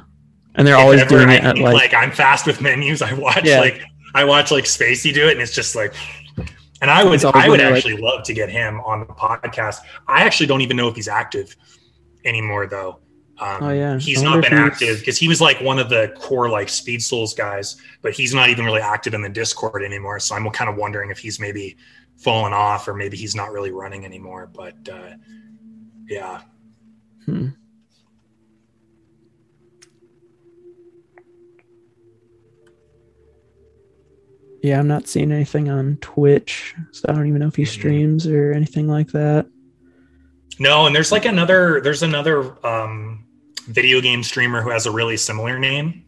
[0.55, 3.03] and they're always doing I it need, like, I'm fast with menus.
[3.03, 3.61] I watch Yeah.
[3.61, 3.83] like
[4.15, 5.93] I watch like Spacey do it, and it's just like.
[6.81, 9.79] And I would I would they're, like- actually love to get him on the podcast.
[10.07, 11.57] I actually don't even know if he's active
[12.25, 13.01] anymore though.
[13.41, 13.99] Um, Oh, yeah.
[13.99, 17.03] he's not been he's- active because he was like one of the core like Speed
[17.03, 20.19] Souls guys, but he's not even really active in the Discord anymore.
[20.21, 21.77] So I'm kind of wondering if he's maybe
[22.17, 24.51] fallen off or maybe he's not really running anymore.
[24.53, 25.11] But uh,
[26.09, 26.41] yeah,
[27.27, 27.49] hmm.
[34.69, 37.69] Yeah, I'm not seeing anything on Twitch, so I don't even know if he Mhm.
[37.69, 39.47] streams or anything like that.
[40.59, 43.25] No, and there's like another there's another um
[43.69, 46.03] video game streamer who has a really similar name,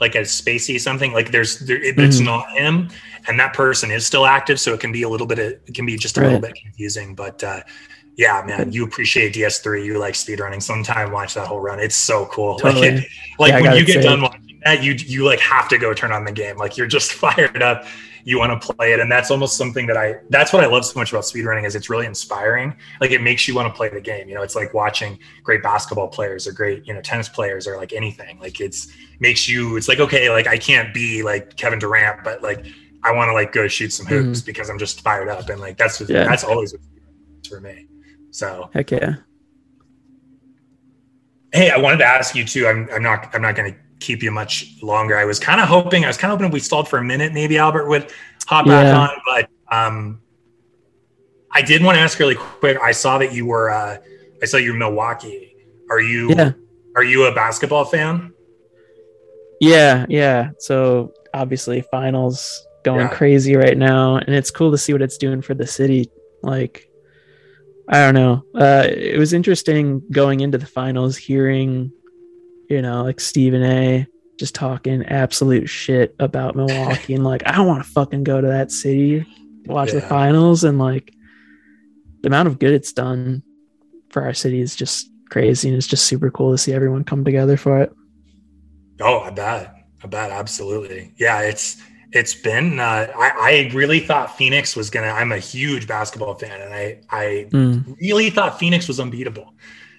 [0.00, 1.12] like a spacey something.
[1.12, 2.24] Like there's there, it, it's Mhm.
[2.26, 2.88] not him,
[3.26, 5.74] and that person is still active, so it can be a little bit of, it
[5.74, 7.16] can be just a little bit confusing.
[7.16, 7.62] But uh
[8.16, 10.62] yeah, man, you appreciate DS3, you like speedrunning.
[10.62, 11.80] Sometime watch that whole run.
[11.80, 12.56] It's so cool.
[12.60, 12.90] Totally.
[12.92, 13.08] Like it,
[13.40, 15.92] like Yeah, when you get say- done watching that, you you like have to go
[15.94, 16.56] turn on the game.
[16.56, 17.86] Like you're just fired up.
[18.26, 20.16] You want to play it, and that's almost something that I.
[20.30, 22.74] That's what I love so much about speedrunning is it's really inspiring.
[23.00, 24.28] Like it makes you want to play the game.
[24.28, 27.76] You know, it's like watching great basketball players or great you know tennis players or
[27.76, 28.38] like anything.
[28.40, 29.76] Like it's makes you.
[29.76, 32.64] It's like okay, like I can't be like Kevin Durant, but like
[33.02, 34.46] I want to like go shoot some hoops mm-hmm.
[34.46, 36.24] because I'm just fired up, and like that's Yeah.
[36.24, 36.80] that's always what
[37.46, 37.86] for me.
[38.30, 39.16] So Heck yeah.
[41.52, 42.66] Hey, I wanted to ask you too.
[42.66, 45.16] I'm, I'm not I'm not going to keep you much longer.
[45.16, 47.04] I was kind of hoping I was kind of hoping if we stalled for a
[47.04, 48.12] minute, maybe Albert would
[48.46, 49.10] hop back on.
[49.26, 50.20] But um,
[51.50, 52.78] I did want to ask really quick.
[52.82, 53.96] I saw that you were uh,
[54.42, 55.56] I saw you're Milwaukee.
[55.90, 56.52] Are you Yeah.
[56.96, 58.32] are you a basketball fan?
[59.60, 60.50] Yeah, yeah.
[60.58, 63.14] So obviously finals going Yeah.
[63.14, 66.10] crazy right now and it's cool to see what it's doing for the city.
[66.42, 66.86] Like
[67.88, 68.44] I don't know.
[68.54, 71.92] Uh it was interesting going into the finals hearing
[72.68, 74.06] you know, like Stephen A
[74.38, 78.48] just talking absolute shit about Milwaukee and like I don't want to fucking go to
[78.48, 79.26] that city
[79.66, 81.14] watch the finals and like
[82.22, 83.42] the amount of good it's done
[84.10, 87.24] for our city is just crazy and it's just super cool to see everyone come
[87.24, 87.92] together for it.
[89.00, 89.74] Oh, I bet.
[90.02, 91.12] I bet absolutely.
[91.16, 91.80] Yeah, it's
[92.12, 92.78] it's been.
[92.78, 95.08] Uh, I I really thought Phoenix was gonna.
[95.08, 97.96] I'm a huge basketball fan, and I I Mm.
[98.00, 99.54] really thought Phoenix was unbeatable.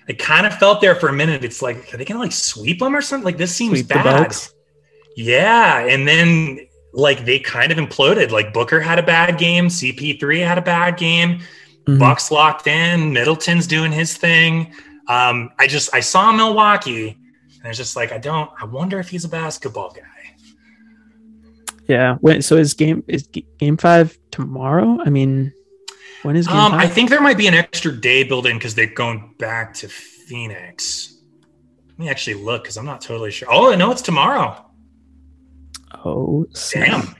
[0.07, 1.43] I kind of felt there for a minute.
[1.43, 3.25] It's like, are they gonna like sweep them or something?
[3.25, 4.35] Like this seems Sweep bad.
[5.15, 8.31] Yeah, and then like they kind of imploded.
[8.31, 11.39] Like Booker had a bad game, CP3 had a bad game,
[11.87, 11.99] Mhm.
[11.99, 14.73] Bucks locked in, Middleton's doing his thing.
[15.07, 18.49] Um, I just I saw Milwaukee, and it's just like I don't.
[18.61, 20.01] I wonder if he's a basketball guy.
[21.87, 22.15] Yeah.
[22.21, 23.27] When so is game is
[23.59, 24.97] game five tomorrow?
[25.05, 25.53] I mean,
[26.25, 26.73] when is Um.
[26.73, 29.87] I think there might be an extra day built in because they're going back to
[29.87, 31.15] Phoenix.
[31.89, 33.47] Let me actually look because I'm not totally sure.
[33.51, 34.65] Oh no, it's tomorrow.
[36.03, 37.03] oh, snap.
[37.03, 37.15] Damn.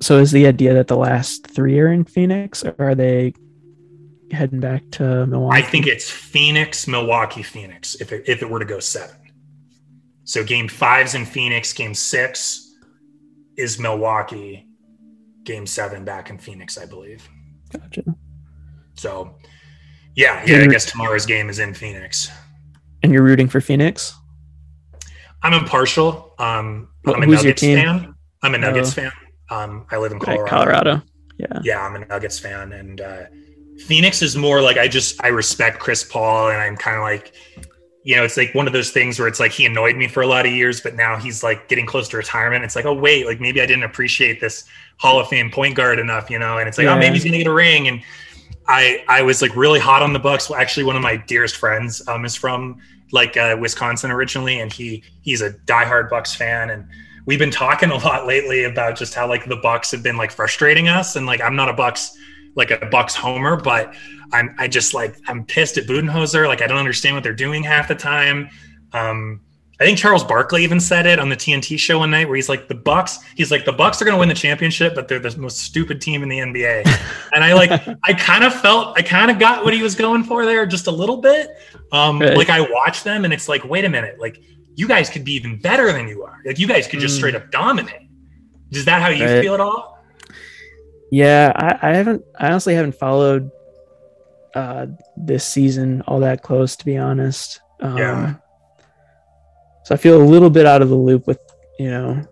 [0.00, 3.34] So is the idea that the last three are in Phoenix, or are they
[4.30, 5.58] heading back to Milwaukee?
[5.58, 7.96] I think it's Phoenix, Milwaukee, Phoenix.
[7.96, 9.16] If it, if it were to go seven,
[10.24, 11.72] so game five's in Phoenix.
[11.74, 12.74] Game six
[13.56, 14.69] is Milwaukee.
[15.44, 17.28] Game seven back in Phoenix, I believe.
[17.72, 18.02] Gotcha.
[18.94, 19.36] So,
[20.14, 20.58] yeah, yeah.
[20.58, 22.30] I guess tomorrow's game is in Phoenix.
[23.02, 24.14] And you're rooting for Phoenix?
[25.42, 26.34] I'm impartial.
[26.38, 27.78] Um, Wh- I'm a Nuggets team?
[27.78, 28.14] fan.
[28.42, 28.92] I'm a Nuggets Oh.
[29.02, 29.12] fan.
[29.48, 30.50] Um, I live in Right, Colorado.
[30.50, 31.02] Colorado.
[31.38, 31.46] Yeah.
[31.62, 33.22] Yeah, I'm a Nuggets fan, and uh,
[33.86, 37.32] Phoenix is more like I just I respect Chris Paul, and I'm kind of like,
[38.02, 40.22] you know, it's like one of those things where it's like he annoyed me for
[40.22, 42.64] a lot of years, but now he's like getting close to retirement.
[42.64, 44.64] It's like, oh wait, like maybe I didn't appreciate this
[44.96, 46.58] Hall of Fame point guard enough, you know?
[46.58, 47.88] And it's like, oh, maybe he's gonna get a ring.
[47.88, 48.02] And
[48.68, 50.48] I I was like really hot on the Bucks.
[50.48, 52.80] Well, actually, one of my dearest friends um, is from
[53.12, 56.86] like uh, Wisconsin originally, and he he's a diehard Bucks fan, and
[57.26, 60.30] we've been talking a lot lately about just how like the Bucks have been like
[60.30, 62.16] frustrating us, and like I'm not a Bucks
[62.56, 63.94] like a Bucks homer, but
[64.32, 66.46] I'm I just like I'm pissed at Budenholzer.
[66.46, 68.48] Like I don't understand what they're doing half the time.
[68.92, 69.40] Um,
[69.80, 72.50] I think Charles Barkley even said it on the TNT show one night where he's
[72.50, 73.18] like the Bucks.
[73.34, 76.02] He's like the Bucks are going to win the championship, but they're the most stupid
[76.02, 76.84] team in the NBA.
[77.32, 77.70] and I like
[78.04, 80.86] I kind of felt I kind of got what he was going for there just
[80.86, 81.48] a little bit.
[81.92, 82.36] Um, Right.
[82.36, 84.42] Like I watch them and it's like, wait a minute, like
[84.74, 86.40] you guys could be even better than you are.
[86.44, 87.18] Like you guys could just Mm.
[87.18, 88.08] straight up dominate.
[88.72, 89.40] Is that how you Right.
[89.40, 89.99] feel at all?
[91.10, 92.24] Yeah, I, I haven't.
[92.38, 93.50] I honestly haven't followed
[94.54, 97.60] uh, this season all that close, to be honest.
[97.80, 98.34] Um, Yeah.
[99.84, 101.40] So I feel a little bit out of the loop with
[101.78, 102.22] you know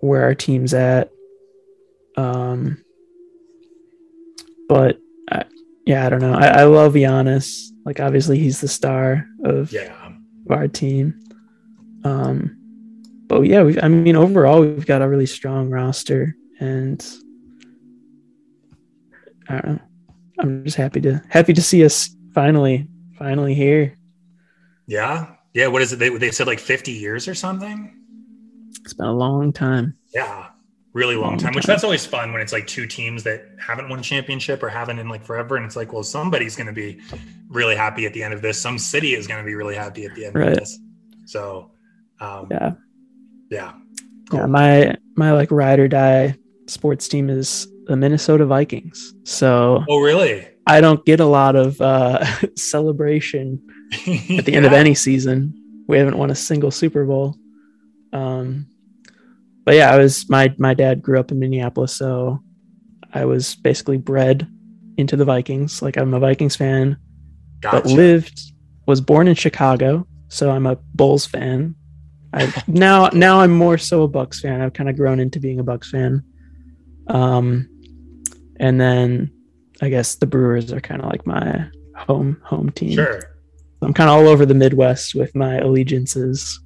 [0.00, 1.10] where our team's at.
[2.16, 2.84] Um,
[4.68, 4.98] but
[5.30, 5.44] I,
[5.86, 6.34] yeah, I don't know.
[6.34, 7.68] I, I love Giannis.
[7.84, 9.92] Like obviously he's the star of, Yeah.
[10.46, 11.18] of our team.
[12.04, 12.56] Um,
[13.26, 13.80] but yeah, we.
[13.80, 17.04] I mean, overall, we've got a really strong roster, and
[19.48, 19.80] I don't know.
[20.40, 22.88] I'm just happy to happy to see us finally
[23.18, 23.96] finally here.
[24.86, 25.34] Yeah.
[25.54, 25.68] Yeah.
[25.68, 25.98] What is it?
[25.98, 27.94] They, they said like 50 years or something.
[28.80, 29.96] It's been a long time.
[30.14, 30.48] Yeah.
[30.94, 33.88] Really long Long time, which that's always fun when it's like two teams that haven't
[33.88, 35.56] won a championship or haven't in like forever.
[35.56, 37.00] And it's like, well, somebody's going to be
[37.48, 38.60] really happy at the end of this.
[38.60, 40.48] Some city is going to be really happy at the end Right.
[40.48, 40.78] of this.
[41.24, 41.70] So,
[42.20, 42.72] um, Yeah.
[43.50, 43.72] yeah.
[44.32, 49.14] Yeah, my my like ride or die sports team is the Minnesota Vikings.
[49.24, 50.46] So Oh, really?
[50.66, 52.24] I don't get a lot of uh,
[52.56, 53.60] celebration
[53.92, 55.54] at the end of any season.
[55.88, 57.36] We haven't won a single Super Bowl.
[58.12, 58.66] Um,
[59.64, 62.40] but yeah, I was my my dad grew up in Minneapolis, so
[63.12, 64.48] I was basically bred
[64.96, 65.82] into the Vikings.
[65.82, 66.96] Like I'm a Vikings fan,
[67.60, 68.40] but lived
[68.86, 71.74] was born in Chicago, so I'm a Bulls fan.
[72.32, 74.60] I now now I'm more so a Bucks fan.
[74.60, 76.24] I've kind of grown into being a Bucks fan.
[77.08, 77.68] Um,
[78.56, 79.30] and then
[79.80, 82.94] I guess the Brewers are kind of like my home home team.
[82.94, 83.20] Sure.
[83.82, 86.60] I'm kind of all over the Midwest with my allegiances.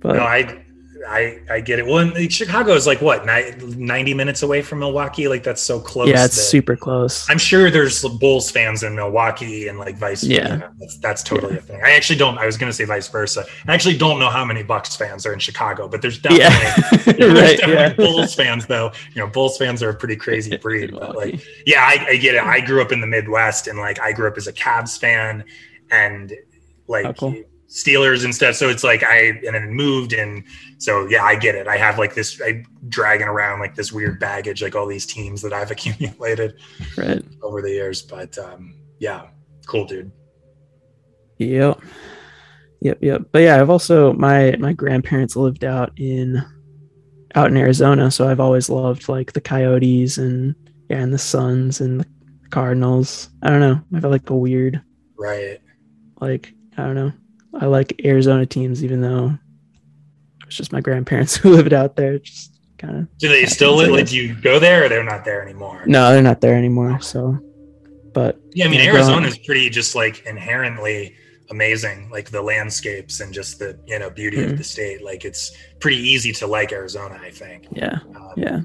[0.00, 0.64] But No, I,
[1.08, 1.86] I, I get it.
[1.86, 5.28] Well, and, Chicago is like what ninety minutes away from Milwaukee.
[5.28, 6.08] Like that's so close.
[6.08, 7.28] yeah, it's super close.
[7.30, 10.24] I'm sure there's Bulls fans in Milwaukee and like vice.
[10.24, 10.52] Yeah.
[10.52, 11.80] you know, that's, that's totally a thing.
[11.84, 12.38] I actually don't.
[12.38, 13.44] I was going to say vice versa.
[13.66, 16.44] I actually don't know how many Bucks fans are in Chicago, but there's definitely.
[16.44, 17.58] yeah, there's right.
[17.58, 17.92] definitely Yeah.
[17.94, 18.92] Bulls fans though.
[19.14, 20.92] You know, Bulls fans are a pretty crazy breed.
[20.92, 22.42] but like, yeah, I, I get it.
[22.42, 25.44] I grew up in the Midwest, and like I grew up as a Cavs fan,
[25.90, 26.32] and
[26.88, 27.34] like Oh, cool.
[27.68, 28.54] Steelers and stuff.
[28.54, 30.44] So it's like I and then moved, and
[30.78, 31.66] so yeah, I get it.
[31.66, 35.42] I have like this, I dragging around like this weird baggage, like all these teams
[35.42, 36.60] that I've accumulated
[36.96, 37.22] right.
[37.42, 38.02] over the years.
[38.02, 39.28] But um, yeah,
[39.66, 40.12] cool, dude.
[41.38, 41.80] Yep.
[42.80, 43.22] Yep, yep.
[43.32, 46.42] But yeah, I've also my my grandparents lived out in
[47.34, 50.54] out in Arizona, so I've always loved like the Coyotes and
[50.88, 52.06] yeah, and the Suns and the
[52.50, 53.30] Cardinals.
[53.42, 53.80] I don't know.
[53.94, 54.82] I feel like a weird
[55.18, 55.60] Right.
[56.20, 57.12] like I don't know.
[57.60, 59.38] I like Arizona teams even though
[60.46, 62.18] it's just my grandparents who lived out there.
[62.18, 63.90] Just kind of Do they still live?
[63.90, 65.82] Like, do you go there, or they're not there anymore?
[65.86, 67.00] no, they're not there anymore.
[67.00, 67.38] So,
[68.12, 71.14] but Yeah, I mean Arizona is pretty just like inherently
[71.50, 74.52] amazing, like the landscapes and just the you know beauty Mhm.
[74.52, 75.02] of the state.
[75.04, 77.66] Like it's pretty easy to like Arizona, I think.
[77.70, 78.60] yeah, Um, yeah,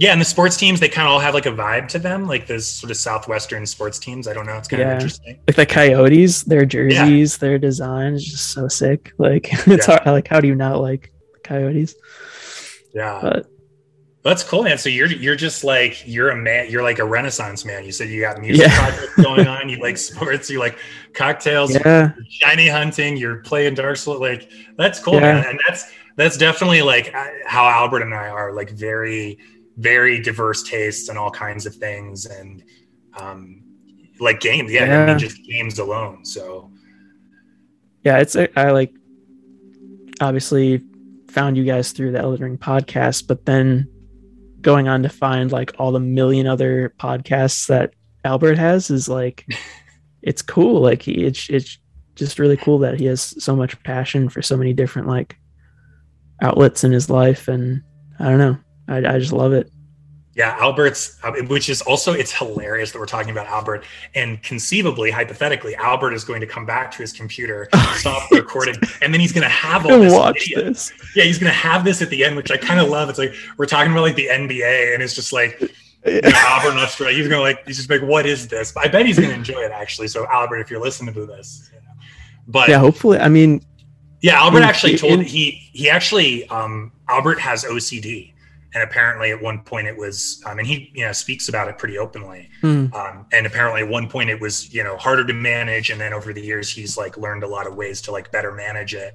[0.00, 2.26] yeah, and the sports teams they kind of all have like a vibe to them,
[2.26, 4.26] like those sort of southwestern sports teams.
[4.26, 4.88] I don't know, it's kind Yeah.
[4.88, 5.38] of interesting.
[5.46, 9.12] like the Coyotes, their jerseys, their design is just so sick.
[9.18, 9.98] Like it's Yeah.
[9.98, 10.06] hard.
[10.06, 11.12] Like how do you not like
[11.44, 11.94] Coyotes?
[12.94, 13.46] Yeah, But
[14.22, 14.78] that's cool, man.
[14.78, 16.70] So you're you're just like you're a man.
[16.70, 17.84] You're like a renaissance man.
[17.84, 18.78] You said you got music Yeah.
[18.78, 19.68] projects going on.
[19.68, 20.50] You like sports.
[20.50, 20.78] You like
[21.14, 21.74] cocktails.
[21.74, 24.48] yeah, shiny hunting you're playing dark soul like
[24.78, 25.20] that's cool Yeah.
[25.40, 29.38] man and that's that's definitely like uh, how albert and i are like very
[29.80, 32.62] very diverse tastes and all kinds of things and
[33.18, 33.62] um
[34.20, 36.70] like games yeah, I mean just games alone so
[38.02, 38.18] yeah.
[38.18, 38.92] It's a- I like
[40.20, 40.82] obviously
[41.28, 43.88] found you guys through the Elden Ring podcast, but then
[44.60, 47.92] going on to find like all the million other podcasts that
[48.24, 49.46] Albert has is like
[50.22, 50.80] it's cool.
[50.80, 51.78] Like he, it's it's
[52.14, 55.36] just really cool that he has so much passion for so many different like
[56.42, 57.82] outlets in his life, and
[58.18, 58.58] I don't know,
[58.90, 59.70] I I just love it.
[60.34, 65.10] yeah albert's uh, which is also it's hilarious that we're talking about albert and conceivably
[65.10, 69.20] hypothetically albert is going to come back to his computer stop the recording and then
[69.20, 70.64] he's going to have all this watch video.
[70.68, 70.92] this.
[71.16, 73.18] yeah he's going to have this at the end which i kind of love it's
[73.18, 75.60] like we're talking about like the nba and it's just like
[76.06, 77.14] you know, Albert in Australia.
[77.18, 78.72] He's gonna like he's just like, what is this?
[78.72, 80.08] But I bet he's gonna enjoy it actually.
[80.08, 81.92] So Albert, if you're listening to this, you know.
[82.48, 83.18] but yeah, yeah, hopefully.
[83.18, 83.60] I mean,
[84.22, 88.32] yeah, Albert in- actually told in- he he actually um Albert has OCD,
[88.74, 91.78] and apparently at one point it was um and he you know speaks about it
[91.78, 92.48] pretty openly.
[92.60, 96.00] hmm, Um, and apparently at one point it was you know harder to manage, and
[96.00, 98.94] then over the years he's like learned a lot of ways to like better manage
[98.94, 99.14] it.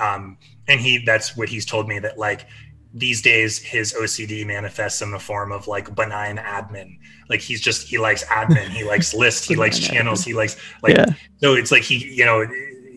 [0.00, 2.46] Um, and he that's what he's told me that like
[2.94, 6.98] these days his OCD manifests in the form of like benign admin.
[7.28, 10.96] Like he's just he likes admin, he likes lists, he likes channels, he likes like
[10.96, 11.06] yeah,
[11.38, 12.46] so it's like he you know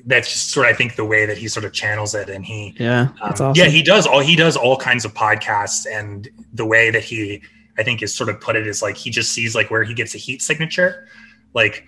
[0.06, 2.30] that's just sort of I think the way that he sort of channels it.
[2.30, 3.54] And he yeah, um, awesome.
[3.56, 5.86] yeah he does all he does all kinds of podcasts.
[5.90, 7.42] And the way that he
[7.78, 9.94] I think is sort of put it is like he just sees like where he
[9.94, 11.08] gets a heat signature.
[11.54, 11.86] Like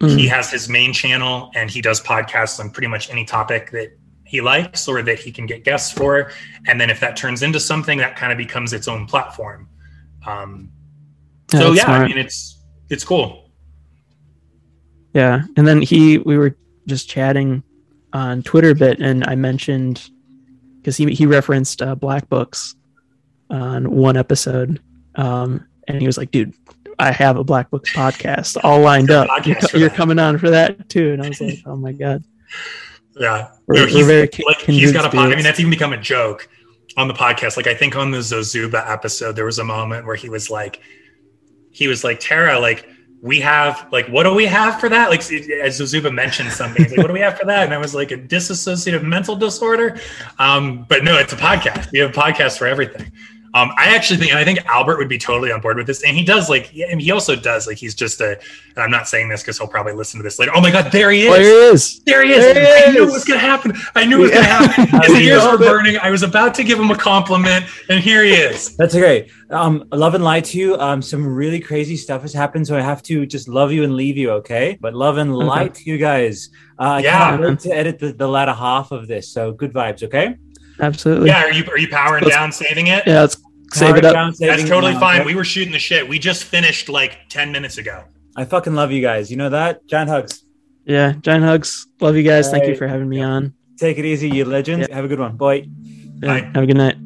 [0.00, 3.70] Mm, he has his main channel and he does podcasts on pretty much any topic
[3.70, 6.32] that he likes or that he can get guests for.
[6.66, 9.68] And then if that turns into something that kind of becomes its own platform.
[10.26, 10.70] Um,
[11.52, 13.50] yeah, so yeah i mean it's it's cool.
[15.12, 16.56] Yeah, and then he we were
[16.90, 17.62] just chatting
[18.12, 20.10] on Twitter a bit, and I mentioned
[20.76, 22.74] because he he referenced uh, Black Books
[23.48, 24.80] on one episode,
[25.14, 26.54] um, and he was like, "Dude,
[26.98, 29.28] I have a Black Books podcast all lined up.
[29.46, 32.24] You're, podcast you're coming on for that too." And I was like, "Oh my god,
[33.16, 35.32] yeah we're, No, we're very like he's got a kindred pod.
[35.32, 36.48] I mean, that's even become a joke
[36.96, 37.56] on the podcast.
[37.56, 40.80] Like I think on the Zozuba episode, there was a moment where he was like,
[41.70, 42.88] he was like, Tara, like
[43.22, 45.10] we have like what do we have for that?
[45.10, 47.64] Like as Zozuba mentioned something like what do we have for that?
[47.64, 49.98] And i was like a disassociative mental disorder?
[50.38, 51.92] Um, but no it's a podcast.
[51.92, 53.12] We have a podcast for everything
[53.52, 56.04] um, I actually think, and I think Albert would be totally on board with this.
[56.04, 59.08] And he does like, and he also does like, he's just a, and I'm not
[59.08, 60.52] saying this because he'll probably listen to this later.
[60.54, 61.32] Oh my God, there he is.
[61.34, 62.00] There he is.
[62.04, 62.54] There he is.
[62.54, 63.10] There he I knew is.
[63.10, 63.72] it was going to happen.
[63.96, 65.00] I knew it was going to happen.
[65.14, 65.98] His ears were burning.
[65.98, 68.76] I was about to give him a compliment, and here he is.
[68.76, 69.28] That's okay.
[69.50, 70.76] Um, love and lie to you.
[70.78, 73.96] Um, some really crazy stuff has happened, so I have to just love you and
[73.96, 74.78] leave you, okay?
[74.80, 76.50] But love and lie to you guys.
[76.78, 77.18] Uh, I Yeah.
[77.30, 79.28] can't wait to edit the, the latter half of this.
[79.28, 80.36] So good vibes, okay?
[80.82, 81.28] Absolutely.
[81.28, 83.06] Yeah, are you are you powering Let's- down, saving it?
[83.06, 83.36] Yeah, let's
[83.72, 84.14] save it up.
[84.14, 85.24] down, That's totally now, fine.
[85.24, 86.08] We were shooting the shit.
[86.08, 88.04] We just finished like 10 minutes ago.
[88.36, 89.30] I fucking love you guys.
[89.30, 89.86] You know that?
[89.86, 90.44] Giant hugs.
[90.84, 91.86] Yeah, giant hugs.
[92.00, 92.50] Love you guys.
[92.50, 93.54] Thank you for having me on.
[93.78, 94.88] Take it easy, you legends.
[94.92, 95.36] Have a good one.
[95.36, 95.66] Bye.
[96.22, 96.50] Yeah, Bye.
[96.54, 96.96] have a good night.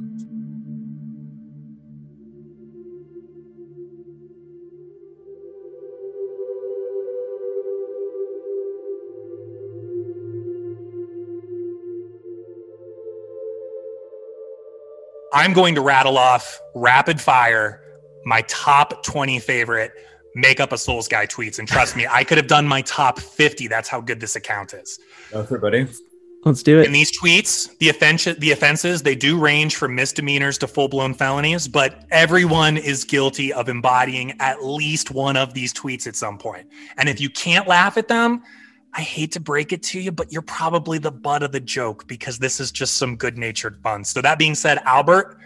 [15.34, 17.80] I'm going to rattle off rapid fire
[18.24, 19.92] my top 20 favorite
[20.36, 21.58] make up a Souls guy tweets.
[21.58, 23.68] And trust me, I could have done my top 50.
[23.68, 24.98] That's how good this account is.
[25.32, 25.86] Go for it, buddy.
[26.44, 26.86] Let's do it.
[26.86, 31.66] In these tweets, the offense, the offenses, they do range from misdemeanors to full-blown felonies,
[31.66, 36.68] but everyone is guilty of embodying at least one of these tweets at some point.
[36.98, 38.42] And if you can't laugh at them,
[38.96, 42.06] I hate to break it to you, but you're probably the butt of the joke
[42.06, 44.04] because this is just some good-natured fun.
[44.04, 45.36] So that being said, Albert,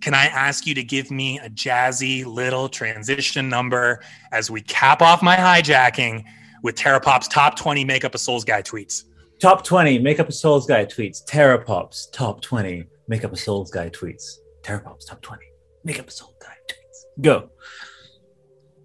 [0.00, 5.02] can I ask you to give me a jazzy little transition number as we cap
[5.02, 6.24] off my hijacking
[6.62, 9.04] with Terrapop's top 20 makeup a souls guy tweets?
[9.42, 11.24] Top 20, Makeup a Souls Guy tweets.
[11.24, 14.36] Terrapops, top 20, Makeup a Souls Guy tweets.
[14.62, 15.42] Terrapops, top 20,
[15.82, 17.20] Makeup a Souls Guy tweets.
[17.20, 17.50] Go.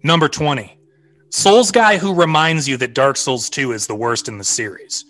[0.02, 0.77] Number 20.
[1.30, 5.04] Souls guy who reminds you that Dark Souls 2 is the worst in the series.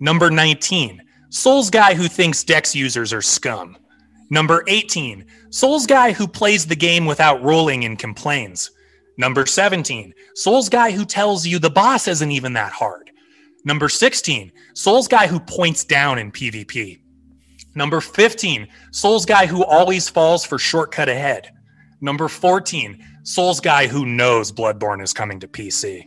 [0.00, 1.00] Number 19.
[1.28, 3.76] Souls guy who thinks Dex users are scum.
[4.30, 5.24] Number 18.
[5.50, 8.70] Souls guy who plays the game without rolling and complains.
[9.16, 10.12] Number 17.
[10.34, 13.10] Souls guy who tells you the boss isn't even that hard.
[13.64, 14.50] Number 16.
[14.74, 17.00] Souls guy who points down in PvP.
[17.76, 18.66] Number 15.
[18.90, 21.52] Souls guy who always falls for shortcut ahead.
[22.00, 26.06] Number 14, Souls guy who knows Bloodborne is coming to PC.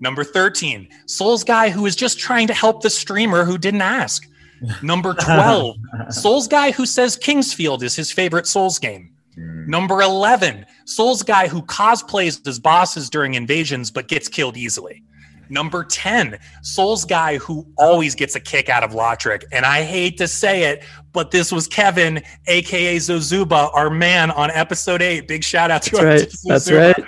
[0.00, 4.26] Number 13, Souls guy who is just trying to help the streamer who didn't ask.
[4.82, 5.76] Number 12,
[6.10, 9.12] Souls guy who says King's Field is his favorite Souls game.
[9.34, 9.68] Hmm.
[9.68, 15.02] Number 11, Souls guy who cosplays as bosses during invasions but gets killed easily.
[15.50, 19.44] Number 10, Souls guy who always gets a kick out of Lothric.
[19.52, 24.50] And I hate to say it, but this was Kevin, aka Zozuba, our man on
[24.50, 25.28] episode eight.
[25.28, 26.32] Big shout out to That's our- right.
[26.44, 27.04] That's right.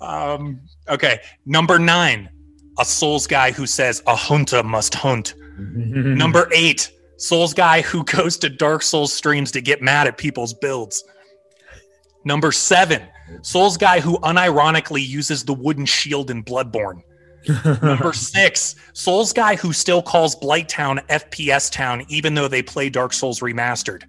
[0.00, 1.20] Um, okay.
[1.46, 2.28] Number nine,
[2.78, 5.34] a Souls guy who says a hunter must hunt.
[5.58, 10.54] Number eight, Souls guy who goes to Dark Souls streams to get mad at people's
[10.54, 11.02] builds.
[12.24, 13.02] Number seven,
[13.42, 17.02] Souls guy who unironically uses the wooden shield in Bloodborne.
[17.82, 23.12] Number six, Souls guy who still calls Blighttown FPS Town even though they play Dark
[23.12, 24.04] Souls Remastered.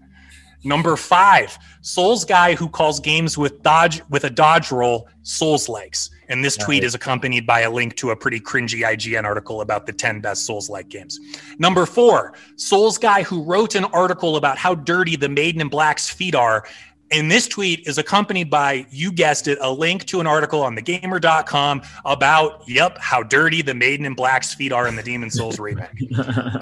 [0.64, 6.10] Number five, Souls guy who calls games with dodge with a dodge roll Souls likes.
[6.28, 9.88] And this tweet is accompanied by a link to a pretty cringy IGN article about
[9.88, 11.20] the 10 best Souls like games.
[11.58, 16.10] Number four, Souls guy who wrote an article about how dirty the Maiden in Black's
[16.10, 16.66] feet are.
[17.12, 20.76] And this tweet is accompanied by, you guessed it, a link to an article on
[20.76, 25.60] thegamer.com about, yep, how dirty the Maiden in Black's feet are in the Demon's Souls
[25.60, 25.90] remake.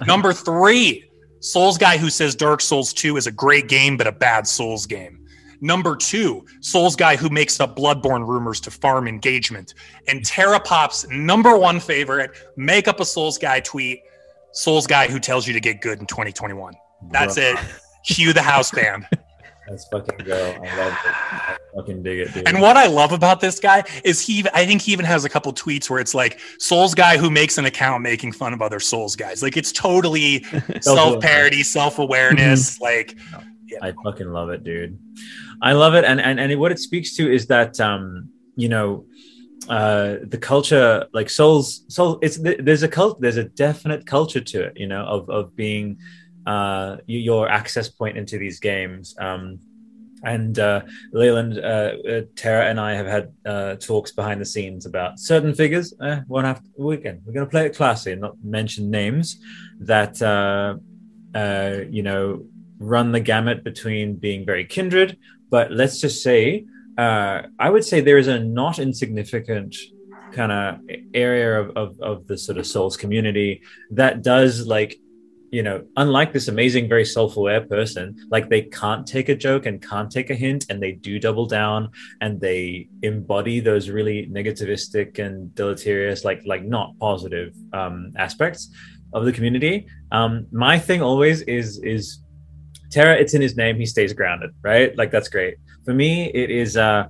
[0.05, 1.03] Number three,
[1.39, 4.85] Souls guy who says Dark Souls 2 is a great game, but a bad Souls
[4.85, 5.25] game.
[5.59, 9.73] Number two, Souls guy who makes up Bloodborne rumors to farm engagement.
[10.07, 14.01] And Terrapop's number one favorite, make up a Souls guy tweet,
[14.53, 16.73] Souls guy who tells you to get good in 2021.
[17.11, 17.57] That's Bro, it.
[18.05, 19.07] Cue the house band.
[19.69, 20.35] Let's fucking go.
[20.35, 21.13] I love it.
[21.13, 22.47] I fucking dig it, dude.
[22.47, 25.29] And what I love about this guy is he, I think he even has a
[25.29, 28.79] couple tweets where it's like Souls guy who makes an account making fun of other
[28.79, 29.43] Souls guys.
[29.43, 30.43] Like it's totally
[30.81, 32.77] self parody, self awareness.
[32.87, 33.17] Like,
[33.81, 34.97] I fucking love it, dude.
[35.61, 39.05] I love it, and and and what it speaks to is that um, you know,
[39.67, 42.17] uh, the culture, like souls, soul.
[42.21, 45.97] It's there's a cult, there's a definite culture to it, you know, of of being
[46.47, 49.15] uh, your access point into these games.
[49.19, 49.59] Um,
[50.23, 54.85] and uh, Leland, uh, uh, Tara, and I have had uh, talks behind the scenes
[54.85, 55.93] about certain figures.
[56.01, 58.89] Eh, won't have to, we can, we're going to play it classy and not mention
[58.89, 59.39] names
[59.79, 60.75] that uh,
[61.37, 62.45] uh, you know
[62.79, 65.17] run the gamut between being very kindred,
[65.51, 66.65] but let's just say
[66.97, 69.75] uh, I would say there is a not insignificant
[70.31, 70.79] kind of
[71.13, 73.61] area of, of of the sort of souls community
[73.91, 74.99] that does like
[75.51, 79.81] you know, unlike this amazing, very self-aware person, like they can't take a joke and
[79.81, 81.89] can't take a hint, and they do double down
[82.21, 88.69] and they embody those really negativistic and deleterious, like like not positive um, aspects
[89.13, 89.87] of the community.
[90.11, 92.21] Um, my thing always is is
[92.91, 93.15] Tara.
[93.15, 93.77] It's in his name.
[93.77, 94.97] He stays grounded, right?
[94.97, 95.55] Like that's great.
[95.85, 96.77] For me, it is.
[96.77, 97.07] uh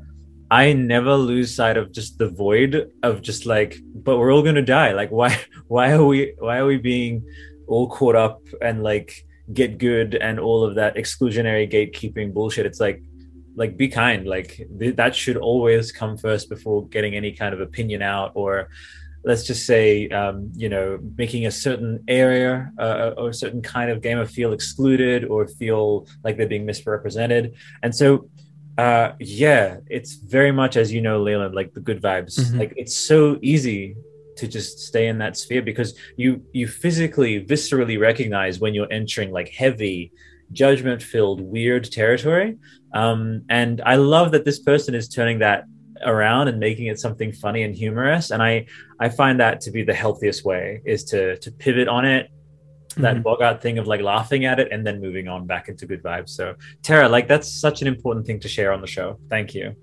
[0.50, 4.62] I never lose sight of just the void of just like, but we're all gonna
[4.62, 4.94] die.
[4.94, 5.38] Like, why?
[5.68, 6.34] Why are we?
[6.40, 7.26] Why are we being
[7.68, 12.66] all caught up and like get good and all of that exclusionary gatekeeping bullshit.
[12.66, 13.02] It's like
[13.56, 14.28] like be kind.
[14.28, 18.70] Like th- that should always come first before getting any kind of opinion out or
[19.24, 23.90] let's just say um, you know making a certain area uh, or a certain kind
[23.92, 27.56] of gamer feel excluded or feel like they're being misrepresented.
[27.84, 28.30] And so
[28.78, 32.40] uh, yeah it's very much as you know Leland like the good vibes.
[32.40, 32.60] Mm-hmm.
[32.60, 33.96] like it's so easy
[34.38, 39.32] to just stay in that sphere because you you physically viscerally recognize when you're entering
[39.32, 40.12] like heavy
[40.54, 42.58] judgment filled weird territory.
[42.94, 45.66] Um, and i love that this person is turning that
[46.06, 48.32] around and making it something funny and humorous.
[48.32, 48.66] And i
[49.00, 52.30] i find that to be the healthiest way is to to pivot on it
[52.96, 53.24] that mm-hmm.
[53.24, 56.30] bogart thing of like laughing at it and then moving on back into good vibes.
[56.30, 59.20] So tara like that's such an important thing to share on the show.
[59.30, 59.76] Thank you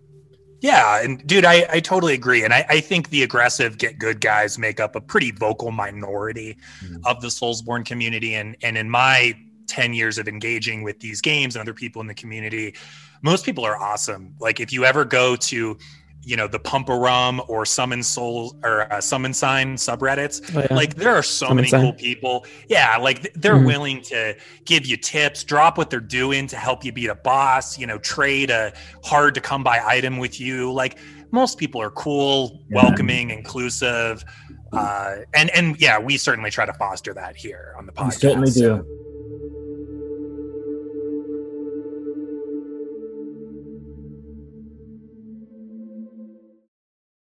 [0.65, 2.43] yeah, and dude, I, I totally agree.
[2.43, 6.57] And I, I think the aggressive get good guys make up a pretty vocal minority
[6.83, 7.02] mm.
[7.05, 8.34] of the Soulsborne community.
[8.34, 9.36] And and in my
[9.67, 12.75] 10 years of engaging with these games and other people in the community,
[13.20, 14.34] most people are awesome.
[14.41, 15.76] Like if you ever go to
[16.25, 20.75] you know the Pump-a-Rum or summon soul or uh, summon sign subreddits oh, yeah.
[20.75, 21.83] like there are so summon many sign.
[21.83, 23.67] cool people yeah like they're mm-hmm.
[23.67, 27.78] willing to give you tips drop what they're doing to help you beat a boss
[27.78, 28.73] you know trade a
[29.03, 30.99] hard to come by item with you like
[31.31, 32.83] most people are cool yeah.
[32.83, 34.25] welcoming inclusive
[34.73, 38.12] uh, and and yeah we certainly try to foster that here on the podcast we
[38.12, 39.03] certainly do